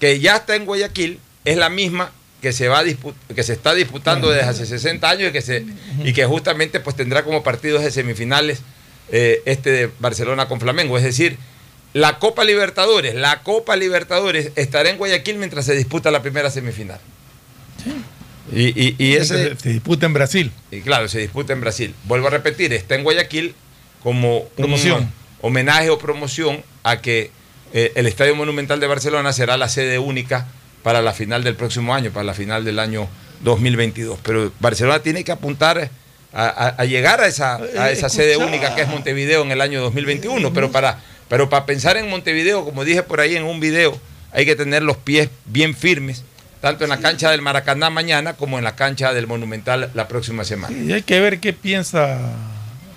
que 0.00 0.18
ya 0.18 0.36
está 0.36 0.56
en 0.56 0.64
Guayaquil, 0.64 1.20
es 1.44 1.56
la 1.56 1.68
misma 1.68 2.12
que 2.40 2.52
se 2.52 2.68
va 2.68 2.82
que 2.84 3.42
se 3.42 3.52
está 3.52 3.74
disputando 3.74 4.30
desde 4.30 4.48
hace 4.48 4.66
60 4.66 5.08
años 5.10 5.28
y 5.30 5.32
que 5.32 5.42
se 5.42 5.64
y 6.04 6.12
que 6.12 6.24
justamente 6.24 6.80
pues 6.80 6.96
tendrá 6.96 7.22
como 7.22 7.42
partidos 7.42 7.82
de 7.84 7.90
semifinales 7.90 8.60
eh, 9.12 9.42
este 9.44 9.70
de 9.70 9.90
Barcelona 9.98 10.46
con 10.48 10.60
Flamengo, 10.60 10.96
es 10.96 11.04
decir, 11.04 11.36
la 11.92 12.18
Copa 12.18 12.44
Libertadores, 12.44 13.14
la 13.14 13.42
Copa 13.42 13.76
Libertadores 13.76 14.52
estará 14.56 14.88
en 14.90 14.96
Guayaquil 14.98 15.36
mientras 15.36 15.66
se 15.66 15.74
disputa 15.74 16.10
la 16.10 16.22
primera 16.22 16.48
semifinal. 16.50 17.00
Y, 18.52 18.68
y- 18.80 18.96
y 18.98 19.14
ese, 19.14 19.50
se, 19.54 19.56
se 19.60 19.68
disputa 19.70 20.06
en 20.06 20.12
Brasil. 20.12 20.52
y 20.70 20.80
claro, 20.80 21.08
se 21.08 21.18
disputa 21.20 21.52
en 21.52 21.60
Brasil. 21.60 21.94
Vuelvo 22.04 22.26
a 22.28 22.30
repetir, 22.30 22.72
está 22.72 22.94
en 22.96 23.04
Guayaquil 23.04 23.54
como 24.02 24.44
Promoción. 24.56 25.02
un 25.02 25.12
homenaje 25.42 25.90
o 25.90 25.98
promoción 25.98 26.62
a 26.82 27.00
que 27.00 27.30
eh, 27.72 27.92
el 27.94 28.06
Estadio 28.06 28.34
Monumental 28.34 28.80
de 28.80 28.86
Barcelona 28.86 29.32
será 29.32 29.56
la 29.56 29.68
sede 29.68 29.98
única 29.98 30.48
para 30.82 31.02
la 31.02 31.12
final 31.12 31.44
del 31.44 31.54
próximo 31.56 31.94
año, 31.94 32.10
para 32.10 32.24
la 32.24 32.34
final 32.34 32.64
del 32.64 32.78
año 32.78 33.08
2022. 33.42 34.18
Pero 34.22 34.52
Barcelona 34.60 35.00
tiene 35.00 35.24
que 35.24 35.32
apuntar 35.32 35.90
a, 36.32 36.46
a- 36.46 36.68
a 36.78 36.84
llegar 36.84 37.20
a 37.20 37.26
esa, 37.26 37.56
a 37.56 37.90
esa 37.90 38.08
sede 38.08 38.32
escucha. 38.32 38.46
única 38.48 38.74
que 38.74 38.82
es 38.82 38.88
Montevideo 38.88 39.42
en 39.42 39.50
el 39.52 39.60
año 39.60 39.80
2021. 39.80 40.52
Pero 40.52 40.70
para, 40.70 40.98
pero 41.28 41.48
para 41.50 41.66
pensar 41.66 41.96
en 41.96 42.08
Montevideo, 42.08 42.64
como 42.64 42.84
dije 42.84 43.02
por 43.02 43.20
ahí 43.20 43.36
en 43.36 43.44
un 43.44 43.60
video, 43.60 43.98
hay 44.32 44.44
que 44.46 44.54
tener 44.56 44.82
los 44.82 44.96
pies 44.96 45.28
bien 45.46 45.74
firmes, 45.74 46.22
tanto 46.60 46.84
en 46.84 46.90
la 46.90 46.98
cancha 46.98 47.30
del 47.30 47.42
Maracaná 47.42 47.90
mañana 47.90 48.34
como 48.34 48.58
en 48.58 48.64
la 48.64 48.76
cancha 48.76 49.12
del 49.12 49.26
Monumental 49.26 49.90
la 49.94 50.06
próxima 50.08 50.44
semana. 50.44 50.76
Y 50.76 50.92
hay 50.92 51.02
que 51.02 51.18
ver 51.20 51.40
qué 51.40 51.52
piensa 51.52 52.18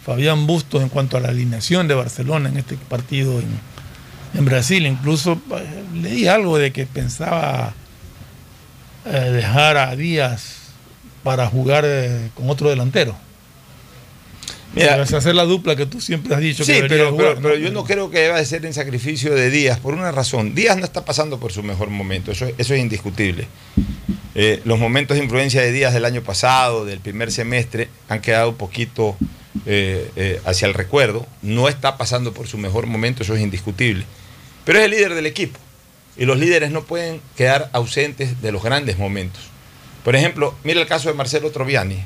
Fabián 0.06 0.46
Bustos 0.46 0.82
en 0.84 0.90
cuanto 0.90 1.18
a 1.18 1.20
la 1.22 1.30
alineación 1.30 1.88
de 1.88 1.96
Barcelona 1.96 2.50
en 2.50 2.58
este 2.58 2.76
partido 2.76 3.40
en, 3.40 3.48
en 4.34 4.46
Brasil. 4.46 4.86
Incluso 4.86 5.40
eh, 5.56 5.84
leí 5.94 6.28
algo 6.28 6.58
de 6.58 6.72
que 6.72 6.86
pensaba 6.86 7.74
eh, 9.06 9.10
dejar 9.10 9.78
a 9.78 9.96
Díaz 9.96 10.58
para 11.24 11.48
jugar 11.48 11.84
eh, 11.88 12.30
con 12.34 12.50
otro 12.50 12.70
delantero. 12.70 13.16
Mira, 14.76 14.90
Para 14.98 15.04
hacer 15.04 15.36
la 15.36 15.44
dupla 15.44 15.76
que 15.76 15.86
tú 15.86 16.02
siempre 16.02 16.34
has 16.34 16.42
dicho 16.42 16.66
que 16.66 16.74
Sí, 16.74 16.74
debería 16.74 16.98
pero, 16.98 17.12
jugar, 17.12 17.36
pero- 17.42 17.56
yo 17.58 17.72
no 17.72 17.84
creo 17.84 18.10
que 18.10 18.20
deba 18.20 18.38
de 18.40 18.46
ser 18.46 18.66
en 18.66 18.74
sacrificio 18.74 19.36
de 19.36 19.52
Díaz, 19.52 19.80
por 19.80 19.94
una 19.94 20.12
razón. 20.12 20.56
Díaz 20.56 20.78
no 20.78 20.84
está 20.84 21.06
pasando 21.06 21.40
por 21.40 21.52
su 21.54 21.62
mejor 21.62 21.90
momento, 21.92 22.32
eso, 22.32 22.48
eso 22.58 22.74
es 22.74 22.80
indiscutible. 22.80 23.48
Eh, 24.34 24.62
los 24.66 24.80
momentos 24.80 25.16
de 25.16 25.24
influencia 25.24 25.62
de 25.62 25.72
Díaz 25.72 25.94
del 25.94 26.06
año 26.06 26.24
pasado, 26.24 26.86
del 26.86 27.00
primer 27.00 27.32
semestre, 27.32 27.88
han 28.10 28.20
quedado 28.20 28.50
un 28.50 28.56
poquito 28.56 29.16
eh, 29.68 30.10
eh, 30.16 30.42
hacia 30.44 30.68
el 30.68 30.74
recuerdo. 30.74 31.28
No 31.44 31.70
está 31.70 31.96
pasando 31.98 32.34
por 32.34 32.48
su 32.48 32.58
mejor 32.58 32.88
momento, 32.88 33.22
eso 33.22 33.36
es 33.36 33.42
indiscutible. 33.42 34.06
Pero 34.66 34.80
es 34.80 34.86
el 34.86 34.92
líder 34.92 35.14
del 35.14 35.26
equipo. 35.26 35.60
Y 36.16 36.26
los 36.26 36.38
líderes 36.38 36.72
no 36.72 36.84
pueden 36.84 37.22
quedar 37.36 37.70
ausentes 37.74 38.42
de 38.42 38.52
los 38.52 38.64
grandes 38.64 38.98
momentos. 38.98 39.42
Por 40.04 40.16
ejemplo, 40.16 40.54
mira 40.64 40.82
el 40.82 40.88
caso 40.88 41.10
de 41.10 41.16
Marcelo 41.16 41.52
Troviani. 41.52 42.04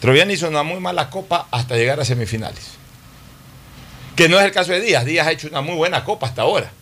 Troviani 0.00 0.34
hizo 0.34 0.48
una 0.48 0.62
muy 0.62 0.80
mala 0.80 1.10
copa 1.10 1.46
hasta 1.50 1.76
llegar 1.76 2.00
a 2.00 2.04
semifinales. 2.04 2.78
Que 4.16 4.28
no 4.28 4.38
es 4.38 4.44
el 4.44 4.52
caso 4.52 4.72
de 4.72 4.80
Díaz. 4.80 5.04
Díaz 5.04 5.26
ha 5.26 5.32
hecho 5.32 5.48
una 5.48 5.60
muy 5.60 5.76
buena 5.76 6.04
copa 6.04 6.26
hasta 6.26 6.42
ahora. 6.42 6.72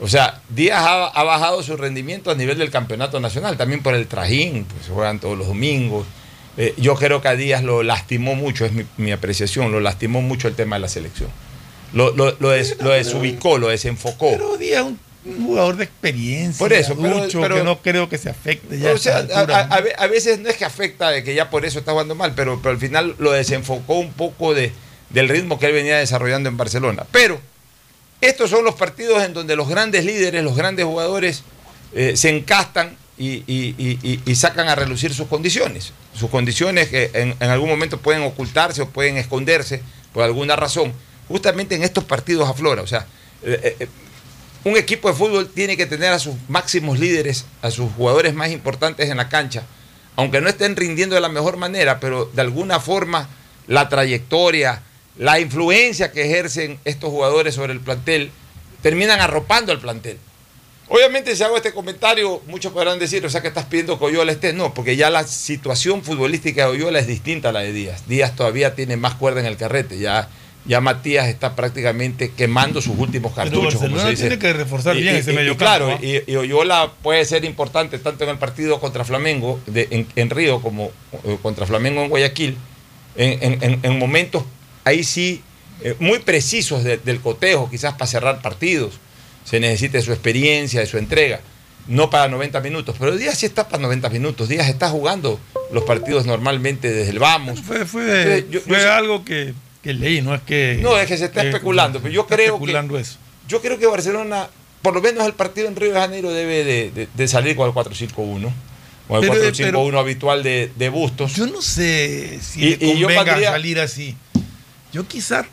O 0.00 0.08
sea, 0.08 0.40
Díaz 0.48 0.82
ha, 0.84 1.22
bajado 1.22 1.62
su 1.62 1.76
rendimiento 1.76 2.30
a 2.30 2.34
nivel 2.34 2.58
del 2.58 2.70
campeonato 2.70 3.20
nacional, 3.20 3.56
también 3.56 3.82
por 3.82 3.94
el 3.94 4.08
trajín, 4.08 4.64
pues 4.64 4.88
juegan 4.88 5.20
todos 5.20 5.38
los 5.38 5.46
domingos. 5.46 6.06
Eh, 6.56 6.74
yo 6.76 6.96
creo 6.96 7.20
que 7.22 7.28
a 7.28 7.36
Díaz 7.36 7.62
lo 7.62 7.84
lastimó 7.84 8.34
mucho, 8.34 8.64
es 8.64 8.72
mi, 8.72 8.84
mi 8.96 9.12
apreciación, 9.12 9.70
lo 9.70 9.80
lastimó 9.80 10.20
mucho 10.20 10.48
el 10.48 10.56
tema 10.56 10.76
de 10.76 10.80
la 10.80 10.88
selección. 10.88 11.30
Lo, 11.94 12.10
lo, 12.14 12.36
lo, 12.40 12.50
des- 12.50 12.76
lo 12.82 12.90
desubicó, 12.90 13.56
lo 13.58 13.68
desenfocó. 13.68 14.30
Pero 14.32 14.56
Díaz 14.56 14.80
es 14.80 14.86
un, 14.86 14.98
un 15.26 15.46
jugador 15.46 15.76
de 15.76 15.84
experiencia, 15.84 16.58
Por 16.58 16.72
eso, 16.72 16.94
pero- 17.00 17.54
que 17.56 17.62
no 17.64 17.80
creo 17.80 18.08
que 18.08 18.18
se 18.18 18.28
afecte 18.30 18.78
ya. 18.78 18.92
O 18.92 18.98
sea, 18.98 19.18
a 19.18 19.40
a, 19.40 19.42
a- 19.42 19.60
a 19.76 19.80
ve- 19.80 19.94
a 19.96 20.06
veces 20.08 20.38
no 20.40 20.48
es 20.48 20.56
que 20.56 20.64
afecta 20.64 21.10
de 21.10 21.22
que 21.24 21.34
ya 21.34 21.50
por 21.50 21.64
eso 21.64 21.78
está 21.78 21.92
jugando 21.92 22.14
mal, 22.14 22.34
pero, 22.34 22.58
pero 22.60 22.72
al 22.72 22.78
final 22.78 23.14
lo 23.18 23.32
desenfocó 23.32 23.94
un 23.94 24.12
poco 24.12 24.54
de, 24.54 24.72
del 25.10 25.28
ritmo 25.28 25.58
que 25.58 25.66
él 25.66 25.72
venía 25.72 25.96
desarrollando 25.98 26.48
en 26.48 26.56
Barcelona. 26.56 27.06
Pero 27.12 27.40
estos 28.20 28.50
son 28.50 28.64
los 28.64 28.74
partidos 28.74 29.22
en 29.22 29.32
donde 29.34 29.54
los 29.56 29.68
grandes 29.68 30.04
líderes, 30.04 30.42
los 30.42 30.56
grandes 30.56 30.84
jugadores 30.84 31.42
eh, 31.94 32.16
se 32.16 32.30
encastan 32.30 32.96
y, 33.16 33.44
y- 33.46 33.74
y- 33.78 33.98
y- 34.02 34.20
y 34.26 34.34
sacan 34.34 34.68
a 34.68 34.74
relucir 34.74 35.14
sus 35.14 35.28
condiciones. 35.28 35.92
Sus 36.14 36.28
condiciones 36.30 36.88
que 36.88 37.10
en, 37.14 37.36
en 37.38 37.50
algún 37.50 37.68
momento 37.68 37.98
pueden 37.98 38.22
ocultarse 38.22 38.82
o 38.82 38.88
pueden 38.88 39.16
esconderse 39.16 39.80
por 40.12 40.24
alguna 40.24 40.56
razón. 40.56 40.92
Justamente 41.28 41.74
en 41.74 41.82
estos 41.82 42.04
partidos 42.04 42.48
aflora. 42.48 42.82
O 42.82 42.86
sea, 42.86 43.06
eh, 43.42 43.76
eh, 43.80 43.88
un 44.64 44.76
equipo 44.76 45.08
de 45.08 45.14
fútbol 45.14 45.48
tiene 45.48 45.76
que 45.76 45.86
tener 45.86 46.12
a 46.12 46.18
sus 46.18 46.34
máximos 46.48 46.98
líderes, 46.98 47.44
a 47.62 47.70
sus 47.70 47.92
jugadores 47.92 48.34
más 48.34 48.50
importantes 48.50 49.10
en 49.10 49.18
la 49.18 49.28
cancha, 49.28 49.64
aunque 50.16 50.40
no 50.40 50.48
estén 50.48 50.76
rindiendo 50.76 51.14
de 51.14 51.20
la 51.20 51.28
mejor 51.28 51.56
manera, 51.56 52.00
pero 52.00 52.26
de 52.26 52.40
alguna 52.40 52.80
forma 52.80 53.28
la 53.66 53.88
trayectoria, 53.88 54.82
la 55.18 55.38
influencia 55.38 56.12
que 56.12 56.24
ejercen 56.24 56.78
estos 56.84 57.10
jugadores 57.10 57.54
sobre 57.54 57.72
el 57.72 57.80
plantel, 57.80 58.30
terminan 58.82 59.20
arropando 59.20 59.72
al 59.72 59.80
plantel. 59.80 60.18
Obviamente 60.88 61.34
si 61.34 61.42
hago 61.42 61.56
este 61.56 61.72
comentario, 61.72 62.42
muchos 62.46 62.72
podrán 62.72 62.98
decir, 62.98 63.24
o 63.24 63.30
sea 63.30 63.40
que 63.40 63.48
estás 63.48 63.64
pidiendo 63.64 63.98
que 63.98 64.04
Oyola 64.04 64.32
esté. 64.32 64.52
No, 64.52 64.74
porque 64.74 64.96
ya 64.96 65.10
la 65.10 65.26
situación 65.26 66.02
futbolística 66.02 66.64
de 66.64 66.70
Oyola 66.72 66.98
es 66.98 67.06
distinta 67.06 67.48
a 67.48 67.52
la 67.52 67.60
de 67.60 67.72
Díaz. 67.72 68.06
Díaz 68.06 68.36
todavía 68.36 68.74
tiene 68.74 68.96
más 68.96 69.14
cuerda 69.14 69.40
en 69.40 69.46
el 69.46 69.56
carrete, 69.56 69.98
ya, 69.98 70.28
ya 70.66 70.80
Matías 70.80 71.28
está 71.28 71.54
prácticamente 71.54 72.30
quemando 72.36 72.80
sus 72.80 72.96
últimos 72.98 73.32
Pero 73.34 73.50
cartuchos. 73.50 73.74
como 73.80 73.98
se 74.00 74.10
dice. 74.10 74.22
tiene 74.22 74.38
que 74.38 74.52
reforzar 74.52 74.96
Y- 74.96 75.02
bien 75.02 75.16
y- 75.16 75.18
ese 75.18 75.32
y- 75.32 75.36
medio 75.36 75.56
Claro, 75.56 75.88
campo, 75.88 76.02
¿ah? 76.04 76.22
y, 76.26 76.36
Oyola 76.36 76.90
puede 77.02 77.24
ser 77.26 77.44
importante 77.44 77.98
tanto 77.98 78.24
en 78.24 78.30
el 78.30 78.38
partido 78.38 78.80
contra 78.80 79.04
Flamengo 79.04 79.60
de- 79.66 79.88
en, 79.90 80.06
en 80.16 80.30
Río 80.30 80.60
como 80.62 80.90
eh, 81.24 81.36
contra 81.42 81.66
Flamengo 81.66 82.02
en 82.02 82.08
Guayaquil, 82.08 82.56
en, 83.16 83.42
en- 83.42 83.62
en- 83.62 83.80
en 83.82 83.98
momentos 83.98 84.44
ahí 84.84 85.04
sí 85.04 85.42
eh, 85.82 85.96
muy 85.98 86.20
precisos 86.20 86.82
de- 86.84 86.96
del 86.98 87.20
cotejo, 87.20 87.68
quizás 87.70 87.92
para 87.94 88.06
cerrar 88.06 88.40
partidos. 88.40 88.94
Se 89.44 89.60
necesita 89.60 89.98
de 89.98 90.04
su 90.04 90.12
experiencia, 90.12 90.80
de 90.80 90.86
su 90.86 90.96
entrega, 90.96 91.40
no 91.88 92.08
para 92.08 92.28
90 92.28 92.60
minutos. 92.60 92.96
Pero 92.98 93.14
Díaz 93.16 93.36
sí 93.38 93.44
está 93.46 93.68
para 93.68 93.82
90 93.82 94.08
minutos. 94.08 94.48
Díaz 94.48 94.68
está 94.68 94.88
jugando 94.88 95.38
los 95.72 95.84
partidos 95.84 96.24
normalmente 96.24 96.90
desde 96.90 97.10
el 97.10 97.18
vamos. 97.18 97.60
Fue, 97.60 97.84
fue, 97.84 98.04
Entonces, 98.04 98.44
yo- 98.50 98.60
fue 98.62 98.80
yo- 98.80 98.92
algo 98.94 99.24
que, 99.24 99.52
que 99.84 99.92
leí, 99.94 100.20
no 100.22 100.34
es 100.34 100.40
que. 100.42 100.78
No, 100.82 100.96
es 100.98 101.06
que 101.06 101.16
se 101.16 101.26
está 101.26 101.44
especulando, 101.44 102.00
pero 102.00 102.12
yo 102.12 102.26
creo 102.26 102.54
especulando 102.54 102.94
que, 102.94 103.00
eso. 103.02 103.18
yo 103.46 103.60
creo 103.62 103.78
que 103.78 103.86
Barcelona, 103.86 104.48
por 104.82 104.94
lo 104.94 105.00
menos 105.00 105.24
el 105.26 105.34
partido 105.34 105.68
en 105.68 105.76
Río 105.76 105.92
de 105.92 106.00
Janeiro 106.00 106.32
debe 106.32 106.64
de, 106.64 106.90
de- 106.90 107.08
de 107.14 107.28
salir 107.28 107.54
con 107.54 107.68
el 107.68 107.74
4-5-1, 107.74 108.50
con 109.06 109.22
el 109.22 109.30
Pero, 109.30 109.34
4-5-1 109.92 109.98
habitual 110.00 110.42
de, 110.42 110.72
de 110.74 110.88
Bustos. 110.88 111.34
Yo 111.34 111.46
no 111.46 111.62
sé 111.62 112.40
si 112.42 112.60
Y- 112.64 112.76
le 112.76 112.86
y 112.86 112.98
yo 112.98 113.06
convenga 113.06 113.24
pondría- 113.32 113.50
salir 113.52 113.78
así. 113.78 114.16
Yo 114.92 115.06
quizás 115.06 115.46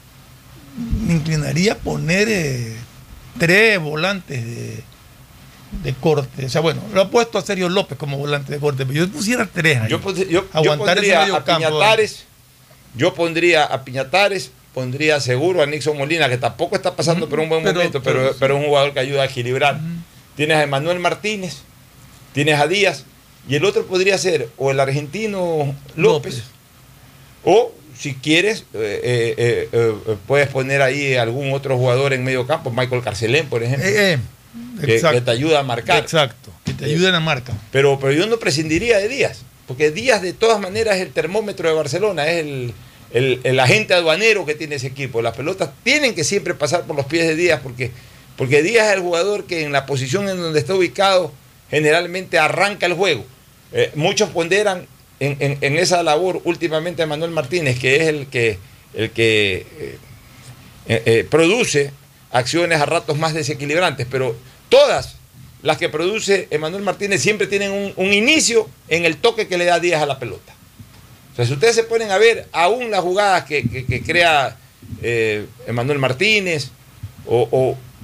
me 1.06 1.14
inclinaría 1.14 1.74
a 1.74 1.78
poner 1.78 2.28
eh, 2.30 2.76
tres 3.38 3.80
volantes 3.80 4.46
de, 4.46 4.84
de 5.84 5.94
corte. 5.96 6.46
O 6.46 6.50
sea, 6.50 6.62
bueno, 6.62 6.82
lo 6.94 7.02
ha 7.02 7.10
puesto 7.10 7.38
a 7.38 7.42
Sergio 7.42 7.68
López 7.70 7.98
como 7.98 8.18
volante 8.18 8.54
de 8.54 8.60
corte, 8.60 8.86
pero 8.86 9.06
yo 9.06 9.12
pusiera 9.12 9.46
tres 9.52 9.80
ahí. 9.82 9.90
Yo, 9.90 10.00
yo- 10.16 10.24
yo 10.30 10.46
Aguantar 10.54 10.98
ese 11.00 11.08
pondría 11.08 11.20
medio 11.22 11.36
a 11.36 11.44
campo, 11.44 11.68
Piñatares, 11.68 12.26
yo 12.96 13.14
pondría 13.14 13.64
a 13.64 13.84
Piñatares, 13.84 14.52
pondría 14.74 15.20
seguro 15.20 15.62
a 15.62 15.66
Nixon 15.66 15.98
Molina, 15.98 16.30
que 16.30 16.38
tampoco 16.38 16.76
está 16.76 16.96
pasando 16.96 17.28
por 17.30 17.40
un 17.40 17.50
buen 17.50 17.64
pero- 17.64 17.76
momento, 17.76 18.02
pero, 18.02 18.20
pero- 18.22 18.36
pero 18.40 18.54
es 18.56 18.60
un 18.62 18.68
jugador 18.68 18.94
que 18.94 19.00
ayuda 19.00 19.24
a 19.24 19.26
equilibrar. 19.26 19.80
Tienes 20.36 20.58
a 20.58 20.64
Emanuel 20.64 21.00
Martínez, 21.00 21.58
tienes 22.34 22.60
a 22.60 22.68
Díaz, 22.68 23.04
y 23.50 23.56
el 23.56 23.66
otro 23.66 23.86
podría 23.86 24.18
ser 24.18 24.48
o 24.58 24.72
el 24.72 24.80
argentino 24.80 25.76
López, 25.96 26.44
o 27.44 27.74
si 27.98 28.14
quieres, 28.16 28.66
eh, 28.74 29.36
eh, 29.38 29.70
eh, 29.72 29.94
puedes 30.28 30.48
poner 30.48 30.82
ahí 30.82 31.16
algún 31.16 31.54
otro 31.54 31.78
jugador 31.78 32.14
en 32.14 32.24
medio 32.24 32.48
campo, 32.48 32.72
Michael 32.72 33.02
Carcelén, 33.04 33.48
por 33.48 33.62
ejemplo, 33.64 33.86
que- 34.82 35.00
te 35.22 35.32
ayuda 35.32 35.60
a 35.60 35.64
marcar. 35.64 36.00
Exacto, 36.00 36.52
que 36.64 36.74
te 36.74 36.86
ayude 36.86 37.08
en 37.08 37.14
la 37.14 37.20
marca. 37.20 37.54
Pero, 37.72 38.00
pero 38.00 38.14
yo 38.14 38.26
no 38.28 38.38
prescindiría 38.38 38.98
de 38.98 39.08
Díaz, 39.08 39.42
porque 39.72 39.92
Díaz 39.92 40.22
de 40.22 40.34
todas 40.34 40.60
maneras 40.60 40.98
es 40.98 41.02
el 41.04 41.14
termómetro 41.14 41.70
de 41.70 41.76
Barcelona, 41.76 42.28
es 42.28 42.40
el, 42.46 42.74
el- 43.14 43.60
agente 43.60 43.94
aduanero 43.94 44.46
que 44.46 44.54
tiene 44.54 44.76
ese 44.76 44.88
equipo. 44.88 45.22
Las 45.22 45.34
pelotas 45.38 45.70
tienen 45.84 46.14
que 46.14 46.26
siempre 46.26 46.54
pasar 46.56 46.84
por 46.84 46.98
los 46.98 47.06
pies 47.06 47.26
de 47.26 47.38
Díaz, 47.38 47.62
porque, 47.64 47.92
porque 48.36 48.62
Díaz 48.62 48.88
es 48.90 48.96
el 48.96 49.00
jugador 49.00 49.46
que 49.46 49.64
en 49.64 49.72
la 49.72 49.86
posición 49.86 50.28
en 50.28 50.36
donde 50.42 50.60
está 50.60 50.76
ubicado 50.76 51.32
generalmente 51.70 52.38
arranca 52.38 52.86
el 52.86 52.94
juego. 52.94 53.24
Eh, 53.72 53.92
muchos 53.96 54.30
ponderan 54.30 54.88
en, 55.22 55.58
en- 55.62 55.78
esa 55.78 56.04
labor 56.04 56.42
últimamente 56.44 57.02
a 57.02 57.06
Manuel 57.08 57.32
Martínez, 57.32 57.80
que 57.80 57.96
es 57.96 58.02
el 58.10 58.28
que, 58.28 58.60
el 58.94 59.12
que 59.12 59.66
eh, 60.88 61.02
eh, 61.06 61.28
produce 61.30 61.92
acciones 62.32 62.82
a 62.82 62.86
ratos 62.86 63.18
más 63.18 63.34
desequilibrantes, 63.34 64.06
pero 64.12 64.36
todas 64.68 65.16
las 65.64 65.78
que 65.78 65.90
produce 65.90 66.48
Emanuel 66.52 66.84
Martínez 66.84 67.22
siempre 67.22 67.48
tienen 67.48 67.94
un, 67.96 68.14
inicio 68.14 68.68
en 68.88 69.06
el 69.06 69.18
toque 69.18 69.48
que 69.48 69.58
le 69.58 69.66
da 69.66 69.80
Díaz 69.80 70.02
a 70.02 70.06
la 70.06 70.20
pelota. 70.20 70.54
O 71.34 71.36
sea, 71.36 71.46
si 71.46 71.54
ustedes 71.54 71.76
se 71.76 71.84
ponen 71.84 72.12
a 72.12 72.18
ver 72.18 72.48
aún 72.52 72.92
las 72.92 73.02
jugadas 73.02 73.46
que, 73.46 73.64
crea 74.06 74.58
eh, 75.02 75.46
Emanuel 75.68 76.00
Martínez 76.00 76.70
o, 77.26 77.48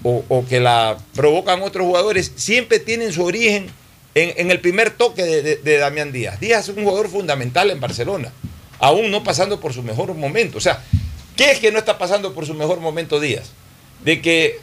o- 0.04 0.24
o- 0.30 0.46
que 0.48 0.60
la 0.60 0.98
provocan 1.16 1.62
otros 1.64 1.86
jugadores, 1.86 2.32
siempre 2.36 2.80
tienen 2.80 3.12
su 3.12 3.24
origen 3.26 3.68
en, 4.16 4.34
en 4.38 4.52
el 4.52 4.60
primer 4.62 4.92
toque 4.92 5.24
de- 5.24 5.56
de 5.58 5.78
Damián 5.78 6.12
Díaz. 6.12 6.40
Díaz 6.40 6.70
es 6.70 6.78
un 6.78 6.84
jugador 6.84 7.10
fundamental 7.10 7.70
en 7.72 7.80
Barcelona, 7.80 8.32
aún 8.80 9.10
no 9.12 9.24
pasando 9.24 9.60
por 9.60 9.74
su 9.74 9.82
mejor 9.84 10.14
momento. 10.14 10.60
O 10.60 10.62
sea, 10.62 10.84
¿qué 11.36 11.52
es 11.52 11.60
que 11.60 11.72
no 11.72 11.80
está 11.80 11.98
pasando 11.98 12.34
por 12.34 12.46
su 12.46 12.54
mejor 12.54 12.80
momento 12.80 13.20
Díaz? 13.20 13.50
De 14.06 14.22
que 14.22 14.60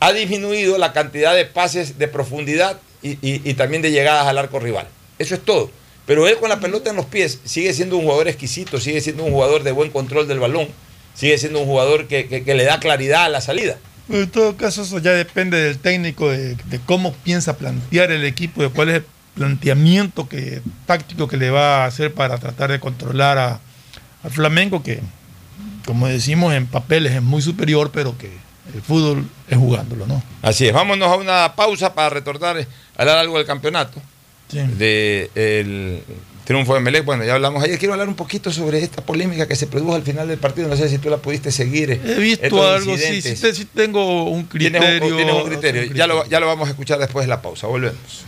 ha 0.00 0.12
disminuido 0.12 0.78
la 0.78 0.92
cantidad 0.92 1.34
de 1.34 1.44
pases 1.44 1.98
de 1.98 2.08
profundidad 2.08 2.78
y, 3.02 3.54
también 3.54 3.82
de 3.82 3.90
llegadas 3.90 4.26
al 4.26 4.38
arco 4.38 4.58
rival. 4.58 4.86
Eso 5.18 5.34
es 5.34 5.44
todo. 5.44 5.70
Pero 6.06 6.26
él 6.26 6.36
con 6.38 6.48
la 6.48 6.60
pelota 6.60 6.90
en 6.90 6.96
los 6.96 7.06
pies 7.06 7.40
sigue 7.44 7.72
siendo 7.74 7.96
un 7.96 8.04
jugador 8.04 8.28
exquisito, 8.28 8.80
sigue 8.80 9.00
siendo 9.00 9.24
un 9.24 9.32
jugador 9.32 9.62
de 9.62 9.72
buen 9.72 9.90
control 9.90 10.26
del 10.26 10.38
balón, 10.38 10.68
sigue 11.14 11.36
siendo 11.36 11.60
un 11.60 11.66
jugador 11.66 12.06
que, 12.06 12.42
le 12.46 12.64
da 12.64 12.80
claridad 12.80 13.24
a 13.24 13.28
la 13.28 13.40
salida. 13.40 13.76
Pero 14.06 14.22
en 14.22 14.30
todo 14.30 14.56
caso, 14.56 14.82
eso 14.82 14.98
ya 15.00 15.12
depende 15.12 15.58
del 15.62 15.78
técnico, 15.78 16.30
de, 16.30 16.56
cómo 16.86 17.12
piensa 17.12 17.58
plantear 17.58 18.10
el 18.10 18.24
equipo, 18.24 18.62
de 18.62 18.70
cuál 18.70 18.88
es 18.88 18.94
el 18.96 19.04
planteamiento 19.34 20.28
que, 20.28 20.62
táctico 20.86 21.28
que 21.28 21.36
le 21.36 21.50
va 21.50 21.84
a 21.84 21.86
hacer 21.86 22.14
para 22.14 22.38
tratar 22.38 22.70
de 22.72 22.80
controlar 22.80 23.38
a, 23.38 23.60
Flamengo, 24.30 24.82
que, 24.82 25.00
como 25.86 26.08
decimos, 26.08 26.52
en 26.52 26.66
papeles 26.66 27.12
es 27.12 27.22
muy 27.22 27.40
superior, 27.40 27.90
pero 27.92 28.18
que 28.18 28.30
el 28.74 28.82
fútbol 28.82 29.24
es 29.48 29.56
jugándolo, 29.58 30.06
¿no? 30.06 30.22
Así 30.42 30.66
es, 30.66 30.72
vámonos 30.72 31.08
a 31.08 31.16
una 31.16 31.54
pausa 31.56 31.94
para 31.94 32.10
retornar, 32.10 32.56
a 32.58 32.66
hablar 33.00 33.18
algo 33.18 33.36
del 33.38 33.46
campeonato, 33.46 34.00
Sí. 34.50 34.58
del 34.78 36.02
triunfo 36.44 36.74
de 36.74 36.80
Melec. 36.80 37.04
Bueno, 37.04 37.24
ya 37.24 37.34
hablamos 37.34 37.62
ayer, 37.62 37.78
quiero 37.78 37.92
hablar 37.94 38.08
un 38.08 38.14
poquito 38.14 38.50
sobre 38.50 38.82
esta 38.82 39.02
polémica 39.02 39.46
que 39.46 39.54
se 39.56 39.66
produjo 39.66 39.94
al 39.94 40.02
final 40.02 40.26
del 40.28 40.38
partido, 40.38 40.68
no 40.68 40.76
sé 40.76 40.88
si 40.88 40.98
tú 40.98 41.10
la 41.10 41.18
pudiste 41.18 41.52
seguir. 41.52 41.90
He 42.02 42.18
visto 42.18 42.44
estos 42.46 42.64
algo, 42.82 42.96
sí, 42.96 43.20
sí, 43.20 43.36
sí 43.36 43.64
tengo 43.66 44.24
un 44.24 44.46
Tienes 44.48 44.80
criterio. 44.80 45.08
un, 45.08 45.16
tienes 45.16 45.34
un 45.34 45.44
criterio. 45.48 45.82
un 45.90 45.94
Ya, 45.94 46.06
lo, 46.06 46.26
ya 46.26 46.40
lo 46.40 46.46
vamos 46.46 46.68
a 46.68 46.70
escuchar 46.70 46.98
después 46.98 47.24
de 47.26 47.28
la 47.28 47.42
pausa. 47.42 47.66
Volvemos. 47.66 48.24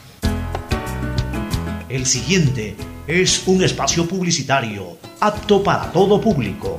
El 1.88 2.06
siguiente 2.06 2.76
es 3.06 3.42
un 3.46 3.64
espacio 3.64 4.06
publicitario 4.06 4.96
apto 5.20 5.62
para 5.62 5.90
todo 5.90 6.20
público. 6.20 6.78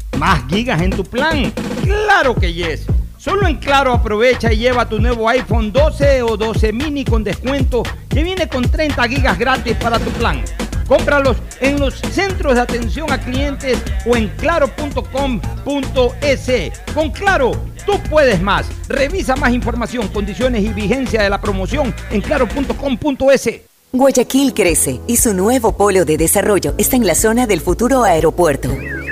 ¿Más 0.21 0.45
gigas 0.49 0.79
en 0.83 0.91
tu 0.91 1.03
plan? 1.03 1.51
Claro 1.83 2.35
que 2.35 2.53
yes. 2.53 2.85
Solo 3.17 3.47
en 3.47 3.55
Claro 3.55 3.91
aprovecha 3.91 4.53
y 4.53 4.57
lleva 4.57 4.87
tu 4.87 4.99
nuevo 4.99 5.27
iPhone 5.27 5.73
12 5.73 6.21
o 6.21 6.37
12 6.37 6.73
mini 6.73 7.03
con 7.03 7.23
descuento 7.23 7.81
que 8.07 8.21
viene 8.21 8.47
con 8.47 8.69
30 8.69 9.07
gigas 9.07 9.39
gratis 9.39 9.75
para 9.77 9.97
tu 9.97 10.11
plan. 10.11 10.43
Cómpralos 10.87 11.37
en 11.59 11.79
los 11.79 11.95
centros 11.95 12.53
de 12.53 12.61
atención 12.61 13.11
a 13.11 13.19
clientes 13.19 13.81
o 14.05 14.15
en 14.15 14.27
claro.com.es. 14.37 15.01
Con 16.93 17.09
Claro, 17.09 17.53
tú 17.87 17.93
puedes 18.07 18.39
más. 18.43 18.67
Revisa 18.89 19.35
más 19.35 19.51
información, 19.53 20.07
condiciones 20.09 20.63
y 20.63 20.69
vigencia 20.69 21.23
de 21.23 21.31
la 21.31 21.41
promoción 21.41 21.95
en 22.11 22.21
claro.com.es. 22.21 23.61
Guayaquil 23.91 24.53
crece 24.53 25.01
y 25.07 25.17
su 25.17 25.33
nuevo 25.33 25.75
polo 25.75 26.05
de 26.05 26.17
desarrollo 26.17 26.75
está 26.77 26.95
en 26.95 27.07
la 27.07 27.15
zona 27.15 27.47
del 27.47 27.59
futuro 27.59 28.03
aeropuerto. 28.03 28.69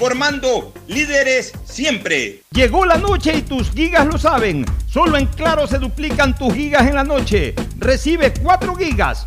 formando 0.00 0.72
líderes 0.88 1.52
siempre. 1.62 2.40
Llegó 2.52 2.86
la 2.86 2.96
noche 2.96 3.36
y 3.36 3.42
tus 3.42 3.70
gigas 3.70 4.06
lo 4.06 4.16
saben. 4.16 4.64
Solo 4.86 5.18
en 5.18 5.26
Claro 5.26 5.66
se 5.66 5.78
duplican 5.78 6.34
tus 6.34 6.54
gigas 6.54 6.88
en 6.88 6.94
la 6.94 7.04
noche. 7.04 7.54
Recibe 7.76 8.32
4 8.32 8.74
gigas, 8.76 9.26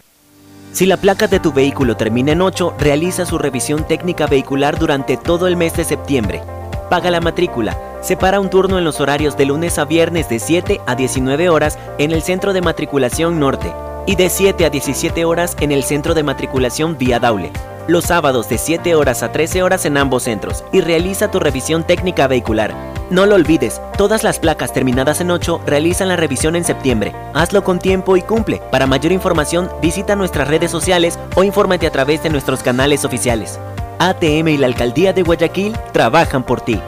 Si 0.73 0.85
la 0.85 0.95
placa 0.95 1.27
de 1.27 1.41
tu 1.41 1.51
vehículo 1.51 1.97
termina 1.97 2.31
en 2.31 2.41
8, 2.41 2.75
realiza 2.79 3.25
su 3.25 3.37
revisión 3.37 3.85
técnica 3.85 4.25
vehicular 4.25 4.79
durante 4.79 5.17
todo 5.17 5.47
el 5.47 5.57
mes 5.57 5.75
de 5.75 5.83
septiembre. 5.83 6.41
Paga 6.89 7.11
la 7.11 7.19
matrícula. 7.19 7.77
Separa 8.01 8.39
un 8.39 8.49
turno 8.49 8.77
en 8.77 8.85
los 8.85 9.01
horarios 9.01 9.35
de 9.35 9.45
lunes 9.45 9.77
a 9.77 9.85
viernes 9.85 10.29
de 10.29 10.39
7 10.39 10.79
a 10.87 10.95
19 10.95 11.49
horas 11.49 11.77
en 11.97 12.11
el 12.11 12.21
Centro 12.21 12.53
de 12.53 12.61
Matriculación 12.61 13.37
Norte 13.37 13.71
y 14.07 14.15
de 14.15 14.29
7 14.29 14.65
a 14.65 14.69
17 14.69 15.25
horas 15.25 15.57
en 15.59 15.73
el 15.73 15.83
Centro 15.83 16.13
de 16.13 16.23
Matriculación 16.23 16.97
Vía 16.97 17.19
Daule. 17.19 17.51
Los 17.91 18.05
sábados 18.05 18.47
de 18.47 18.57
7 18.57 18.95
horas 18.95 19.21
a 19.21 19.33
13 19.33 19.63
horas 19.63 19.83
en 19.83 19.97
ambos 19.97 20.23
centros 20.23 20.63
y 20.71 20.79
realiza 20.79 21.29
tu 21.29 21.41
revisión 21.41 21.85
técnica 21.85 22.25
vehicular. 22.25 22.73
No 23.09 23.25
lo 23.25 23.35
olvides, 23.35 23.81
todas 23.97 24.23
las 24.23 24.39
placas 24.39 24.71
terminadas 24.71 25.19
en 25.19 25.29
8 25.29 25.59
realizan 25.65 26.07
la 26.07 26.15
revisión 26.15 26.55
en 26.55 26.63
septiembre. 26.63 27.13
Hazlo 27.33 27.65
con 27.65 27.79
tiempo 27.79 28.15
y 28.15 28.21
cumple. 28.21 28.61
Para 28.71 28.87
mayor 28.87 29.11
información, 29.11 29.69
visita 29.81 30.15
nuestras 30.15 30.47
redes 30.47 30.71
sociales 30.71 31.19
o 31.35 31.43
infórmate 31.43 31.85
a 31.85 31.91
través 31.91 32.23
de 32.23 32.29
nuestros 32.29 32.63
canales 32.63 33.03
oficiales. 33.03 33.59
ATM 33.99 34.47
y 34.47 34.57
la 34.57 34.67
Alcaldía 34.67 35.11
de 35.11 35.23
Guayaquil 35.23 35.73
trabajan 35.91 36.45
por 36.45 36.61
ti. 36.61 36.79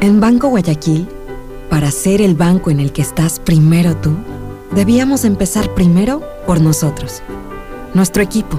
En 0.00 0.18
Banco 0.18 0.48
Guayaquil, 0.48 1.08
para 1.68 1.92
ser 1.92 2.20
el 2.20 2.34
banco 2.34 2.72
en 2.72 2.80
el 2.80 2.92
que 2.92 3.02
estás 3.02 3.38
primero 3.38 3.94
tú, 3.94 4.16
debíamos 4.72 5.24
empezar 5.24 5.72
primero 5.74 6.20
por 6.48 6.60
nosotros, 6.60 7.22
nuestro 7.94 8.24
equipo, 8.24 8.58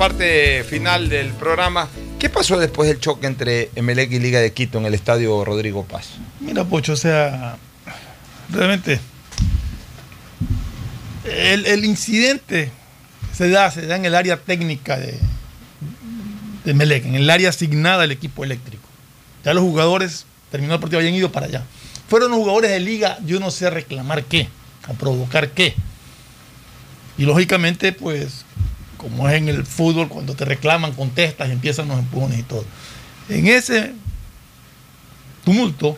Parte 0.00 0.64
final 0.64 1.10
del 1.10 1.28
programa. 1.34 1.86
¿Qué 2.18 2.30
pasó 2.30 2.58
después 2.58 2.88
del 2.88 3.00
choque 3.00 3.26
entre 3.26 3.68
Emelec 3.74 4.10
y 4.12 4.18
Liga 4.18 4.40
de 4.40 4.50
Quito 4.50 4.78
en 4.78 4.86
el 4.86 4.94
estadio 4.94 5.44
Rodrigo 5.44 5.84
Paz? 5.84 6.12
Mira, 6.40 6.64
Pocho, 6.64 6.94
o 6.94 6.96
sea, 6.96 7.58
realmente 8.48 8.98
el, 11.24 11.66
el 11.66 11.84
incidente 11.84 12.72
se 13.36 13.50
da, 13.50 13.70
se 13.70 13.86
da 13.86 13.96
en 13.96 14.06
el 14.06 14.14
área 14.14 14.38
técnica 14.38 14.96
de, 14.96 15.18
de 16.64 16.72
Melec, 16.72 17.04
en 17.04 17.16
el 17.16 17.28
área 17.28 17.50
asignada 17.50 18.04
al 18.04 18.10
equipo 18.10 18.42
eléctrico. 18.42 18.88
Ya 19.44 19.52
los 19.52 19.62
jugadores, 19.62 20.24
terminó 20.50 20.72
el 20.72 20.80
partido, 20.80 21.00
habían 21.00 21.14
ido 21.14 21.30
para 21.30 21.44
allá. 21.44 21.64
Fueron 22.08 22.30
los 22.30 22.38
jugadores 22.38 22.70
de 22.70 22.80
liga, 22.80 23.18
yo 23.26 23.38
no 23.38 23.50
sé 23.50 23.66
a 23.66 23.70
reclamar 23.70 24.24
qué, 24.24 24.48
a 24.88 24.94
provocar 24.94 25.50
qué. 25.50 25.74
Y 27.18 27.24
lógicamente, 27.24 27.92
pues, 27.92 28.46
como 29.00 29.28
es 29.30 29.36
en 29.36 29.48
el 29.48 29.64
fútbol, 29.64 30.08
cuando 30.08 30.34
te 30.34 30.44
reclaman, 30.44 30.92
contestas, 30.92 31.48
empiezan 31.48 31.88
los 31.88 31.98
empujones 31.98 32.38
y 32.38 32.42
todo. 32.42 32.66
En 33.30 33.46
ese 33.46 33.92
tumulto, 35.42 35.96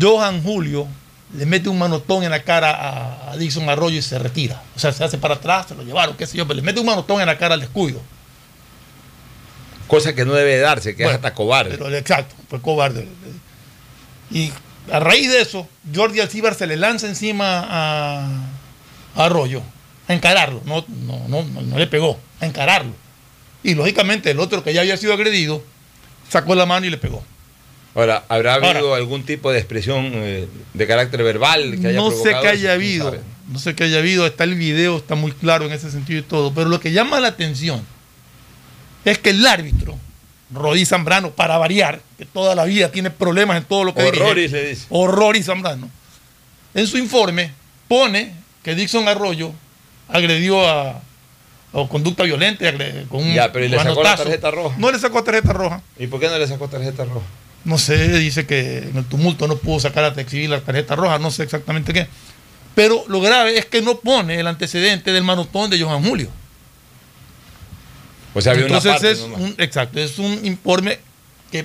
Johan 0.00 0.42
Julio 0.42 0.88
le 1.36 1.46
mete 1.46 1.68
un 1.68 1.78
manotón 1.78 2.24
en 2.24 2.30
la 2.30 2.42
cara 2.42 2.72
a, 2.72 3.30
a 3.30 3.36
Dixon 3.36 3.68
Arroyo 3.68 3.96
y 3.96 4.02
se 4.02 4.18
retira. 4.18 4.60
O 4.74 4.78
sea, 4.80 4.92
se 4.92 5.04
hace 5.04 5.18
para 5.18 5.34
atrás, 5.34 5.66
se 5.68 5.76
lo 5.76 5.84
llevaron, 5.84 6.16
qué 6.16 6.26
sé 6.26 6.36
yo, 6.36 6.48
pero 6.48 6.56
le 6.56 6.62
mete 6.62 6.80
un 6.80 6.86
manotón 6.86 7.20
en 7.20 7.26
la 7.26 7.38
cara 7.38 7.54
al 7.54 7.60
descuido. 7.60 8.00
Cosa 9.86 10.12
que 10.12 10.24
no 10.24 10.32
debe 10.32 10.58
darse, 10.58 10.96
que 10.96 11.04
Bueno, 11.04 11.10
es 11.10 11.24
hasta 11.24 11.32
cobarde. 11.32 11.78
Pero, 11.78 11.94
exacto, 11.94 12.34
fue 12.50 12.60
cobarde. 12.60 13.06
Y 14.32 14.52
a 14.90 14.98
raíz 14.98 15.30
de 15.30 15.42
eso, 15.42 15.68
Jordi 15.94 16.18
Alcibar 16.18 16.56
se 16.56 16.66
le 16.66 16.76
lanza 16.76 17.06
encima 17.06 17.60
a, 17.60 18.26
a 19.14 19.24
Arroyo, 19.24 19.62
a 20.08 20.14
encararlo. 20.14 20.62
No, 20.64 20.84
no, 20.88 21.26
no, 21.28 21.42
no, 21.42 21.78
le 21.78 21.86
pegó, 21.86 22.18
a 22.40 22.46
encararlo. 22.46 22.92
Y 23.62 23.74
lógicamente 23.74 24.30
el 24.30 24.38
otro 24.40 24.62
que 24.62 24.72
ya 24.72 24.80
había 24.82 24.96
sido 24.96 25.12
agredido, 25.12 25.62
sacó 26.28 26.54
la 26.54 26.66
mano 26.66 26.86
y 26.86 26.90
le 26.90 26.98
pegó. 26.98 27.24
Ahora, 27.94 28.24
¿habrá 28.28 28.54
Ahora- 28.54 28.70
habido 28.70 28.94
algún 28.94 29.24
tipo 29.24 29.50
de 29.50 29.58
expresión 29.58 30.10
eh, 30.14 30.46
de 30.74 30.86
carácter 30.86 31.22
verbal 31.22 31.78
que 31.80 31.88
haya 31.88 31.98
No 31.98 32.10
sé 32.10 32.28
eso? 32.30 32.38
haya 32.38 32.50
¿Quién 32.52 32.70
habido, 32.70 33.04
sabe? 33.06 33.20
no 33.48 33.58
sé 33.58 33.74
qué 33.74 33.84
haya 33.84 33.98
habido, 33.98 34.26
está 34.26 34.44
el 34.44 34.54
video, 34.54 34.98
está 34.98 35.14
muy 35.14 35.32
claro 35.32 35.64
en 35.66 35.72
ese 35.72 35.90
sentido 35.90 36.20
y 36.20 36.22
todo, 36.22 36.52
pero 36.52 36.68
lo 36.68 36.78
que 36.78 36.92
llama 36.92 37.20
la 37.20 37.28
atención 37.28 37.82
es 39.04 39.18
que 39.18 39.30
el 39.30 39.46
árbitro, 39.46 39.96
Rodí 40.52 40.84
Zambrano, 40.84 41.30
para 41.30 41.56
variar, 41.58 42.00
que 42.18 42.26
toda 42.26 42.54
la 42.54 42.64
vida 42.64 42.90
tiene 42.92 43.10
problemas 43.10 43.56
en 43.56 43.64
todo 43.64 43.84
lo 43.84 43.94
que 43.94 44.02
Horroris 44.02 44.52
dirige, 44.52 44.62
le 44.62 44.68
dice. 44.70 44.86
Horroris 44.90 45.46
Zambrano, 45.46 45.88
en 46.74 46.86
su 46.86 46.98
informe 46.98 47.50
pone 47.88 48.32
que 48.62 48.74
Dixon 48.74 49.08
Arroyo 49.08 49.52
agredió 50.08 50.68
a, 50.68 51.00
o 51.72 51.88
conducta 51.88 52.22
violenta 52.24 52.64
con 53.08 53.22
un 53.22 53.34
Ya, 53.34 53.52
pero 53.52 53.64
¿y 53.64 53.68
le 53.68 53.78
sacó 53.78 54.02
la 54.02 54.16
tarjeta 54.16 54.50
roja? 54.50 54.76
No 54.78 54.90
le 54.90 54.98
sacó 54.98 55.22
tarjeta 55.22 55.52
roja. 55.52 55.82
¿Y 55.98 56.06
por 56.06 56.20
qué 56.20 56.28
no 56.28 56.38
le 56.38 56.46
sacó 56.46 56.68
tarjeta 56.68 57.04
roja? 57.04 57.26
No 57.64 57.78
sé, 57.78 58.18
dice 58.18 58.46
que 58.46 58.78
en 58.78 58.96
el 58.96 59.04
tumulto 59.04 59.48
no 59.48 59.56
pudo 59.56 59.80
sacar 59.80 60.04
a 60.04 60.20
exhibir 60.20 60.48
la 60.50 60.60
tarjeta 60.60 60.94
roja, 60.94 61.18
no 61.18 61.30
sé 61.30 61.42
exactamente 61.42 61.92
qué. 61.92 62.06
Pero 62.74 63.04
lo 63.08 63.20
grave 63.20 63.58
es 63.58 63.66
que 63.66 63.82
no 63.82 63.98
pone 63.98 64.38
el 64.38 64.46
antecedente 64.46 65.12
del 65.12 65.24
manotón 65.24 65.70
de 65.70 65.80
Johan 65.80 66.04
Julio. 66.04 66.28
O 68.34 68.40
sea, 68.40 68.52
había 68.52 68.66
una 68.66 68.76
Entonces 68.76 68.92
parte 68.92 69.10
es 69.10 69.20
nomás. 69.20 69.40
un, 69.40 69.54
exacto, 69.58 69.98
es 69.98 70.18
un 70.18 70.44
informe 70.44 70.98
que 71.50 71.64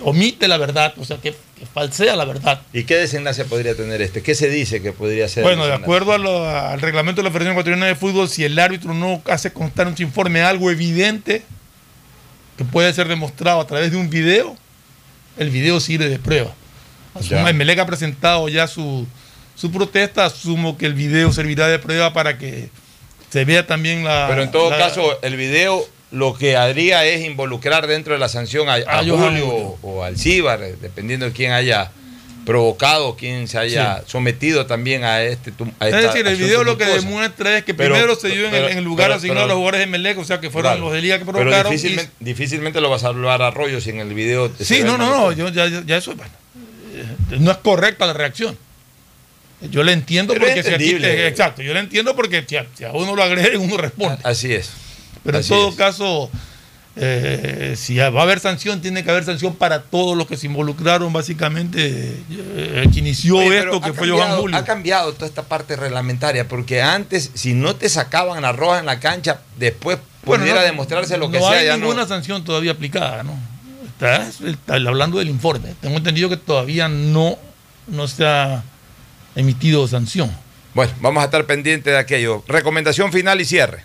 omite 0.00 0.46
la 0.48 0.56
verdad, 0.58 0.94
o 0.98 1.04
sea, 1.04 1.16
que, 1.18 1.34
que 1.58 1.66
falsea 1.66 2.14
la 2.16 2.24
verdad. 2.24 2.60
¿Y 2.72 2.84
qué 2.84 2.96
desenlace 2.96 3.44
podría 3.44 3.74
tener 3.74 4.00
este? 4.00 4.22
¿Qué 4.22 4.34
se 4.34 4.48
dice 4.48 4.80
que 4.80 4.92
podría 4.92 5.28
ser? 5.28 5.42
Bueno, 5.42 5.66
de 5.66 5.74
acuerdo 5.74 6.12
a 6.12 6.18
lo- 6.18 6.48
al 6.48 6.80
reglamento 6.80 7.20
de 7.20 7.24
la 7.24 7.30
Federación 7.32 7.52
Ecuatoriana 7.52 7.86
de 7.86 7.94
Fútbol, 7.96 8.28
si 8.28 8.44
el 8.44 8.58
árbitro 8.58 8.94
no 8.94 9.20
hace 9.26 9.52
constar 9.52 9.88
en 9.88 9.96
su 9.96 10.02
informe 10.04 10.40
algo 10.42 10.70
evidente 10.70 11.42
que 12.56 12.64
puede 12.64 12.92
ser 12.92 13.08
demostrado 13.08 13.60
a 13.60 13.66
través 13.66 13.90
de 13.90 13.96
un 13.96 14.08
video, 14.10 14.56
el 15.36 15.50
video 15.50 15.80
sirve 15.80 16.08
de 16.08 16.18
prueba. 16.18 16.52
Asumo, 17.14 17.42
Ya. 17.42 17.50
Emelec 17.50 17.78
ha 17.80 17.86
presentado 17.86 18.48
ya 18.48 18.66
su, 18.66 19.06
su 19.56 19.70
protesta, 19.72 20.26
asumo 20.26 20.76
que 20.78 20.86
el 20.86 20.94
video 20.94 21.32
servirá 21.32 21.66
de 21.68 21.78
prueba 21.78 22.12
para 22.12 22.38
que 22.38 22.68
se 23.30 23.44
vea 23.44 23.66
también 23.66 24.04
la... 24.04 24.26
Pero 24.28 24.42
en 24.42 24.50
todo 24.50 24.70
la- 24.70 24.78
caso, 24.78 25.20
el 25.22 25.36
video 25.36 25.84
lo 26.10 26.34
que 26.34 26.56
haría 26.56 27.04
es 27.04 27.24
involucrar 27.24 27.86
dentro 27.86 28.14
de 28.14 28.18
la 28.18 28.28
sanción 28.28 28.68
a, 28.68 28.74
a 28.74 29.00
A 29.00 29.04
Johan 29.04 29.38
Julio 29.40 29.46
Julio. 29.46 29.78
o 29.82 30.04
al 30.04 30.16
Cíbar, 30.16 30.62
eh, 30.62 30.74
dependiendo 30.80 31.26
de 31.26 31.32
quién 31.32 31.52
haya 31.52 31.90
provocado, 32.46 33.14
quién 33.14 33.46
se 33.46 33.58
haya 33.58 34.02
sometido 34.06 34.64
también 34.64 35.04
a 35.04 35.22
este. 35.22 35.52
a 35.80 35.88
Es 35.88 36.02
decir, 36.02 36.26
el 36.26 36.36
video 36.38 36.64
lo 36.64 36.78
que 36.78 36.86
demuestra 36.86 37.58
es 37.58 37.64
que 37.64 37.74
Pero- 37.74 37.92
primero 37.94 38.14
se 38.16 38.28
dio 38.28 38.48
en, 38.48 38.54
el- 38.78 38.84
lugar 38.84 39.12
asignado 39.12 39.44
a 39.44 39.48
los 39.48 39.56
jugadores 39.56 39.80
de 39.80 39.86
Melec, 39.86 40.16
o 40.16 40.24
sea 40.24 40.40
que 40.40 40.48
fueron 40.48 40.72
Claro. 40.72 40.86
los 40.86 40.94
de 40.94 41.02
Liga 41.02 41.18
que 41.18 41.26
Pero 41.26 41.38
provocaron. 41.40 41.72
y- 41.72 41.76
difícilmente, 41.76 42.12
difícilmente 42.20 42.80
lo 42.80 42.88
vas 42.88 43.04
a 43.04 43.08
hablar 43.08 43.42
a 43.42 43.48
Arroyo 43.48 43.82
si 43.82 43.90
en 43.90 43.98
el 43.98 44.14
video. 44.14 44.50
Sí, 44.58 44.82
no, 44.82 44.96
no, 44.96 45.10
no, 45.10 45.32
yo 45.32 45.50
ya, 45.50 45.68
ya- 45.84 45.96
eso, 45.98 46.14
bueno, 46.16 46.32
eh, 46.94 47.36
no 47.38 47.50
es 47.50 47.58
correcta 47.58 48.06
la 48.06 48.14
reacción. 48.14 48.56
Yo 49.60 49.82
le 49.82 49.92
entiendo 49.92 50.32
Pero 50.32 50.46
porque 50.46 50.62
si 50.62 50.72
aquí 50.72 50.90
exacto, 51.04 51.60
yo 51.62 51.74
le 51.74 51.80
entiendo 51.80 52.14
porque 52.16 52.44
si 52.48 52.56
a, 52.56 52.64
si 52.74 52.84
a 52.84 52.92
uno 52.92 53.14
lo 53.14 53.22
agreden, 53.24 53.60
uno 53.60 53.76
responde. 53.76 54.20
Así 54.22 54.54
es. 54.54 54.70
Pero 55.24 55.38
Así 55.38 55.52
en 55.52 55.58
todo 55.58 55.68
es. 55.70 55.74
caso, 55.76 56.30
eh, 56.96 57.74
si 57.76 57.96
va 57.96 58.06
a 58.06 58.22
haber 58.22 58.40
sanción, 58.40 58.80
tiene 58.80 59.04
que 59.04 59.10
haber 59.10 59.24
sanción 59.24 59.54
para 59.54 59.82
todos 59.82 60.16
los 60.16 60.26
que 60.26 60.36
se 60.36 60.46
involucraron, 60.46 61.12
básicamente, 61.12 62.16
eh, 62.30 62.86
que 62.92 62.98
inició 62.98 63.36
Oye, 63.36 63.58
esto, 63.58 63.80
que 63.80 63.92
fue 63.92 64.08
Johan 64.08 64.36
Julio. 64.38 64.56
Ha 64.56 64.64
cambiado 64.64 65.12
toda 65.12 65.26
esta 65.26 65.42
parte 65.44 65.76
reglamentaria, 65.76 66.48
porque 66.48 66.82
antes, 66.82 67.30
si 67.34 67.54
no 67.54 67.76
te 67.76 67.88
sacaban 67.88 68.42
la 68.42 68.52
roja 68.52 68.80
en 68.80 68.86
la 68.86 68.98
cancha, 69.00 69.40
después 69.58 69.98
Bueno, 70.24 70.42
pudiera 70.42 70.60
no- 70.60 70.66
demostrarse 70.66 71.16
lo 71.18 71.30
que 71.30 71.38
no 71.38 71.48
sea. 71.48 71.58
hay 71.58 71.66
ya 71.66 71.76
ninguna 71.76 72.02
no. 72.02 72.08
sanción 72.08 72.42
todavía 72.44 72.72
aplicada, 72.72 73.22
¿no? 73.22 73.38
Está, 73.86 74.28
está 74.28 74.74
hablando 74.74 75.18
del 75.18 75.28
informe. 75.28 75.74
Tengo 75.80 75.96
entendido 75.96 76.28
que 76.28 76.36
todavía 76.36 76.88
no, 76.88 77.36
no 77.88 78.06
se 78.08 78.24
ha 78.26 78.62
emitido 79.34 79.86
sanción. 79.88 80.30
Bueno, 80.74 80.92
vamos 81.00 81.20
a 81.22 81.24
estar 81.26 81.44
pendientes 81.46 81.92
de 81.92 81.98
aquello. 81.98 82.44
Recomendación 82.46 83.12
final 83.12 83.40
y 83.40 83.44
cierre. 83.44 83.84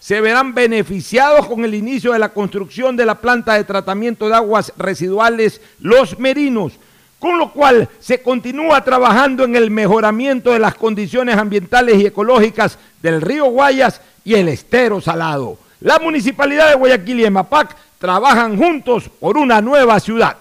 se 0.00 0.20
verán 0.20 0.54
beneficiados 0.54 1.46
con 1.46 1.64
el 1.64 1.74
inicio 1.74 2.12
de 2.12 2.18
la 2.18 2.30
construcción 2.30 2.96
de 2.96 3.06
la 3.06 3.16
planta 3.16 3.54
de 3.54 3.64
tratamiento 3.64 4.28
de 4.28 4.36
aguas 4.36 4.72
residuales 4.76 5.60
Los 5.80 6.18
Merinos, 6.18 6.74
con 7.18 7.38
lo 7.38 7.52
cual 7.52 7.88
se 7.98 8.22
continúa 8.22 8.84
trabajando 8.84 9.44
en 9.44 9.56
el 9.56 9.70
mejoramiento 9.70 10.52
de 10.52 10.60
las 10.60 10.74
condiciones 10.74 11.36
ambientales 11.36 12.00
y 12.00 12.06
ecológicas 12.06 12.78
del 13.02 13.20
río 13.20 13.46
Guayas 13.46 14.00
y 14.24 14.34
el 14.34 14.48
estero 14.48 15.00
salado. 15.00 15.58
La 15.80 15.98
Municipalidad 15.98 16.68
de 16.68 16.76
Guayaquil 16.76 17.20
y 17.20 17.24
EMAPAC 17.24 17.76
trabajan 17.98 18.56
juntos 18.56 19.08
por 19.20 19.36
una 19.36 19.60
nueva 19.60 19.98
ciudad. 20.00 20.36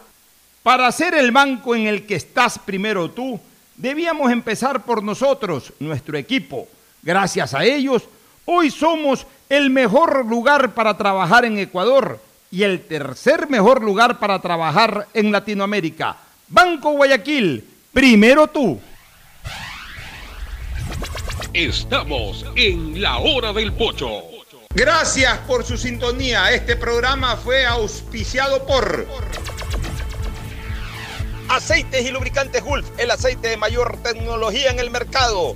Para 0.61 0.91
ser 0.91 1.13
el 1.15 1.31
banco 1.31 1.75
en 1.75 1.87
el 1.87 2.05
que 2.05 2.15
estás 2.15 2.59
primero 2.59 3.09
tú, 3.09 3.39
debíamos 3.75 4.31
empezar 4.31 4.83
por 4.83 5.01
nosotros, 5.01 5.73
nuestro 5.79 6.17
equipo. 6.17 6.67
Gracias 7.01 7.53
a 7.53 7.63
ellos, 7.63 8.03
hoy 8.47 8.71
somos 8.71 9.27
el 9.49 9.69
mejor 9.69 10.25
lugar 10.25 10.73
para 10.73 10.97
trabajar 10.97 11.45
en 11.45 11.59
Ecuador 11.59 12.19
y 12.49 12.63
el 12.63 12.85
tercer 12.85 13.49
mejor 13.49 13.83
lugar 13.83 14.19
para 14.19 14.39
trabajar 14.39 15.07
en 15.13 15.31
Latinoamérica. 15.31 16.17
Banco 16.47 16.91
Guayaquil, 16.91 17.63
primero 17.93 18.47
tú. 18.47 18.79
Estamos 21.53 22.45
en 22.55 23.01
la 23.01 23.17
hora 23.17 23.51
del 23.51 23.73
pocho. 23.73 24.23
Gracias 24.73 25.39
por 25.39 25.65
su 25.65 25.77
sintonía. 25.77 26.51
Este 26.51 26.75
programa 26.75 27.35
fue 27.35 27.65
auspiciado 27.65 28.65
por... 28.65 29.07
Aceites 31.49 32.05
y 32.05 32.11
lubricantes 32.11 32.61
Gulf, 32.63 32.87
el 32.97 33.09
aceite 33.09 33.47
de 33.47 33.57
mayor 33.57 33.97
tecnología 34.03 34.69
en 34.69 34.79
el 34.79 34.89
mercado. 34.89 35.55